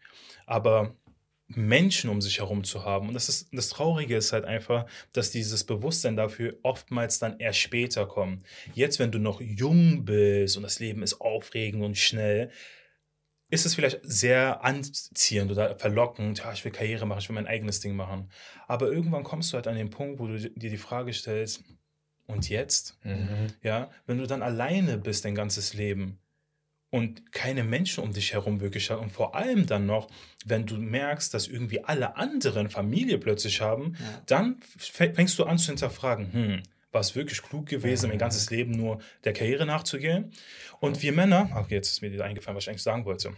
Aber 0.53 0.94
Menschen 1.46 2.11
um 2.11 2.20
sich 2.20 2.40
herum 2.40 2.62
zu 2.62 2.84
haben, 2.84 3.09
und 3.09 3.14
das 3.14 3.30
ist 3.30 3.48
das 3.53 3.70
Traurige 3.70 4.16
ist 4.16 4.34
halt 4.34 4.44
einfach, 4.44 4.84
dass 5.14 5.30
dieses 5.30 5.64
Bewusstsein 5.64 6.14
dafür 6.14 6.59
oftmals 6.62 7.18
dann 7.18 7.40
erst 7.40 7.61
später 7.61 8.05
kommt. 8.05 8.42
Jetzt, 8.74 8.98
wenn 8.98 9.11
du 9.11 9.18
noch 9.18 9.40
jung 9.40 10.05
bist 10.05 10.59
und 10.59 10.62
das 10.62 10.78
Leben 10.78 11.03
ist 11.03 11.22
aufregend 11.22 11.82
und 11.82 11.96
schnell, 11.96 12.50
ist 13.48 13.64
es 13.64 13.74
vielleicht 13.74 14.00
sehr 14.03 14.62
anziehend 14.62 15.50
oder 15.50 15.78
verlockend, 15.78 16.40
ja, 16.40 16.53
ich 16.53 16.62
will 16.66 16.72
Karriere 16.72 17.07
machen, 17.07 17.20
ich 17.20 17.28
will 17.30 17.34
mein 17.34 17.46
eigenes 17.46 17.80
Ding 17.80 17.96
machen. 17.96 18.30
Aber 18.68 18.92
irgendwann 18.92 19.24
kommst 19.24 19.53
du 19.53 19.57
halt 19.57 19.66
an 19.66 19.76
den 19.76 19.88
Punkt, 19.88 20.20
wo 20.20 20.26
du 20.26 20.38
dir 20.38 20.70
die 20.70 20.76
Frage 20.76 21.14
stellst, 21.14 21.64
und 22.26 22.48
jetzt? 22.48 22.98
Mhm. 23.05 23.48
Ja, 23.62 23.90
wenn 24.07 24.18
du 24.18 24.26
dann 24.26 24.42
alleine 24.42 24.98
bist 24.98 25.24
dein 25.24 25.34
ganzes 25.34 25.74
Leben 25.74 26.18
und 26.93 27.32
keine 27.32 27.64
Menschen 27.64 28.05
um 28.05 28.12
dich 28.12 28.34
herum 28.34 28.61
wirklich 28.61 28.90
hast 28.90 29.01
und 29.01 29.11
vor 29.11 29.34
allem 29.34 29.66
dann 29.66 29.86
noch, 29.86 30.09
wenn 30.45 30.66
du 30.66 30.76
merkst, 30.76 31.32
dass 31.32 31.49
irgendwie 31.49 31.82
alle 31.82 32.16
anderen 32.16 32.68
Familie 32.68 33.16
plötzlich 33.16 33.62
haben, 33.62 33.97
Ja. 33.99 34.22
dann 34.26 34.61
fängst 34.76 35.38
du 35.38 35.45
an 35.45 35.57
zu 35.57 35.68
hinterfragen, 35.68 36.32
hm, 36.32 36.62
war 36.93 37.01
es 37.01 37.16
wirklich 37.16 37.40
klug 37.40 37.64
gewesen, 37.66 38.11
mein 38.11 38.18
ganzes 38.18 38.51
Leben 38.51 38.72
nur 38.72 39.01
der 39.24 39.32
Karriere 39.32 39.64
nachzugehen? 39.64 40.32
Und 40.80 41.01
wir 41.03 41.12
Männer, 41.12 41.49
ach, 41.55 41.70
jetzt 41.70 41.88
ist 41.90 42.03
mir 42.03 42.12
wieder 42.12 42.26
eingefallen, 42.26 42.57
was 42.57 42.64
ich 42.64 42.68
eigentlich 42.68 42.82
sagen 42.82 43.07
wollte. 43.07 43.32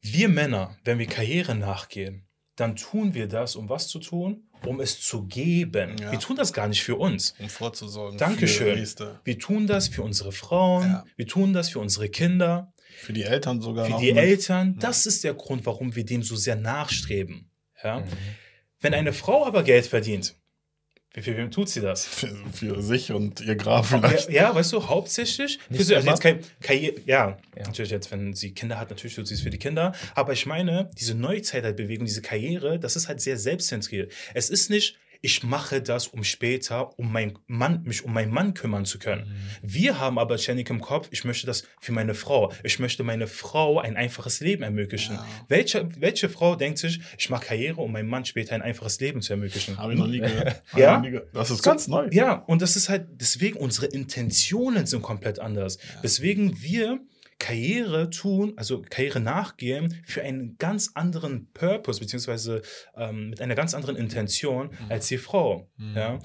Wir 0.00 0.30
Männer, 0.30 0.78
wenn 0.84 0.98
wir 0.98 1.06
Karriere 1.06 1.54
nachgehen, 1.54 2.26
dann 2.56 2.74
tun 2.76 3.12
wir 3.12 3.28
das, 3.28 3.54
um 3.54 3.68
was 3.68 3.88
zu 3.88 3.98
tun? 3.98 4.47
Um 4.66 4.80
es 4.80 5.00
zu 5.00 5.24
geben. 5.24 5.96
Ja. 6.00 6.10
Wir 6.12 6.18
tun 6.18 6.36
das 6.36 6.52
gar 6.52 6.68
nicht 6.68 6.82
für 6.82 6.96
uns. 6.96 7.34
Um 7.38 7.48
vorzusorgen. 7.48 8.18
Dankeschön. 8.18 8.86
Wir 9.24 9.38
tun 9.38 9.66
das 9.66 9.88
für 9.88 10.02
unsere 10.02 10.32
Frauen, 10.32 10.84
Ja. 10.90 11.04
wir 11.16 11.26
tun 11.26 11.52
das 11.52 11.70
für 11.70 11.78
unsere 11.78 12.08
Kinder, 12.08 12.72
für 13.00 13.12
die 13.12 13.22
Eltern 13.22 13.60
sogar. 13.60 13.86
für 13.86 13.98
die 14.00 14.12
mit. 14.12 14.22
Eltern. 14.22 14.76
Das 14.80 15.06
ist 15.06 15.22
der 15.24 15.34
Grund, 15.34 15.64
warum 15.66 15.94
wir 15.94 16.04
dem 16.04 16.22
so 16.22 16.36
sehr 16.36 16.56
nachstreben. 16.56 17.50
Ja? 17.82 18.00
Mhm. 18.00 18.04
Wenn 18.80 18.94
eine 18.94 19.12
Frau 19.12 19.46
aber 19.46 19.62
Geld 19.62 19.86
verdient, 19.86 20.34
für 21.22 21.36
wem 21.36 21.50
tut 21.50 21.68
sie 21.68 21.80
das? 21.80 22.04
Für, 22.06 22.28
für 22.52 22.82
sich 22.82 23.12
und 23.12 23.40
ihr 23.40 23.54
Grab 23.56 23.90
Ja, 23.90 23.98
vielleicht. 23.98 24.30
ja, 24.30 24.54
weißt 24.54 24.72
du, 24.72 24.88
hauptsächlich 24.88 25.58
für 25.66 25.72
Nicht 25.72 25.86
sie, 25.86 25.94
also 25.96 26.08
jetzt 26.08 26.20
kein 26.22 26.40
Karriere, 26.60 26.94
ja, 27.06 27.36
Ja. 27.56 27.64
natürlich 27.66 27.90
jetzt, 27.90 28.10
wenn 28.10 28.34
sie 28.34 28.52
Kinder 28.52 28.78
hat, 28.78 28.90
natürlich 28.90 29.14
tut 29.16 29.26
sie 29.26 29.34
es 29.34 29.40
für 29.42 29.50
die 29.50 29.58
Kinder, 29.58 29.92
aber 30.14 30.32
ich 30.32 30.46
meine, 30.46 30.88
diese 30.98 31.14
Neuzeitbewegung, 31.14 32.06
diese 32.06 32.22
Karriere, 32.22 32.78
das 32.78 32.96
ist 32.96 33.08
halt 33.08 33.20
sehr 33.20 33.36
selbstzentriert. 33.38 34.12
Es 34.34 34.50
ist 34.50 34.70
nicht, 34.70 34.96
ich 35.20 35.42
mache 35.42 35.82
das, 35.82 36.06
um 36.08 36.22
später, 36.22 36.98
um 36.98 37.12
mein 37.12 37.38
Mann, 37.46 37.82
mich 37.82 38.04
um 38.04 38.12
meinen 38.12 38.32
Mann 38.32 38.54
kümmern 38.54 38.84
zu 38.84 38.98
können. 38.98 39.28
Mhm. 39.28 39.34
Wir 39.62 39.98
haben 39.98 40.18
aber 40.18 40.38
ständig 40.38 40.70
im 40.70 40.80
Kopf, 40.80 41.08
ich 41.10 41.24
möchte 41.24 41.46
das 41.46 41.64
für 41.80 41.92
meine 41.92 42.14
Frau. 42.14 42.52
Ich 42.62 42.78
möchte 42.78 43.02
meine 43.02 43.26
Frau 43.26 43.80
ein 43.80 43.96
einfaches 43.96 44.40
Leben 44.40 44.62
ermöglichen. 44.62 45.16
Ja. 45.16 45.26
Welche, 45.48 45.88
welche 46.00 46.28
Frau 46.28 46.54
denkt 46.54 46.78
sich, 46.78 47.00
ich 47.18 47.30
mache 47.30 47.46
Karriere, 47.46 47.80
um 47.80 47.92
meinem 47.92 48.08
Mann 48.08 48.24
später 48.24 48.54
ein 48.54 48.62
einfaches 48.62 49.00
Leben 49.00 49.20
zu 49.22 49.32
ermöglichen? 49.32 49.76
Habe 49.76 49.94
ich 49.94 49.98
noch 49.98 50.06
nie 50.06 50.20
gehört. 50.20 50.62
Ja? 50.76 51.02
Das 51.32 51.50
ist 51.50 51.62
ganz 51.62 51.88
neu. 51.88 52.08
Ja, 52.12 52.34
und 52.34 52.62
das 52.62 52.76
ist 52.76 52.88
halt, 52.88 53.08
deswegen 53.12 53.56
unsere 53.56 53.86
Intentionen 53.86 54.86
sind 54.86 55.02
komplett 55.02 55.38
anders. 55.38 55.78
Weswegen 56.02 56.60
wir 56.62 57.00
Karriere 57.38 58.10
tun, 58.10 58.54
also 58.56 58.82
Karriere 58.82 59.20
nachgehen, 59.20 60.02
für 60.04 60.22
einen 60.22 60.56
ganz 60.58 60.90
anderen 60.94 61.50
Purpose, 61.52 62.00
beziehungsweise 62.00 62.62
ähm, 62.96 63.30
mit 63.30 63.40
einer 63.40 63.54
ganz 63.54 63.74
anderen 63.74 63.96
Intention 63.96 64.70
als 64.88 65.06
die 65.08 65.18
Frau. 65.18 65.70
Mhm. 65.76 65.96
Ja. 65.96 66.18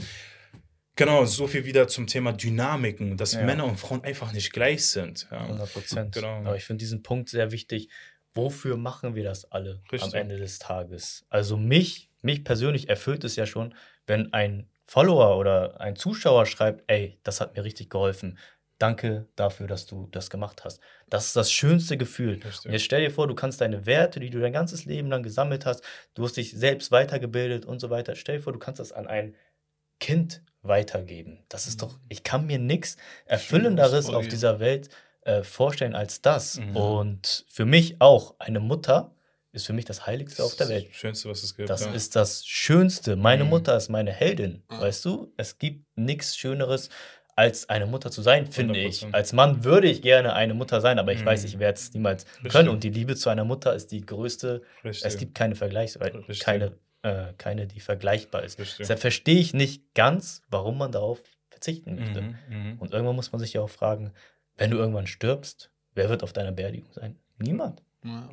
Genau, 0.96 1.26
so 1.26 1.48
viel 1.48 1.66
wieder 1.66 1.88
zum 1.88 2.06
Thema 2.06 2.34
Dynamiken, 2.34 3.18
dass 3.18 3.34
Ja. 3.34 3.44
Männer 3.44 3.66
und 3.66 3.80
Frauen 3.80 4.04
einfach 4.04 4.32
nicht 4.32 4.54
gleich 4.54 4.86
sind. 4.86 5.28
Ja. 5.32 5.42
100 5.42 5.74
Prozent. 5.74 6.16
Genau. 6.16 6.38
Aber 6.38 6.56
ich 6.56 6.66
finde 6.66 6.80
diesen 6.82 7.02
Punkt 7.02 7.30
sehr 7.30 7.52
wichtig. 7.52 7.90
Wofür 8.36 8.78
machen 8.78 9.16
wir 9.16 9.24
das 9.24 9.52
alle 9.52 9.82
Richtig. 9.92 10.14
am 10.14 10.20
Ende 10.20 10.38
des 10.38 10.60
Tages? 10.60 11.26
Also 11.30 11.58
mich, 11.58 12.10
mich 12.22 12.44
persönlich 12.44 12.90
erfüllt 12.90 13.24
es 13.24 13.36
ja 13.36 13.46
schon, 13.46 13.76
wenn 14.08 14.34
ein 14.34 14.68
Follower 14.86 15.38
oder 15.38 15.80
ein 15.80 15.96
Zuschauer 15.96 16.46
schreibt, 16.46 16.84
ey, 16.88 17.20
das 17.24 17.42
hat 17.42 17.56
mir 17.56 17.64
richtig 17.64 17.90
geholfen. 17.90 18.38
Danke 18.80 19.28
dafür, 19.36 19.68
dass 19.68 19.86
du 19.86 20.08
das 20.12 20.30
gemacht 20.30 20.64
hast. 20.66 20.82
Das 21.14 21.28
ist 21.28 21.36
das 21.36 21.52
schönste 21.52 21.96
Gefühl. 21.96 22.42
Richtig. 22.44 22.66
Und 22.66 22.72
jetzt 22.72 22.86
stell 22.86 23.02
dir 23.02 23.12
vor, 23.12 23.28
du 23.28 23.36
kannst 23.36 23.62
deine 23.62 23.86
Werte, 23.86 24.20
die 24.20 24.32
du 24.32 24.40
dein 24.40 24.52
ganzes 24.52 24.86
Leben 24.86 25.10
lang 25.10 25.22
gesammelt 25.22 25.64
hast, 25.64 25.84
du 26.16 26.24
hast 26.24 26.38
dich 26.38 26.54
selbst 26.54 26.92
weitergebildet 26.92 27.68
und 27.68 27.80
so 27.80 27.92
weiter. 27.92 28.16
Stell 28.16 28.38
dir 28.38 28.42
vor, 28.42 28.52
du 28.52 28.58
kannst 28.58 28.80
das 28.80 28.92
an 28.92 29.06
ein 29.06 29.36
Kind 30.00 30.42
weitergeben. 30.64 31.46
Das 31.50 31.68
ist 31.68 31.84
doch, 31.84 32.00
ich 32.10 32.24
kann 32.24 32.48
mir 32.48 32.58
nichts 32.58 32.98
Erfüllenderes 33.26 34.10
auf 34.10 34.28
dieser 34.28 34.60
Welt 34.60 34.90
äh, 35.22 35.44
vorstellen 35.44 35.94
als 35.94 36.22
das. 36.24 36.60
Mhm. 36.60 36.76
Und 36.76 37.46
für 37.48 37.66
mich 37.66 38.02
auch, 38.02 38.34
eine 38.40 38.60
Mutter 38.60 39.14
ist 39.52 39.68
für 39.68 39.74
mich 39.74 39.86
das 39.86 40.08
Heiligste 40.08 40.44
auf 40.44 40.56
der 40.56 40.68
Welt. 40.68 40.90
Das 40.90 40.96
Schönste, 40.96 41.30
was 41.30 41.44
es 41.44 41.56
gibt. 41.56 41.70
Das 41.70 41.86
ja. 41.86 41.92
ist 41.94 42.16
das 42.16 42.44
Schönste. 42.48 43.16
Meine 43.18 43.44
Mhm. 43.44 43.52
Mutter 43.52 43.78
ist 43.78 43.88
meine 43.90 44.12
Heldin, 44.12 44.64
Mhm. 44.68 44.80
weißt 44.80 45.06
du? 45.06 45.32
Es 45.38 45.60
gibt 45.60 45.86
nichts 45.96 46.36
Schöneres 46.36 46.90
als 47.36 47.68
eine 47.70 47.86
Mutter 47.88 48.12
zu 48.12 48.22
sein, 48.22 48.46
finde 48.48 48.80
ich. 48.80 49.02
100%. 49.04 49.14
Als 49.14 49.34
Mann 49.34 49.64
würde 49.64 49.88
ich 49.90 50.02
gerne 50.02 50.34
eine 50.34 50.54
Mutter 50.54 50.82
sein, 50.82 51.00
aber 51.00 51.14
ich 51.14 51.22
Mhm. 51.22 51.26
weiß, 51.26 51.44
ich 51.46 51.60
werde 51.60 51.78
es 51.80 51.94
niemals 51.94 52.26
Richtig. 52.36 52.52
können. 52.52 52.70
Und 52.70 52.84
die 52.84 52.90
Liebe 52.90 53.16
zu 53.16 53.30
einer 53.30 53.44
Mutter 53.44 53.74
ist 53.74 53.92
die 53.92 54.06
größte. 54.06 54.62
Richtig. 54.84 55.06
Es 55.06 55.18
gibt 55.18 55.34
keine 55.36 55.56
Vergleichs, 55.56 56.00
Richtig. 56.00 56.40
keine, 56.42 56.74
äh, 57.02 57.34
keine, 57.38 57.66
die 57.68 57.80
vergleichbar 57.80 58.44
ist. 58.44 58.60
Richtig. 58.60 58.78
Deshalb 58.78 59.00
verstehe 59.00 59.40
ich 59.40 59.54
nicht 59.54 59.94
ganz, 59.96 60.42
warum 60.50 60.78
man 60.78 60.92
darauf 60.92 61.24
verzichten 61.50 61.96
möchte. 61.96 62.22
Mhm, 62.22 62.36
mhm. 62.50 62.80
Und 62.80 62.92
irgendwann 62.94 63.16
muss 63.16 63.32
man 63.32 63.40
sich 63.40 63.54
ja 63.54 63.62
auch 63.62 63.70
fragen, 63.70 64.12
wenn 64.58 64.70
du 64.70 64.78
irgendwann 64.78 65.08
stirbst, 65.08 65.72
wer 65.96 66.10
wird 66.10 66.22
auf 66.24 66.34
deiner 66.34 66.52
Beerdigung 66.52 66.92
sein? 66.94 67.18
Niemand. 67.40 67.82
Ja. 68.04 68.30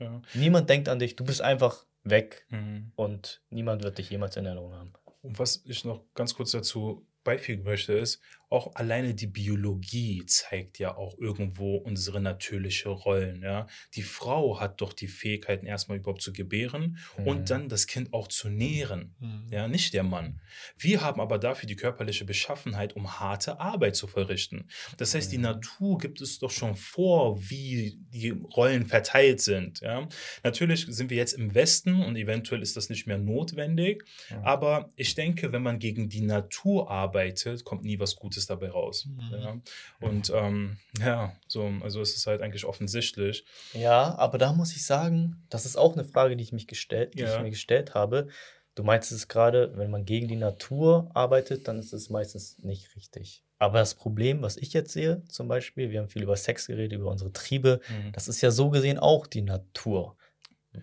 Ja. 0.00 0.20
Niemand 0.34 0.68
denkt 0.68 0.88
an 0.88 0.98
dich. 0.98 1.14
Du 1.16 1.24
bist 1.24 1.42
einfach 1.42 1.84
weg 2.02 2.44
Mhm. 2.50 2.90
und 2.96 3.40
niemand 3.50 3.84
wird 3.84 3.98
dich 3.98 4.10
jemals 4.10 4.36
in 4.36 4.46
Erinnerung 4.46 4.74
haben. 4.74 4.92
Und 5.22 5.38
was 5.38 5.62
ich 5.66 5.84
noch 5.84 6.00
ganz 6.14 6.34
kurz 6.34 6.50
dazu 6.50 7.06
beifügen 7.24 7.64
möchte, 7.64 7.92
ist, 7.94 8.20
auch 8.52 8.74
alleine 8.76 9.14
die 9.14 9.26
Biologie 9.26 10.24
zeigt 10.26 10.78
ja 10.78 10.96
auch 10.96 11.16
irgendwo 11.18 11.76
unsere 11.76 12.20
natürliche 12.20 12.88
Rollen. 12.90 13.42
Ja? 13.42 13.66
Die 13.94 14.02
Frau 14.02 14.60
hat 14.60 14.80
doch 14.80 14.92
die 14.92 15.08
Fähigkeiten, 15.08 15.66
erstmal 15.66 15.98
überhaupt 15.98 16.22
zu 16.22 16.32
gebären 16.32 16.98
Mhm. 17.18 17.26
und 17.26 17.50
dann 17.50 17.68
das 17.68 17.86
Kind 17.86 18.12
auch 18.12 18.28
zu 18.28 18.48
nähren. 18.48 19.14
Mhm. 19.20 19.46
Ja, 19.50 19.68
nicht 19.68 19.94
der 19.94 20.02
Mann. 20.02 20.40
Wir 20.78 21.00
haben 21.00 21.20
aber 21.20 21.38
dafür 21.38 21.66
die 21.66 21.76
körperliche 21.76 22.24
Beschaffenheit, 22.24 22.94
um 22.94 23.18
harte 23.20 23.58
Arbeit 23.60 23.96
zu 23.96 24.06
verrichten. 24.06 24.68
Das 24.98 25.14
heißt, 25.14 25.32
die 25.32 25.38
Mhm. 25.38 25.42
Natur 25.44 25.98
gibt 25.98 26.20
es 26.20 26.38
doch 26.38 26.50
schon 26.50 26.76
vor, 26.76 27.38
wie 27.50 27.98
die 28.12 28.30
Rollen 28.30 28.86
verteilt 28.86 29.40
sind. 29.40 29.80
Ja? 29.80 30.08
Natürlich 30.44 30.86
sind 30.88 31.10
wir 31.10 31.16
jetzt 31.16 31.32
im 31.32 31.54
Westen 31.54 32.02
und 32.02 32.16
eventuell 32.16 32.62
ist 32.62 32.76
das 32.76 32.90
nicht 32.90 33.06
mehr 33.06 33.18
notwendig. 33.18 34.04
Ja. 34.30 34.42
Aber 34.42 34.90
ich 34.96 35.14
denke, 35.14 35.52
wenn 35.52 35.62
man 35.62 35.78
gegen 35.78 36.08
die 36.08 36.20
Natur 36.20 36.90
arbeitet, 36.90 37.64
kommt 37.64 37.84
nie 37.84 37.98
was 37.98 38.16
Gutes 38.16 38.41
dabei 38.46 38.70
raus. 38.70 39.06
Mhm. 39.06 39.32
Ja? 39.40 39.56
Und 40.00 40.30
ähm, 40.34 40.78
ja, 40.98 41.32
so, 41.48 41.70
also 41.82 42.00
es 42.00 42.14
ist 42.16 42.26
halt 42.26 42.40
eigentlich 42.42 42.64
offensichtlich. 42.64 43.44
Ja, 43.72 44.16
aber 44.18 44.38
da 44.38 44.52
muss 44.52 44.72
ich 44.72 44.84
sagen, 44.84 45.44
das 45.50 45.66
ist 45.66 45.76
auch 45.76 45.92
eine 45.94 46.04
Frage, 46.04 46.36
die 46.36 46.42
ich, 46.44 46.52
mich 46.52 46.66
gestellt, 46.66 47.14
die 47.14 47.20
Ja. 47.20 47.36
ich 47.36 47.42
mir 47.42 47.50
gestellt 47.50 47.94
habe. 47.94 48.28
Du 48.74 48.84
meinst 48.84 49.12
es 49.12 49.28
gerade, 49.28 49.76
wenn 49.76 49.90
man 49.90 50.04
gegen 50.06 50.28
die 50.28 50.36
Natur 50.36 51.10
arbeitet, 51.12 51.68
dann 51.68 51.78
ist 51.78 51.92
es 51.92 52.08
meistens 52.08 52.58
nicht 52.62 52.96
richtig. 52.96 53.44
Aber 53.58 53.78
das 53.78 53.94
Problem, 53.94 54.40
was 54.42 54.56
ich 54.56 54.72
jetzt 54.72 54.92
sehe, 54.92 55.22
zum 55.28 55.46
Beispiel, 55.46 55.90
wir 55.90 56.00
haben 56.00 56.08
viel 56.08 56.22
über 56.22 56.36
Sex 56.36 56.66
geredet, 56.66 56.98
über 56.98 57.10
unsere 57.10 57.32
Triebe, 57.32 57.80
Mhm. 57.88 58.12
das 58.12 58.26
ist 58.28 58.40
ja 58.40 58.50
so 58.50 58.70
gesehen 58.70 58.98
auch 58.98 59.26
die 59.26 59.42
Natur. 59.42 60.16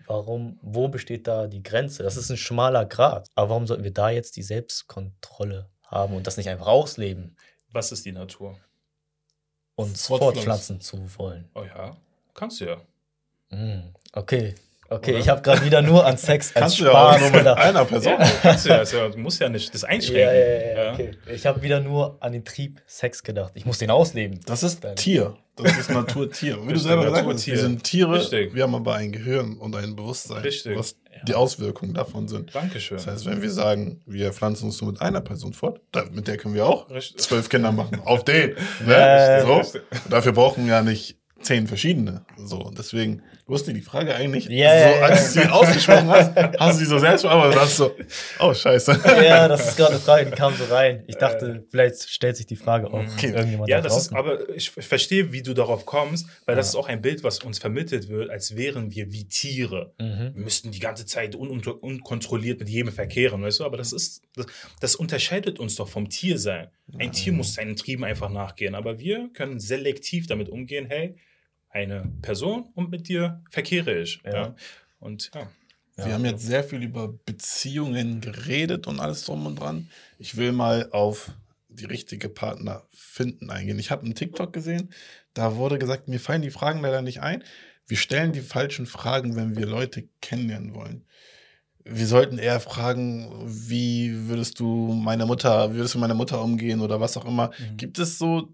Warum, 0.06 0.58
wo 0.62 0.86
besteht 0.86 1.26
da 1.26 1.48
die 1.48 1.64
Grenze? 1.64 2.04
Das 2.04 2.16
ist 2.16 2.30
ein 2.30 2.36
schmaler 2.36 2.84
Grat. 2.86 3.26
Aber 3.34 3.50
warum 3.50 3.66
sollten 3.66 3.82
wir 3.82 3.92
da 3.92 4.08
jetzt 4.08 4.36
die 4.36 4.44
Selbstkontrolle 4.44 5.68
haben 5.84 6.14
und 6.14 6.26
das 6.28 6.36
nicht 6.36 6.48
einfach 6.48 6.68
ausleben, 6.68 7.36
Was 7.72 7.92
ist 7.92 8.04
die 8.04 8.12
Natur? 8.12 8.58
uns 9.76 10.06
Fortpflanzen. 10.06 10.78
fortpflanzen 10.78 10.80
zu 10.80 11.18
wollen? 11.18 11.48
Oh 11.54 11.62
ja, 11.64 11.96
kannst 12.34 12.60
du 12.60 12.66
ja. 12.66 12.80
Mm, 13.50 13.94
Okay, 14.12 14.54
okay, 14.90 15.10
Oder? 15.12 15.20
ich 15.20 15.28
habe 15.28 15.40
gerade 15.42 15.64
wieder 15.64 15.80
nur 15.82 16.04
an 16.04 16.16
Sex 16.18 16.48
als 16.54 16.60
Kannst 16.62 16.80
du 16.80 16.84
ja 16.84 16.90
auch 16.90 17.12
Spaß 17.16 17.20
nur 17.22 17.30
mit 17.38 17.46
einer 17.46 17.84
Person. 17.84 18.12
Ja, 18.18 18.30
kannst 18.42 18.64
du 18.66 18.68
ja. 18.70 18.76
Also, 18.78 19.08
du 19.08 19.18
musst 19.18 19.40
ja 19.40 19.48
nicht 19.48 19.72
das 19.74 19.84
einschränken. 19.84 20.20
Ja, 20.22 20.32
ja, 20.32 20.84
ja, 20.84 20.92
okay. 20.92 21.10
Ich 21.32 21.46
habe 21.46 21.62
wieder 21.62 21.80
nur 21.80 22.16
an 22.20 22.32
den 22.32 22.44
Trieb 22.44 22.80
Sex 22.86 23.22
gedacht. 23.22 23.52
Ich 23.54 23.64
muss 23.66 23.78
den 23.78 23.90
ausleben. 23.90 24.40
Das 24.46 24.62
ist 24.62 24.84
Deine- 24.84 24.94
Tier. 24.96 25.36
Das 25.56 25.76
ist 25.76 25.90
Naturtier. 25.90 26.56
Wie 26.66 26.72
du 26.72 26.78
selber 26.78 27.02
gesagt 27.04 27.18
hast, 27.18 27.24
Naturtier. 27.26 27.54
wir 27.54 27.60
sind 27.60 27.84
Tiere, 27.84 28.14
Richtig. 28.14 28.54
wir 28.54 28.62
haben 28.62 28.74
aber 28.74 28.94
ein 28.94 29.12
Gehirn 29.12 29.58
und 29.58 29.76
ein 29.76 29.94
Bewusstsein, 29.94 30.38
Richtig. 30.38 30.78
was 30.78 30.96
die 31.28 31.34
Auswirkungen 31.34 31.92
davon 31.92 32.28
sind. 32.28 32.54
Dankeschön. 32.54 32.96
Das 32.96 33.06
heißt, 33.06 33.26
wenn 33.26 33.42
wir 33.42 33.50
sagen, 33.50 34.00
wir 34.06 34.32
pflanzen 34.32 34.66
uns 34.66 34.80
nur 34.80 34.92
mit 34.92 35.02
einer 35.02 35.20
Person 35.20 35.52
fort, 35.52 35.80
mit 36.12 36.28
der 36.28 36.38
können 36.38 36.54
wir 36.54 36.64
auch 36.64 36.88
Richtig. 36.88 37.18
zwölf 37.20 37.50
Kinder 37.50 37.72
machen. 37.72 38.00
Auf 38.06 38.24
den. 38.24 38.54
Ja, 38.86 39.44
Ne? 39.44 39.56
richtig. 39.58 39.82
so. 39.82 40.08
Dafür 40.08 40.32
brauchen 40.32 40.64
wir 40.64 40.72
ja 40.74 40.82
nicht 40.82 41.18
zehn 41.42 41.66
verschiedene. 41.66 42.24
So, 42.36 42.58
und 42.58 42.78
deswegen 42.78 43.22
wusste 43.46 43.72
die 43.72 43.80
Frage 43.80 44.14
eigentlich, 44.14 44.46
Ja, 44.48 44.92
so, 44.94 45.00
als 45.02 45.32
du 45.34 45.40
sie 45.40 45.46
ausgesprochen 45.48 46.08
hast, 46.08 46.36
hast 46.58 46.74
du 46.78 46.84
sie 46.84 46.90
so 46.90 46.98
selbst 46.98 47.22
beantwortet 47.22 47.52
und 47.54 47.60
dachtest 47.62 47.76
so, 47.78 47.94
oh, 48.40 48.54
scheiße. 48.54 49.00
Ja, 49.24 49.48
das 49.48 49.68
ist 49.70 49.76
gerade 49.76 49.92
eine 49.92 50.00
Frage, 50.00 50.26
die 50.26 50.36
kam 50.36 50.54
so 50.54 50.64
rein. 50.72 51.02
Ich 51.06 51.16
dachte, 51.16 51.64
vielleicht 51.70 52.08
stellt 52.08 52.36
sich 52.36 52.46
die 52.46 52.56
Frage 52.56 52.88
auf 52.88 53.04
Okay. 53.16 53.30
irgendjemand 53.32 53.68
Ja, 53.68 53.78
da 53.78 53.82
das 53.88 53.96
ist, 53.96 54.12
aber 54.12 54.48
ich, 54.50 54.70
ich 54.76 54.86
verstehe, 54.86 55.32
wie 55.32 55.42
du 55.42 55.54
darauf 55.54 55.86
kommst, 55.86 56.26
weil 56.46 56.56
das 56.56 56.66
Ja. 56.66 56.70
ist 56.80 56.84
auch 56.84 56.88
ein 56.88 57.02
Bild, 57.02 57.24
was 57.24 57.38
uns 57.40 57.58
vermittelt 57.58 58.08
wird, 58.08 58.30
als 58.30 58.56
wären 58.56 58.94
wir 58.94 59.10
wie 59.12 59.26
Tiere. 59.26 59.92
Mhm. 59.98 60.32
Wir 60.34 60.44
müssten 60.44 60.70
die 60.72 60.78
ganze 60.80 61.06
Zeit 61.06 61.34
un 61.34 61.50
un 61.50 61.60
unkontrolliert 61.66 62.60
mit 62.60 62.68
jedem 62.68 62.92
verkehren, 62.92 63.42
weißt 63.42 63.60
du? 63.60 63.64
Aber 63.64 63.76
das 63.76 63.92
ist, 63.92 64.22
das, 64.36 64.46
das 64.80 64.94
unterscheidet 64.96 65.58
uns 65.58 65.74
doch 65.76 65.88
vom 65.88 66.08
Tiersein. 66.08 66.68
Ein 66.98 67.12
Tier 67.12 67.32
muss 67.32 67.54
seinen 67.54 67.76
Trieben 67.76 68.02
einfach 68.04 68.30
nachgehen, 68.30 68.74
aber 68.74 68.98
wir 68.98 69.30
können 69.32 69.60
selektiv 69.60 70.26
damit 70.26 70.48
umgehen, 70.48 70.86
hey, 70.88 71.14
eine 71.70 72.10
Person 72.22 72.68
und 72.74 72.90
mit 72.90 73.08
dir 73.08 73.42
verkehre 73.50 74.00
ich. 74.00 74.20
Ja. 74.24 74.32
Ja. 74.32 74.54
Und 74.98 75.30
ja. 75.34 75.48
Wir 75.96 76.06
Ja. 76.08 76.12
haben 76.14 76.24
jetzt 76.24 76.46
sehr 76.46 76.64
viel 76.64 76.82
über 76.82 77.08
Beziehungen 77.26 78.20
geredet 78.20 78.86
und 78.86 79.00
alles 79.00 79.24
drum 79.24 79.44
und 79.46 79.56
dran. 79.60 79.88
Ich 80.18 80.36
will 80.36 80.52
mal 80.52 80.88
auf 80.92 81.32
die 81.68 81.84
richtige 81.84 82.28
Partner 82.28 82.84
finden 82.90 83.50
eingehen. 83.50 83.78
Ich 83.78 83.90
habe 83.90 84.04
einen 84.04 84.14
TikTok 84.14 84.52
gesehen, 84.52 84.90
da 85.34 85.56
wurde 85.56 85.78
gesagt, 85.78 86.08
mir 86.08 86.18
fallen 86.18 86.42
die 86.42 86.50
Fragen 86.50 86.80
leider 86.80 87.02
nicht 87.02 87.20
ein. 87.20 87.44
Wir 87.86 87.96
stellen 87.96 88.32
die 88.32 88.40
falschen 88.40 88.86
Fragen, 88.86 89.36
wenn 89.36 89.56
wir 89.56 89.66
Leute 89.66 90.08
kennenlernen 90.20 90.74
wollen. 90.74 91.04
Wir 91.84 92.06
sollten 92.06 92.38
eher 92.38 92.60
fragen, 92.60 93.30
wie 93.46 94.28
würdest 94.28 94.60
du 94.60 94.92
meine 94.92 95.26
Mutter, 95.26 95.74
würdest 95.74 95.94
du 95.94 95.98
meine 95.98 96.14
Mutter 96.14 96.42
umgehen 96.42 96.80
oder 96.80 97.00
was 97.00 97.16
auch 97.16 97.24
immer. 97.24 97.50
Mhm. 97.58 97.76
Gibt 97.76 97.98
es 97.98 98.18
so 98.18 98.52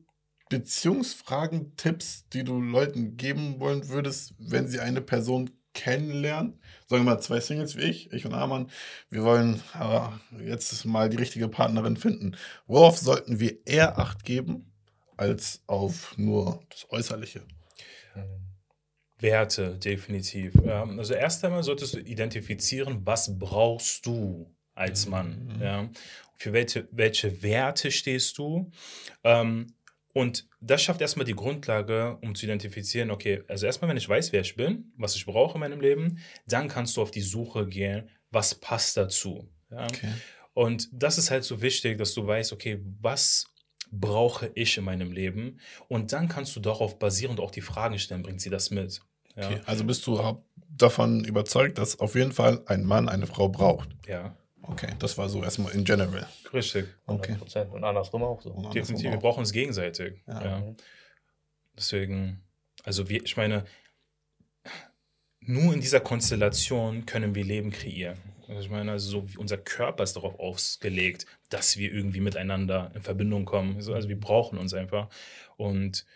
Beziehungsfragen, 0.49 1.77
Tipps, 1.77 2.29
die 2.33 2.45
du 2.45 2.61
Leuten 2.61 3.17
geben 3.17 3.59
wollen 3.61 3.89
würdest, 3.89 4.35
wenn 4.39 4.69
sie 4.69 4.81
eine 4.81 5.01
Person 5.01 5.51
kennenlernen? 5.75 6.61
Sagen 6.87 7.05
wir 7.05 7.15
mal 7.15 7.21
zwei 7.21 7.41
Singles 7.41 7.77
wie 7.77 7.83
ich, 7.83 8.13
ich 8.13 8.25
und 8.25 8.35
Arman. 8.35 8.71
Wir 9.11 9.25
wollen 9.25 9.63
äh, 9.79 10.49
jetzt 10.49 10.85
mal 10.85 11.09
die 11.09 11.17
richtige 11.17 11.49
Partnerin 11.49 11.97
finden. 11.97 12.37
Worauf 12.67 12.99
sollten 12.99 13.41
wir 13.41 13.67
eher 13.67 13.99
Acht 13.99 14.25
geben, 14.25 14.73
als 15.17 15.63
auf 15.67 16.17
nur 16.17 16.63
das 16.71 16.87
Äußerliche? 16.91 17.43
Werte, 19.19 19.79
definitiv. 19.79 20.55
Ja, 20.65 20.85
also 20.85 21.15
erst 21.15 21.45
einmal 21.45 21.63
solltest 21.63 21.95
du 21.95 21.99
identifizieren, 21.99 23.01
was 23.05 23.39
brauchst 23.39 24.05
du 24.05 24.55
als 24.75 25.07
Mann. 25.07 25.55
Mhm. 25.57 25.63
Ja? 25.63 25.91
Für 26.37 26.53
welche, 26.53 26.87
welche 26.91 27.43
Werte 27.43 27.91
stehst 27.91 28.37
du? 28.37 28.71
Ähm, 29.25 29.69
und 30.17 30.49
das 30.63 30.81
schafft 30.81 31.03
erstmal 31.03 31.27
die 31.27 31.35
Grundlage, 31.35 32.17
um 32.23 32.35
zu 32.35 32.47
identifizieren, 32.47 33.11
okay, 33.11 33.43
also 33.49 33.67
erstmal, 33.67 33.91
wenn 33.91 33.99
ich 33.99 34.09
weiß, 34.09 34.33
wer 34.33 34.41
ich 34.41 34.57
bin, 34.57 34.91
was 34.97 35.15
ich 35.15 35.27
brauche 35.27 35.57
in 35.57 35.61
meinem 35.61 35.79
Leben, 35.79 36.21
dann 36.47 36.69
kannst 36.69 36.97
du 36.97 37.03
auf 37.03 37.11
die 37.11 37.21
Suche 37.21 37.67
gehen, 37.67 38.09
was 38.31 38.55
passt 38.55 38.97
dazu. 38.97 39.47
Ja? 39.71 39.85
Okay. 39.85 40.09
Und 40.55 40.89
das 40.91 41.19
ist 41.19 41.31
halt 41.31 41.45
so 41.45 41.61
wichtig, 41.61 41.99
dass 41.99 42.15
du 42.15 42.27
weißt, 42.27 42.55
okay, 42.55 42.81
was 43.03 43.45
brauche 43.93 44.51
ich 44.55 44.79
in 44.79 44.85
meinem 44.85 45.13
Leben? 45.13 45.61
Und 45.87 46.15
dann 46.15 46.29
kannst 46.29 46.57
du 46.57 46.61
darauf 46.61 46.99
basierend 46.99 47.39
auch 47.39 47.51
die 47.51 47.61
Fragen 47.61 47.99
stellen, 47.99 48.23
bringt 48.23 48.41
sie 48.41 48.49
das 48.49 48.71
mit? 48.71 49.03
Ja. 49.37 49.51
Okay. 49.51 49.61
Also 49.67 49.85
bist 49.85 50.07
du 50.07 50.43
davon 50.71 51.25
überzeugt, 51.25 51.77
dass 51.77 52.01
auf 52.01 52.15
jeden 52.15 52.33
Fall 52.33 52.63
ein 52.65 52.87
Mann 52.87 53.11
eine 53.11 53.27
Frau 53.27 53.51
braucht. 53.51 53.91
ja, 54.09 54.35
Okay, 54.69 54.89
das 54.99 55.17
war 55.17 55.29
so 55.29 55.43
erstmal 55.43 55.73
in 55.73 55.85
general. 55.85 56.27
richtig. 56.53 56.87
Okay. 57.07 57.35
100%. 57.35 57.71
Und 57.71 57.85
andersrum 57.85 58.23
auch 58.23 58.41
so. 58.43 58.51
Und 58.51 58.75
Definitiv, 58.75 59.11
wir 59.11 59.17
auch. 59.19 59.23
brauchen 59.23 59.41
uns 59.41 59.53
gegenseitig. 59.53 60.23
Ja. 60.27 60.45
Ja. 60.45 60.61
Mhm. 60.61 60.77
Deswegen, 61.77 62.43
also 62.85 63.09
wir, 63.09 63.23
ich 63.25 63.37
meine, 63.37 63.65
nur 65.41 65.73
in 65.75 65.81
dieser 65.81 66.01
Konstellation 66.01 67.07
können 67.07 67.35
wir 67.35 67.45
Leben 67.45 67.71
kreieren. 67.71 68.19
Also 68.49 68.61
ich 68.61 68.71
meine, 68.71 68.93
also 68.93 69.11
so 69.11 69.29
wie 69.33 69.37
unser 69.39 69.59
Körper 69.59 70.05
ist 70.05 70.17
darauf 70.17 70.39
ausgelegt, 70.39 71.27
dass 71.49 71.77
wir 71.77 71.93
irgendwie 71.93 72.21
miteinander 72.21 72.91
in 72.95 73.03
Verbindung 73.03 73.45
kommen. 73.45 73.77
Also 73.77 73.93
also 73.95 74.09
wir 74.09 74.19
brauchen 74.19 74.59
uns 74.59 74.73
einfach. 74.75 75.09
Und 75.57 76.07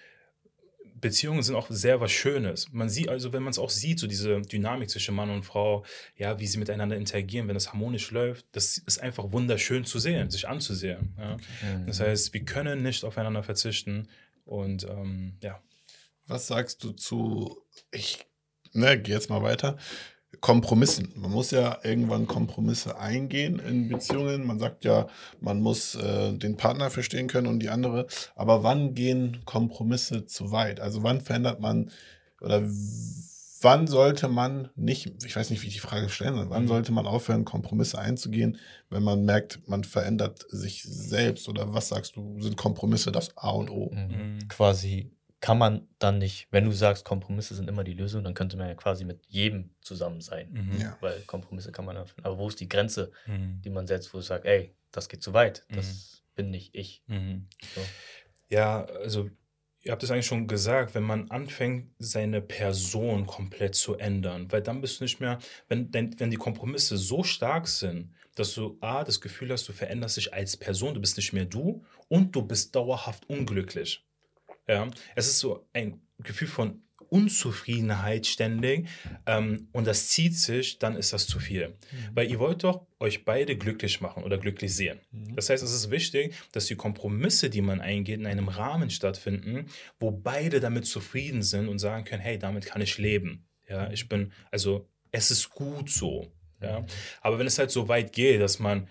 Beziehungen 1.01 1.43
sind 1.43 1.55
auch 1.55 1.67
sehr 1.71 2.01
was 2.01 2.13
Schönes. 2.13 2.71
Man 2.73 2.89
sieht 2.89 3.09
also, 3.09 3.33
wenn 3.33 3.43
man 3.43 3.51
es 3.51 3.59
auch 3.59 3.71
sieht, 3.71 3.99
so 3.99 4.07
diese 4.07 4.41
Dynamik 4.43 4.91
zwischen 4.91 5.15
Mann 5.15 5.31
und 5.31 5.45
Frau, 5.45 5.85
ja, 6.17 6.39
wie 6.39 6.47
sie 6.47 6.59
miteinander 6.59 6.97
interagieren, 6.97 7.49
wenn 7.49 7.57
es 7.57 7.73
harmonisch 7.73 8.11
läuft, 8.11 8.47
das 8.53 8.79
ist 8.79 9.01
einfach 9.01 9.33
wunderschön 9.33 9.85
zu 9.85 9.99
sehen, 9.99 10.31
sich 10.31 10.49
anzusehen. 10.49 11.15
Ja. 11.19 11.37
Mhm. 11.37 11.87
Das 11.87 12.01
heißt, 12.01 12.35
wir 12.35 12.45
können 12.45 12.83
nicht 12.83 13.05
aufeinander 13.05 13.43
verzichten. 13.43 14.09
Und 14.45 14.85
ähm, 14.85 15.37
ja, 15.43 15.63
Was 16.27 16.47
sagst 16.47 16.85
du 16.85 16.93
zu, 16.93 17.63
ich 17.91 18.25
ne, 18.73 19.01
gehe 19.01 19.15
jetzt 19.15 19.31
mal 19.31 19.43
weiter, 19.43 19.79
Kompromissen? 20.41 21.13
Man 21.17 21.33
muss 21.33 21.51
ja 21.51 21.79
irgendwann 21.83 22.27
Kompromisse 22.27 22.99
eingehen 22.99 23.59
in 23.59 23.89
Beziehungen. 23.89 24.47
Man 24.47 24.59
sagt 24.59 24.85
ja, 24.85 25.09
man 25.41 25.61
muss 25.61 25.97
äh, 25.97 26.33
den 26.33 26.57
Partner 26.57 26.91
verstehen 26.91 27.27
können 27.29 27.47
und 27.49 27.59
die 27.61 27.69
andere. 27.69 28.07
Aber 28.37 28.63
wann 28.63 28.95
gehen 28.95 29.43
Kompromisse 29.45 30.27
zu 30.27 30.53
weit? 30.53 30.81
Also 30.81 31.03
wann 31.03 31.21
verändert 31.21 31.61
man 31.61 31.91
oder 32.41 32.63
wann 33.63 33.87
sollte 33.87 34.29
man 34.29 34.71
nicht, 34.77 35.23
ich 35.25 35.37
weiß 35.37 35.51
nicht, 35.51 35.63
wie 35.63 35.67
ich 35.67 35.75
die 35.75 35.81
Frage 35.81 36.09
stellen 36.09 36.35
soll, 36.35 36.49
wann 36.49 36.63
Mhm. 36.63 36.69
sollte 36.69 36.93
man 36.93 37.07
aufhören, 37.07 37.45
Kompromisse 37.45 37.99
einzugehen, 37.99 38.57
wenn 38.89 39.03
man 39.03 39.25
merkt, 39.27 39.61
man 39.69 39.85
verändert 39.85 40.47
sich 40.49 40.83
selbst? 40.85 41.49
Oder 41.49 41.75
was 41.75 41.89
sagst 41.89 42.17
du, 42.17 42.41
sind 42.41 42.57
Kompromisse 42.57 43.13
das 43.13 43.37
A 43.37 43.51
und 43.51 43.69
O? 43.69 43.91
Mhm. 43.93 44.17
Mhm. 44.17 44.49
Quasi 44.49 45.11
kann 45.41 45.57
man 45.59 45.89
dann 45.99 46.19
nicht, 46.19 46.49
wenn 46.51 46.65
du 46.65 46.73
sagst, 46.73 47.05
Kompromisse 47.05 47.55
sind 47.55 47.69
immer 47.69 47.83
die 47.85 47.95
Lösung, 47.95 48.23
dann 48.25 48.35
könnte 48.35 48.57
man 48.59 48.69
ja 48.69 48.75
quasi 48.75 49.05
mit 49.05 49.25
jedem 49.27 49.71
zusammen 49.81 50.21
sein. 50.21 50.51
Mhm. 50.53 50.79
Ja. 50.81 50.97
Weil 51.01 51.19
Kompromisse 51.23 51.73
kann 51.73 51.85
man 51.87 51.97
ja 51.97 52.05
finden. 52.05 52.25
Aber 52.27 52.37
wo 52.39 52.49
ist 52.49 52.61
die 52.61 52.69
Grenze, 52.69 53.11
Mhm. 53.27 53.61
die 53.63 53.71
man 53.71 53.87
setzt, 53.87 54.13
wo 54.13 54.19
du 54.19 54.23
sagst, 54.23 54.45
ey, 54.47 54.75
das 54.93 55.09
geht 55.09 55.23
zu 55.23 55.33
weit, 55.33 55.65
das 55.71 55.87
Mhm. 55.87 56.35
bin 56.35 56.51
nicht 56.51 56.75
ich. 56.75 57.03
Mhm. 57.07 57.47
So. 57.75 57.81
Ja, 58.51 58.85
also 58.85 59.31
ihr 59.83 59.93
habt 59.93 60.03
es 60.03 60.11
eigentlich 60.11 60.27
schon 60.27 60.47
gesagt, 60.47 60.95
wenn 60.95 61.05
man 61.05 61.31
anfängt, 61.31 61.91
seine 61.99 62.43
Person 62.43 63.27
komplett 63.27 63.75
zu 63.77 63.97
ändern, 63.97 64.51
weil 64.53 64.61
dann 64.61 64.83
bist 64.83 65.01
du 65.01 65.05
nicht 65.05 65.21
mehr, 65.21 65.39
wenn, 65.69 65.93
wenn, 65.95 66.19
wenn 66.21 66.31
die 66.31 66.37
Kompromisse 66.37 66.99
so 66.99 67.23
stark 67.23 67.67
sind, 67.67 68.13
dass 68.35 68.53
du 68.55 68.77
A, 68.81 69.05
das 69.05 69.21
Gefühl 69.23 69.51
hast, 69.53 69.67
du 69.69 69.73
veränderst 69.73 70.17
dich 70.19 70.35
als 70.35 70.57
Person, 70.57 70.93
du 70.95 71.01
bist 71.01 71.17
nicht 71.17 71.33
mehr 71.33 71.47
du 71.47 71.85
und 72.09 72.37
du 72.37 72.43
bist 72.43 72.75
dauerhaft 72.77 73.29
unglücklich. 73.31 74.05
Ja, 74.71 74.89
es 75.17 75.27
ist 75.27 75.41
so 75.41 75.67
ein 75.73 76.01
Gefühl 76.21 76.47
von 76.47 76.81
Unzufriedenheit 77.09 78.25
ständig 78.25 78.87
ähm, 79.27 79.67
und 79.73 79.89
das 79.89 80.07
zieht 80.07 80.37
sich, 80.37 80.79
dann 80.79 80.95
ist 80.95 81.13
das 81.13 81.27
zu 81.27 81.41
viel. 81.41 81.77
Weil 82.15 82.31
ihr 82.31 82.39
wollt 82.39 82.63
doch 82.63 82.87
euch 83.01 83.25
beide 83.25 83.57
glücklich 83.57 84.01
machen 84.01 84.23
oder 84.23 84.39
glücklich 84.39 84.73
sehen. 84.73 85.01
Das 85.35 85.51
heißt, 85.51 85.65
es 85.65 85.75
ist 85.75 85.91
wichtig, 85.91 86.37
dass 86.53 86.67
die 86.67 86.77
Kompromisse, 86.77 87.51
die 87.51 87.63
man 87.63 87.81
eingeht, 87.81 88.21
in 88.21 88.27
einem 88.27 88.47
Rahmen 88.47 88.91
stattfinden, 88.91 89.67
wo 89.99 90.13
beide 90.13 90.61
damit 90.61 90.87
zufrieden 90.87 91.43
sind 91.43 91.69
und 91.69 91.81
sagen 91.81 92.05
können, 92.05 92.23
hey, 92.23 92.39
damit 92.39 92.65
kann 92.65 92.81
ich 92.81 92.97
leben. 92.97 93.49
Ja, 93.69 93.91
ich 93.91 94.09
bin, 94.09 94.33
also 94.53 94.89
es 95.11 95.33
ist 95.33 95.51
gut 95.51 95.91
so. 95.91 96.33
Ja, 96.63 96.87
aber 97.23 97.41
wenn 97.41 97.47
es 97.49 97.59
halt 97.59 97.73
so 97.73 97.89
weit 97.89 98.13
geht, 98.13 98.41
dass 98.41 98.61
man 98.61 98.87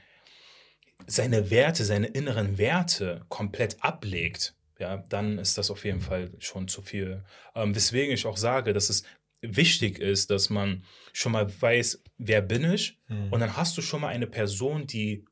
seine 1.08 1.50
Werte, 1.52 1.86
seine 1.86 2.08
inneren 2.08 2.58
Werte 2.58 3.24
komplett 3.30 3.82
ablegt, 3.82 4.56
ja, 4.80 4.98
dann 5.10 5.38
ist 5.38 5.58
das 5.58 5.70
auf 5.70 5.86
jeden 5.86 6.02
Fall 6.02 6.32
schon 6.40 6.68
zu 6.68 6.82
viel. 6.82 7.24
Ähm, 7.54 7.76
weswegen 7.76 8.14
ich 8.14 8.26
auch 8.26 8.38
sage, 8.38 8.74
dass 8.74 8.90
es 8.90 9.04
wichtig 9.42 10.00
ist, 10.00 10.32
dass 10.32 10.50
man 10.50 10.84
schon 11.14 11.32
mal 11.32 11.50
weiß, 11.62 12.04
wer 12.18 12.42
bin 12.42 12.72
ich? 12.72 13.00
Mhm. 13.08 13.32
Und 13.32 13.40
dann 13.40 13.56
hast 13.58 13.78
du 13.78 13.82
schon 13.82 14.02
mal 14.02 14.10
eine 14.10 14.28
Person, 14.28 14.88
die 14.88 15.26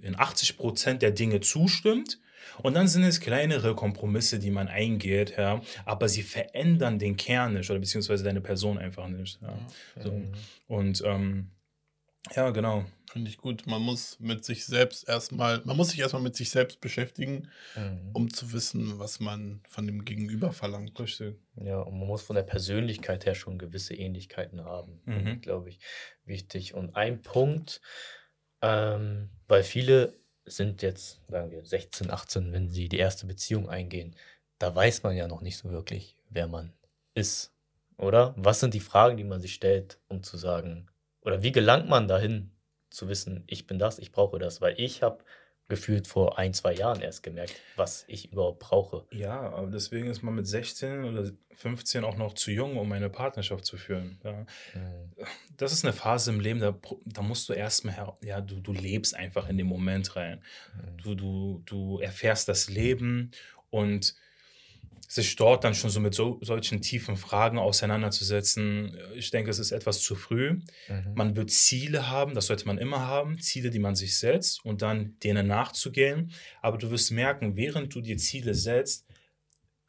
in 0.00 0.18
80 0.18 0.56
Prozent 0.56 1.02
der 1.02 1.12
Dinge 1.12 1.40
zustimmt. 1.40 2.18
Und 2.62 2.74
dann 2.74 2.88
sind 2.88 3.04
es 3.04 3.20
kleinere 3.20 3.74
Kompromisse, 3.74 4.38
die 4.38 4.50
man 4.50 4.66
eingeht, 4.66 5.36
ja, 5.38 5.62
aber 5.84 6.08
sie 6.08 6.22
verändern 6.22 6.98
den 6.98 7.16
Kern 7.16 7.52
nicht 7.52 7.70
oder 7.70 7.78
beziehungsweise 7.78 8.24
deine 8.24 8.40
Person 8.40 8.78
einfach 8.78 9.06
nicht. 9.08 9.40
Ja. 9.40 9.56
So. 10.02 10.10
Mhm. 10.10 10.32
Und 10.66 11.02
ähm, 11.06 11.50
ja, 12.34 12.50
genau. 12.50 12.84
Finde 13.10 13.28
ich 13.28 13.36
gut. 13.36 13.66
Man 13.66 13.82
muss 13.82 14.18
mit 14.20 14.42
sich 14.44 14.64
selbst 14.64 15.06
erstmal, 15.06 15.60
man 15.64 15.76
muss 15.76 15.90
sich 15.90 16.00
erstmal 16.00 16.22
mit 16.22 16.34
sich 16.34 16.48
selbst 16.50 16.80
beschäftigen, 16.80 17.50
Mhm. 17.76 18.10
um 18.14 18.32
zu 18.32 18.52
wissen, 18.54 18.98
was 18.98 19.20
man 19.20 19.60
von 19.68 19.86
dem 19.86 20.04
Gegenüber 20.06 20.52
verlangt. 20.52 20.98
Richtig. 20.98 21.36
Ja, 21.56 21.80
und 21.80 21.98
man 21.98 22.08
muss 22.08 22.22
von 22.22 22.36
der 22.36 22.42
Persönlichkeit 22.42 23.26
her 23.26 23.34
schon 23.34 23.58
gewisse 23.58 23.94
Ähnlichkeiten 23.94 24.64
haben, 24.64 25.02
Mhm. 25.04 25.40
glaube 25.42 25.68
ich, 25.68 25.78
wichtig. 26.24 26.72
Und 26.72 26.96
ein 26.96 27.20
Punkt, 27.20 27.82
ähm, 28.62 29.28
weil 29.48 29.62
viele 29.62 30.14
sind 30.44 30.82
jetzt, 30.82 31.20
sagen 31.28 31.50
wir, 31.50 31.64
16, 31.64 32.10
18, 32.10 32.52
wenn 32.52 32.68
sie 32.68 32.88
die 32.88 32.98
erste 32.98 33.26
Beziehung 33.26 33.68
eingehen, 33.68 34.16
da 34.58 34.74
weiß 34.74 35.02
man 35.02 35.16
ja 35.16 35.28
noch 35.28 35.42
nicht 35.42 35.58
so 35.58 35.70
wirklich, 35.70 36.16
wer 36.30 36.46
man 36.46 36.72
ist, 37.14 37.52
oder? 37.98 38.32
Was 38.38 38.60
sind 38.60 38.74
die 38.74 38.80
Fragen, 38.80 39.16
die 39.16 39.24
man 39.24 39.40
sich 39.40 39.52
stellt, 39.54 39.98
um 40.08 40.22
zu 40.22 40.36
sagen, 40.38 40.88
oder 41.22 41.42
wie 41.42 41.52
gelangt 41.52 41.88
man 41.88 42.08
dahin, 42.08 42.50
zu 42.90 43.08
wissen, 43.08 43.44
ich 43.46 43.66
bin 43.66 43.78
das, 43.78 43.98
ich 43.98 44.12
brauche 44.12 44.38
das? 44.38 44.60
Weil 44.60 44.74
ich 44.78 45.02
habe 45.02 45.24
gefühlt 45.68 46.06
vor 46.06 46.38
ein, 46.38 46.52
zwei 46.52 46.74
Jahren 46.74 47.00
erst 47.00 47.22
gemerkt, 47.22 47.54
was 47.76 48.04
ich 48.06 48.30
überhaupt 48.30 48.58
brauche. 48.58 49.06
Ja, 49.10 49.40
aber 49.40 49.68
deswegen 49.68 50.08
ist 50.08 50.22
man 50.22 50.34
mit 50.34 50.46
16 50.46 51.04
oder 51.04 51.30
15 51.54 52.04
auch 52.04 52.16
noch 52.16 52.34
zu 52.34 52.50
jung, 52.50 52.76
um 52.76 52.92
eine 52.92 53.08
Partnerschaft 53.08 53.64
zu 53.64 53.78
führen. 53.78 54.20
Ja. 54.22 54.32
Mhm. 54.74 55.12
Das 55.56 55.72
ist 55.72 55.84
eine 55.84 55.94
Phase 55.94 56.30
im 56.30 56.40
Leben, 56.40 56.60
da, 56.60 56.78
da 57.06 57.22
musst 57.22 57.48
du 57.48 57.54
erstmal, 57.54 57.94
her- 57.94 58.16
ja, 58.22 58.42
du, 58.42 58.60
du 58.60 58.72
lebst 58.72 59.14
einfach 59.14 59.48
in 59.48 59.56
den 59.56 59.66
Moment 59.66 60.14
rein. 60.16 60.42
Mhm. 60.76 60.96
Du, 61.02 61.14
du, 61.14 61.62
du 61.64 61.98
erfährst 62.00 62.48
das 62.48 62.68
Leben 62.68 63.30
und 63.70 64.14
sich 65.12 65.36
dort 65.36 65.62
dann 65.62 65.74
schon 65.74 65.90
so 65.90 66.00
mit 66.00 66.14
so, 66.14 66.38
solchen 66.40 66.80
tiefen 66.80 67.18
Fragen 67.18 67.58
auseinanderzusetzen, 67.58 68.96
ich 69.14 69.30
denke, 69.30 69.50
es 69.50 69.58
ist 69.58 69.70
etwas 69.70 70.00
zu 70.00 70.14
früh. 70.14 70.60
Mhm. 70.88 71.12
Man 71.14 71.36
wird 71.36 71.50
Ziele 71.50 72.08
haben, 72.08 72.34
das 72.34 72.46
sollte 72.46 72.66
man 72.66 72.78
immer 72.78 73.00
haben, 73.00 73.38
Ziele, 73.38 73.68
die 73.68 73.78
man 73.78 73.94
sich 73.94 74.16
setzt 74.16 74.64
und 74.64 74.80
dann 74.80 75.18
denen 75.22 75.46
nachzugehen. 75.46 76.32
Aber 76.62 76.78
du 76.78 76.90
wirst 76.90 77.10
merken, 77.10 77.56
während 77.56 77.94
du 77.94 78.00
dir 78.00 78.16
Ziele 78.16 78.54
setzt, 78.54 79.06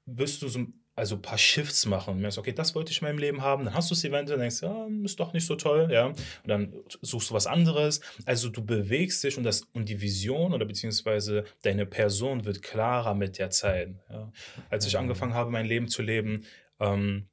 wirst 0.06 0.42
du 0.42 0.50
so 0.50 0.68
also 0.96 1.16
ein 1.16 1.22
paar 1.22 1.38
Shifts 1.40 1.86
machen 1.88 2.14
und 2.14 2.22
merkst, 2.22 2.38
okay, 2.38 2.52
das 2.54 2.76
wollte 2.76 2.92
ich 2.92 3.02
in 3.02 3.08
meinem 3.08 3.18
Leben 3.18 3.42
haben, 3.42 3.66
dann 3.66 3.74
hast 3.74 3.90
du 3.90 3.96
es 3.96 4.04
eventuell, 4.04 4.38
denkst, 4.38 4.62
ja, 4.62 4.88
ist 5.04 5.20
doch 5.20 5.34
nicht 5.34 5.46
so 5.46 5.56
toll, 5.56 5.90
ja, 5.92 6.08
und 6.08 6.18
dann 6.46 6.74
suchst 7.02 7.32
du 7.32 7.34
was 7.34 7.48
anderes. 7.48 8.02
Also 8.26 8.50
du 8.50 8.64
bewegst 8.64 9.24
dich 9.24 9.38
und, 9.38 9.44
das, 9.44 9.62
und 9.74 9.90
die 9.90 10.02
Vision 10.02 10.54
oder 10.54 10.66
beziehungsweise 10.66 11.46
deine 11.64 11.86
Person 11.88 12.46
wird 12.46 12.62
klarer 12.62 13.16
mit 13.16 13.40
der 13.40 13.50
Zeit. 13.50 13.96
Ja. 14.10 14.32
Als 14.70 14.86
ich 14.86 14.94
Mhm. 14.94 15.00
angefangen 15.00 15.34
habe, 15.34 15.50
mein 15.50 15.66
Leben 15.66 15.88
zu 15.88 16.04
leben, 16.04 16.46
ähm, 16.80 17.28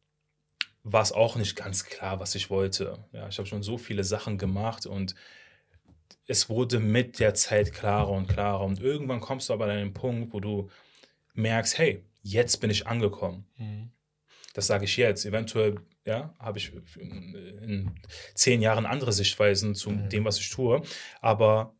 war 0.82 1.02
es 1.02 1.12
auch 1.12 1.36
nicht 1.36 1.56
ganz 1.56 1.84
klar, 1.84 2.20
was 2.20 2.34
ich 2.34 2.48
wollte. 2.48 3.04
Ja, 3.12 3.28
ich 3.28 3.36
habe 3.36 3.46
schon 3.46 3.62
so 3.62 3.76
viele 3.76 4.04
Sachen 4.04 4.38
gemacht 4.38 4.86
und 4.86 5.14
es 6.26 6.48
wurde 6.48 6.80
mit 6.80 7.18
der 7.18 7.34
Zeit 7.34 7.72
klarer 7.74 8.10
und 8.10 8.28
klarer. 8.28 8.64
Und 8.64 8.80
irgendwann 8.80 9.20
kommst 9.20 9.48
du 9.48 9.52
aber 9.52 9.64
an 9.64 9.70
einen 9.72 9.92
Punkt, 9.92 10.32
wo 10.32 10.40
du 10.40 10.70
merkst, 11.34 11.76
hey, 11.76 12.02
jetzt 12.22 12.58
bin 12.60 12.70
ich 12.70 12.86
angekommen. 12.86 13.44
Das 14.54 14.66
sage 14.66 14.84
ich 14.84 14.96
jetzt. 14.96 15.24
Eventuell 15.24 15.76
ja, 16.06 16.34
habe 16.38 16.58
ich 16.58 16.72
in 16.98 17.90
zehn 18.34 18.62
Jahren 18.62 18.86
andere 18.86 19.12
Sichtweisen 19.12 19.74
zu 19.74 19.90
Mhm. 19.90 20.08
dem, 20.08 20.24
was 20.24 20.38
ich 20.38 20.50
tue. 20.50 20.82
Aber 21.20 21.74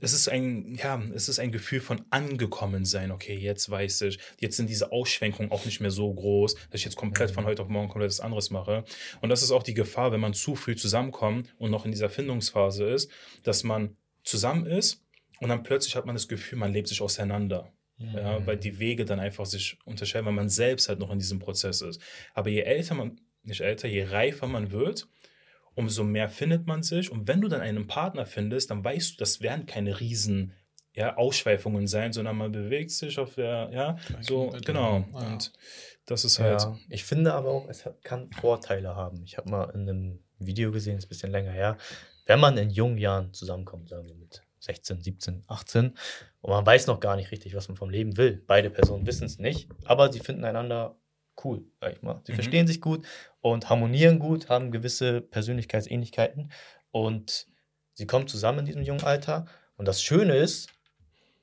es 0.00 0.12
ist 0.12 0.28
ein, 0.28 0.76
ja, 0.76 1.02
es 1.14 1.28
ist 1.28 1.38
ein 1.40 1.50
Gefühl 1.50 1.80
von 1.80 2.04
angekommen 2.10 2.84
sein. 2.84 3.10
Okay, 3.10 3.34
jetzt 3.36 3.68
weiß 3.68 4.02
ich, 4.02 4.18
jetzt 4.38 4.56
sind 4.56 4.68
diese 4.70 4.92
Ausschwenkungen 4.92 5.50
auch 5.50 5.64
nicht 5.64 5.80
mehr 5.80 5.90
so 5.90 6.12
groß, 6.12 6.54
dass 6.54 6.80
ich 6.80 6.84
jetzt 6.84 6.96
komplett 6.96 7.30
Mhm. 7.30 7.34
von 7.34 7.44
heute 7.46 7.62
auf 7.62 7.68
morgen 7.68 7.88
komplett 7.88 8.10
was 8.10 8.20
anderes 8.20 8.50
mache. 8.50 8.84
Und 9.20 9.28
das 9.28 9.42
ist 9.42 9.50
auch 9.50 9.62
die 9.64 9.74
Gefahr, 9.74 10.12
wenn 10.12 10.20
man 10.20 10.34
zu 10.34 10.54
früh 10.54 10.76
zusammenkommt 10.76 11.52
und 11.58 11.70
noch 11.72 11.84
in 11.84 11.90
dieser 11.90 12.10
Findungsphase 12.10 12.84
ist, 12.90 13.10
dass 13.42 13.64
man 13.64 13.96
zusammen 14.22 14.66
ist 14.66 15.02
und 15.40 15.48
dann 15.48 15.62
plötzlich 15.64 15.96
hat 15.96 16.06
man 16.06 16.14
das 16.14 16.28
Gefühl, 16.28 16.58
man 16.58 16.72
lebt 16.72 16.86
sich 16.88 17.00
auseinander. 17.00 17.72
Ja, 18.00 18.46
weil 18.46 18.56
die 18.56 18.78
Wege 18.78 19.04
dann 19.04 19.20
einfach 19.20 19.44
sich 19.44 19.78
unterscheiden, 19.84 20.26
weil 20.26 20.32
man 20.32 20.48
selbst 20.48 20.88
halt 20.88 20.98
noch 20.98 21.10
in 21.10 21.18
diesem 21.18 21.38
Prozess 21.38 21.82
ist. 21.82 22.00
Aber 22.32 22.48
je 22.48 22.62
älter 22.62 22.94
man, 22.94 23.20
nicht 23.42 23.60
älter, 23.60 23.88
je 23.88 24.04
reifer 24.04 24.46
man 24.46 24.70
wird, 24.70 25.06
umso 25.74 26.02
mehr 26.02 26.30
findet 26.30 26.66
man 26.66 26.82
sich. 26.82 27.10
Und 27.10 27.28
wenn 27.28 27.40
du 27.40 27.48
dann 27.48 27.60
einen 27.60 27.86
Partner 27.86 28.26
findest, 28.26 28.70
dann 28.70 28.82
weißt 28.82 29.12
du, 29.12 29.16
das 29.18 29.42
werden 29.42 29.66
keine 29.66 30.00
riesen 30.00 30.54
ja, 30.94 31.16
Ausschweifungen 31.16 31.86
sein, 31.86 32.12
sondern 32.12 32.36
man 32.36 32.52
bewegt 32.52 32.90
sich 32.90 33.18
auf 33.18 33.34
der, 33.34 33.70
ja, 33.72 33.96
so, 34.20 34.48
Gleichen 34.48 34.64
genau. 34.64 34.98
Ebene. 34.98 35.12
Ja. 35.12 35.32
Und 35.32 35.52
das 36.06 36.24
ist 36.24 36.38
halt, 36.38 36.62
Ja, 36.62 36.78
ich 36.88 37.04
finde 37.04 37.32
aber 37.34 37.50
auch, 37.50 37.68
es 37.68 37.88
kann 38.02 38.30
Vorteile 38.32 38.96
haben. 38.96 39.22
Ich 39.24 39.36
habe 39.38 39.50
mal 39.50 39.70
in 39.70 39.88
einem 39.88 40.24
Video 40.38 40.72
gesehen, 40.72 40.98
ist 40.98 41.04
ein 41.04 41.08
bisschen 41.08 41.30
länger 41.30 41.52
her, 41.52 41.76
wenn 42.26 42.40
man 42.40 42.56
in 42.56 42.70
jungen 42.70 42.98
Jahren 42.98 43.32
zusammenkommt, 43.32 43.88
sagen 43.88 44.08
wir 44.08 44.14
mit 44.14 44.42
16, 44.60 45.00
17, 45.02 45.44
18, 45.48 45.94
und 46.42 46.50
man 46.50 46.64
weiß 46.64 46.86
noch 46.86 47.00
gar 47.00 47.16
nicht 47.16 47.30
richtig, 47.32 47.54
was 47.54 47.68
man 47.68 47.76
vom 47.76 47.90
Leben 47.90 48.16
will. 48.16 48.42
Beide 48.46 48.70
Personen 48.70 49.06
wissen 49.06 49.24
es 49.26 49.38
nicht, 49.38 49.68
aber 49.84 50.12
sie 50.12 50.20
finden 50.20 50.44
einander 50.44 50.96
cool, 51.44 51.64
sag 51.80 51.94
ich 51.94 52.02
mal. 52.02 52.20
Sie 52.24 52.32
Mhm. 52.32 52.36
verstehen 52.36 52.66
sich 52.66 52.80
gut 52.80 53.06
und 53.40 53.68
harmonieren 53.70 54.18
gut, 54.18 54.48
haben 54.48 54.70
gewisse 54.70 55.20
Persönlichkeitsähnlichkeiten 55.22 56.50
und 56.90 57.46
sie 57.94 58.06
kommen 58.06 58.28
zusammen 58.28 58.60
in 58.60 58.64
diesem 58.66 58.82
jungen 58.82 59.04
Alter. 59.04 59.46
Und 59.76 59.86
das 59.88 60.02
Schöne 60.02 60.36
ist, 60.36 60.68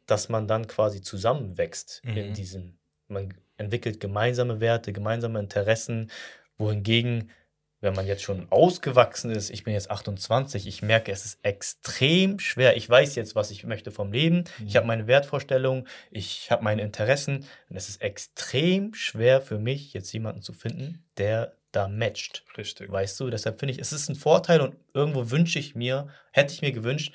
dass 0.06 0.30
man 0.30 0.48
dann 0.48 0.68
quasi 0.68 1.02
zusammenwächst 1.02 2.02
in 2.04 2.30
Mhm. 2.30 2.34
diesem, 2.34 2.78
man 3.08 3.34
entwickelt 3.58 4.00
gemeinsame 4.00 4.60
Werte, 4.60 4.94
gemeinsame 4.94 5.40
Interessen, 5.40 6.12
wohingegen, 6.58 7.32
wenn 7.80 7.94
man 7.94 8.08
jetzt 8.08 8.24
schon 8.24 8.48
ausgewachsen 8.52 9.32
ist, 9.32 9.50
ich 9.50 9.64
bin 9.64 9.74
jetzt 9.74 9.92
28, 9.92 10.68
ich 10.68 10.82
merke, 10.82 11.12
es 11.12 11.26
ist 11.26 11.40
extrem 11.44 12.40
schwer. 12.40 12.76
Ich 12.76 12.90
weiß 12.90 13.16
jetzt, 13.16 13.36
was 13.36 13.52
ich 13.52 13.64
möchte 13.64 13.92
vom 13.92 14.12
Leben, 14.12 14.46
ich 14.66 14.76
habe 14.76 14.88
meine 14.88 15.08
Wertvorstellungen, 15.08 15.88
ich 16.10 16.50
habe 16.50 16.64
meine 16.64 16.82
Interessen 16.82 17.46
und 17.70 17.76
es 17.76 17.90
ist 17.90 18.02
extrem 18.02 18.94
schwer 18.94 19.42
für 19.42 19.60
mich, 19.60 19.94
jetzt 19.94 20.12
jemanden 20.12 20.42
zu 20.42 20.54
finden, 20.54 21.06
der 21.18 21.54
da 21.72 21.88
matcht. 21.88 22.44
richtig. 22.58 22.92
Weißt 22.92 23.20
du, 23.20 23.30
deshalb 23.30 23.60
finde 23.60 23.74
ich, 23.74 23.80
es 23.80 23.92
ist 23.92 24.10
ein 24.10 24.16
Vorteil 24.16 24.62
und 24.62 24.76
irgendwo 24.94 25.30
wünsche 25.30 25.60
ich 25.60 25.76
mir, 25.76 26.08
hätte 26.32 26.54
ich 26.54 26.62
mir 26.62 26.72
gewünscht, 26.72 27.14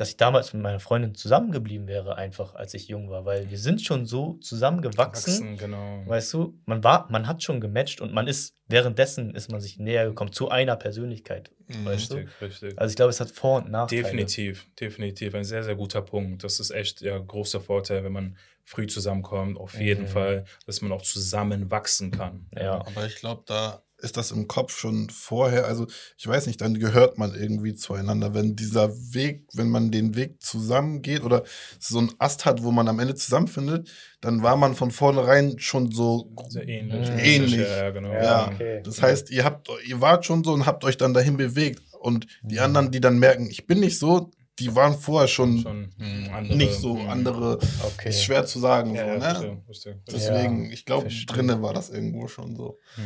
dass 0.00 0.08
ich 0.08 0.16
damals 0.16 0.54
mit 0.54 0.62
meiner 0.62 0.80
Freundin 0.80 1.14
zusammengeblieben 1.14 1.86
wäre, 1.86 2.16
einfach 2.16 2.54
als 2.54 2.72
ich 2.72 2.88
jung 2.88 3.10
war, 3.10 3.26
weil 3.26 3.50
wir 3.50 3.58
sind 3.58 3.82
schon 3.82 4.06
so 4.06 4.34
zusammengewachsen. 4.40 5.32
Wachsen, 5.34 5.56
genau. 5.58 6.02
Weißt 6.06 6.32
du, 6.32 6.58
man 6.64 6.82
war, 6.82 7.06
man 7.10 7.26
hat 7.26 7.42
schon 7.42 7.60
gematcht 7.60 8.00
und 8.00 8.12
man 8.14 8.26
ist, 8.26 8.56
währenddessen 8.66 9.34
ist 9.34 9.50
man 9.52 9.60
sich 9.60 9.78
näher 9.78 10.06
gekommen 10.06 10.32
zu 10.32 10.48
einer 10.48 10.76
Persönlichkeit. 10.76 11.50
Mhm. 11.68 11.84
Weißt 11.84 12.12
du? 12.12 12.16
Richtig, 12.16 12.40
richtig. 12.40 12.78
Also 12.78 12.92
ich 12.92 12.96
glaube, 12.96 13.10
es 13.10 13.20
hat 13.20 13.30
Vor- 13.30 13.58
und 13.62 13.70
Nachteile. 13.70 14.02
Definitiv, 14.04 14.66
definitiv. 14.80 15.34
Ein 15.34 15.44
sehr, 15.44 15.62
sehr 15.64 15.76
guter 15.76 16.00
Punkt. 16.00 16.44
Das 16.44 16.60
ist 16.60 16.70
echt 16.70 17.02
ja 17.02 17.18
großer 17.18 17.60
Vorteil, 17.60 18.02
wenn 18.02 18.12
man 18.12 18.36
früh 18.64 18.86
zusammenkommt. 18.86 19.58
Auf 19.58 19.78
jeden 19.78 20.04
Mhm. 20.04 20.08
Fall, 20.08 20.44
dass 20.64 20.80
man 20.80 20.92
auch 20.92 21.02
zusammen 21.02 21.70
wachsen 21.70 22.10
kann. 22.10 22.46
Ja. 22.56 22.76
Aber 22.86 23.04
ich 23.06 23.16
glaube, 23.16 23.42
da 23.46 23.82
ist 24.02 24.16
das 24.16 24.30
im 24.30 24.48
Kopf 24.48 24.76
schon 24.76 25.08
vorher. 25.10 25.66
Also, 25.66 25.86
ich 26.16 26.26
weiß 26.26 26.46
nicht, 26.46 26.60
dann 26.60 26.78
gehört 26.78 27.18
man 27.18 27.34
irgendwie 27.34 27.74
zueinander. 27.74 28.34
Wenn 28.34 28.56
dieser 28.56 28.90
Weg, 29.14 29.44
wenn 29.54 29.68
man 29.68 29.90
den 29.90 30.16
Weg 30.16 30.40
zusammengeht 30.42 31.22
oder 31.22 31.44
so 31.78 31.98
ein 32.00 32.10
Ast 32.18 32.44
hat, 32.44 32.62
wo 32.62 32.70
man 32.70 32.88
am 32.88 32.98
Ende 32.98 33.14
zusammenfindet, 33.14 33.90
dann 34.20 34.42
war 34.42 34.56
man 34.56 34.74
von 34.74 34.90
vornherein 34.90 35.58
schon 35.58 35.90
so. 35.90 36.32
Sehr 36.48 36.66
ähnlich. 36.68 37.10
Mhm. 37.10 37.18
Ähnlich. 37.18 37.60
Ja, 37.68 37.90
genau. 37.90 38.12
Ja, 38.12 38.50
okay. 38.52 38.82
Das 38.84 39.00
heißt, 39.02 39.30
ihr 39.30 39.44
habt, 39.44 39.68
ihr 39.86 40.00
wart 40.00 40.24
schon 40.26 40.44
so 40.44 40.52
und 40.52 40.66
habt 40.66 40.84
euch 40.84 40.96
dann 40.96 41.14
dahin 41.14 41.36
bewegt. 41.36 41.82
Und 42.00 42.26
die 42.42 42.60
anderen, 42.60 42.90
die 42.90 43.00
dann 43.00 43.18
merken, 43.18 43.48
ich 43.50 43.66
bin 43.66 43.80
nicht 43.80 43.98
so, 43.98 44.30
die 44.58 44.74
waren 44.74 44.98
vorher 44.98 45.28
schon, 45.28 45.60
Schon 45.60 45.92
mh, 45.96 46.36
andere- 46.36 46.56
nicht 46.56 46.74
so. 46.74 46.94
mh. 46.94 47.10
Andere 47.10 47.58
Okay. 47.94 48.10
ist 48.10 48.22
schwer 48.24 48.44
zu 48.44 48.58
sagen. 48.58 48.94
Ja, 48.94 49.04
so, 49.04 49.08
ja, 49.08 49.16
ne? 49.16 49.22
verstehe, 49.22 49.62
verstehe. 49.64 50.00
Deswegen, 50.10 50.70
ich 50.70 50.84
glaube, 50.84 51.08
drinnen 51.26 51.62
war 51.62 51.72
das 51.72 51.88
irgendwo 51.88 52.28
schon 52.28 52.56
so. 52.56 52.78
Mhm. 52.96 53.02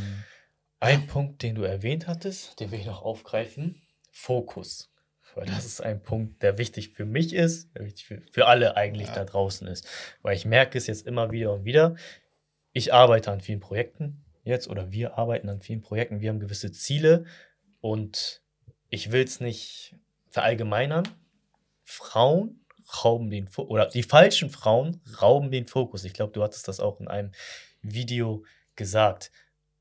Ein 0.85 1.07
Punkt, 1.07 1.43
den 1.43 1.55
du 1.55 1.63
erwähnt 1.63 2.07
hattest, 2.07 2.61
den 2.61 2.71
will 2.71 2.79
ich 2.79 2.87
noch 2.87 3.03
aufgreifen: 3.03 3.81
Fokus. 4.11 4.91
Weil 5.35 5.47
das 5.47 5.65
ist 5.65 5.81
ein 5.81 6.01
Punkt, 6.01 6.43
der 6.43 6.59
wichtig 6.59 6.91
für 6.91 7.07
mich 7.07 7.33
ist, 7.33 7.75
der 7.75 7.87
wichtig 7.87 8.05
für, 8.05 8.21
für 8.31 8.47
alle 8.47 8.77
eigentlich 8.77 9.09
Ja. 9.09 9.15
da 9.15 9.25
draußen 9.25 9.67
ist. 9.67 9.89
Weil 10.23 10.37
ich 10.37 10.45
merke 10.45 10.79
es 10.79 10.87
jetzt 10.87 11.07
immer 11.07 11.33
wieder 11.33 11.53
und 11.53 11.65
wieder. 11.65 11.97
Ich 12.73 12.93
arbeite 12.93 13.33
an 13.33 13.41
vielen 13.41 13.61
Projekten 13.61 14.25
jetzt 14.45 14.69
oder 14.69 14.93
wir 14.93 15.19
arbeiten 15.19 15.49
an 15.49 15.61
vielen 15.61 15.81
Projekten. 15.81 16.21
Wir 16.21 16.29
haben 16.29 16.39
gewisse 16.39 16.71
Ziele 16.71 17.25
und 17.81 18.43
ich 18.91 19.11
will 19.11 19.25
es 19.25 19.41
nicht 19.41 19.97
verallgemeinern. 20.29 21.09
Frauen 21.83 22.65
rauben 23.03 23.31
den 23.31 23.49
Fokus, 23.49 23.71
oder 23.71 23.87
die 23.87 24.03
falschen 24.03 24.51
Frauen 24.51 25.01
rauben 25.21 25.51
den 25.51 25.67
Fokus. 25.67 26.05
Ich 26.05 26.13
glaube, 26.13 26.33
du 26.33 26.43
hattest 26.43 26.69
das 26.69 26.79
auch 26.79 27.01
in 27.01 27.09
einem 27.09 27.33
Video 27.83 28.45
gesagt. 28.77 29.33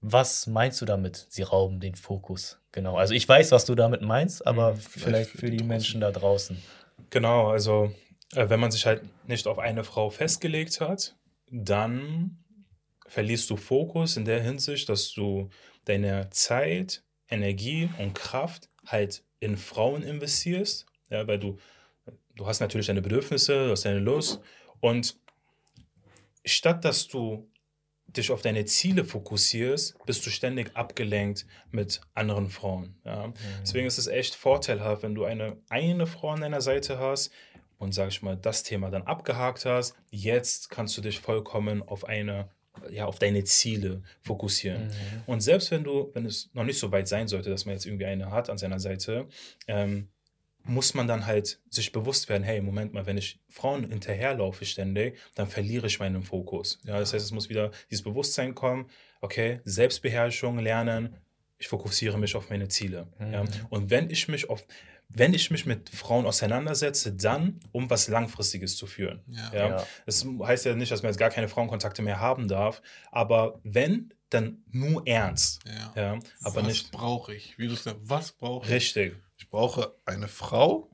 Was 0.06 0.48
meinst 0.48 0.82
du 0.82 0.86
damit? 0.86 1.28
Sie 1.30 1.44
rauben 1.44 1.80
den 1.80 1.96
Fokus. 1.96 2.60
Genau. 2.74 2.98
Also 2.98 3.14
ich 3.14 3.28
weiß, 3.28 3.52
was 3.54 3.64
du 3.64 3.74
damit 3.74 4.02
meinst, 4.02 4.46
aber 4.46 4.74
Mhm, 4.74 4.80
vielleicht, 4.80 5.30
für 5.32 5.50
die 5.50 5.64
Menschen 5.64 6.02
da 6.02 6.12
draußen. 6.12 6.62
Genau, 7.10 7.48
also 7.48 7.94
äh, 8.36 8.50
wenn 8.50 8.60
man 8.60 8.70
sich 8.70 8.86
halt 8.86 9.02
nicht 9.28 9.48
auf 9.48 9.60
eine 9.60 9.86
Frau 9.86 10.10
festgelegt 10.10 10.82
hat, 10.82 11.16
dann 11.50 12.44
verlierst 13.08 13.50
du 13.50 13.56
Fokus 13.56 14.18
in 14.18 14.26
der 14.26 14.42
Hinsicht, 14.42 14.90
dass 14.90 15.14
du 15.14 15.50
deine 15.86 16.30
Zeit, 16.32 17.04
Energie 17.30 17.90
und 17.98 18.14
Kraft 18.14 18.70
halt 18.86 19.24
in 19.40 19.56
Frauen 19.56 20.04
investierst, 20.04 20.86
ja, 21.10 21.26
weil 21.28 21.40
du, 21.40 21.58
du 22.36 22.46
hast 22.46 22.60
natürlich 22.60 22.88
deine 22.88 23.02
Bedürfnisse, 23.02 23.68
du 23.68 23.72
hast 23.72 23.86
deine 23.86 24.00
Lust 24.00 24.42
und 24.82 25.16
statt 26.44 26.84
dass 26.84 27.08
du 27.08 27.48
dich 28.18 28.32
auf 28.32 28.42
deine 28.42 28.66
Ziele 28.66 29.04
fokussierst, 29.04 29.96
bist 30.06 30.26
du 30.26 30.30
ständig 30.30 30.76
abgelenkt 30.76 31.46
mit 31.72 32.02
anderen 32.14 32.50
Frauen. 32.50 32.96
Ja. 33.06 33.34
Deswegen 33.62 33.88
ist 33.88 33.98
es 33.98 34.08
echt 34.08 34.36
vorteilhaft, 34.36 35.04
wenn 35.04 35.16
du 35.16 35.26
eine, 35.26 35.58
eine 35.70 36.08
Frau 36.08 36.30
an 36.30 36.42
deiner 36.42 36.62
Seite 36.62 37.00
hast 37.00 37.32
und, 37.78 37.94
sag 37.94 38.10
ich 38.10 38.22
mal, 38.22 38.38
das 38.38 38.64
Thema 38.64 38.90
dann 38.90 39.04
abgehakt 39.04 39.66
hast. 39.66 39.96
Jetzt 40.10 40.70
kannst 40.70 40.98
du 40.98 41.02
dich 41.02 41.20
vollkommen 41.20 41.84
auf 41.84 42.06
eine, 42.06 42.50
ja, 42.90 43.06
auf 43.06 43.20
deine 43.20 43.44
Ziele 43.44 44.02
fokussieren. 44.22 44.88
Mhm. 44.88 45.24
Und 45.26 45.42
selbst 45.42 45.72
wenn 45.72 45.84
du, 45.84 46.10
wenn 46.14 46.26
es 46.26 46.50
noch 46.54 46.64
nicht 46.64 46.80
so 46.80 46.92
weit 46.92 47.08
sein 47.08 47.28
sollte, 47.28 47.50
dass 47.50 47.66
man 47.66 47.76
jetzt 47.76 47.86
irgendwie 47.86 48.06
eine 48.06 48.32
hat 48.32 48.50
an 48.50 48.58
seiner 48.58 48.80
Seite, 48.80 49.28
ähm, 49.68 50.08
muss 50.64 50.94
man 50.94 51.08
dann 51.08 51.26
halt 51.26 51.60
sich 51.70 51.92
bewusst 51.92 52.30
werden, 52.30 52.44
hey, 52.44 52.62
Moment 52.62 52.94
mal, 52.94 53.06
wenn 53.06 53.18
ich 53.18 53.40
Frauen 53.50 53.90
hinterherlaufe 53.90 54.66
ständig, 54.66 55.18
dann 55.36 55.48
verliere 55.48 55.88
ich 55.88 56.00
meinen 56.00 56.24
Fokus. 56.24 56.80
Ja, 56.86 57.00
das 57.00 57.14
heißt, 57.14 57.26
es 57.26 57.32
muss 57.32 57.50
wieder 57.50 57.72
dieses 57.92 58.04
Bewusstsein 58.04 58.56
kommen, 58.56 58.90
okay, 59.22 59.60
Selbstbeherrschung 59.66 60.60
lernen, 60.60 61.16
ich 61.58 61.68
fokussiere 61.68 62.18
mich 62.18 62.36
auf 62.36 62.50
meine 62.50 62.68
Ziele. 62.68 63.08
Ja. 63.20 63.44
Mhm. 63.44 63.50
Und 63.70 63.90
wenn 63.90 64.10
ich 64.10 64.28
mich 64.28 64.50
auf, 64.50 64.66
wenn 65.10 65.34
ich 65.34 65.52
mich 65.52 65.66
mit 65.66 65.90
Frauen 65.90 66.26
auseinandersetze, 66.26 67.14
dann, 67.14 67.60
um 67.72 67.90
was 67.90 68.08
Langfristiges 68.08 68.76
zu 68.76 68.88
führen. 68.88 69.22
Ja. 69.28 69.52
Ja. 69.54 69.70
Ja. 69.70 69.88
Das 70.06 70.26
heißt 70.44 70.66
ja 70.66 70.76
nicht, 70.76 70.92
dass 70.92 71.04
man 71.04 71.12
jetzt 71.12 71.20
gar 71.20 71.30
keine 71.30 71.48
Frauenkontakte 71.48 72.02
mehr 72.02 72.20
haben 72.20 72.48
darf, 72.48 72.82
aber 73.12 73.60
wenn, 73.64 74.14
dann 74.30 74.64
nur 74.72 75.06
ernst. 75.06 75.62
Ja. 75.66 75.94
Ja, 75.96 76.20
aber 76.42 76.56
was 76.62 76.68
nicht 76.68 76.92
brauche 76.92 77.36
ich? 77.36 77.58
Wie 77.58 77.68
du 77.68 77.76
sagst, 77.76 78.00
was 78.02 78.32
brauche 78.32 78.66
ich? 78.66 78.74
richtig. 78.74 79.16
Ich 79.44 79.50
brauche 79.50 79.94
eine 80.06 80.30
Frau, 80.30 80.90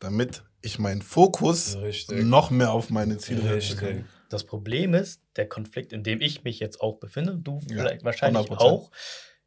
damit 0.00 0.44
ich 0.60 0.78
meinen 0.78 1.00
Fokus 1.00 1.78
Richtig. 1.78 2.26
noch 2.26 2.50
mehr 2.50 2.72
auf 2.72 2.90
meine 2.90 3.16
Ziele 3.16 3.54
Richtig. 3.54 3.78
kann. 3.78 4.08
Das 4.28 4.44
Problem 4.44 4.92
ist, 4.92 5.22
der 5.36 5.48
Konflikt, 5.48 5.94
in 5.94 6.02
dem 6.02 6.20
ich 6.20 6.44
mich 6.44 6.60
jetzt 6.60 6.82
auch 6.82 6.98
befinde, 6.98 7.38
du 7.38 7.58
Ja, 7.70 7.84
vielleicht 7.84 8.04
wahrscheinlich 8.04 8.48
100%. 8.48 8.58
auch. 8.58 8.90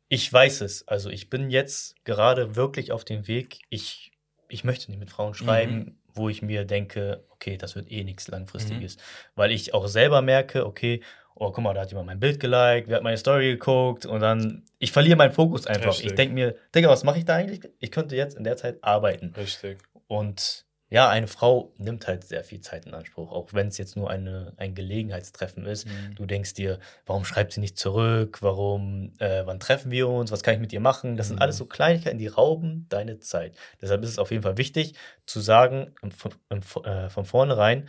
Ich 0.07 0.33
weiß 0.33 0.61
es. 0.61 0.87
Also 0.87 1.11
ich 1.11 1.29
bin 1.29 1.51
jetzt 1.51 1.93
gerade 2.05 2.55
wirklich 2.55 2.91
auf 2.91 3.05
dem 3.05 3.27
Weg. 3.27 3.59
Ich, 3.69 4.13
ich 4.47 4.63
möchte 4.63 4.89
nicht 4.89 4.99
mit 4.99 5.11
Frauen 5.11 5.35
schreiben, 5.35 6.01
wo 6.11 6.27
ich 6.27 6.41
mir 6.41 6.65
denke, 6.65 7.27
okay, 7.29 7.55
das 7.55 7.75
wird 7.75 7.91
eh 7.91 8.03
nichts 8.03 8.27
Langfristiges. 8.29 8.97
Weil 9.35 9.51
ich 9.51 9.75
auch 9.75 9.87
selber 9.87 10.23
merke, 10.23 10.65
okay, 10.65 11.03
oh, 11.39 11.51
guck 11.51 11.63
mal, 11.63 11.73
da 11.73 11.81
hat 11.81 11.89
jemand 11.89 12.07
mein 12.07 12.19
Bild 12.19 12.39
geliked, 12.39 12.87
wer 12.87 12.97
hat 12.97 13.03
meine 13.03 13.17
Story 13.17 13.51
geguckt 13.51 14.05
und 14.05 14.19
dann, 14.19 14.63
ich 14.77 14.91
verliere 14.91 15.17
meinen 15.17 15.33
Fokus 15.33 15.65
einfach. 15.67 15.89
Richtig. 15.91 16.07
Ich 16.07 16.15
denke 16.15 16.33
mir, 16.33 16.55
Digga, 16.75 16.89
was 16.89 17.03
mache 17.03 17.17
ich 17.19 17.25
da 17.25 17.35
eigentlich? 17.35 17.61
Ich 17.79 17.91
könnte 17.91 18.15
jetzt 18.15 18.37
in 18.37 18.43
der 18.43 18.57
Zeit 18.57 18.83
arbeiten. 18.83 19.33
Richtig. 19.37 19.79
Und 20.07 20.65
ja, 20.91 21.07
eine 21.07 21.27
Frau 21.27 21.71
nimmt 21.77 22.07
halt 22.07 22.23
sehr 22.23 22.43
viel 22.43 22.61
Zeit 22.61 22.87
in 22.87 22.95
Anspruch, 22.95 23.31
auch 23.31 23.53
wenn 23.53 23.67
es 23.67 23.77
jetzt 23.77 23.95
nur 23.95 24.09
eine, 24.09 24.53
ein 24.57 24.73
Gelegenheitstreffen 24.73 25.67
ist. 25.67 25.85
Mhm. 25.85 26.15
Du 26.15 26.25
denkst 26.25 26.55
dir, 26.55 26.79
warum 27.05 27.25
schreibt 27.25 27.53
sie 27.53 27.59
nicht 27.59 27.77
zurück? 27.77 28.39
Warum, 28.41 29.13
äh, 29.19 29.43
wann 29.45 29.59
treffen 29.59 29.91
wir 29.91 30.07
uns? 30.09 30.31
Was 30.31 30.41
kann 30.41 30.55
ich 30.55 30.59
mit 30.59 30.73
ihr 30.73 30.79
machen? 30.79 31.15
Das 31.15 31.27
sind 31.27 31.35
Mhm. 31.35 31.43
alles 31.43 31.57
so 31.57 31.67
Kleinigkeiten, 31.67 32.17
die 32.17 32.25
rauben 32.25 32.87
deine 32.89 33.19
Zeit. 33.19 33.55
Deshalb 33.79 34.01
ist 34.03 34.09
es 34.09 34.17
auf 34.17 34.31
jeden 34.31 34.41
Fall 34.41 34.57
wichtig 34.57 34.95
zu 35.27 35.41
sagen, 35.41 35.93
im, 36.01 36.09
im, 36.49 36.61
äh, 36.83 37.09
von 37.11 37.23
vornherein, 37.23 37.87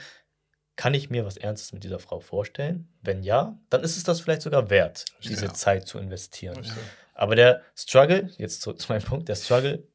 kann 0.80 0.94
ich 0.94 1.10
mir 1.10 1.26
was 1.26 1.36
Ernstes 1.36 1.74
mit 1.74 1.84
dieser 1.84 1.98
Frau 1.98 2.20
vorstellen? 2.20 2.88
Wenn 3.02 3.22
ja, 3.22 3.58
dann 3.68 3.82
ist 3.82 3.98
es 3.98 4.02
das 4.04 4.22
vielleicht 4.22 4.40
sogar 4.40 4.70
wert, 4.70 5.04
diese 5.22 5.44
Ja. 5.44 5.52
Zeit 5.52 5.86
zu 5.86 5.98
investieren. 5.98 6.56
Richtig. 6.56 6.82
Aber 7.12 7.36
der 7.36 7.60
Struggle, 7.76 8.30
jetzt 8.38 8.62
zu, 8.62 8.72
zu 8.72 8.90
meinem 8.90 9.02
Punkt, 9.02 9.28
der 9.28 9.34
Struggle, 9.34 9.86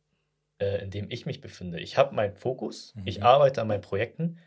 äh, 0.60 0.84
in 0.84 0.92
dem 0.92 1.10
ich 1.10 1.26
mich 1.26 1.42
befinde, 1.42 1.80
ich 1.80 1.98
habe 1.98 2.14
meinen 2.14 2.36
Fokus, 2.36 2.94
ich 3.04 3.18
Mhm. 3.18 3.24
arbeite 3.24 3.62
an 3.62 3.68
meinen 3.68 3.82
Projekten, 3.82 4.38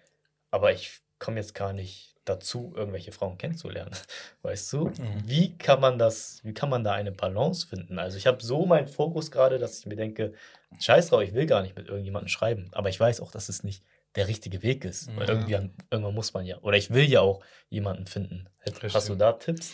aber 0.52 0.70
ich 0.72 1.00
komme 1.18 1.40
jetzt 1.40 1.56
gar 1.56 1.72
nicht 1.72 2.14
dazu, 2.24 2.72
irgendwelche 2.76 3.10
Frauen 3.10 3.36
kennenzulernen. 3.36 3.90
Weißt 4.42 4.72
du? 4.72 4.90
Mhm. 4.90 4.94
Wie 5.24 5.58
kann 5.58 5.80
man 5.80 5.98
das, 5.98 6.38
wie 6.44 6.54
kann 6.54 6.70
man 6.70 6.84
da 6.84 6.92
eine 6.92 7.10
Balance 7.10 7.66
finden? 7.66 7.98
Also 7.98 8.16
ich 8.16 8.28
habe 8.28 8.44
so 8.44 8.64
meinen 8.64 8.86
Fokus 8.86 9.32
gerade, 9.32 9.58
dass 9.58 9.80
ich 9.80 9.86
mir 9.86 9.96
denke, 9.96 10.34
scheiß 10.78 11.08
drauf, 11.08 11.22
ich 11.22 11.34
will 11.34 11.46
gar 11.46 11.62
nicht 11.62 11.74
mit 11.74 11.88
irgendjemandem 11.88 12.28
schreiben. 12.28 12.68
Aber 12.70 12.90
ich 12.90 13.00
weiß 13.00 13.22
auch, 13.22 13.32
dass 13.32 13.48
es 13.48 13.64
nicht 13.64 13.82
der 14.18 14.28
richtige 14.28 14.62
Weg 14.62 14.84
ist. 14.84 15.08
Weil 15.16 15.24
Mhm. 15.24 15.28
irgendwie, 15.30 15.56
an- 15.56 15.74
irgendwann 15.90 16.14
muss 16.14 16.34
man 16.34 16.44
ja, 16.44 16.58
oder 16.60 16.76
ich 16.76 16.90
will 16.90 17.04
ja 17.08 17.20
auch 17.20 17.42
jemanden 17.70 18.06
finden. 18.06 18.48
Hast 18.66 18.82
Richtig. 18.82 19.04
du 19.06 19.14
da 19.14 19.32
Tipps? 19.32 19.72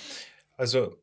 Also, 0.57 0.97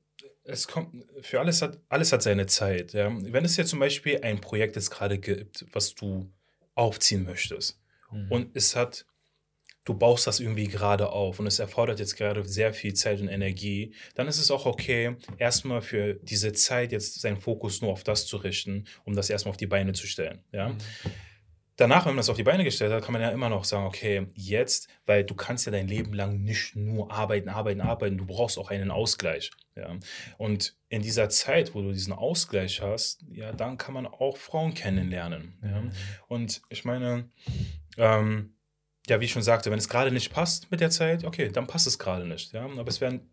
es 0.43 0.67
kommt, 0.67 1.03
für 1.21 1.39
alles 1.39 1.61
hat, 1.61 1.77
alles 1.89 2.11
hat 2.13 2.23
seine 2.23 2.45
Zeit. 2.47 2.93
Ja? 2.93 3.11
Wenn 3.11 3.43
es 3.45 3.57
jetzt 3.57 3.69
zum 3.69 3.79
Beispiel 3.79 4.19
ein 4.23 4.39
Projekt 4.41 4.75
jetzt 4.75 4.89
gerade 4.89 5.19
gibt, 5.19 5.65
was 5.73 5.93
du 5.93 6.31
aufziehen 6.75 7.23
möchtest 7.25 7.79
Mhm. 8.11 8.31
und 8.31 8.55
es 8.55 8.75
hat, 8.75 9.05
du 9.83 9.93
baust 9.93 10.25
das 10.27 10.39
irgendwie 10.39 10.67
gerade 10.67 11.09
auf 11.09 11.39
und 11.39 11.47
es 11.47 11.59
erfordert 11.59 11.99
jetzt 11.99 12.15
gerade 12.15 12.43
sehr 12.45 12.73
viel 12.73 12.93
Zeit 12.93 13.19
und 13.19 13.27
Energie, 13.27 13.93
dann 14.15 14.27
ist 14.27 14.37
es 14.39 14.51
auch 14.51 14.65
okay, 14.65 15.15
erstmal 15.37 15.81
für 15.81 16.13
diese 16.15 16.53
Zeit 16.53 16.91
jetzt 16.91 17.19
seinen 17.21 17.39
Fokus 17.41 17.81
nur 17.81 17.91
auf 17.91 18.03
das 18.03 18.25
zu 18.25 18.37
richten, 18.37 18.85
um 19.05 19.15
das 19.15 19.29
erstmal 19.29 19.51
auf 19.51 19.57
die 19.57 19.67
Beine 19.67 19.93
zu 19.93 20.07
stellen. 20.07 20.43
Ja? 20.51 20.69
Mhm. 20.69 20.77
Danach, 21.77 22.05
wenn 22.05 22.11
man 22.11 22.17
das 22.17 22.29
auf 22.29 22.37
die 22.37 22.43
Beine 22.43 22.63
gestellt 22.63 22.91
hat, 22.91 23.03
kann 23.03 23.13
man 23.13 23.21
ja 23.21 23.29
immer 23.29 23.49
noch 23.49 23.63
sagen, 23.63 23.85
okay, 23.85 24.27
jetzt, 24.33 24.87
weil 25.05 25.23
du 25.23 25.33
kannst 25.33 25.65
ja 25.65 25.71
dein 25.71 25.87
Leben 25.87 26.13
lang 26.13 26.41
nicht 26.41 26.75
nur 26.75 27.11
arbeiten, 27.11 27.49
arbeiten, 27.49 27.81
arbeiten, 27.81 28.17
du 28.17 28.25
brauchst 28.25 28.57
auch 28.57 28.69
einen 28.69 28.91
Ausgleich. 28.91 29.51
Ja? 29.75 29.97
Und 30.37 30.75
in 30.89 31.01
dieser 31.01 31.29
Zeit, 31.29 31.73
wo 31.73 31.81
du 31.81 31.91
diesen 31.91 32.13
Ausgleich 32.13 32.81
hast, 32.81 33.23
ja, 33.31 33.51
dann 33.51 33.77
kann 33.77 33.93
man 33.93 34.05
auch 34.05 34.37
Frauen 34.37 34.73
kennenlernen. 34.73 35.57
Ja? 35.63 35.81
Mhm. 35.81 35.91
Und 36.27 36.61
ich 36.69 36.85
meine, 36.85 37.29
ähm, 37.97 38.53
ja, 39.07 39.19
wie 39.19 39.25
ich 39.25 39.31
schon 39.31 39.41
sagte, 39.41 39.71
wenn 39.71 39.79
es 39.79 39.89
gerade 39.89 40.11
nicht 40.11 40.31
passt 40.31 40.69
mit 40.71 40.81
der 40.81 40.89
Zeit, 40.89 41.23
okay, 41.23 41.49
dann 41.49 41.67
passt 41.67 41.87
es 41.87 41.97
gerade 41.97 42.27
nicht. 42.27 42.53
Ja? 42.53 42.65
Aber 42.65 42.87
es 42.87 43.01
werden 43.01 43.29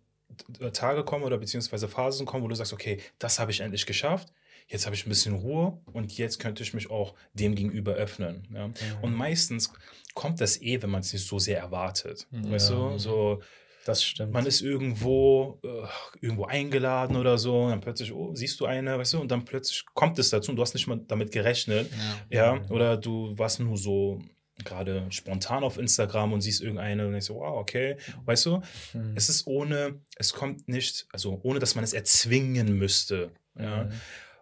Tage 0.72 1.04
kommen 1.04 1.24
oder 1.24 1.38
beziehungsweise 1.38 1.88
Phasen 1.88 2.26
kommen, 2.26 2.44
wo 2.44 2.48
du 2.48 2.54
sagst, 2.54 2.72
okay, 2.72 3.00
das 3.18 3.38
habe 3.38 3.50
ich 3.50 3.60
endlich 3.60 3.86
geschafft. 3.86 4.32
Jetzt 4.68 4.86
habe 4.86 4.94
ich 4.94 5.04
ein 5.06 5.08
bisschen 5.08 5.34
Ruhe 5.34 5.78
und 5.92 6.16
jetzt 6.18 6.38
könnte 6.38 6.62
ich 6.62 6.74
mich 6.74 6.90
auch 6.90 7.14
dem 7.32 7.54
gegenüber 7.54 7.94
öffnen. 7.94 8.46
Ja? 8.54 8.70
Und 9.02 9.14
meistens 9.14 9.72
kommt 10.14 10.40
das 10.40 10.60
eh, 10.62 10.80
wenn 10.82 10.90
man 10.90 11.00
es 11.00 11.12
nicht 11.12 11.26
so 11.26 11.38
sehr 11.38 11.58
erwartet. 11.58 12.26
Weißt 12.30 12.70
du, 12.70 12.98
so 12.98 13.40
Das 13.86 14.04
stimmt. 14.04 14.32
man 14.32 14.44
ist 14.46 14.60
irgendwo, 14.60 15.58
äh, 15.64 15.86
irgendwo 16.20 16.44
eingeladen 16.44 17.16
oder 17.16 17.38
so, 17.38 17.62
und 17.64 17.70
dann 17.70 17.80
plötzlich, 17.80 18.12
oh, 18.12 18.34
siehst 18.34 18.60
du 18.60 18.66
eine, 18.66 18.98
weißt 18.98 19.14
du, 19.14 19.20
und 19.20 19.30
dann 19.30 19.44
plötzlich 19.44 19.84
kommt 19.94 20.18
es 20.18 20.28
dazu 20.30 20.50
und 20.50 20.56
du 20.56 20.62
hast 20.62 20.74
nicht 20.74 20.86
mal 20.86 21.00
damit 21.06 21.32
gerechnet. 21.32 21.90
Ja, 22.30 22.60
oder 22.68 22.96
du 22.96 23.36
warst 23.38 23.60
nur 23.60 23.76
so 23.78 24.20
gerade 24.64 25.06
spontan 25.10 25.62
auf 25.62 25.78
Instagram 25.78 26.32
und 26.32 26.40
siehst 26.40 26.60
irgendeine 26.60 27.06
und 27.06 27.12
denkst 27.12 27.28
so, 27.28 27.36
wow, 27.36 27.56
okay, 27.58 27.96
weißt 28.26 28.46
du, 28.46 28.60
Mhm. 28.92 29.12
es 29.14 29.28
ist 29.28 29.46
ohne, 29.46 30.00
es 30.16 30.32
kommt 30.32 30.68
nicht, 30.68 31.06
also 31.12 31.38
ohne, 31.44 31.60
dass 31.60 31.76
man 31.76 31.84
es 31.84 31.92
erzwingen 31.92 32.76
müsste. 32.76 33.30
Ja, 33.56 33.84
Mhm. 33.84 33.92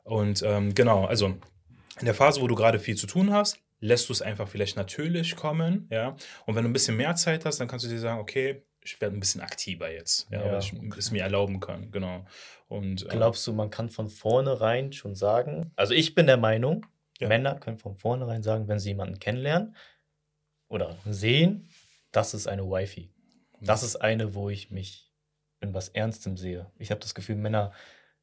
Und 0.07 0.43
ähm, 0.43 0.75
genau, 0.75 1.05
also 1.05 1.27
in 1.99 2.05
der 2.05 2.15
Phase, 2.15 2.41
wo 2.41 2.47
du 2.47 2.55
gerade 2.55 2.79
viel 2.79 2.97
zu 2.97 3.07
tun 3.07 3.33
hast, 3.33 3.59
lässt 3.81 4.09
du 4.09 4.13
es 4.13 4.23
einfach 4.23 4.49
vielleicht 4.49 4.77
natürlich 4.77 5.37
kommen, 5.37 5.89
ja. 5.91 6.17
Und 6.47 6.55
wenn 6.55 6.65
du 6.65 6.71
ein 6.71 6.73
bisschen 6.73 6.97
mehr 6.97 7.15
Zeit 7.17 7.45
hast, 7.45 7.59
dann 7.59 7.69
kannst 7.69 7.85
du 7.85 7.89
dir 7.91 7.99
sagen, 7.99 8.21
okay, 8.21 8.63
ich 8.83 9.01
werde 9.01 9.17
ein 9.17 9.21
bisschen 9.21 9.41
aktiver 9.41 9.91
jetzt, 9.91 10.29
ja, 10.31 10.45
Ja, 10.45 10.53
weil 10.53 10.61
ich 10.61 10.73
es 10.97 11.11
mir 11.11 11.23
erlauben 11.23 11.61
kann, 11.61 11.91
genau. 11.91 12.25
Und 12.69 13.03
äh, 13.05 13.09
Glaubst 13.09 13.47
du, 13.47 13.53
man 13.53 13.71
kann 13.71 13.91
von 13.91 14.09
vornherein 14.09 14.93
schon 14.93 15.15
sagen, 15.15 15.73
also 15.77 15.93
ich 15.95 16.15
bin 16.15 16.27
der 16.27 16.37
Meinung, 16.37 16.87
Ja. 17.19 17.29
Männer 17.29 17.57
können 17.57 17.79
von 17.79 17.97
vornherein 17.97 18.43
sagen, 18.43 18.69
wenn 18.69 18.79
sie 18.79 18.91
jemanden 18.91 19.19
kennenlernen 19.19 19.75
oder 20.69 20.97
sehen, 21.05 21.69
das 22.13 22.35
ist 22.35 22.47
eine 22.47 22.63
Wifi. 22.65 23.11
Das 23.61 23.83
ist 23.83 23.97
eine, 23.97 24.35
wo 24.35 24.51
ich 24.51 24.71
mich 24.71 25.11
in 25.61 25.75
was 25.75 25.89
Ernstem 25.89 26.37
sehe. 26.37 26.71
Ich 26.79 26.91
habe 26.91 27.01
das 27.01 27.15
Gefühl, 27.15 27.37
Männer 27.37 27.73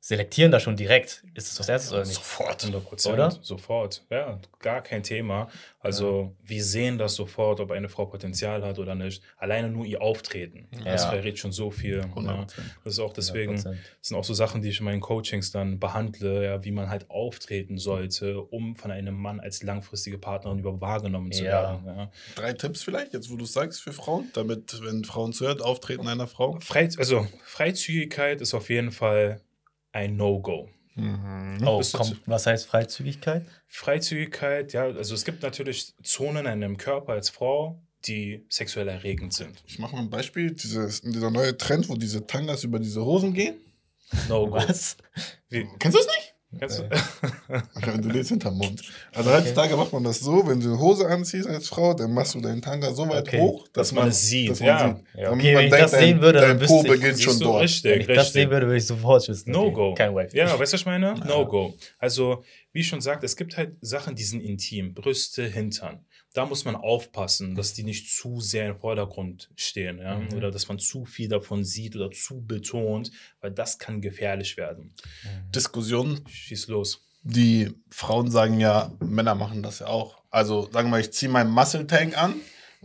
selektieren 0.06 0.52
da 0.52 0.60
schon 0.60 0.76
direkt. 0.76 1.24
Ist 1.34 1.50
es 1.50 1.58
was 1.62 1.70
Ernstes 1.70 1.94
oder 1.94 2.02
nicht? 2.04 2.16
Sofort. 2.16 2.62
100 2.62 2.84
Prozent, 2.84 3.14
Oder? 3.14 3.32
sofort, 3.42 4.04
ja, 4.10 4.38
gar 4.60 4.82
kein 4.82 5.02
Thema. 5.02 5.48
Also 5.80 6.36
wir 6.44 6.62
sehen 6.62 6.98
das 6.98 7.16
sofort, 7.16 7.62
ob 7.62 7.72
eine 7.72 7.88
Frau 7.88 8.06
Potenzial 8.08 8.66
hat 8.66 8.80
oder 8.80 8.96
nicht. 8.96 9.24
Alleine 9.38 9.70
nur 9.70 9.86
ihr 9.86 10.02
Auftreten, 10.02 10.68
das 10.84 11.04
Ja. 11.04 11.10
verrät 11.12 11.40
schon 11.40 11.54
so 11.54 11.72
viel. 11.72 12.00
Ja. 12.00 12.04
100%. 12.16 12.48
Das 12.84 12.94
ist 12.96 13.00
auch 13.00 13.14
deswegen, 13.14 13.54
100%. 13.56 13.78
das 14.00 14.08
sind 14.10 14.18
auch 14.18 14.26
so 14.26 14.34
Sachen, 14.34 14.62
die 14.62 14.68
ich 14.70 14.80
in 14.80 14.84
meinen 14.84 15.00
Coachings 15.00 15.52
dann 15.52 15.80
behandle, 15.80 16.44
ja, 16.44 16.64
wie 16.66 16.72
man 16.72 16.90
halt 16.90 17.10
auftreten 17.10 17.78
sollte, 17.78 18.42
um 18.42 18.76
von 18.76 18.92
einem 18.92 19.16
Mann 19.16 19.40
als 19.40 19.64
langfristige 19.64 20.18
Partnerin 20.18 20.60
überhaupt 20.60 20.82
wahrgenommen 20.82 21.32
zu 21.32 21.46
Ja. 21.46 21.80
werden. 21.82 21.86
Ja. 21.86 22.12
Drei 22.36 22.52
Tipps 22.52 22.84
vielleicht, 22.84 23.14
jetzt 23.14 23.32
wo 23.32 23.38
du 23.38 23.46
es 23.46 23.54
sagst, 23.54 23.82
für 23.82 23.94
Frauen, 23.94 24.30
damit, 24.34 24.82
wenn 24.84 25.06
Frauen 25.06 25.32
zuhört, 25.32 25.62
Auftreten 25.62 26.10
einer 26.10 26.28
Frau. 26.28 26.60
Frei, 26.60 26.90
also 26.98 27.26
Freizügigkeit 27.46 28.42
ist 28.42 28.54
auf 28.54 28.70
jeden 28.70 28.92
Fall 28.92 29.40
ein 29.94 30.18
No-Go. 30.18 30.70
Mhm. 30.96 31.58
Oh, 31.66 31.78
Bist 31.80 31.94
du 31.94 31.98
komm, 32.00 32.08
zu- 32.08 32.16
was 32.26 32.46
heißt 32.46 32.68
Freizügigkeit? 32.68 33.46
Freizügigkeit, 33.68 34.74
ja, 34.74 34.84
also 34.84 35.16
es 35.16 35.24
gibt 35.26 35.42
natürlich 35.42 35.94
Zonen 36.04 36.46
in 36.46 36.48
einem 36.48 36.78
Körper 36.78 37.14
als 37.14 37.30
Frau, 37.30 37.82
die 38.06 38.46
sexuell 38.50 38.88
erregend 38.90 39.34
sind. 39.34 39.64
Ich 39.66 39.80
mache 39.80 39.96
mal 39.96 40.02
ein 40.02 40.10
Beispiel. 40.10 40.52
Dieses, 40.52 41.02
dieser 41.02 41.32
neue 41.32 41.58
Trend, 41.58 41.90
wo 41.90 41.96
diese 41.96 42.28
Tangas 42.28 42.64
über 42.64 42.78
diese 42.80 43.04
Hosen 43.04 43.34
gehen. 43.34 43.56
No-Go. 44.30 44.54
Was? 44.56 44.98
Wie, 45.50 45.66
Kennst 45.80 45.98
du 45.98 46.02
es 46.02 46.08
nicht? 46.08 46.23
Kennst 46.60 46.80
du? 46.80 46.84
Okay, 47.76 47.98
du 48.02 48.10
lebst 48.10 48.30
hinterm 48.30 48.58
Mund. 48.58 48.82
Also 49.14 49.32
heutzutage 49.32 49.76
macht 49.76 49.94
man 49.94 50.04
das 50.04 50.20
so, 50.20 50.48
wenn 50.48 50.60
du 50.60 50.70
eine 50.74 50.80
Hose 50.80 51.08
anziehst 51.08 51.48
als 51.48 51.68
Frau, 51.68 51.94
dann 51.94 52.14
machst 52.14 52.36
du 52.36 52.42
deinen 52.42 52.62
Tanga 52.62 52.94
so 52.94 53.08
weit 53.10 53.28
Okay. 53.28 53.40
hoch, 53.42 53.68
Dass 53.74 53.92
man 53.92 54.08
es 54.10 54.22
sieht, 54.22 54.52
dass 54.52 54.60
man 54.60 54.68
ja. 54.68 54.96
sieht. 54.96 55.22
Ja, 55.22 55.32
okay, 55.32 55.56
wenn 55.56 55.66
ich 55.66 55.72
das 55.72 55.92
dein, 55.92 56.00
sehen 56.00 56.22
würde, 56.22 56.40
dann 56.40 56.50
dein 56.50 56.62
wüsste 56.62 56.76
Po 56.76 56.84
beginnt 56.84 57.22
schon 57.22 57.40
du, 57.40 57.44
dort. 57.46 57.64
richtig, 57.64 57.92
Wenn 57.92 58.02
ich 58.02 58.08
das 58.08 58.18
richtig. 58.18 58.34
sehen 58.34 58.50
würde, 58.52 58.66
würde 58.68 58.78
ich 58.78 58.86
sofort 58.88 59.28
wissen. 59.28 59.50
okay, 59.56 59.66
No-Go. 59.66 59.94
Kein 59.94 60.16
Wifi. 60.16 60.38
Ja, 60.38 60.46
weißt 60.48 60.58
du, 60.60 60.62
was 60.62 60.74
ich 60.82 60.86
meine? 60.86 61.14
No-Go. 61.28 61.74
Also, 62.00 62.44
wie 62.72 62.80
ich 62.82 62.88
schon 62.88 63.02
sagt, 63.02 63.24
es 63.24 63.36
gibt 63.36 63.56
halt 63.58 63.74
Sachen, 63.82 64.16
die 64.16 64.24
sind 64.24 64.42
intim. 64.42 64.94
Brüste, 64.94 65.44
Hintern. 65.46 66.00
Da 66.34 66.46
muss 66.48 66.66
man 66.66 66.76
aufpassen, 66.76 67.54
dass 67.56 67.74
die 67.74 67.84
nicht 67.84 68.10
zu 68.12 68.42
sehr 68.42 68.68
im 68.70 68.78
Vordergrund 68.80 69.50
stehen. 69.56 70.00
Ja? 70.00 70.16
Mhm. 70.18 70.34
Oder 70.34 70.50
dass 70.52 70.68
man 70.68 70.80
zu 70.80 71.06
viel 71.06 71.28
davon 71.30 71.64
sieht 71.64 71.96
oder 71.96 72.10
zu 72.12 72.42
betont, 72.42 73.12
weil 73.42 73.52
das 73.52 73.78
kann 73.78 74.02
gefährlich 74.02 74.58
werden. 74.58 74.94
Diskussion. 75.54 76.22
Schieß 76.28 76.68
los. 76.68 77.02
Die 77.24 77.72
Frauen 77.90 78.30
sagen 78.32 78.60
ja, 78.60 78.92
Männer 79.00 79.36
machen 79.36 79.64
das 79.64 79.80
ja 79.80 79.88
auch. 79.88 80.22
Also 80.30 80.64
sagen 80.72 80.88
wir 80.88 80.92
mal, 80.92 81.02
ich 81.02 81.12
ziehe 81.14 81.32
meinen 81.32 81.52
Muscle 81.52 81.88
Tank 81.88 82.18
an. 82.18 82.36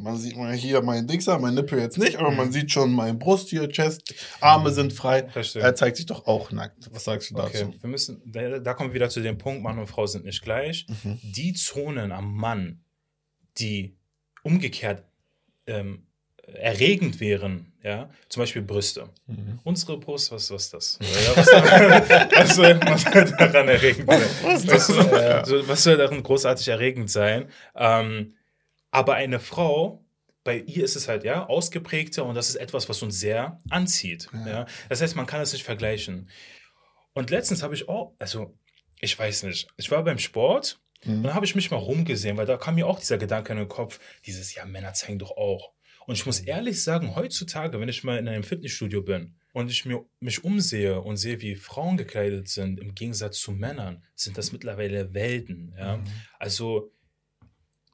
Man 0.00 0.16
sieht 0.16 0.36
mal 0.36 0.54
hier 0.54 0.80
meinen 0.80 1.08
Dixer, 1.08 1.40
mein 1.40 1.54
Nippel 1.54 1.80
jetzt 1.80 1.98
nicht, 1.98 2.18
aber 2.18 2.30
man 2.30 2.52
sieht 2.52 2.70
schon 2.70 2.92
meine 2.92 3.14
Brust 3.18 3.48
hier, 3.48 3.68
Chest, 3.68 4.14
Arme 4.40 4.70
sind 4.70 4.92
frei. 4.92 5.28
Verstehe. 5.28 5.60
Er 5.60 5.74
zeigt 5.74 5.96
sich 5.96 6.06
doch 6.06 6.24
auch 6.28 6.52
nackt. 6.52 6.88
Was 6.92 7.02
sagst 7.02 7.30
du 7.32 7.36
Okay, 7.36 7.64
dazu? 7.64 7.74
wir 7.82 7.90
müssen, 7.90 8.22
da, 8.24 8.60
da 8.60 8.74
kommen 8.74 8.90
wir 8.90 8.94
wieder 8.94 9.08
zu 9.08 9.20
dem 9.20 9.38
Punkt, 9.38 9.60
Mann 9.60 9.76
und 9.76 9.88
Frau 9.88 10.06
sind 10.06 10.24
nicht 10.24 10.40
gleich. 10.42 10.86
Mhm. 11.02 11.18
Die 11.22 11.52
Zonen 11.52 12.12
am 12.12 12.32
Mann, 12.32 12.84
die 13.60 13.96
umgekehrt 14.42 15.04
ähm, 15.66 16.06
erregend 16.54 17.20
wären, 17.20 17.72
ja, 17.82 18.10
zum 18.28 18.42
Beispiel 18.42 18.62
Brüste. 18.62 19.08
Mhm. 19.26 19.60
Unsere 19.64 19.98
Brust, 19.98 20.32
was, 20.32 20.50
was 20.50 20.64
ist 20.64 20.74
das? 20.74 20.98
Ja, 21.00 21.36
was, 21.36 21.46
was, 22.36 22.56
soll, 22.56 22.80
was 22.80 23.02
soll 23.02 23.24
daran 23.36 23.68
erregend 23.68 24.10
sein? 24.10 24.66
Was, 24.66 24.86
soll, 24.86 25.14
also, 25.14 25.68
was 25.68 25.84
soll 25.84 25.96
daran 25.96 26.22
großartig 26.22 26.68
erregend 26.68 27.10
sein? 27.10 27.48
Ähm, 27.76 28.34
aber 28.90 29.14
eine 29.14 29.38
Frau, 29.38 30.04
bei 30.44 30.58
ihr 30.58 30.84
ist 30.84 30.96
es 30.96 31.08
halt 31.08 31.24
ja 31.24 31.46
ausgeprägter 31.46 32.24
und 32.24 32.34
das 32.34 32.48
ist 32.48 32.56
etwas, 32.56 32.88
was 32.88 33.02
uns 33.02 33.20
sehr 33.20 33.58
anzieht. 33.68 34.28
Ja. 34.46 34.66
Das 34.88 35.02
heißt, 35.02 35.14
man 35.14 35.26
kann 35.26 35.40
es 35.40 35.52
nicht 35.52 35.64
vergleichen. 35.64 36.30
Und 37.12 37.30
letztens 37.30 37.62
habe 37.62 37.74
ich 37.74 37.88
auch, 37.88 38.14
also 38.18 38.56
ich 39.00 39.18
weiß 39.18 39.44
nicht, 39.44 39.68
ich 39.76 39.90
war 39.90 40.02
beim 40.04 40.18
Sport 40.18 40.80
Mhm. 41.04 41.16
und 41.18 41.22
dann 41.24 41.34
habe 41.34 41.46
ich 41.46 41.54
mich 41.54 41.70
mal 41.70 41.76
rumgesehen, 41.76 42.36
weil 42.36 42.46
da 42.46 42.56
kam 42.56 42.74
mir 42.76 42.86
auch 42.86 42.98
dieser 42.98 43.18
Gedanke 43.18 43.52
in 43.52 43.58
den 43.58 43.68
Kopf, 43.68 44.00
dieses, 44.26 44.54
ja, 44.54 44.64
Männer 44.64 44.92
zeigen 44.94 45.18
doch 45.18 45.32
auch. 45.36 45.72
Und 46.06 46.14
ich 46.14 46.24
muss 46.24 46.40
ehrlich 46.40 46.82
sagen, 46.82 47.14
heutzutage, 47.16 47.78
wenn 47.80 47.88
ich 47.90 48.02
mal 48.02 48.18
in 48.18 48.28
einem 48.28 48.42
Fitnessstudio 48.42 49.02
bin 49.02 49.34
und 49.52 49.70
ich 49.70 49.84
mir, 49.84 50.04
mich 50.20 50.42
umsehe 50.42 51.00
und 51.02 51.18
sehe, 51.18 51.40
wie 51.42 51.54
Frauen 51.54 51.98
gekleidet 51.98 52.48
sind, 52.48 52.80
im 52.80 52.94
Gegensatz 52.94 53.38
zu 53.40 53.52
Männern, 53.52 54.02
sind 54.14 54.38
das 54.38 54.50
mittlerweile 54.52 55.12
Welten. 55.12 55.74
Ja? 55.76 56.00
Also 56.38 56.92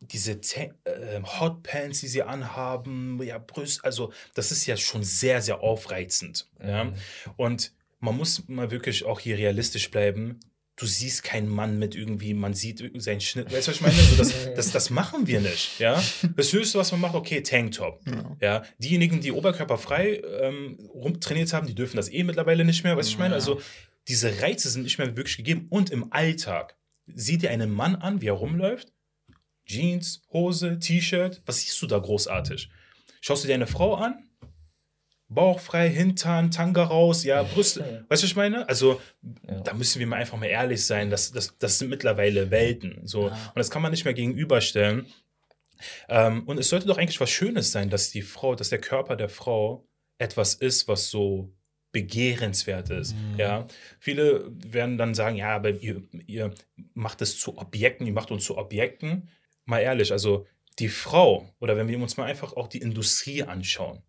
diese 0.01 0.41
Ta- 0.41 0.75
äh, 0.85 1.21
Hotpants, 1.23 2.01
die 2.01 2.09
sie 2.09 2.23
anhaben, 2.23 3.21
ja, 3.23 3.39
Brüste, 3.39 3.83
also 3.85 4.13
das 4.35 4.53
ist 4.53 4.67
ja 4.67 4.77
schon 4.77 5.03
sehr, 5.03 5.41
sehr 5.43 5.61
aufreizend. 5.61 6.49
Ja? 6.63 6.93
Und 7.37 7.73
man 8.01 8.17
muss 8.17 8.47
mal 8.49 8.71
wirklich 8.71 9.05
auch 9.05 9.19
hier 9.19 9.39
realistisch 9.39 9.91
bleiben. 9.91 10.39
Du 10.77 10.87
siehst 10.87 11.23
keinen 11.23 11.49
Mann 11.49 11.79
mit 11.79 11.95
irgendwie, 11.95 12.35
man 12.35 12.53
sieht 12.53 12.83
seinen 13.01 13.21
Schnitt. 13.21 13.53
Weißt 13.53 13.69
du, 13.69 13.71
was 13.71 13.77
ich 13.77 13.81
meine? 13.81 13.95
So, 13.95 14.17
das, 14.17 14.35
das, 14.57 14.73
das 14.73 14.91
machen 14.91 15.27
wir 15.27 15.41
nicht. 15.41 15.79
Ja? 15.79 16.03
Das 16.37 16.53
Höchste, 16.53 16.79
was 16.79 16.91
man 16.91 17.01
macht, 17.01 17.15
okay, 17.15 17.43
Tanktop. 17.43 18.01
Ja. 18.07 18.37
Ja? 18.41 18.63
Diejenigen, 18.79 19.21
die 19.21 19.31
oberkörperfrei 19.31 20.21
ähm, 20.41 20.79
rumtrainiert 20.93 21.53
haben, 21.53 21.69
die 21.69 21.77
dürfen 21.77 21.97
das 21.97 22.11
eh 22.11 22.25
mittlerweile 22.25 22.65
nicht 22.65 22.83
mehr. 22.83 22.97
Weißt 22.97 23.09
du, 23.09 23.13
was 23.13 23.15
ich 23.15 23.19
meine? 23.19 23.35
Ja. 23.35 23.37
Also 23.37 23.61
diese 24.09 24.43
Reize 24.43 24.69
sind 24.69 24.83
nicht 24.83 24.99
mehr 24.99 25.17
wirklich 25.17 25.37
gegeben. 25.37 25.67
Und 25.71 25.91
im 25.91 26.13
Alltag, 26.13 26.77
sieh 27.07 27.39
dir 27.39 27.51
einen 27.51 27.71
Mann 27.71 27.95
an, 27.95 28.21
wie 28.21 28.27
er 28.27 28.35
rumläuft. 28.35 28.93
Jeans, 29.67 30.23
Hose, 30.33 30.79
T-Shirt. 30.79 31.43
Was 31.47 31.61
siehst 31.61 31.81
du 31.81 31.87
da 31.87 31.99
großartig? 31.99 32.69
Schaust 33.21 33.45
du 33.45 33.49
dir 33.49 33.55
eine 33.55 33.67
Frau 33.67 33.95
an? 33.95 34.29
Bauch 35.29 35.59
frei, 35.59 35.89
Hintern, 35.89 36.51
Tanga 36.51 36.85
raus, 36.85 37.25
ja, 37.25 37.43
Brüste. 37.43 37.81
Weißt 38.09 38.23
du, 38.23 38.25
was 38.27 38.31
ich 38.31 38.37
meine? 38.37 38.69
Also, 38.69 39.01
Ja. 39.49 39.61
da 39.61 39.75
müssen 39.75 39.99
wir 39.99 40.07
mal 40.07 40.17
einfach 40.17 40.39
mal 40.39 40.47
ehrlich 40.47 40.85
sein. 40.85 41.11
Das, 41.11 41.33
das, 41.33 41.57
das 41.59 41.79
sind 41.79 41.89
mittlerweile 41.89 42.51
Welten. 42.51 43.01
So. 43.07 43.27
Und 43.29 43.57
das 43.57 43.71
kann 43.71 43.83
man 43.83 43.91
nicht 43.91 44.05
mehr 44.05 44.15
gegenüberstellen. 44.15 45.07
Ähm, 46.09 46.45
und 46.45 46.59
es 46.59 46.69
sollte 46.69 46.87
doch 46.87 46.99
eigentlich 46.99 47.21
was 47.21 47.31
Schönes 47.31 47.73
sein, 47.73 47.91
dass 47.91 48.11
die 48.11 48.23
Frau, 48.23 48.55
dass 48.55 48.69
der 48.69 48.81
Körper 48.81 49.17
der 49.17 49.29
Frau 49.29 49.87
etwas 50.19 50.55
ist, 50.55 50.87
was 50.89 51.11
so 51.11 51.53
begehrenswert 51.93 52.91
ist. 52.91 53.15
Ja, 53.39 53.67
viele 54.01 54.51
werden 54.67 54.99
dann 54.99 55.15
sagen, 55.15 55.37
ja, 55.37 55.55
aber 55.55 55.71
ihr, 55.71 56.03
ihr 56.27 56.53
macht 56.93 57.23
es 57.23 57.39
zu 57.39 57.57
Objekten, 57.57 58.07
ihr 58.07 58.13
macht 58.13 58.31
uns 58.31 58.45
zu 58.45 58.59
Objekten. 58.59 59.29
Mal 59.65 59.81
ehrlich, 59.81 60.11
also 60.13 60.47
die 60.81 60.89
Frau, 60.89 61.49
oder 61.61 61.77
wenn 61.77 61.87
wir 61.89 61.99
uns 61.99 62.17
mal 62.17 62.25
einfach 62.25 62.53
auch 62.55 62.67
die 62.69 62.79
Industrie 62.79 63.43
anschauen, 63.45 64.03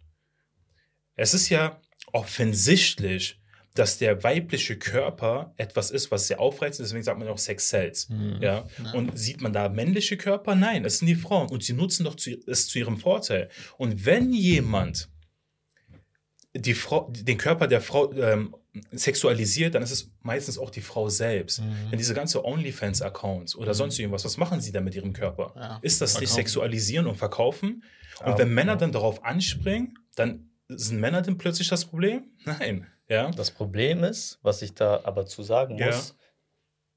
es 1.15 1.33
ist 1.33 1.49
ja 1.49 1.79
offensichtlich, 2.13 3.39
dass 3.73 3.97
der 3.97 4.23
weibliche 4.23 4.77
Körper 4.77 5.53
etwas 5.57 5.91
ist, 5.91 6.09
was 6.09 6.27
sehr 6.27 6.39
aufreizend 6.39 6.85
ist, 6.85 6.91
deswegen 6.91 7.03
sagt 7.03 7.19
man 7.19 7.27
auch 7.27 7.37
Sex 7.37 7.69
sells. 7.69 8.07
Ja? 8.39 8.65
Und 8.93 9.17
sieht 9.17 9.41
man 9.41 9.51
da 9.51 9.67
männliche 9.67 10.15
Körper? 10.15 10.55
Nein, 10.55 10.85
es 10.85 10.99
sind 10.99 11.07
die 11.07 11.15
Frauen 11.15 11.49
und 11.49 11.61
sie 11.63 11.73
nutzen 11.73 12.05
doch 12.05 12.15
zu, 12.15 12.31
es 12.47 12.67
zu 12.69 12.79
ihrem 12.79 12.97
Vorteil. 12.97 13.49
Und 13.77 14.05
wenn 14.05 14.31
jemand 14.31 15.09
die 16.53 16.73
Frau, 16.73 17.11
den 17.11 17.37
Körper 17.37 17.67
der 17.67 17.81
Frau 17.81 18.13
ähm, 18.13 18.55
sexualisiert, 18.91 19.75
dann 19.75 19.83
ist 19.83 19.91
es 19.91 20.11
meistens 20.21 20.57
auch 20.57 20.69
die 20.69 20.81
Frau 20.81 21.09
selbst. 21.09 21.59
Denn 21.91 21.97
diese 21.97 22.13
ganze 22.13 22.45
OnlyFans-Accounts 22.45 23.57
oder 23.57 23.73
sonst 23.73 23.99
irgendwas, 23.99 24.23
was 24.23 24.37
machen 24.37 24.61
sie 24.61 24.71
da 24.71 24.79
mit 24.79 24.95
ihrem 24.95 25.11
Körper? 25.11 25.53
Ja, 25.55 25.79
ist 25.81 25.99
das 26.01 26.11
sich 26.11 26.19
verkaufen. 26.19 26.35
sexualisieren 26.35 27.07
und 27.07 27.15
verkaufen? 27.17 27.83
Und 28.21 28.27
Ja, 28.27 28.37
wenn 28.37 28.53
Männer 28.53 28.77
dann 28.77 28.93
darauf 28.93 29.23
anspringen, 29.25 29.97
dann 30.15 30.49
sind 30.69 30.99
Männer 30.99 31.21
dann 31.21 31.37
plötzlich 31.37 31.69
das 31.69 31.85
Problem? 31.85 32.23
Nein. 32.45 32.87
Ja. 33.07 33.29
Das 33.31 33.51
Problem 33.51 34.03
ist, 34.03 34.39
was 34.41 34.61
ich 34.61 34.73
da 34.73 35.01
aber 35.03 35.25
zu 35.25 35.43
sagen 35.43 35.77
Ja. 35.77 35.87
muss, 35.87 36.15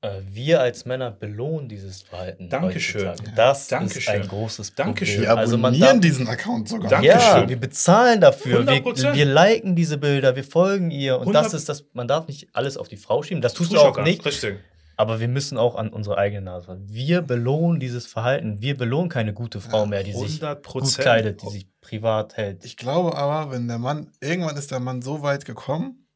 Äh, 0.01 0.21
wir 0.31 0.61
als 0.61 0.85
Männer 0.85 1.11
belohnen 1.11 1.69
dieses 1.69 2.03
Verhalten. 2.03 2.49
Dankeschön. 2.49 3.15
Das 3.35 3.63
ist 3.63 3.73
Dankeschön. 3.73 4.15
ein 4.23 4.29
großes 4.29 4.71
Problem. 4.71 4.87
Dankeschön. 4.95 5.23
Wir 5.23 5.37
Also 5.37 5.59
man 5.59 5.71
abonnieren 5.75 5.95
darf, 5.97 6.01
diesen 6.03 6.29
Account 6.29 6.69
sogar. 6.69 6.89
Danke. 6.89 7.07
ja, 7.09 7.19
Dankeschön. 7.19 7.49
wir 7.49 7.57
bezahlen 7.59 8.21
dafür. 8.21 8.65
Wir, 8.65 8.75
100%. 8.85 9.15
wir 9.17 9.25
liken 9.25 9.75
diese 9.75 9.99
Bilder, 9.99 10.37
wir 10.37 10.45
folgen 10.45 10.93
ihr. 10.93 11.17
Und 11.17 11.23
100 11.23 11.47
das 11.47 11.53
ist 11.55 11.69
das, 11.69 11.85
man 11.95 12.07
darf 12.07 12.29
nicht 12.29 12.47
alles 12.53 12.77
auf 12.77 12.87
die 12.87 12.97
Frau 12.97 13.25
schieben. 13.25 13.43
Das 13.43 13.55
tust 13.55 13.73
du 13.73 13.75
Zuschauer 13.75 13.99
auch 13.99 14.05
nicht. 14.05 14.25
Richtig. 14.25 14.61
Aber 14.99 15.21
wir 15.21 15.29
müssen 15.29 15.59
auch 15.59 15.77
an 15.77 15.91
unsere 15.91 16.19
eigene 16.19 16.43
Nase. 16.43 16.67
fassen. 16.67 16.89
Wir 16.89 17.23
belohnen 17.23 17.79
dieses 17.79 18.09
Verhalten. 18.09 18.61
Wir 18.61 18.77
belohnen 18.77 19.09
keine 19.09 19.33
gute 19.33 19.61
Frau 19.61 19.87
mehr, 19.87 20.03
die 20.03 20.13
sich 20.13 20.43
100 20.43 20.67
gut 20.67 20.99
kleidet, 20.99 21.41
die 21.41 21.51
sich 21.51 21.69
privat 21.81 22.37
hält. 22.37 22.65
Ich 22.65 22.77
glaube 22.77 23.17
aber, 23.17 23.53
wenn 23.53 23.69
der 23.69 23.79
Mann, 23.79 24.11
irgendwann 24.21 24.57
ist 24.57 24.73
der 24.73 24.81
Mann 24.81 25.01
so 25.01 25.23
weit 25.23 25.45
gekommen, 25.45 26.09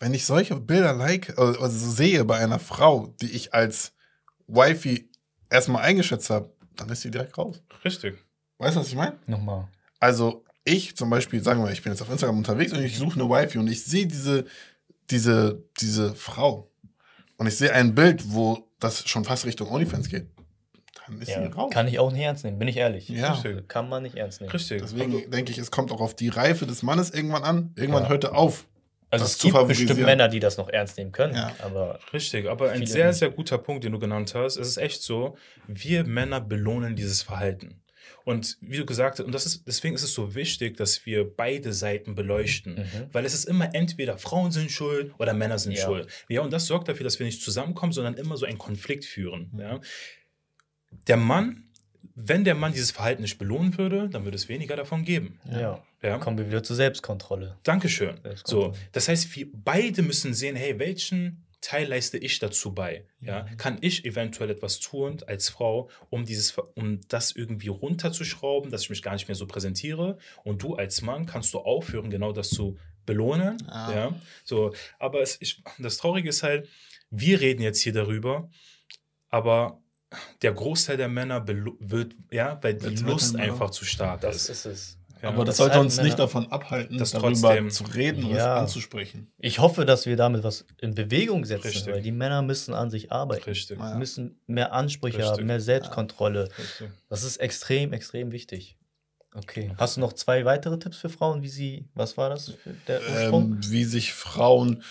wenn 0.00 0.14
ich 0.14 0.24
solche 0.24 0.56
Bilder 0.56 0.94
like, 0.94 1.38
also 1.38 1.60
also 1.60 1.90
sehe 1.90 2.24
bei 2.24 2.38
einer 2.38 2.58
Frau, 2.58 3.08
die 3.20 3.30
ich 3.30 3.52
als 3.52 3.92
Wifey 4.46 5.10
erstmal 5.50 5.82
eingeschätzt 5.82 6.30
habe, 6.30 6.54
dann 6.76 6.88
ist 6.88 7.02
sie 7.02 7.10
direkt 7.10 7.36
raus. 7.36 7.62
Richtig. 7.84 8.16
Weißt 8.56 8.76
du, 8.76 8.80
was 8.80 8.88
ich 8.88 8.96
meine? 8.96 9.18
Nochmal. 9.26 9.68
Also 10.00 10.42
ich 10.64 10.96
zum 10.96 11.10
Beispiel, 11.10 11.42
sagen 11.42 11.60
wir, 11.60 11.64
mal, 11.64 11.72
ich 11.74 11.82
bin 11.82 11.92
jetzt 11.92 12.00
auf 12.00 12.10
Instagram 12.10 12.38
unterwegs 12.38 12.72
und 12.72 12.82
ich 12.82 12.96
suche 12.96 13.20
eine 13.20 13.28
Wifey 13.28 13.58
und 13.58 13.68
ich 13.68 13.84
sehe 13.84 14.06
diese, 14.06 14.46
diese, 15.10 15.62
diese 15.78 16.14
Frau 16.14 16.71
und 17.42 17.48
ich 17.48 17.56
sehe 17.58 17.72
ein 17.72 17.94
Bild, 17.94 18.22
wo 18.32 18.66
das 18.80 19.06
schon 19.08 19.24
fast 19.24 19.44
Richtung 19.46 19.70
OnlyFans 19.70 20.08
geht, 20.08 20.26
dann 21.06 21.20
ist 21.20 21.28
Ja, 21.28 21.42
sie 21.42 21.48
raus. 21.48 21.70
kann 21.72 21.86
ich 21.88 21.98
auch 21.98 22.10
nicht 22.12 22.22
ernst 22.22 22.44
nehmen, 22.44 22.58
bin 22.58 22.68
ich 22.68 22.76
ehrlich. 22.78 23.08
Ja. 23.08 23.32
Richtig. 23.32 23.68
Kann 23.68 23.88
man 23.88 24.02
nicht 24.04 24.16
ernst 24.16 24.40
nehmen. 24.40 24.50
Richtig. 24.52 24.80
Deswegen 24.82 25.30
denke 25.30 25.52
ich, 25.52 25.58
es 25.58 25.70
kommt 25.70 25.92
auch 25.92 26.00
auf 26.00 26.14
die 26.14 26.28
Reife 26.28 26.66
des 26.66 26.82
Mannes 26.82 27.10
irgendwann 27.10 27.42
an. 27.44 27.72
Irgendwann 27.76 28.04
Ja. 28.04 28.08
hört 28.08 28.24
er 28.24 28.34
auf. 28.36 28.66
Also 29.10 29.24
das 29.24 29.32
es 29.32 29.38
zu 29.38 29.48
gibt 29.52 29.68
bestimmt. 29.68 30.00
Männer, 30.00 30.28
die 30.28 30.40
das 30.40 30.56
noch 30.56 30.70
ernst 30.70 30.96
nehmen 30.96 31.12
können. 31.12 31.34
Ja. 31.34 31.52
Aber 31.62 31.98
Richtig, 32.14 32.48
aber 32.48 32.70
ein 32.70 32.86
sehr, 32.86 33.08
nicht. 33.08 33.18
sehr 33.18 33.28
guter 33.30 33.58
Punkt, 33.58 33.84
den 33.84 33.92
du 33.92 33.98
genannt 33.98 34.34
hast. 34.34 34.56
Es 34.56 34.66
ist 34.68 34.78
echt 34.78 35.02
so, 35.02 35.36
wir 35.66 36.04
Männer 36.04 36.40
belohnen 36.40 36.96
dieses 36.96 37.20
Verhalten. 37.20 37.81
Und 38.24 38.56
wie 38.60 38.76
du 38.76 38.86
gesagt 38.86 39.18
hast, 39.18 39.26
und 39.26 39.32
das 39.32 39.46
ist, 39.46 39.66
deswegen 39.66 39.94
ist 39.94 40.02
es 40.02 40.14
so 40.14 40.34
wichtig, 40.34 40.76
dass 40.76 41.04
wir 41.06 41.24
beide 41.24 41.72
Seiten 41.72 42.14
beleuchten. 42.14 42.74
Mhm. 42.76 43.06
Weil 43.12 43.24
es 43.24 43.34
ist 43.34 43.44
immer 43.44 43.74
entweder 43.74 44.18
Frauen 44.18 44.52
sind 44.52 44.70
schuld 44.70 45.12
oder 45.18 45.34
Männer 45.34 45.58
sind 45.58 45.72
Ja. 45.72 45.84
schuld. 45.84 46.08
Ja, 46.28 46.40
und 46.42 46.52
das 46.52 46.66
sorgt 46.66 46.88
dafür, 46.88 47.04
dass 47.04 47.18
wir 47.18 47.26
nicht 47.26 47.42
zusammenkommen, 47.42 47.92
sondern 47.92 48.14
immer 48.14 48.36
so 48.36 48.46
einen 48.46 48.58
Konflikt 48.58 49.04
führen. 49.04 49.50
Mhm. 49.52 49.60
Ja. 49.60 49.80
Der 51.06 51.16
Mann, 51.16 51.64
wenn 52.14 52.44
der 52.44 52.54
Mann 52.54 52.72
dieses 52.72 52.90
Verhalten 52.90 53.22
nicht 53.22 53.38
belohnen 53.38 53.76
würde, 53.78 54.08
dann 54.10 54.24
würde 54.24 54.36
es 54.36 54.48
weniger 54.48 54.76
davon 54.76 55.04
geben. 55.04 55.40
ja. 55.50 55.82
Ja. 56.02 56.18
kommen 56.18 56.36
wir 56.36 56.48
wieder 56.48 56.64
zur 56.64 56.74
Selbstkontrolle. 56.74 57.58
Dankeschön. 57.62 58.16
Selbstkontrolle. 58.24 58.74
So, 58.74 58.80
das 58.90 59.06
heißt, 59.08 59.36
wir 59.36 59.46
beide 59.52 60.02
müssen 60.02 60.34
sehen, 60.34 60.56
hey, 60.56 60.76
welchen 60.80 61.46
Teil 61.62 61.86
leiste 61.88 62.18
ich 62.18 62.38
dazu 62.40 62.74
bei? 62.74 63.06
Ja, 63.20 63.44
Mhm. 63.44 63.56
kann 63.56 63.78
ich 63.80 64.04
eventuell 64.04 64.50
etwas 64.50 64.80
tun 64.80 65.22
als 65.26 65.48
Frau, 65.48 65.88
um 66.10 66.24
dieses, 66.26 66.58
um 66.74 67.00
das 67.08 67.32
irgendwie 67.32 67.68
runterzuschrauben, 67.68 68.70
dass 68.70 68.82
ich 68.82 68.90
mich 68.90 69.00
gar 69.02 69.12
nicht 69.14 69.28
mehr 69.28 69.34
so 69.36 69.46
präsentiere? 69.46 70.18
Und 70.44 70.62
du 70.62 70.74
als 70.74 71.00
Mann 71.02 71.24
kannst 71.24 71.54
du 71.54 71.60
aufhören, 71.60 72.10
genau 72.10 72.32
das 72.32 72.50
zu 72.50 72.76
belohnen. 73.06 73.56
Ah. 73.68 73.92
Ja, 73.94 74.20
so, 74.44 74.74
aber 74.98 75.22
es, 75.22 75.38
ich, 75.40 75.62
das 75.78 75.96
Traurige 75.96 76.28
ist 76.28 76.42
halt, 76.42 76.68
wir 77.10 77.40
reden 77.40 77.62
jetzt 77.62 77.80
hier 77.80 77.92
darüber, 77.92 78.50
aber 79.28 79.80
der 80.42 80.52
Großteil 80.52 80.96
der 80.98 81.08
Männer 81.08 81.46
wird, 81.46 82.14
ja, 82.30 82.58
weil 82.62 82.74
die 82.74 82.96
Lust 82.96 83.34
einfach 83.36 83.70
zu 83.70 83.84
stark 83.84 84.20
Das 84.20 84.36
ist. 84.36 84.48
ist 84.50 84.64
es. 84.66 84.98
Ja. 85.22 85.28
Aber 85.28 85.44
das 85.44 85.56
Das 85.56 85.66
sollte 85.66 85.78
uns 85.80 86.02
nicht 86.02 86.18
davon 86.18 86.50
abhalten, 86.50 86.98
Das 86.98 87.12
darüber 87.12 87.28
trotzdem- 87.30 87.70
zu 87.70 87.84
reden 87.84 88.24
und 88.24 88.30
Ja. 88.32 88.56
es 88.56 88.60
anzusprechen. 88.62 89.28
Ich 89.38 89.60
hoffe, 89.60 89.84
dass 89.86 90.04
wir 90.06 90.16
damit 90.16 90.42
was 90.42 90.64
in 90.80 90.94
Bewegung 90.94 91.44
setzen, 91.44 91.68
Richtig. 91.68 91.92
weil 91.94 92.02
die 92.02 92.10
Männer 92.12 92.42
müssen 92.42 92.74
an 92.74 92.90
sich 92.90 93.12
arbeiten. 93.12 93.44
Richtig. 93.44 93.78
Sie 93.78 93.98
müssen 93.98 94.40
mehr 94.48 94.72
Ansprüche 94.72 95.18
Richtig. 95.18 95.32
haben, 95.38 95.46
mehr 95.46 95.60
Selbstkontrolle. 95.60 96.48
Richtig. 96.58 96.88
Das 97.08 97.22
ist 97.22 97.36
extrem, 97.36 97.92
extrem 97.92 98.32
wichtig. 98.32 98.76
Okay. 99.34 99.70
Hast 99.78 99.96
du 99.96 100.00
noch 100.00 100.12
zwei 100.12 100.44
weitere 100.44 100.78
Tipps 100.78 100.98
für 100.98 101.08
Frauen, 101.08 101.42
wie 101.42 101.48
sie, 101.48 101.86
was 101.94 102.16
war 102.18 102.28
das, 102.28 102.52
der 102.88 103.00
Ursprung? 103.00 103.52
Ähm, 103.52 103.60
wie 103.70 103.84
sich 103.84 104.12
Frauen 104.12 104.82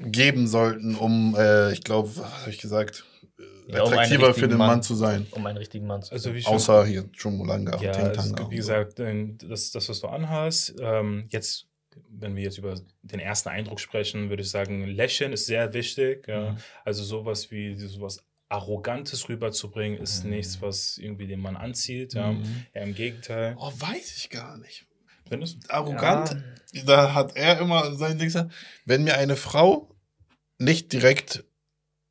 geben 0.00 0.46
sollten, 0.46 0.94
um, 0.94 1.34
äh, 1.36 1.72
ich 1.72 1.82
glaube, 1.82 2.08
was 2.16 2.40
habe 2.42 2.50
ich 2.50 2.58
gesagt, 2.58 3.04
äh, 3.72 3.76
Ja, 3.76 3.82
um 3.84 3.92
attraktiver 3.92 4.34
für 4.34 4.48
den 4.48 4.58
Mann. 4.58 4.68
Mann. 4.68 4.82
zu 4.82 4.94
sein. 4.94 5.26
um 5.32 5.46
einen 5.46 5.58
richtigen 5.58 5.86
Mann 5.86 6.02
zu 6.02 6.12
Also 6.12 6.24
finden? 6.30 6.38
wie 6.38 6.42
schon, 6.42 6.54
Außer 6.54 6.84
hier 6.86 7.08
Chumulanga 7.12 7.80
ja, 7.80 7.90
und 7.92 8.16
es, 8.16 8.24
Tintanga. 8.24 8.50
wie 8.50 8.56
gesagt, 8.56 9.00
ähm, 9.00 9.38
das, 9.38 9.70
das, 9.70 9.88
was 9.88 10.00
du 10.00 10.08
anhast, 10.08 10.74
ähm, 10.80 11.26
jetzt, 11.30 11.66
wenn 12.08 12.36
wir 12.36 12.42
jetzt 12.44 12.58
über 12.58 12.74
den 13.02 13.20
ersten 13.20 13.48
Eindruck 13.48 13.80
sprechen, 13.80 14.28
würde 14.30 14.42
ich 14.42 14.50
sagen, 14.50 14.86
Lächeln 14.86 15.32
ist 15.32 15.46
sehr 15.46 15.72
wichtig. 15.74 16.26
Ja. 16.28 16.52
Mhm. 16.52 16.56
Also 16.84 17.02
sowas 17.04 17.50
wie 17.50 17.76
sowas 17.76 18.22
Arrogantes 18.48 19.28
rüberzubringen, 19.28 19.98
ist 20.00 20.24
Mhm. 20.24 20.30
nichts, 20.30 20.60
was 20.60 20.98
irgendwie 20.98 21.26
den 21.28 21.40
Mann 21.40 21.56
anzieht. 21.56 22.14
Ja. 22.14 22.32
Mhm. 22.32 22.66
ja 22.74 22.82
Im 22.82 22.94
Gegenteil. 22.94 23.56
Oh, 23.58 23.72
weiß 23.76 24.16
ich 24.16 24.30
gar 24.30 24.58
nicht. 24.58 24.86
Findest 25.28 25.62
du? 25.62 25.70
Arrogant, 25.72 26.36
da 26.86 27.14
hat 27.14 27.36
er 27.36 27.60
immer 27.60 27.94
sein 27.94 28.18
Ding 28.18 28.26
gesagt, 28.26 28.52
wenn 28.84 29.04
mir 29.04 29.16
eine 29.16 29.36
Frau 29.36 29.94
nicht 30.58 30.92
direkt, 30.92 31.44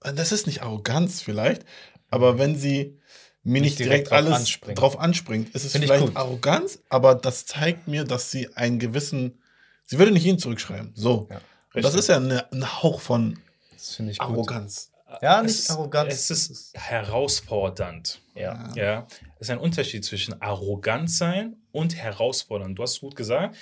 das 0.01 0.31
ist 0.31 0.47
nicht 0.47 0.61
Arroganz 0.61 1.21
vielleicht, 1.21 1.65
aber 2.09 2.37
wenn 2.37 2.55
sie 2.55 2.97
mir 3.43 3.61
nicht, 3.61 3.71
Nicht 3.71 3.79
direkt 3.79 4.07
direkt, 4.07 4.11
drauf 4.11 4.17
alles 4.17 4.33
anspringt. 4.33 4.79
drauf 4.79 4.99
anspringt, 4.99 5.55
ist 5.55 5.63
es 5.65 5.71
Find 5.71 5.85
ich 5.85 5.91
vielleicht. 5.91 6.15
Arroganz, 6.15 6.79
aber 6.89 7.15
das 7.15 7.45
zeigt 7.45 7.87
mir, 7.87 8.03
dass 8.03 8.31
sie 8.31 8.53
einen 8.55 8.79
gewissen, 8.79 9.41
sie 9.85 9.97
würde 9.97 10.11
nicht 10.11 10.25
ihn 10.25 10.37
zurückschreiben. 10.39 10.91
So. 10.95 11.27
Ja, 11.29 11.81
das 11.81 11.95
ist 11.95 12.09
ja 12.09 12.17
eine, 12.17 12.51
ein 12.51 12.81
Hauch 12.83 12.99
von 13.01 13.39
Das 13.73 13.95
finde 13.95 14.11
ich 14.11 14.19
gut. 14.19 14.27
Arroganz. 14.27 14.91
Ja, 15.21 15.41
nicht 15.41 15.57
es, 15.57 15.69
Arroganz. 15.69 16.13
Es 16.13 16.29
ist 16.29 16.71
herausfordernd. 16.77 18.21
Ja. 18.35 18.69
Ja, 18.75 19.07
es 19.35 19.47
ist 19.47 19.49
ein 19.49 19.57
Unterschied 19.57 20.05
zwischen 20.05 20.39
arrogant 20.41 21.09
sein 21.09 21.55
und 21.71 21.95
herausfordern. 21.95 22.75
Du 22.75 22.83
hast 22.83 22.99
gut 22.99 23.15
gesagt, 23.15 23.55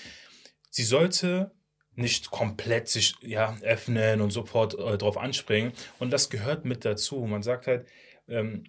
sie 0.69 0.83
sollte 0.83 1.51
nicht 1.97 2.31
komplett 2.31 2.87
sich 2.87 3.15
ja, 3.21 3.57
öffnen 3.61 4.21
und 4.21 4.31
sofort 4.31 4.77
äh, 4.77 4.97
drauf 4.97 5.17
anspringen. 5.17 5.73
Und 5.99 6.11
das 6.11 6.29
gehört 6.29 6.63
mit 6.63 6.85
dazu. 6.85 7.17
Man 7.25 7.43
sagt 7.43 7.67
halt, 7.67 7.85
ähm, 8.29 8.63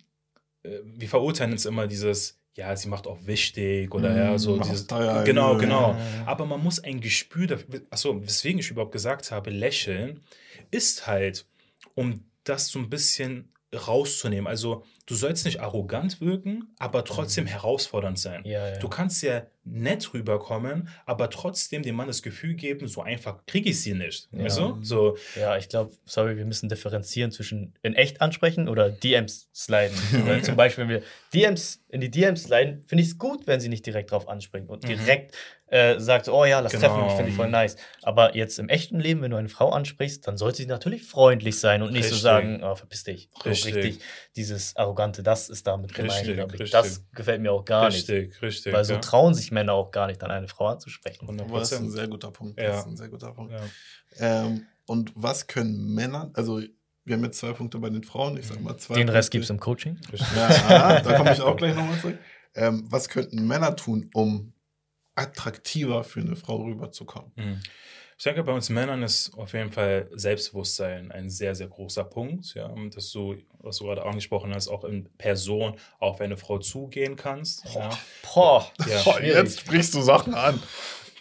äh, 0.62 0.78
wir 0.84 1.09
verurteilen 1.09 1.52
uns 1.52 1.66
immer 1.66 1.86
dieses, 1.86 2.38
ja, 2.56 2.74
sie 2.74 2.88
macht 2.88 3.06
auch 3.06 3.18
wichtig 3.26 3.94
oder 3.94 4.16
ja, 4.16 4.38
so 4.38 4.56
Mhm, 4.56 4.62
dieses. 4.62 4.86
teuer, 4.86 5.22
Genau, 5.24 5.52
ja. 5.52 5.59
genau. 5.59 5.90
Ja. 5.92 5.98
Aber 6.26 6.46
man 6.46 6.62
muss 6.62 6.80
ein 6.82 7.00
Gespür 7.00 7.46
dafür, 7.46 7.82
achso, 7.90 8.20
weswegen 8.24 8.59
ich 8.59 8.70
überhaupt 8.70 8.92
gesagt 8.92 9.30
habe, 9.30 9.50
lächeln, 9.50 10.20
ist 10.70 11.06
halt, 11.06 11.46
um 11.94 12.24
das 12.44 12.68
so 12.68 12.78
ein 12.78 12.88
bisschen 12.88 13.52
rauszunehmen. 13.74 14.46
Also, 14.46 14.84
du 15.05 15.14
sollst 15.14 15.44
nicht 15.44 15.60
arrogant 15.60 16.20
wirken, 16.22 16.74
aber 16.78 17.05
trotzdem 17.05 17.46
herausfordernd 17.46 18.18
sein. 18.18 18.42
Ja, 18.46 18.70
ja. 18.70 18.78
Du 18.78 18.88
kannst 18.88 19.22
ja 19.22 19.42
nett 19.70 20.12
rüberkommen, 20.15 20.89
aber 21.07 21.31
trotzdem 21.31 21.82
dem 21.82 21.95
Mann 21.97 22.07
das 22.09 22.23
Gefühl 22.23 22.55
geben, 22.55 22.89
so 22.89 23.03
einfach 23.03 23.45
kriege 23.47 23.70
ich 23.70 23.81
sie 23.82 23.95
nicht. 23.95 24.28
Ja. 24.32 24.49
Du? 24.49 24.78
So, 24.82 25.16
Ja, 25.36 25.57
ich 25.57 25.69
glaube, 25.69 25.93
sorry, 26.05 26.36
wir 26.36 26.45
müssen 26.45 26.69
differenzieren 26.69 27.31
zwischen 27.31 27.74
in 27.82 27.95
echt 27.95 28.20
ansprechen 28.20 28.69
oder 28.69 28.90
DMs 28.90 29.49
sliden. 29.55 29.97
Weil 30.27 30.43
zum 30.45 30.57
Beispiel, 30.57 30.85
wenn 30.85 30.90
wir 30.90 31.03
DMs 31.35 31.82
in 31.89 32.01
die 32.01 32.11
DMs 32.11 32.45
sliden, 32.45 32.82
finde 32.86 33.03
ich 33.03 33.11
es 33.11 33.19
gut, 33.19 33.47
wenn 33.47 33.61
sie 33.61 33.69
nicht 33.69 33.86
direkt 33.86 34.11
drauf 34.11 34.28
anspringen 34.28 34.69
und 34.69 34.82
Mhm. 34.85 34.89
direkt 34.89 35.35
äh, 35.70 36.01
sagt, 36.01 36.24
so, 36.24 36.32
oh 36.35 36.47
ja, 36.47 36.61
lass 36.61 36.73
Genau. 36.73 36.86
treffen, 36.86 37.07
ich 37.09 37.12
finde 37.12 37.28
ich 37.31 37.36
voll 37.36 37.51
nice. 37.51 37.77
Aber 38.03 38.35
jetzt 38.35 38.59
im 38.59 38.70
echten 38.70 39.01
Leben, 39.01 39.20
wenn 39.20 39.31
du 39.32 39.36
eine 39.36 39.51
Frau 39.51 39.69
ansprichst, 39.69 40.27
dann 40.27 40.39
sollte 40.39 40.57
sie 40.59 40.66
natürlich 40.66 41.03
freundlich 41.05 41.61
sein 41.61 41.82
und 41.82 41.93
nicht 41.93 42.05
so 42.05 42.15
Richtig. 42.15 42.23
sagen, 42.23 42.62
oh, 42.65 42.74
verpiss 42.74 43.05
dich. 43.05 43.28
So 43.43 43.51
Richtig. 43.51 43.74
richtig. 43.74 44.01
Dieses 44.35 44.77
Arrogante, 44.77 45.23
das 45.23 45.51
ist 45.51 45.66
damit 45.66 45.93
gemeint, 45.93 46.27
Richtig, 46.27 46.39
richtig. 46.53 46.70
Das 46.70 47.05
gefällt 47.15 47.43
mir 47.43 47.53
auch 47.53 47.66
gar 47.66 47.90
nicht. 47.90 48.09
richtig, 48.09 48.40
richtig. 48.40 48.73
Weil 48.73 48.85
so 48.86 48.95
ja. 48.95 49.01
trauen 49.01 49.35
sich 49.35 49.51
Männer 49.59 49.72
auch 49.72 49.90
gar 49.90 50.06
nicht, 50.06 50.22
dann 50.22 50.30
eine 50.30 50.48
Frau 50.48 50.68
anzusprechen. 50.68 51.22
100 51.22 51.48
Aber 51.48 51.59
das 51.59 51.72
ist 51.72 51.78
ein 51.78 51.90
sehr 51.90 52.09
guter 52.09 52.30
Punkt. 52.30 52.60
Ja. 52.60 52.68
Das 52.68 52.80
ist 52.80 52.86
ein 52.86 52.97
sehr 52.97 53.09
guter 53.09 53.32
Punkt. 53.32 53.52
Ja. 53.52 53.62
Ähm, 54.18 54.66
und 54.86 55.12
was 55.14 55.47
können 55.47 55.94
Männer, 55.94 56.30
also 56.35 56.60
wir 57.05 57.16
haben 57.16 57.24
jetzt 57.24 57.39
zwei 57.39 57.52
Punkte 57.52 57.78
bei 57.78 57.90
den 57.90 58.05
Frauen, 58.05 58.36
ich 58.36 58.47
sag 58.47 58.60
mal 58.60 58.76
zwei. 58.76 58.94
Den 58.94 59.09
Rest 59.09 59.30
gibt 59.30 59.44
es 59.44 59.51
im 59.51 59.59
Coaching. 59.59 59.98
Ja, 60.36 61.01
da 61.01 61.16
komme 61.16 61.32
ich 61.32 61.40
auch 61.40 61.56
gleich 61.56 61.74
nochmal 61.74 61.98
zurück. 61.98 62.18
Ähm, 62.55 62.85
was 62.89 63.09
könnten 63.09 63.47
Männer 63.47 63.76
tun, 63.76 64.10
um 64.14 64.52
attraktiver 65.14 66.05
für 66.05 66.20
eine 66.20 66.36
Frau 66.36 66.62
rüberzukommen? 66.64 67.32
Mhm. 67.36 67.60
Ich 68.19 68.24
denke, 68.24 68.43
bei 68.43 68.51
uns 68.53 68.69
Männern 68.69 69.05
ist 69.05 69.31
auf 69.39 69.53
jeden 69.53 69.70
Fall 69.70 70.09
Selbstbewusstsein 70.12 71.12
ein 71.12 71.31
sehr, 71.31 71.55
sehr 71.55 71.69
großer 71.69 72.03
Punkt. 72.03 72.53
Ja, 72.55 72.74
dass 72.93 73.12
du, 73.12 73.36
was 73.61 73.78
du 73.78 73.85
gerade 73.85 74.05
angesprochen 74.05 74.53
hast, 74.53 74.66
auch 74.66 74.82
in 74.82 75.09
Person 75.19 75.77
auf 76.01 76.20
eine 76.20 76.36
Frau 76.36 76.59
zugehen 76.59 77.15
kannst. 77.15 77.65
Ja. 77.73 77.90
Boah, 78.35 78.73
Ja. 78.89 79.03
Boah, 79.05 79.23
jetzt 79.23 79.61
sprichst 79.61 79.95
du 79.95 80.01
Sachen 80.03 80.35
an. 80.35 80.61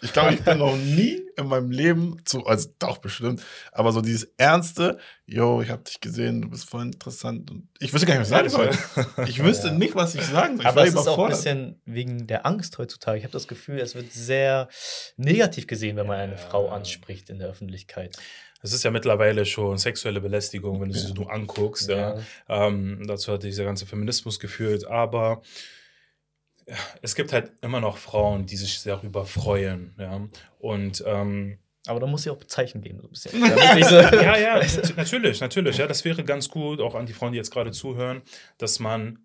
Ich 0.02 0.12
glaube, 0.12 0.34
ich 0.34 0.40
bin 0.42 0.58
noch 0.58 0.76
nie 0.76 1.20
in 1.36 1.46
meinem 1.46 1.70
Leben 1.70 2.16
zu, 2.24 2.44
also 2.46 2.68
doch 2.78 2.98
bestimmt, 2.98 3.42
aber 3.72 3.92
so 3.92 4.00
dieses 4.00 4.28
Ernste, 4.36 4.98
yo, 5.26 5.60
ich 5.62 5.70
habe 5.70 5.82
dich 5.82 6.00
gesehen, 6.00 6.42
du 6.42 6.50
bist 6.50 6.68
voll 6.68 6.82
interessant. 6.82 7.50
Und 7.50 7.68
ich 7.80 7.92
wüsste 7.92 8.06
gar 8.06 8.18
nicht, 8.18 8.30
was 8.30 8.44
ich 8.44 8.52
sagen 8.52 8.72
soll. 8.96 9.26
Ich 9.28 9.42
wüsste 9.42 9.68
Ja. 9.68 9.72
nicht, 9.74 9.94
was 9.94 10.14
ich 10.14 10.22
sagen 10.22 10.56
soll. 10.56 10.60
Ich 10.62 10.66
Aber 10.66 10.76
war 10.76 10.82
es 10.84 10.90
ist 10.90 10.96
auch 10.96 11.00
ein 11.00 11.06
überfordert. 11.14 11.36
bisschen 11.38 11.80
wegen 11.84 12.26
der 12.26 12.46
Angst 12.46 12.78
heutzutage. 12.78 13.18
Ich 13.18 13.24
habe 13.24 13.32
das 13.32 13.48
Gefühl, 13.48 13.78
es 13.78 13.94
wird 13.94 14.12
sehr 14.12 14.68
negativ 15.16 15.66
gesehen, 15.66 15.96
wenn 15.96 16.06
man 16.06 16.18
eine 16.18 16.32
Ja. 16.32 16.38
Frau 16.38 16.68
anspricht 16.68 17.30
in 17.30 17.38
der 17.38 17.48
Öffentlichkeit. 17.48 18.16
Es 18.60 18.72
ist 18.72 18.82
ja 18.82 18.90
mittlerweile 18.90 19.46
schon 19.46 19.78
sexuelle 19.78 20.20
Belästigung, 20.20 20.80
wenn 20.80 20.88
du 20.88 20.98
sie 20.98 21.12
so 21.16 21.26
anguckst. 21.28 21.88
Ja. 21.88 22.16
Ähm, 22.48 23.04
dazu 23.06 23.32
hat 23.32 23.44
dieser 23.44 23.64
ganze 23.64 23.86
Feminismus 23.86 24.40
geführt. 24.40 24.84
Aber 24.88 25.42
es 27.02 27.14
gibt 27.14 27.32
halt 27.32 27.52
immer 27.62 27.80
noch 27.80 27.96
Frauen, 27.98 28.46
die 28.46 28.56
sich 28.56 28.82
darüber 28.82 29.24
freuen. 29.24 29.94
Ja. 29.98 30.20
Und 30.58 31.02
ähm, 31.06 31.58
Aber 31.86 32.00
da 32.00 32.06
muss 32.06 32.26
ich 32.26 32.30
auch 32.30 32.38
Zeichen 32.44 32.80
geben, 32.82 33.00
so 33.00 33.08
ein 33.08 33.10
bisschen. 33.10 33.40
Ja, 34.22 34.36
ja, 34.38 34.58
nat- 34.58 34.96
natürlich, 34.96 35.40
natürlich. 35.40 35.78
Ja, 35.78 35.86
das 35.86 36.04
wäre 36.04 36.24
ganz 36.24 36.48
gut, 36.48 36.80
auch 36.80 36.94
an 36.94 37.06
die 37.06 37.12
Frauen, 37.12 37.32
die 37.32 37.38
jetzt 37.38 37.50
gerade 37.50 37.70
zuhören, 37.72 38.22
dass 38.58 38.78
man 38.78 39.18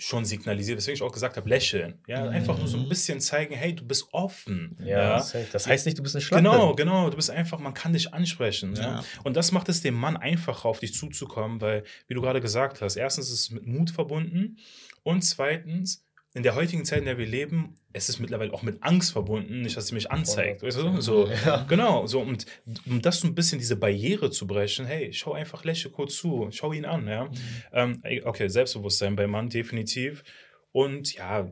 schon 0.00 0.24
signalisiert, 0.24 0.78
deswegen 0.78 0.94
ich 0.94 1.02
auch 1.02 1.10
gesagt 1.10 1.36
habe, 1.36 1.48
lächeln. 1.48 1.98
Ja, 2.06 2.28
einfach 2.28 2.56
nur 2.56 2.68
so 2.68 2.78
ein 2.78 2.88
bisschen 2.88 3.18
zeigen, 3.20 3.56
hey, 3.56 3.74
du 3.74 3.84
bist 3.84 4.06
offen. 4.12 4.76
Ja, 4.80 5.18
safe. 5.20 5.48
das 5.50 5.66
heißt 5.66 5.86
nicht, 5.86 5.98
du 5.98 6.04
bist 6.04 6.14
eine 6.14 6.22
Schlampe. 6.22 6.48
Genau, 6.48 6.74
genau. 6.76 7.10
Du 7.10 7.16
bist 7.16 7.30
einfach, 7.32 7.58
man 7.58 7.74
kann 7.74 7.92
dich 7.92 8.14
ansprechen. 8.14 8.76
Ja. 8.76 8.82
Ja. 8.82 9.04
Und 9.24 9.36
das 9.36 9.50
macht 9.50 9.68
es 9.68 9.82
dem 9.82 9.94
Mann 9.94 10.16
einfacher, 10.16 10.66
auf 10.68 10.78
dich 10.78 10.94
zuzukommen, 10.94 11.60
weil, 11.60 11.82
wie 12.06 12.14
du 12.14 12.20
gerade 12.20 12.40
gesagt 12.40 12.80
hast, 12.80 12.94
erstens 12.94 13.26
ist 13.26 13.40
es 13.40 13.50
mit 13.50 13.66
Mut 13.66 13.90
verbunden 13.90 14.58
und 15.02 15.22
zweitens, 15.22 16.04
in 16.34 16.42
der 16.42 16.54
heutigen 16.54 16.84
Zeit, 16.84 17.00
in 17.00 17.04
der 17.06 17.18
wir 17.18 17.26
leben, 17.26 17.74
es 17.92 18.08
ist 18.08 18.18
mittlerweile 18.18 18.52
auch 18.52 18.62
mit 18.62 18.82
Angst 18.82 19.12
verbunden, 19.12 19.62
nicht, 19.62 19.76
dass 19.76 19.88
sie 19.88 19.94
mich 19.94 20.10
anzeigt. 20.10 20.62
Weißt 20.62 20.78
du? 20.78 21.00
So, 21.00 21.28
Ja. 21.46 21.64
Genau, 21.68 22.06
so 22.06 22.20
und 22.20 22.46
um 22.86 23.00
das 23.00 23.20
so 23.20 23.26
ein 23.28 23.34
bisschen 23.34 23.58
diese 23.58 23.76
Barriere 23.76 24.30
zu 24.30 24.46
brechen, 24.46 24.86
hey, 24.86 25.12
schau 25.12 25.32
einfach, 25.32 25.64
lächle 25.64 25.90
kurz 25.90 26.16
zu, 26.16 26.48
schau 26.50 26.72
ihn 26.72 26.84
an, 26.84 27.08
ja. 27.08 27.30
Ähm, 27.72 28.00
ey, 28.02 28.22
okay, 28.22 28.48
Selbstbewusstsein 28.48 29.16
beim 29.16 29.30
Mann 29.30 29.48
definitiv. 29.48 30.22
Und 30.70 31.14
ja, 31.14 31.50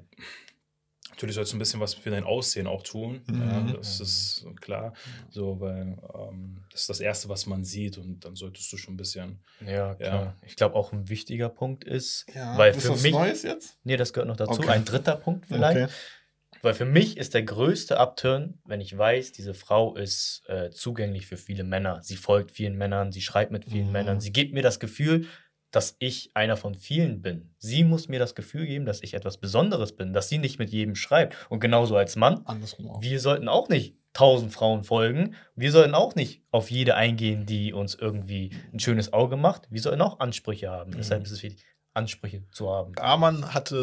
natürlich 1.17 1.35
sollst 1.35 1.53
du 1.53 1.57
ein 1.57 1.59
bisschen 1.59 1.81
was 1.81 1.95
für 1.95 2.11
dein 2.11 2.25
Aussehen 2.25 2.67
auch 2.67 2.83
tun. 2.83 3.23
Ja, 3.29 3.35
Mhm. 3.61 3.75
das 3.75 4.01
ist 4.01 4.45
klar. 4.61 4.93
So, 5.31 5.59
weil 5.61 5.97
ähm, 6.15 6.59
das 6.71 6.83
ist 6.83 6.89
das 6.91 7.01
Erste, 7.01 7.29
was 7.31 7.47
man 7.47 7.65
sieht 7.65 7.97
und 7.99 8.25
dann 8.25 8.35
solltest 8.35 8.71
du 8.73 8.77
schon 8.77 8.95
ein 8.95 8.97
bisschen. 8.99 9.41
Ja, 9.67 9.95
klar. 9.95 10.37
Ich 10.47 10.57
glaube, 10.57 10.75
auch 10.75 10.93
ein 10.93 11.09
wichtiger 11.09 11.49
Punkt 11.49 11.85
ist, 11.85 12.27
Ja. 12.35 12.57
weil 12.59 12.73
ist 12.75 12.83
für 12.83 12.91
was 12.93 13.03
mich. 13.03 13.13
Neues 13.13 13.43
jetzt? 13.43 13.79
Nee, 13.85 13.97
das 13.97 14.13
gehört 14.13 14.29
noch 14.29 14.37
dazu. 14.37 14.61
Okay. 14.61 14.69
Ein 14.69 14.85
dritter 14.85 15.17
Punkt 15.17 15.47
vielleicht. 15.47 15.85
Okay. 15.85 15.93
Weil 16.63 16.75
für 16.75 16.85
mich 16.87 17.17
ist 17.17 17.35
der 17.35 17.43
größte 17.45 17.99
Upturn, 17.99 18.59
wenn 18.65 18.81
ich 18.81 18.97
weiß, 18.97 19.33
diese 19.33 19.55
Frau 19.55 19.95
ist 19.95 20.43
äh, 20.49 20.71
zugänglich 20.71 21.27
für 21.27 21.37
viele 21.37 21.65
Männer. 21.65 22.01
Sie 22.03 22.17
folgt 22.17 22.51
vielen 22.51 22.77
Männern, 22.77 23.13
sie 23.13 23.21
schreibt 23.21 23.53
mit 23.53 23.65
vielen 23.67 23.87
Mhm. 23.87 23.93
Männern. 23.93 24.21
Sie 24.21 24.33
gibt 24.33 24.53
mir 24.53 24.63
das 24.63 24.81
Gefühl, 24.81 25.27
dass 25.71 25.97
ich 25.99 26.31
einer 26.35 26.57
von 26.57 26.75
vielen 26.75 27.21
bin. 27.23 27.55
Sie 27.59 27.85
muss 27.85 28.09
mir 28.09 28.19
das 28.19 28.35
Gefühl 28.35 28.67
geben, 28.67 28.87
dass 28.87 29.03
ich 29.03 29.15
etwas 29.15 29.39
Besonderes 29.39 29.95
bin, 29.97 30.13
dass 30.13 30.29
sie 30.29 30.39
nicht 30.39 30.59
mit 30.59 30.71
jedem 30.71 30.95
schreibt. 30.95 31.37
Und 31.51 31.61
genauso 31.61 31.97
als 31.97 32.17
Mann, 32.17 32.43
Andersrum 32.47 32.91
auch. 32.91 33.03
wir 33.03 33.21
sollten 33.21 33.49
auch 33.49 33.69
nicht 33.69 33.97
tausend 34.13 34.53
Frauen 34.53 34.85
folgen. 34.85 35.35
Wir 35.55 35.71
sollten 35.73 35.95
auch 35.95 36.15
nicht 36.15 36.43
auf 36.51 36.71
jede 36.71 36.95
eingehen, 36.95 37.45
die 37.45 37.73
uns 37.75 37.95
irgendwie 37.95 38.57
ein 38.73 38.81
schönes 38.81 39.13
Auge 39.13 39.37
macht. 39.37 39.71
Wir 39.71 39.83
sollten 39.83 40.01
auch 40.01 40.21
Ansprüche 40.21 40.71
haben. 40.71 40.93
Mhm. 40.93 40.97
Deshalb 40.97 41.25
ist 41.25 41.33
es 41.33 41.43
wichtig, 41.43 41.67
Ansprüche 41.93 42.43
zu 42.51 42.71
haben. 42.71 42.97
Arman 42.99 43.53
hatte 43.53 43.77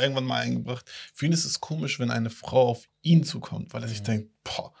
irgendwann 0.00 0.24
mal 0.24 0.40
eingebracht, 0.42 0.88
für 1.14 1.26
ihn 1.26 1.32
ist 1.32 1.44
es 1.44 1.60
komisch, 1.60 1.98
wenn 1.98 2.10
eine 2.12 2.30
Frau 2.30 2.68
auf 2.68 2.88
ihn 3.02 3.24
zukommt, 3.24 3.72
weil 3.74 3.82
er 3.82 3.88
sich 3.88 4.00
Mhm. 4.02 4.04
denkt, 4.04 4.30
boah, 4.44 4.72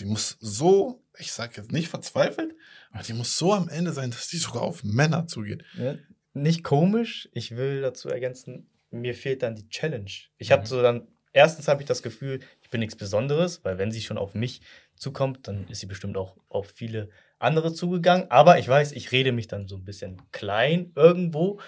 die 0.00 0.04
muss 0.04 0.36
so, 0.40 1.04
ich 1.18 1.32
sag 1.32 1.56
jetzt 1.56 1.72
nicht 1.72 1.88
verzweifelt, 1.88 2.54
aber 2.92 3.02
die 3.02 3.12
muss 3.12 3.36
so 3.36 3.52
am 3.52 3.68
Ende 3.68 3.92
sein, 3.92 4.10
dass 4.10 4.28
die 4.28 4.38
sogar 4.38 4.62
auf 4.62 4.84
Männer 4.84 5.26
zugeht. 5.26 5.64
Ne? 5.74 5.98
Nicht 6.34 6.62
komisch, 6.64 7.28
ich 7.32 7.56
will 7.56 7.80
dazu 7.80 8.08
ergänzen, 8.08 8.70
mir 8.90 9.14
fehlt 9.14 9.42
dann 9.42 9.56
die 9.56 9.68
Challenge. 9.68 10.10
Ich 10.38 10.48
Mhm. 10.48 10.52
habe 10.52 10.66
so 10.66 10.80
dann, 10.82 11.08
erstens 11.32 11.68
habe 11.68 11.82
ich 11.82 11.88
das 11.88 12.02
Gefühl, 12.02 12.40
ich 12.62 12.70
bin 12.70 12.80
nichts 12.80 12.96
Besonderes, 12.96 13.64
weil 13.64 13.78
wenn 13.78 13.90
sie 13.92 14.00
schon 14.02 14.18
auf 14.18 14.34
mich 14.34 14.60
zukommt, 14.94 15.46
dann 15.48 15.66
ist 15.68 15.80
sie 15.80 15.86
bestimmt 15.86 16.16
auch 16.16 16.36
auf 16.48 16.68
viele 16.70 17.10
andere 17.38 17.72
zugegangen. 17.72 18.30
Aber 18.30 18.58
ich 18.58 18.66
weiß, 18.68 18.92
ich 18.92 19.12
rede 19.12 19.32
mich 19.32 19.46
dann 19.48 19.68
so 19.68 19.76
ein 19.76 19.84
bisschen 19.84 20.20
klein 20.32 20.92
irgendwo. 20.96 21.60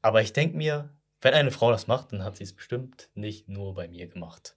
Aber 0.00 0.20
ich 0.22 0.32
denke 0.32 0.56
mir, 0.56 0.90
wenn 1.20 1.34
eine 1.34 1.50
Frau 1.52 1.70
das 1.70 1.86
macht, 1.86 2.12
dann 2.12 2.24
hat 2.24 2.36
sie 2.36 2.44
es 2.44 2.52
bestimmt 2.54 3.08
nicht 3.14 3.48
nur 3.48 3.74
bei 3.74 3.86
mir 3.86 4.08
gemacht. 4.08 4.56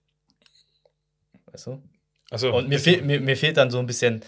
Weißt 1.46 1.68
du? 1.68 1.84
Also, 2.32 2.54
Und 2.54 2.68
mir, 2.70 2.80
fehl, 2.80 3.02
mir, 3.02 3.20
mir 3.22 3.38
fehlt 3.38 3.58
dann 3.58 3.70
so 3.72 3.80
ein 3.80 3.86
bisschen, 3.86 4.22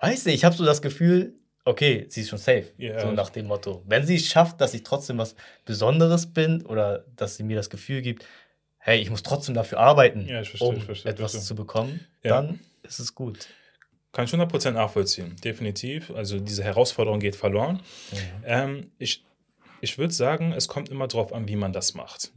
weiß 0.00 0.24
nicht, 0.26 0.34
ich 0.36 0.44
habe 0.44 0.56
so 0.56 0.64
das 0.64 0.82
Gefühl, 0.82 1.34
okay, 1.64 2.06
sie 2.08 2.22
ist 2.22 2.28
schon 2.30 2.38
safe. 2.38 2.66
Ja. 2.78 3.00
So 3.00 3.12
nach 3.12 3.30
dem 3.30 3.46
Motto. 3.46 3.82
Wenn 3.86 4.06
sie 4.06 4.16
es 4.16 4.26
schafft, 4.26 4.60
dass 4.60 4.74
ich 4.74 4.82
trotzdem 4.82 5.18
was 5.18 5.34
Besonderes 5.64 6.32
bin 6.32 6.64
oder 6.66 7.04
dass 7.16 7.36
sie 7.36 7.42
mir 7.44 7.56
das 7.56 7.70
Gefühl 7.70 8.02
gibt, 8.02 8.24
hey, 8.78 9.00
ich 9.00 9.10
muss 9.10 9.22
trotzdem 9.22 9.54
dafür 9.54 9.78
arbeiten, 9.78 10.26
Ja, 10.26 10.42
verstehe, 10.44 10.68
um 10.68 10.80
verstehe, 10.80 11.12
etwas 11.12 11.32
verstehe. 11.32 11.46
zu 11.46 11.54
bekommen, 11.54 12.00
Ja. 12.24 12.30
dann 12.42 12.60
ist 12.82 12.98
es 12.98 13.14
gut. 13.14 13.48
Kann 14.12 14.24
ich 14.24 14.32
100% 14.32 14.70
nachvollziehen, 14.72 15.36
definitiv. 15.44 16.10
Also 16.10 16.40
diese 16.40 16.64
Herausforderung 16.64 17.20
geht 17.20 17.36
verloren. 17.36 17.82
Ähm, 18.44 18.90
ich 18.98 19.22
ich 19.80 19.96
würde 19.96 20.12
sagen, 20.12 20.52
es 20.52 20.66
kommt 20.66 20.88
immer 20.88 21.06
drauf 21.06 21.32
an, 21.32 21.46
wie 21.46 21.54
man 21.54 21.72
das 21.72 21.94
macht. 21.94 22.32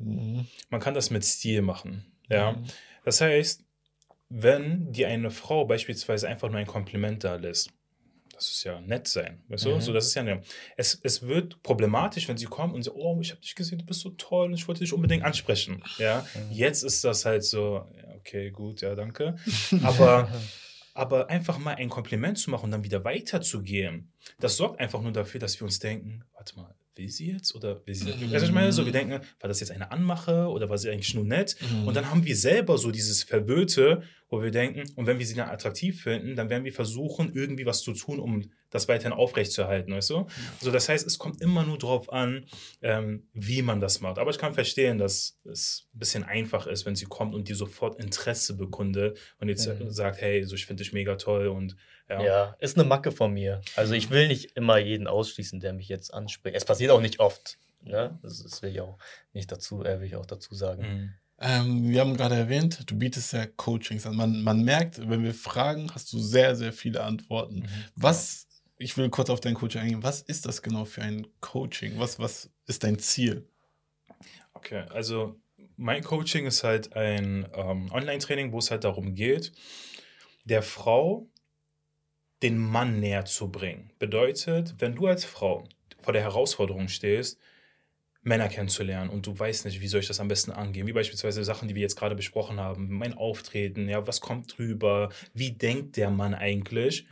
Man 0.69 0.80
kann 0.80 0.94
das 0.94 1.10
mit 1.10 1.26
Stil 1.26 1.64
machen. 1.64 2.06
Ja? 2.30 2.52
Mhm. 2.52 2.65
Das 3.03 3.19
heißt, 3.22 3.64
wenn 4.33 4.91
dir 4.93 5.09
eine 5.09 5.29
Frau 5.29 5.65
beispielsweise 5.65 6.27
einfach 6.29 6.49
nur 6.49 6.59
ein 6.59 6.65
Kompliment 6.67 7.23
da 7.23 7.35
lässt, 7.35 7.69
das 8.33 8.49
ist 8.49 8.63
ja 8.63 8.79
nett 8.81 9.07
sein, 9.07 9.43
weißt 9.49 9.65
du? 9.65 9.75
Mhm. 9.75 9.81
So, 9.81 9.93
das 9.93 10.07
ist 10.07 10.15
ja 10.15 10.21
eine, 10.21 10.41
es, 10.77 10.99
es 11.03 11.21
wird 11.27 11.61
problematisch, 11.63 12.27
wenn 12.27 12.37
sie 12.37 12.45
kommen 12.45 12.73
und 12.73 12.81
sagen, 12.83 12.97
oh, 12.99 13.19
ich 13.21 13.31
habe 13.31 13.41
dich 13.41 13.53
gesehen, 13.55 13.77
du 13.79 13.85
bist 13.85 13.99
so 13.99 14.09
toll 14.11 14.47
und 14.47 14.53
ich 14.53 14.67
wollte 14.67 14.79
dich 14.81 14.93
unbedingt 14.93 15.23
ansprechen. 15.23 15.83
Ja, 15.97 16.25
Mhm. 16.33 16.51
jetzt 16.51 16.81
ist 16.83 17.03
das 17.03 17.25
halt 17.25 17.43
so, 17.43 17.85
okay, 18.17 18.49
gut, 18.51 18.81
ja, 18.81 18.95
danke. 18.95 19.35
Aber, 19.83 20.27
aber 20.93 21.29
einfach 21.29 21.59
mal 21.59 21.75
ein 21.75 21.89
Kompliment 21.89 22.37
zu 22.39 22.49
machen 22.49 22.65
und 22.65 22.71
dann 22.71 22.83
wieder 22.83 23.03
weiterzugehen, 23.03 24.11
das 24.39 24.57
sorgt 24.57 24.79
einfach 24.79 25.01
nur 25.01 25.11
dafür, 25.11 25.39
dass 25.39 25.59
wir 25.59 25.65
uns 25.65 25.79
denken, 25.79 26.23
warte 26.33 26.55
mal, 26.55 26.73
will 26.95 27.09
sie 27.09 27.31
jetzt 27.31 27.53
oder 27.55 27.85
will 27.85 27.95
sie 27.95 28.05
Mhm. 28.11 28.31
Weißt 28.31 28.43
du, 28.43 28.47
ich 28.47 28.53
meine, 28.53 28.71
so 28.71 28.85
wir 28.85 28.91
denken, 28.91 29.21
war 29.39 29.47
das 29.47 29.59
jetzt 29.59 29.71
eine 29.71 29.91
Anmache 29.91 30.47
oder 30.47 30.69
war 30.69 30.77
sie 30.77 30.89
eigentlich 30.89 31.13
nur 31.13 31.23
nett? 31.25 31.55
Mhm. 31.61 31.87
Und 31.87 31.95
dann 31.95 32.09
haben 32.09 32.25
wir 32.25 32.35
selber 32.35 32.77
so 32.77 32.91
dieses 32.91 33.23
Verwöhnte, 33.23 34.03
wo 34.31 34.41
wir 34.41 34.49
denken, 34.49 34.83
und 34.95 35.05
wenn 35.05 35.19
wir 35.19 35.25
sie 35.27 35.35
dann 35.35 35.49
attraktiv 35.49 36.01
finden, 36.01 36.35
dann 36.35 36.49
werden 36.49 36.63
wir 36.63 36.71
versuchen, 36.73 37.33
irgendwie 37.35 37.65
was 37.65 37.81
zu 37.81 37.93
tun, 37.93 38.19
um 38.19 38.49
das 38.69 38.87
weiterhin 38.87 39.11
aufrechtzuerhalten, 39.11 39.93
weißt 39.93 40.09
du? 40.11 40.27
So, 40.61 40.71
das 40.71 40.87
heißt, 40.87 41.05
es 41.05 41.19
kommt 41.19 41.41
immer 41.41 41.63
nur 41.65 41.77
drauf 41.77 42.11
an, 42.13 42.45
ähm, 42.81 43.27
wie 43.33 43.61
man 43.61 43.81
das 43.81 43.99
macht. 43.99 44.17
Aber 44.17 44.31
ich 44.31 44.37
kann 44.37 44.53
verstehen, 44.53 44.97
dass 44.97 45.37
es 45.43 45.89
ein 45.93 45.99
bisschen 45.99 46.23
einfach 46.23 46.65
ist, 46.65 46.85
wenn 46.85 46.95
sie 46.95 47.05
kommt 47.05 47.35
und 47.35 47.49
dir 47.49 47.55
sofort 47.57 47.99
Interesse 47.99 48.55
bekundet 48.55 49.19
und 49.39 49.49
jetzt 49.49 49.67
Mhm. 49.67 49.91
sagt, 49.91 50.21
hey, 50.21 50.45
so 50.45 50.55
ich 50.55 50.65
finde 50.65 50.81
dich 50.83 50.93
mega 50.93 51.15
toll 51.17 51.47
und 51.47 51.75
ja. 52.09 52.23
Ja. 52.23 52.55
ist 52.59 52.77
eine 52.77 52.87
Macke 52.87 53.11
von 53.11 53.33
mir. 53.33 53.61
Also 53.75 53.93
ich 53.93 54.09
will 54.09 54.29
nicht 54.29 54.55
immer 54.55 54.77
jeden 54.77 55.07
ausschließen, 55.07 55.59
der 55.59 55.73
mich 55.73 55.89
jetzt 55.89 56.13
anspricht. 56.13 56.55
Es 56.55 56.63
passiert 56.65 56.91
auch 56.91 57.01
nicht 57.01 57.19
oft. 57.19 57.57
Ne? 57.83 58.17
Das, 58.21 58.41
das 58.43 58.61
will 58.61 58.71
ich 58.71 58.79
auch 58.79 58.97
nicht 59.33 59.51
dazu, 59.51 59.83
äh, 59.83 59.99
will 59.99 60.07
ich 60.07 60.15
auch 60.15 60.25
dazu 60.25 60.55
sagen. 60.55 60.81
Mhm. 60.83 61.13
Ähm, 61.43 61.89
wir 61.89 62.01
haben 62.01 62.15
gerade 62.15 62.35
erwähnt, 62.35 62.84
du 62.85 62.95
bietest 62.95 63.34
ja 63.34 63.47
Coachings 63.47 64.05
an. 64.05 64.15
Man, 64.15 64.43
man 64.43 64.63
merkt, 64.63 65.09
wenn 65.09 65.23
wir 65.23 65.34
fragen, 65.34 65.89
hast 65.93 66.13
du 66.13 66.19
sehr, 66.19 66.55
sehr 66.55 66.72
viele 66.72 67.03
Antworten. 67.03 67.61
Mhm. 67.61 67.68
Was, 67.95 68.47
ich 68.77 68.95
will 68.95 69.09
kurz 69.09 69.31
auf 69.31 69.39
dein 69.39 69.55
Coaching 69.55 69.81
eingehen, 69.81 70.03
was 70.03 70.22
ist 70.22 70.45
das 70.45 70.61
genau 70.61 70.85
für 70.85 71.01
ein 71.01 71.26
Coaching? 71.39 71.93
Was, 71.97 72.19
was 72.19 72.51
ist 72.68 72.84
dein 72.84 72.99
Ziel? 72.99 73.49
Okay, 74.53 74.85
also 74.89 75.41
mein 75.77 76.03
Coaching 76.03 76.45
ist 76.45 76.63
halt 76.63 76.95
ein 76.95 77.47
ähm, 77.55 77.91
Online-Training, 77.91 78.51
wo 78.51 78.59
es 78.59 78.69
halt 78.69 78.84
darum 78.84 79.15
geht, 79.15 79.51
der 80.45 80.61
Frau 80.61 81.27
den 82.43 82.57
Mann 82.57 82.99
näher 82.99 83.26
zu 83.26 83.51
bringen. 83.51 83.91
Bedeutet, 83.97 84.76
wenn 84.77 84.95
du 84.95 85.07
als 85.07 85.26
Frau 85.26 85.68
vor 86.01 86.13
der 86.13 86.22
Herausforderung 86.22 86.88
stehst, 86.88 87.39
Männer 88.23 88.49
kennenzulernen 88.49 89.10
und 89.10 89.26
du 89.26 89.38
weißt 89.38 89.65
nicht, 89.65 89.81
wie 89.81 89.88
soll 89.88 90.02
ich 90.02 90.07
das 90.07 90.19
am 90.19 90.27
besten 90.27 90.52
angehen, 90.52 90.85
wie 90.85 90.93
beispielsweise 90.93 91.43
Sachen, 91.43 91.68
die 91.68 91.76
wir 91.76 91.81
jetzt 91.81 91.95
gerade 91.95 92.15
besprochen 92.15 92.60
haben, 92.60 92.89
mein 92.89 93.15
Auftreten, 93.15 93.89
ja, 93.89 94.06
was 94.06 94.22
kommt 94.22 94.57
drüber, 94.57 95.10
wie 95.34 95.52
denkt 95.52 95.98
der 95.98 96.11
Mann 96.11 96.35
eigentlich, 96.35 97.06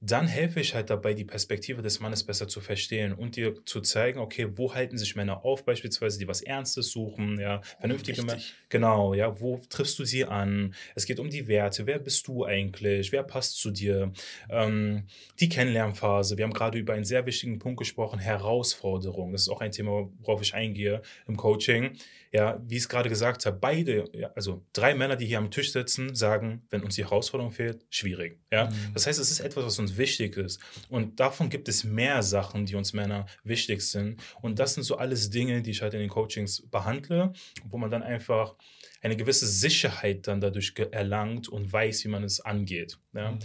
dann 0.00 0.28
helfe 0.28 0.60
ich 0.60 0.74
halt 0.74 0.90
dabei, 0.90 1.12
die 1.12 1.24
Perspektive 1.24 1.82
des 1.82 1.98
Mannes 1.98 2.22
besser 2.22 2.46
zu 2.46 2.60
verstehen 2.60 3.12
und 3.12 3.34
dir 3.34 3.64
zu 3.64 3.80
zeigen, 3.80 4.20
okay, 4.20 4.46
wo 4.54 4.72
halten 4.72 4.96
sich 4.96 5.16
Männer 5.16 5.44
auf, 5.44 5.64
beispielsweise, 5.64 6.18
die 6.18 6.28
was 6.28 6.40
Ernstes 6.40 6.92
suchen, 6.92 7.40
ja, 7.40 7.60
vernünftige 7.80 8.22
Männer. 8.22 8.40
Genau, 8.68 9.14
ja, 9.14 9.40
wo 9.40 9.60
triffst 9.68 9.98
du 9.98 10.04
sie 10.04 10.24
an? 10.24 10.74
Es 10.94 11.04
geht 11.04 11.18
um 11.18 11.30
die 11.30 11.48
Werte. 11.48 11.86
Wer 11.86 11.98
bist 11.98 12.28
du 12.28 12.44
eigentlich? 12.44 13.10
Wer 13.10 13.24
passt 13.24 13.58
zu 13.58 13.72
dir? 13.72 14.12
Ähm, 14.48 15.08
die 15.40 15.48
Kennenlernphase. 15.48 16.36
Wir 16.36 16.44
haben 16.44 16.52
gerade 16.52 16.78
über 16.78 16.92
einen 16.92 17.04
sehr 17.04 17.26
wichtigen 17.26 17.58
Punkt 17.58 17.78
gesprochen, 17.78 18.20
Herausforderung. 18.20 19.32
Das 19.32 19.42
ist 19.42 19.48
auch 19.48 19.60
ein 19.60 19.72
Thema, 19.72 20.08
worauf 20.20 20.42
ich 20.42 20.54
eingehe 20.54 21.02
im 21.26 21.36
Coaching. 21.36 21.96
Ja, 22.30 22.60
wie 22.66 22.74
ich 22.76 22.82
es 22.82 22.88
gerade 22.88 23.08
gesagt 23.08 23.46
habe, 23.46 23.56
beide, 23.58 24.04
ja, 24.12 24.30
also 24.34 24.64
drei 24.72 24.94
Männer, 24.94 25.16
die 25.16 25.26
hier 25.26 25.38
am 25.38 25.50
Tisch 25.50 25.72
sitzen, 25.72 26.14
sagen, 26.14 26.66
wenn 26.70 26.82
uns 26.82 26.94
die 26.96 27.04
Herausforderung 27.04 27.52
fehlt, 27.52 27.86
schwierig. 27.90 28.38
Ja, 28.52 28.66
Mhm. 28.66 28.92
das 28.94 29.06
heißt, 29.06 29.18
es 29.18 29.30
ist 29.30 29.40
etwas, 29.40 29.64
was 29.64 29.78
uns 29.78 29.96
wichtig 29.96 30.36
ist. 30.36 30.60
Und 30.88 31.20
davon 31.20 31.48
gibt 31.48 31.68
es 31.68 31.84
mehr 31.84 32.22
Sachen, 32.22 32.66
die 32.66 32.74
uns 32.74 32.92
Männer 32.92 33.26
wichtig 33.44 33.80
sind. 33.82 34.20
Und 34.42 34.58
das 34.58 34.74
sind 34.74 34.82
so 34.84 34.96
alles 34.98 35.30
Dinge, 35.30 35.62
die 35.62 35.70
ich 35.70 35.82
halt 35.82 35.94
in 35.94 36.00
den 36.00 36.10
Coachings 36.10 36.62
behandle, 36.70 37.32
wo 37.64 37.78
man 37.78 37.90
dann 37.90 38.02
einfach 38.02 38.54
eine 39.00 39.16
gewisse 39.16 39.46
Sicherheit 39.46 40.26
dann 40.26 40.40
dadurch 40.40 40.74
erlangt 40.90 41.48
und 41.48 41.72
weiß, 41.72 42.04
wie 42.04 42.08
man 42.08 42.24
es 42.24 42.40
angeht. 42.40 42.98
Ja. 43.14 43.32
Mhm. 43.32 43.38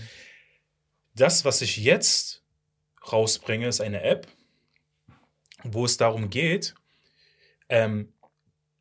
Das, 1.15 1.45
was 1.45 1.61
ich 1.61 1.77
jetzt 1.77 2.43
rausbringe, 3.11 3.67
ist 3.67 3.81
eine 3.81 4.01
App, 4.03 4.27
wo 5.63 5.85
es 5.85 5.97
darum 5.97 6.29
geht, 6.29 6.73
ähm, 7.69 8.12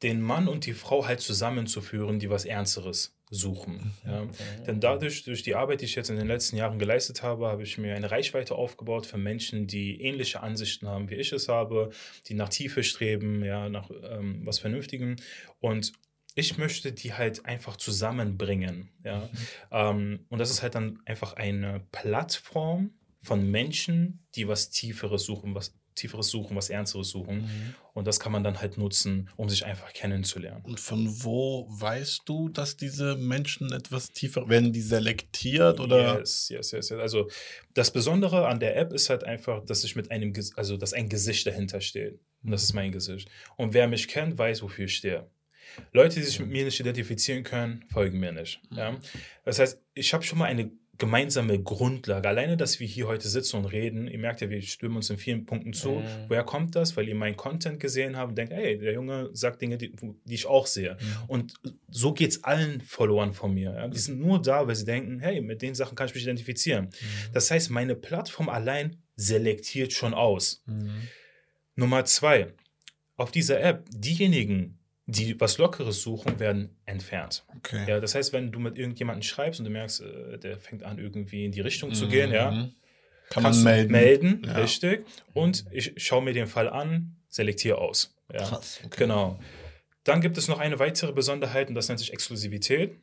den 0.03 0.21
Mann 0.21 0.49
und 0.49 0.67
die 0.67 0.73
Frau 0.73 1.07
halt 1.07 1.21
zusammenzuführen, 1.21 2.19
die 2.19 2.31
was 2.31 2.45
Ernsteres 2.45 3.15
suchen. 3.31 3.95
Ja. 4.07 4.27
Denn 4.67 4.81
dadurch, 4.81 5.25
durch 5.25 5.43
die 5.43 5.55
Arbeit, 5.55 5.81
die 5.81 5.87
ich 5.87 5.95
jetzt 5.95 6.11
in 6.11 6.17
den 6.17 6.27
letzten 6.27 6.57
Jahren 6.57 6.79
geleistet 6.79 7.23
habe, 7.23 7.49
habe 7.49 7.63
ich 7.63 7.79
mir 7.79 7.95
eine 7.95 8.11
Reichweite 8.11 8.55
aufgebaut 8.55 9.07
für 9.07 9.17
Menschen, 9.17 9.67
die 9.67 10.03
ähnliche 10.03 10.43
Ansichten 10.43 10.87
haben, 10.87 11.09
wie 11.09 11.15
ich 11.15 11.33
es 11.33 11.49
habe, 11.49 11.91
die 12.27 12.35
nach 12.35 12.51
Tiefe 12.51 12.85
streben, 12.85 13.43
ja, 13.43 13.69
nach 13.71 13.91
ähm, 13.91 14.43
was 14.45 14.59
Vernünftigem. 14.59 15.17
Und 15.61 15.93
ich 16.35 16.59
möchte 16.59 16.93
die 16.93 17.15
halt 17.15 17.47
einfach 17.47 17.77
zusammenbringen. 17.77 18.91
Ja. 19.05 19.29
Ähm, 19.71 20.27
und 20.29 20.39
das 20.39 20.51
ist 20.51 20.63
halt 20.63 20.75
dann 20.75 21.01
einfach 21.07 21.35
eine 21.35 21.81
Plattform 21.91 22.91
von 23.23 23.51
Menschen, 23.51 24.27
die 24.35 24.49
was 24.49 24.71
Tieferes 24.71 25.25
suchen, 25.25 25.55
was 25.55 25.75
Tieferes 25.95 26.29
suchen, 26.29 26.57
was 26.57 26.71
Ernsteres 26.71 27.09
suchen. 27.09 27.75
Und 27.95 28.07
das 28.07 28.21
kann 28.21 28.33
man 28.33 28.43
dann 28.43 28.61
halt 28.61 28.79
nutzen, 28.79 29.29
um 29.37 29.51
sich 29.51 29.67
einfach 29.67 29.93
kennenzulernen. 29.93 30.65
Und 30.65 30.81
von 30.81 31.07
wo 31.25 31.67
weißt 31.69 32.23
du, 32.25 32.49
dass 32.49 32.77
diese 32.77 33.17
Menschen 33.17 33.71
etwas 33.73 34.13
tiefer, 34.13 34.49
werden 34.49 34.73
die 34.73 34.81
selektiert 34.81 35.79
oder? 35.79 36.19
Yes, 36.19 36.49
yes, 36.49 36.71
yes, 36.71 36.89
yes. 36.89 37.01
Also 37.01 37.29
das 37.75 37.91
Besondere 37.91 38.47
an 38.47 38.61
der 38.61 38.77
App 38.77 38.93
ist 38.93 39.11
halt 39.11 39.25
einfach, 39.25 39.65
dass 39.65 39.85
ich 39.85 39.95
mit 39.95 40.11
einem, 40.11 40.33
also 40.57 40.77
dass 40.79 40.95
ein 40.95 41.09
Gesicht 41.09 41.47
dahinter 41.47 41.81
steht. 41.83 42.19
Und 42.43 42.51
das 42.51 42.63
ist 42.63 42.73
mein 42.73 42.93
Gesicht. 42.93 43.29
Und 43.57 43.75
wer 43.75 43.87
mich 43.89 44.09
kennt, 44.09 44.39
weiß, 44.39 44.63
wofür 44.63 44.87
ich 44.87 44.97
stehe. 44.97 45.31
Leute, 45.93 46.17
die 46.17 46.23
sich 46.23 46.39
mit 46.39 46.49
mir 46.49 46.65
nicht 46.65 46.81
identifizieren 46.81 47.45
können, 47.45 47.85
folgen 47.91 48.19
mir 48.19 48.33
nicht. 48.33 48.61
Ja? 48.71 48.99
Das 49.45 49.59
heißt, 49.59 49.81
ich 49.95 50.13
habe 50.13 50.23
schon 50.23 50.39
mal 50.39 50.47
eine 50.47 50.71
gemeinsame 50.99 51.61
Grundlage. 51.61 52.29
Alleine, 52.29 52.57
dass 52.57 52.79
wir 52.79 52.87
hier 52.87 53.09
heute 53.09 53.29
sitzen 53.29 53.57
und 53.57 53.65
reden, 53.67 54.07
ihr 54.07 54.19
merkt 54.19 54.41
ja, 54.41 54.51
wir 54.51 54.61
stimmen 54.63 54.97
uns 54.97 55.11
in 55.11 55.17
vielen 55.17 55.47
Punkten 55.47 55.73
zu. 55.73 55.91
Mhm. 55.91 56.05
Woher 56.29 56.45
kommt 56.45 56.77
das? 56.77 56.97
Weil 56.97 57.09
ihr 57.09 57.15
meinen 57.15 57.37
Content 57.37 57.81
gesehen 57.81 58.17
habt 58.17 58.31
und 58.31 58.39
denkt, 58.39 58.53
hey, 58.53 58.79
der 58.79 58.93
Junge 58.93 59.31
sagt 59.33 59.63
Dinge, 59.63 59.79
die, 59.79 59.93
die 60.25 60.35
ich 60.35 60.47
auch 60.47 60.67
sehe. 60.67 60.97
Und 61.27 61.55
so 61.89 62.13
geht 62.13 62.31
es 62.31 62.45
allen 62.45 62.81
Followern 62.83 63.33
von 63.33 63.53
mir. 63.55 63.75
Ja? 63.75 63.89
Die 63.89 63.99
sind 63.99 64.21
nur 64.21 64.41
da, 64.41 64.67
weil 64.67 64.77
sie 64.77 64.85
denken, 64.85 65.19
hey, 65.19 65.41
mit 65.41 65.63
den 65.63 65.75
Sachen 65.75 65.97
kann 65.97 66.07
ich 66.07 66.15
mich 66.15 66.25
identifizieren. 66.25 66.91
Das 67.33 67.51
heißt, 67.51 67.71
meine 67.71 67.97
Plattform 67.97 68.49
allein 68.49 68.97
selektiert 69.17 69.93
schon 69.93 70.15
aus. 70.15 70.63
Nummer 71.75 72.05
zwei, 72.05 72.53
auf 73.17 73.31
dieser 73.31 73.61
App, 73.61 73.87
diejenigen, 73.91 74.79
die 75.07 75.39
was 75.41 75.59
Lockeres 75.59 76.01
suchen, 76.03 76.39
werden 76.39 76.77
entfernt. 76.87 77.45
Okay. 77.57 77.85
Ja, 77.89 78.01
das 78.01 78.15
heißt, 78.15 78.33
wenn 78.33 78.53
du 78.53 78.59
mit 78.61 78.79
irgendjemandem 78.79 79.23
schreibst 79.23 79.59
und 79.61 79.65
du 79.67 79.71
merkst, 79.71 80.01
äh, 80.03 80.39
der 80.39 80.59
fängt 80.59 80.85
an, 80.85 80.99
irgendwie 80.99 81.45
in 81.45 81.53
die 81.53 81.61
Richtung 81.61 81.93
zu 81.93 82.09
gehen, 82.09 82.31
ja, 82.33 82.51
Mhm. 82.51 82.73
Kann 83.31 83.45
kannst 83.45 83.65
man 83.65 83.73
melden. 83.75 83.93
melden 83.93 84.43
Ja. 84.47 84.59
richtig. 84.59 85.07
Und 85.33 85.65
ich 85.71 85.95
schaue 85.97 86.23
mir 86.23 86.35
den 86.35 86.47
Fall 86.47 86.69
an, 86.69 87.17
selektiere 87.29 87.79
aus. 87.79 88.15
Ja. 88.31 88.39
Krass. 88.47 88.81
Okay. 88.85 88.97
Genau. 88.99 89.39
Dann 90.05 90.21
gibt 90.21 90.37
es 90.37 90.49
noch 90.49 90.59
eine 90.59 90.79
weitere 90.79 91.13
Besonderheit 91.13 91.69
und 91.69 91.75
das 91.75 91.89
nennt 91.89 91.99
sich 92.01 92.13
Exklusivität. 92.13 92.95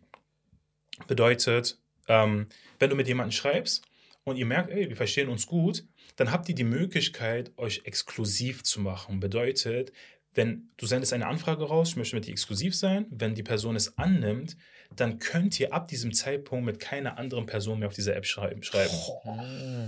Bedeutet, 1.07 1.79
ähm, 2.07 2.47
wenn 2.77 2.89
du 2.89 2.95
mit 2.95 3.07
jemandem 3.07 3.31
schreibst 3.31 3.83
und 4.23 4.35
ihr 4.37 4.45
merkt, 4.45 4.69
ey, 4.69 4.89
wir 4.89 4.95
verstehen 4.97 5.29
uns 5.29 5.47
gut, 5.47 5.85
dann 6.17 6.31
habt 6.31 6.47
ihr 6.49 6.55
die 6.55 6.63
Möglichkeit, 6.65 7.51
euch 7.57 7.81
exklusiv 7.85 8.63
zu 8.63 8.81
machen. 8.81 9.19
Bedeutet, 9.19 9.93
wenn 10.39 10.69
du 10.77 10.85
sendest 10.85 11.11
eine 11.11 11.27
Anfrage 11.27 11.65
raus, 11.65 11.89
ich 11.89 11.95
möchte 11.97 12.15
mit 12.15 12.25
dir 12.25 12.31
exklusiv 12.31 12.73
sein, 12.73 13.05
wenn 13.09 13.35
die 13.35 13.43
Person 13.43 13.75
es 13.75 13.97
annimmt, 13.97 14.55
dann 14.95 15.19
könnt 15.19 15.59
ihr 15.59 15.73
ab 15.73 15.89
diesem 15.89 16.13
Zeitpunkt 16.13 16.65
mit 16.65 16.79
keiner 16.79 17.17
anderen 17.17 17.45
Person 17.45 17.79
mehr 17.79 17.89
auf 17.89 17.93
dieser 17.93 18.15
App 18.15 18.25
schreiben. 18.25 18.63
schreiben. 18.63 18.95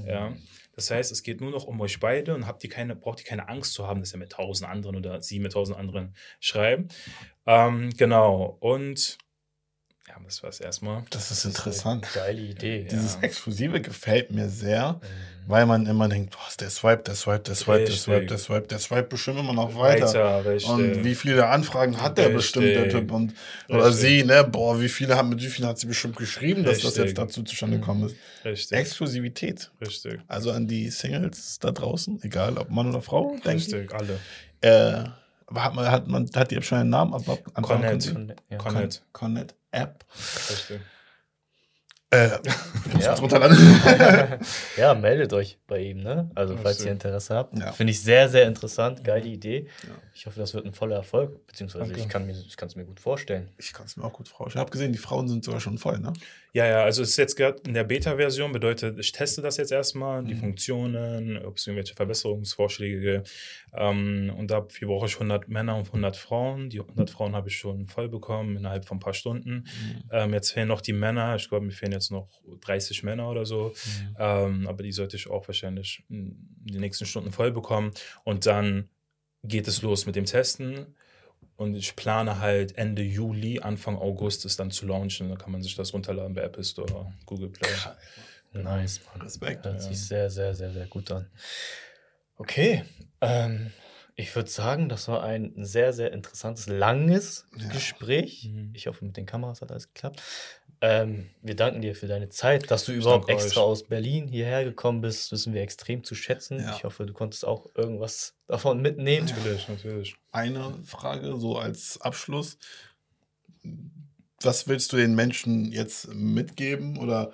Ja. 0.06 0.34
Das 0.76 0.92
heißt, 0.92 1.10
es 1.10 1.24
geht 1.24 1.40
nur 1.40 1.52
noch 1.52 1.64
um 1.64 1.80
euch 1.80 2.02
beide 2.02 2.36
und 2.36 2.48
habt 2.48 2.66
ihr 2.66 2.70
keine, 2.70 2.98
braucht 2.98 3.22
ihr 3.22 3.26
keine 3.26 3.48
Angst 3.48 3.72
zu 3.74 3.88
haben, 3.88 4.02
dass 4.02 4.14
ihr 4.14 4.20
mit 4.20 4.34
tausend 4.34 4.70
anderen 4.70 4.98
oder 4.98 5.22
sie 5.22 5.40
mit 5.40 5.54
tausend 5.54 5.78
anderen 5.78 6.16
schreiben. 6.42 6.90
Ähm, 7.46 7.90
genau. 7.98 8.58
Und 8.60 9.18
ja, 10.14 10.22
das 10.26 10.44
war 10.44 10.50
es 10.50 10.60
erstmal. 10.60 11.04
Das 11.10 11.32
ist 11.32 11.46
interessant. 11.46 12.08
Geile 12.14 12.42
Idee. 12.42 12.86
Dieses 12.90 13.14
Ja. 13.16 13.22
Exklusive 13.22 13.82
gefällt 13.82 14.32
mir 14.32 14.50
sehr, 14.50 14.94
Mhm. 14.94 14.98
weil 15.48 15.66
man 15.66 15.86
immer 15.86 16.08
denkt, 16.10 16.32
boah, 16.32 16.40
der 16.60 16.70
Swipe, 16.70 17.04
der 17.04 17.16
Swipe, 17.16 17.40
der 17.40 17.56
Swipe, 17.56 17.86
der. 17.86 17.96
Swipe, 17.96 18.26
der 18.26 18.38
Swipe, 18.38 18.68
der 18.68 18.80
Swipe 18.80 19.04
bestimmt 19.04 19.40
immer 19.40 19.54
noch 19.54 19.76
weiter. 19.78 20.46
richtig. 20.46 20.70
Und 20.70 21.04
wie 21.04 21.16
viele 21.16 21.48
Anfragen 21.48 22.02
hat 22.02 22.18
der 22.18 22.26
Richtig. 22.26 22.38
bestimmt, 22.38 22.66
der 22.68 22.90
Typ? 22.90 23.12
Und, 23.12 23.34
oder 23.70 23.88
Richtig. 23.88 24.02
sie, 24.02 24.24
ne? 24.24 24.44
Boah, 24.44 24.80
wie 24.82 24.90
viele 24.90 25.16
haben, 25.16 25.30
mit 25.30 25.42
wie 25.42 25.48
vielen 25.48 25.68
hat 25.68 25.80
sie 25.80 25.88
bestimmt 25.88 26.16
geschrieben, 26.18 26.64
dass 26.64 26.78
das 26.80 26.86
Richtig. 26.92 27.06
jetzt 27.06 27.18
dazu 27.18 27.44
zustande 27.44 27.80
gekommen 27.80 28.06
ist? 28.08 28.16
richtig. 28.46 28.78
Exklusivität. 28.78 29.72
richtig. 29.80 30.20
Also 30.28 30.52
an 30.52 30.68
die 30.68 30.90
Singles 30.90 31.60
da 31.60 31.72
draußen, 31.72 32.20
egal 32.24 32.58
ob 32.58 32.70
Mann 32.70 32.90
oder 32.90 33.02
Frau, 33.02 33.36
denke 33.46 33.64
ich. 33.64 33.74
Richtig, 33.74 33.94
alle. 33.94 34.20
Äh, 34.62 35.10
hat 35.56 35.76
man, 35.76 35.92
hat 35.92 36.08
man, 36.08 36.30
hat 36.36 36.52
die 36.52 36.56
App 36.56 36.64
schon 36.64 36.80
einen 36.80 36.90
Namen? 36.90 37.14
Ab, 37.14 37.28
ab, 37.28 37.40
ab, 37.54 37.64
Connect. 37.64 38.12
Con- 38.14 38.34
ja. 38.50 38.58
Con- 38.58 38.74
Connect. 38.74 39.02
Connect 39.14 39.56
App. 39.72 40.06
Richtig. 40.16 40.82
Äh, 42.12 42.30
Ja. 43.00 43.14
runterladen. 43.14 43.58
ja, 44.78 44.94
meldet 44.94 45.32
euch 45.34 45.58
bei 45.66 45.80
ihm, 45.80 46.00
ne? 46.04 46.30
Also, 46.36 46.56
falls 46.56 46.78
Absolut. 46.78 46.86
ihr 46.88 46.92
Interesse 46.92 47.36
habt. 47.36 47.58
Ja. 47.58 47.72
Finde 47.72 47.92
ich 47.92 48.02
sehr, 48.02 48.28
sehr 48.28 48.48
interessant. 48.48 49.04
Geile 49.04 49.28
Idee. 49.28 49.68
Ich 50.14 50.26
hoffe, 50.26 50.40
das 50.40 50.54
wird 50.54 50.66
ein 50.66 50.74
voller 50.74 50.98
Erfolg. 50.98 51.48
Beziehungsweise 51.48 51.86
Danke. 51.86 52.00
ich 52.02 52.10
kann 52.10 52.26
mir, 52.28 52.34
es 52.34 52.76
mir 52.76 52.84
gut 52.84 53.00
vorstellen. 53.00 53.48
Ich 53.58 53.72
kann 53.72 53.86
es 53.86 53.96
mir 53.96 54.04
auch 54.04 54.12
gut 54.14 54.28
vorstellen. 54.28 54.60
Ich 54.60 54.60
habe 54.60 54.72
gesehen, 54.72 54.92
die 54.92 54.98
Frauen 54.98 55.28
sind 55.30 55.46
sogar 55.46 55.62
schon 55.62 55.78
voll, 55.78 56.00
ne? 56.00 56.12
Ja, 56.54 56.66
ja, 56.66 56.84
also 56.84 57.02
es 57.02 57.12
ist 57.12 57.18
jetzt 57.18 57.38
gerade 57.38 57.62
in 57.66 57.74
der 57.74 57.86
Beta-Version, 57.86 58.52
bedeutet, 58.52 59.00
ich 59.00 59.14
teste 59.14 59.42
das 59.42 59.56
jetzt 59.56 59.72
erstmal, 59.72 60.22
die 60.26 60.34
Mhm. 60.36 60.40
Funktionen, 60.40 61.38
ob 61.46 61.56
es 61.58 61.66
irgendwelche 61.66 61.96
Verbesserungsvorschläge 61.96 63.00
gibt. 63.00 63.32
Ähm, 63.74 64.34
und 64.38 64.52
dafür 64.52 64.90
brauche 64.90 65.06
ich 65.06 65.14
100 65.14 65.48
Männer 65.48 65.78
und 65.78 65.88
100 65.88 66.18
Frauen. 66.18 66.70
Die 66.70 66.82
100 66.82 67.10
Frauen 67.10 67.36
habe 67.38 67.48
ich 67.48 67.58
schon 67.58 67.88
voll 67.88 68.10
bekommen 68.10 68.58
innerhalb 68.58 68.84
von 68.84 68.98
ein 68.98 69.00
paar 69.00 69.14
Stunden. 69.14 69.64
Ähm, 70.12 70.34
jetzt 70.34 70.52
fehlen 70.52 70.68
noch 70.68 70.82
die 70.82 70.92
Männer. 70.94 71.38
Ich 71.38 71.48
glaube, 71.48 71.66
mir 71.66 71.72
fehlen 71.72 71.94
jetzt 71.94 72.01
noch 72.10 72.42
30 72.62 73.04
Männer 73.04 73.30
oder 73.30 73.46
so. 73.46 73.74
Ähm, 74.18 74.68
aber 74.68 74.82
die 74.84 74.92
sollte 74.92 75.16
ich 75.18 75.30
auch 75.30 75.48
wahrscheinlich 75.48 76.04
in 76.10 76.36
den 76.62 76.80
nächsten 76.82 77.06
Stunden 77.06 77.32
voll 77.32 77.52
bekommen. 77.52 77.92
Und 78.24 78.46
dann 78.46 78.90
geht 79.44 79.68
es 79.68 79.82
los 79.82 80.06
mit 80.06 80.16
dem 80.16 80.26
Testen. 80.26 80.96
Und 81.58 81.76
ich 81.76 81.96
plane 81.96 82.40
halt 82.40 82.78
Ende 82.78 83.04
Juli, 83.04 83.60
Anfang 83.60 83.98
August 83.98 84.46
es 84.46 84.58
dann 84.58 84.72
zu 84.72 84.88
launchen. 84.88 85.30
Da 85.30 85.36
kann 85.36 85.52
man 85.52 85.62
sich 85.62 85.76
das 85.76 85.94
runterladen 85.94 86.34
bei 86.34 86.42
Apple 86.42 86.64
Store, 86.64 87.14
Google 87.28 87.50
Play. 87.50 87.70
Nice, 88.54 89.02
Mann. 89.06 89.22
Respekt. 89.22 89.66
Hört 89.66 89.76
Ja. 89.76 89.82
sich 89.82 90.00
sehr, 90.00 90.30
sehr, 90.30 90.56
sehr, 90.56 90.72
sehr 90.72 90.88
gut 90.88 91.12
an. 91.12 91.30
Okay. 92.38 92.84
Ähm, 93.22 93.72
ich 94.16 94.36
würde 94.36 94.50
sagen, 94.50 94.90
das 94.90 95.08
war 95.08 95.24
ein 95.24 95.54
sehr, 95.58 95.94
sehr 95.94 96.12
interessantes, 96.12 96.68
langes 96.68 97.46
Ja. 97.56 97.70
Gespräch. 97.70 98.50
Mhm. 98.52 98.72
Ich 98.74 98.88
hoffe, 98.88 99.06
mit 99.06 99.16
den 99.16 99.26
Kameras 99.26 99.62
hat 99.62 99.72
alles 99.72 99.94
geklappt. 99.94 100.22
Ähm, 100.84 101.30
wir 101.44 101.56
danken 101.56 101.82
dir 101.82 101.96
für 101.96 102.08
deine 102.08 102.30
Zeit, 102.30 102.72
dass 102.72 102.86
du 102.86 102.92
überhaupt 102.92 103.30
danke 103.30 103.44
extra 103.44 103.62
euch. 103.62 103.68
aus 103.68 103.84
Berlin 103.84 104.28
hierher 104.28 104.64
gekommen 104.64 105.02
bist. 105.02 105.32
Wissen 105.32 105.54
wir 105.54 105.62
extrem 105.62 106.04
zu 106.04 106.16
schätzen. 106.16 106.60
Ja. 106.60 106.76
Ich 106.76 106.84
hoffe, 106.84 107.06
du 107.06 107.14
konntest 107.14 107.46
auch 107.46 107.68
irgendwas 107.76 108.34
davon 108.48 108.82
mitnehmen. 108.82 109.28
Natürlich, 109.28 109.68
natürlich. 109.68 110.16
Eine 110.32 110.74
Frage, 110.84 111.38
so 111.38 111.58
als 111.58 112.02
Abschluss. 112.02 112.58
Was 114.42 114.68
willst 114.68 114.92
du 114.92 114.98
den 114.98 115.14
Menschen 115.14 115.72
jetzt 115.72 116.12
mitgeben? 116.16 116.98
Oder 116.98 117.32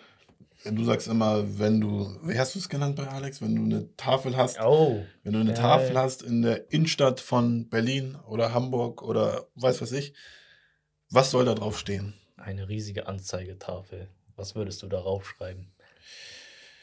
du 0.66 0.84
sagst 0.84 1.08
immer, 1.08 1.58
wenn 1.58 1.80
du, 1.80 2.18
wie 2.24 2.38
hast 2.38 2.56
du 2.56 2.60
es 2.60 2.68
genannt 2.68 2.98
bei 2.98 3.08
Alex, 3.08 3.42
wenn 3.42 3.56
du 3.56 3.64
eine 3.64 3.96
Tafel 3.96 4.36
hast, 4.36 4.60
Oh, 4.60 5.06
wenn 5.24 5.32
du 5.32 5.40
eine 5.40 5.52
Ja, 5.52 5.56
Tafel 5.56 5.98
hast 5.98 6.22
in 6.22 6.42
der 6.42 6.70
Innenstadt 6.72 7.22
von 7.22 7.70
Berlin 7.70 8.18
oder 8.28 8.54
Hamburg 8.54 9.02
oder 9.04 9.48
weiß 9.56 9.82
was 9.82 9.94
ich, 9.94 10.14
was 11.10 11.32
soll 11.32 11.46
da 11.46 11.56
drauf 11.56 11.80
stehen? 11.80 12.14
Eine 12.38 12.70
riesige 12.70 13.08
Anzeigetafel. 13.08 14.08
Was 14.36 14.56
würdest 14.56 14.84
du 14.84 14.88
darauf 14.88 15.28
schreiben? 15.28 15.72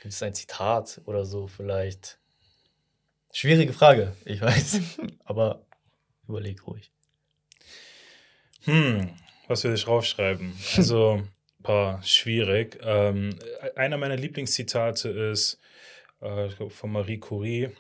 Gibt 0.03 0.13
es 0.13 0.23
ein 0.23 0.35
Zitat 0.35 1.01
oder 1.07 1.25
so 1.25 1.47
vielleicht? 1.47 2.19
Schwierige 3.33 3.73
Frage, 3.73 4.15
ich 4.25 4.41
weiß. 4.41 4.81
Aber 5.25 5.67
überleg 6.29 6.67
ruhig. 6.67 6.91
Hm, 8.65 9.11
was 9.49 9.65
will 9.65 9.75
ich 9.75 9.87
raufschreiben? 9.87 10.53
Also, 10.77 11.23
boah, 11.59 12.01
schwierig. 12.03 12.79
Ähm, 12.83 13.39
einer 13.77 13.97
meiner 13.97 14.17
Lieblingszitate 14.17 15.09
ist 15.09 15.59
äh, 16.21 16.49
glaub, 16.49 16.73
von 16.73 16.93
Marie 16.93 17.19
Curie. 17.19 17.71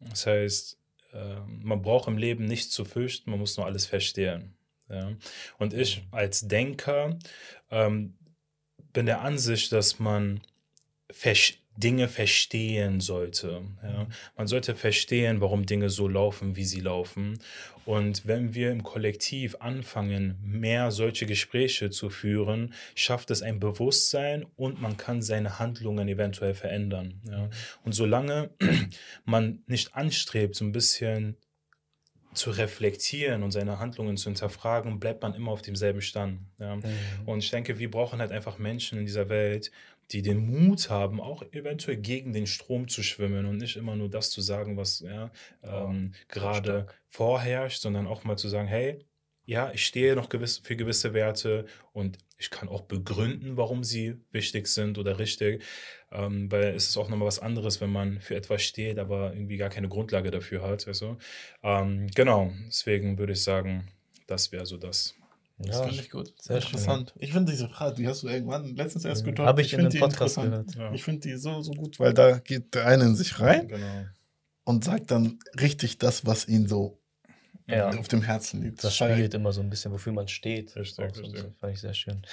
Das 0.00 0.26
heißt, 0.26 0.78
äh, 1.12 1.40
man 1.46 1.82
braucht 1.82 2.08
im 2.08 2.18
Leben 2.18 2.44
nichts 2.44 2.70
zu 2.70 2.84
fürchten, 2.84 3.30
man 3.30 3.40
muss 3.40 3.56
nur 3.56 3.66
alles 3.66 3.86
verstehen. 3.86 4.54
Ja? 4.90 5.12
Und 5.58 5.74
ich 5.74 6.02
als 6.10 6.46
Denker 6.48 7.18
ähm, 7.70 8.14
bin 8.92 9.06
der 9.06 9.20
Ansicht, 9.20 9.72
dass 9.72 9.98
man 9.98 10.40
vers 11.10 11.54
Dinge 11.76 12.08
verstehen 12.08 13.00
sollte. 13.00 13.62
Ja? 13.82 14.06
Man 14.36 14.46
sollte 14.46 14.74
verstehen, 14.74 15.40
warum 15.40 15.66
Dinge 15.66 15.88
so 15.88 16.08
laufen, 16.08 16.56
wie 16.56 16.64
sie 16.64 16.80
laufen. 16.80 17.38
Und 17.86 18.26
wenn 18.26 18.54
wir 18.54 18.70
im 18.70 18.82
Kollektiv 18.82 19.56
anfangen, 19.60 20.38
mehr 20.42 20.90
solche 20.90 21.26
Gespräche 21.26 21.90
zu 21.90 22.10
führen, 22.10 22.74
schafft 22.94 23.30
es 23.30 23.42
ein 23.42 23.60
Bewusstsein 23.60 24.46
und 24.56 24.80
man 24.80 24.96
kann 24.96 25.22
seine 25.22 25.58
Handlungen 25.58 26.06
eventuell 26.08 26.54
verändern. 26.54 27.20
Ja? 27.28 27.48
Und 27.84 27.92
solange 27.92 28.50
man 29.24 29.62
nicht 29.66 29.94
anstrebt, 29.94 30.56
so 30.56 30.64
ein 30.64 30.72
bisschen 30.72 31.36
zu 32.32 32.50
reflektieren 32.50 33.42
und 33.42 33.50
seine 33.50 33.78
Handlungen 33.78 34.16
zu 34.16 34.28
hinterfragen, 34.28 35.00
bleibt 35.00 35.22
man 35.22 35.34
immer 35.34 35.50
auf 35.50 35.62
demselben 35.62 36.00
Stand. 36.00 36.40
Ja? 36.58 36.76
Mhm. 36.76 36.84
Und 37.26 37.38
ich 37.40 37.50
denke, 37.50 37.78
wir 37.78 37.90
brauchen 37.90 38.20
halt 38.20 38.32
einfach 38.32 38.58
Menschen 38.58 38.98
in 38.98 39.06
dieser 39.06 39.28
Welt, 39.28 39.70
die 40.12 40.22
den 40.22 40.38
Mut 40.38 40.90
haben, 40.90 41.20
auch 41.20 41.42
eventuell 41.52 41.96
gegen 41.96 42.32
den 42.32 42.46
Strom 42.46 42.88
zu 42.88 43.02
schwimmen 43.02 43.46
und 43.46 43.58
nicht 43.58 43.76
immer 43.76 43.96
nur 43.96 44.08
das 44.08 44.30
zu 44.30 44.40
sagen, 44.40 44.76
was 44.76 45.00
ja, 45.00 45.30
ähm, 45.62 46.12
gerade 46.28 46.86
vorherrscht, 47.08 47.80
sondern 47.80 48.06
auch 48.06 48.24
mal 48.24 48.36
zu 48.36 48.48
sagen, 48.48 48.66
hey, 48.66 49.04
ja, 49.44 49.70
ich 49.72 49.84
stehe 49.84 50.16
noch 50.16 50.28
gewiss, 50.28 50.58
für 50.58 50.76
gewisse 50.76 51.14
Werte 51.14 51.66
und 51.92 52.18
ich 52.40 52.48
kann 52.48 52.70
auch 52.70 52.80
begründen, 52.80 53.58
warum 53.58 53.84
sie 53.84 54.16
wichtig 54.32 54.66
sind 54.66 54.96
oder 54.96 55.18
richtig, 55.18 55.62
ähm, 56.10 56.50
weil 56.50 56.74
es 56.74 56.88
ist 56.88 56.96
auch 56.96 57.10
nochmal 57.10 57.28
was 57.28 57.38
anderes, 57.38 57.82
wenn 57.82 57.92
man 57.92 58.20
für 58.22 58.34
etwas 58.34 58.62
steht, 58.62 58.98
aber 58.98 59.34
irgendwie 59.34 59.58
gar 59.58 59.68
keine 59.68 59.90
Grundlage 59.90 60.30
dafür 60.30 60.62
hat. 60.62 60.88
Also, 60.88 61.18
ähm, 61.62 62.06
genau, 62.14 62.50
deswegen 62.66 63.18
würde 63.18 63.34
ich 63.34 63.42
sagen, 63.42 63.88
das 64.26 64.52
wäre 64.52 64.64
so 64.64 64.78
das, 64.78 65.14
das 65.58 65.76
ja, 65.76 65.82
finde 65.84 66.02
ich 66.02 66.10
gut. 66.10 66.32
Sehr 66.40 66.56
interessant. 66.56 67.10
Schön. 67.10 67.22
Ich 67.22 67.32
finde 67.32 67.52
diese 67.52 67.68
Frage, 67.68 67.96
die 67.96 68.08
hast 68.08 68.22
du 68.22 68.28
irgendwann 68.28 68.74
letztens 68.74 69.04
erst 69.04 69.22
gehört. 69.22 69.40
Habe 69.40 69.60
ich, 69.60 69.74
ich 69.74 69.78
in 69.78 69.90
dem 69.90 70.00
Podcast 70.00 70.36
gehört. 70.36 70.74
Ja. 70.74 70.92
Ich 70.94 71.04
finde 71.04 71.20
die 71.20 71.36
so, 71.36 71.60
so 71.60 71.72
gut, 71.72 72.00
weil 72.00 72.14
da 72.14 72.38
geht 72.38 72.74
der 72.74 72.86
eine 72.86 73.04
in 73.04 73.16
sich 73.16 73.38
rein 73.38 73.68
genau. 73.68 74.06
und 74.64 74.82
sagt 74.82 75.10
dann 75.10 75.38
richtig 75.60 75.98
das, 75.98 76.24
was 76.24 76.48
ihn 76.48 76.66
so 76.66 76.99
ja. 77.70 77.88
auf 77.88 78.08
dem 78.08 78.22
Herzen 78.22 78.62
liegt. 78.62 78.82
Das 78.82 78.96
spiegelt 78.96 79.34
immer 79.34 79.52
so 79.52 79.60
ein 79.60 79.70
bisschen, 79.70 79.92
wofür 79.92 80.12
man 80.12 80.28
steht. 80.28 80.76
Richtig, 80.76 80.94
so, 80.94 81.02
richtig. 81.02 81.44
fand 81.58 81.72
ich 81.72 81.80
sehr 81.80 81.94
schön. 81.94 82.26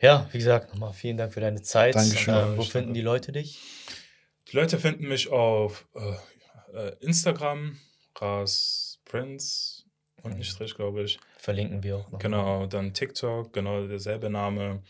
Ja, 0.00 0.28
wie 0.32 0.38
gesagt, 0.38 0.72
nochmal 0.72 0.92
vielen 0.92 1.16
Dank 1.16 1.32
für 1.32 1.40
deine 1.40 1.62
Zeit. 1.62 1.94
Dankeschön. 1.94 2.34
Äh, 2.34 2.56
wo 2.56 2.62
finden 2.62 2.94
die 2.94 3.00
Leute 3.00 3.32
dich? 3.32 3.58
Die 4.50 4.56
Leute 4.56 4.78
finden 4.78 5.08
mich 5.08 5.28
auf 5.28 5.86
äh, 5.94 6.78
äh 6.78 6.96
Instagram, 7.00 7.78
Ras 8.16 9.00
Prince 9.04 9.84
und 10.22 10.34
ein 10.34 10.44
Strich, 10.44 10.74
glaube 10.74 11.02
ich. 11.02 11.18
Verlinken 11.38 11.82
wir 11.82 11.96
auch 11.96 12.10
noch. 12.10 12.18
Genau, 12.18 12.66
dann 12.66 12.92
TikTok, 12.92 13.52
genau 13.52 13.86
derselbe 13.86 14.30
Name. 14.30 14.82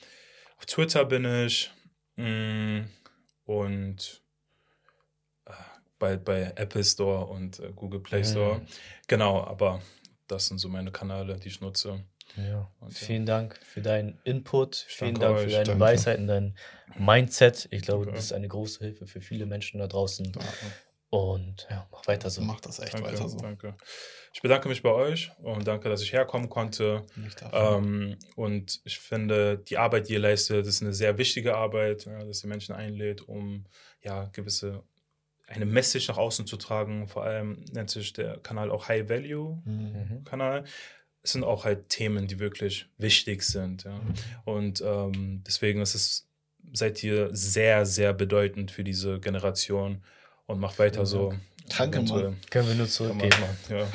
Auf 0.57 0.67
Twitter 0.67 1.05
bin 1.05 1.25
ich. 1.25 1.71
Mm, 2.17 2.83
und 3.45 4.23
äh, 6.01 6.17
bei, 6.17 6.17
bei 6.17 6.53
Apple 6.57 6.85
Store 6.85 7.27
und 7.27 7.61
äh, 7.61 7.73
Google 7.75 8.01
Play 8.01 8.25
Store. 8.25 8.59
Mhm. 8.59 8.67
Genau, 9.07 9.45
aber 9.45 9.81
das 10.27 10.47
sind 10.47 10.59
so 10.59 10.69
meine 10.69 10.91
Kanäle, 10.91 11.37
die 11.37 11.49
ich 11.49 11.61
nutze. 11.61 12.05
Ja. 12.37 12.71
Und, 12.81 12.95
Vielen 12.95 13.27
ja. 13.27 13.39
Dank 13.39 13.59
für 13.65 13.83
deinen 13.83 14.19
Input. 14.25 14.77
Vielen 14.89 15.15
Dank 15.15 15.37
euch, 15.37 15.45
für 15.45 15.51
deine 15.51 15.65
danke. 15.65 15.81
Weisheiten, 15.81 16.27
dein 16.27 16.57
Mindset. 16.97 17.69
Ich 17.71 17.83
glaube, 17.83 18.05
danke. 18.05 18.17
das 18.17 18.27
ist 18.27 18.33
eine 18.33 18.49
große 18.49 18.85
Hilfe 18.85 19.07
für 19.07 19.21
viele 19.21 19.47
Menschen 19.47 19.81
da 19.81 19.87
draußen. 19.87 20.31
Danke. 20.33 20.49
Und 21.11 21.67
ja, 21.69 21.89
mach 21.91 22.07
weiter 22.07 22.31
so. 22.31 22.41
Mach 22.41 22.61
das 22.61 22.79
echt 22.79 22.95
danke, 22.95 23.09
weiter 23.09 23.29
so. 23.29 23.37
Danke. 23.39 23.75
Ich 24.33 24.43
bedanke 24.43 24.69
mich 24.69 24.81
bei 24.81 24.93
euch 24.93 25.33
und 25.43 25.67
danke, 25.67 25.89
dass 25.89 26.03
ich 26.03 26.13
herkommen 26.13 26.49
konnte. 26.49 27.05
Ähm, 27.53 28.17
und 28.37 28.81
ich 28.85 29.01
finde, 29.01 29.59
die 29.59 29.77
Arbeit, 29.77 30.09
die 30.09 30.13
ihr 30.13 30.21
leistet, 30.21 30.69
ist 30.69 30.83
eine 30.83 30.95
sehr 30.95 31.19
wichtige 31.19 31.57
Arbeit, 31.57 32.05
ja, 32.05 32.25
dass 32.25 32.45
ihr 32.45 32.49
Menschen 32.49 32.77
einlädt, 32.77 33.23
um 33.23 33.67
ja 34.03 34.27
gewisse 34.27 34.85
eine 35.51 35.67
Message 35.67 36.09
nach 36.09 36.17
außen 36.17 36.47
zu 36.47 36.57
tragen. 36.57 37.09
Vor 37.09 37.25
allem 37.25 37.65
nennt 37.73 37.91
sich 37.91 38.13
der 38.13 38.39
Kanal 38.39 38.71
auch 38.71 38.89
High 38.89 39.09
Value 39.09 39.61
mhm. 39.65 40.25
Kanal. 40.25 40.65
Es 41.23 41.33
sind 41.33 41.45
auch 41.45 41.65
halt 41.65 41.89
Themen, 41.89 42.29
die 42.29 42.39
wirklich 42.39 42.87
wichtig 42.97 43.43
sind. 43.43 43.85
Ja. 43.85 43.97
Mhm. 43.99 44.15
Und 44.45 44.81
ähm, 44.81 45.43
deswegen 45.47 45.83
ist 45.83 45.95
es, 45.95 46.29
seid 46.73 47.03
ihr 47.03 47.29
sehr, 47.33 47.85
sehr 47.85 48.15
bedeutend 48.15 48.71
für 48.71 48.85
diese 48.85 49.19
Generation 49.19 50.03
und 50.47 50.61
macht 50.61 50.79
weiter 50.79 51.05
so. 51.05 51.35
Danke, 51.77 52.01
Mann. 52.03 52.37
Können 52.51 52.69
wir 52.69 52.75
nur 52.75 52.89
zurückgeben. 52.89 53.37
Ja. 53.69 53.87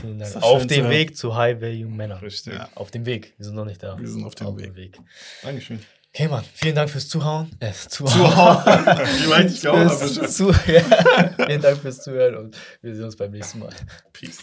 Vielen 0.00 0.18
Dank. 0.18 0.36
Auf 0.36 0.66
dem 0.66 0.88
Weg 0.88 1.16
zu 1.16 1.34
High 1.34 1.60
Value 1.60 1.90
Männer. 1.90 2.22
Richtig. 2.22 2.54
Ja. 2.54 2.68
Auf 2.74 2.90
dem 2.90 3.04
Weg. 3.06 3.34
Wir 3.36 3.46
sind 3.46 3.54
noch 3.54 3.64
nicht 3.64 3.82
da. 3.82 3.98
Wir 3.98 4.08
sind 4.08 4.24
auf 4.24 4.34
dem, 4.34 4.46
auf 4.46 4.56
Weg. 4.56 4.66
dem 4.66 4.76
Weg. 4.76 4.98
Dankeschön. 5.42 5.80
Okay, 6.14 6.28
Mann. 6.28 6.44
Vielen 6.54 6.74
Dank 6.74 6.90
fürs 6.90 7.08
Zuhauen. 7.08 7.50
Äh, 7.60 7.72
Zuhauen. 7.72 8.12
Zuhauen. 8.12 8.64
Wie 8.64 9.30
weit 9.30 9.50
ich 9.50 9.68
auch, 9.68 10.26
Zu, 10.26 10.50
ja. 10.66 11.44
Vielen 11.46 11.62
Dank 11.62 11.78
fürs 11.80 12.02
Zuhören 12.02 12.36
und 12.36 12.56
wir 12.82 12.94
sehen 12.94 13.04
uns 13.04 13.16
beim 13.16 13.30
nächsten 13.30 13.60
Mal. 13.60 13.70
Peace. 14.12 14.38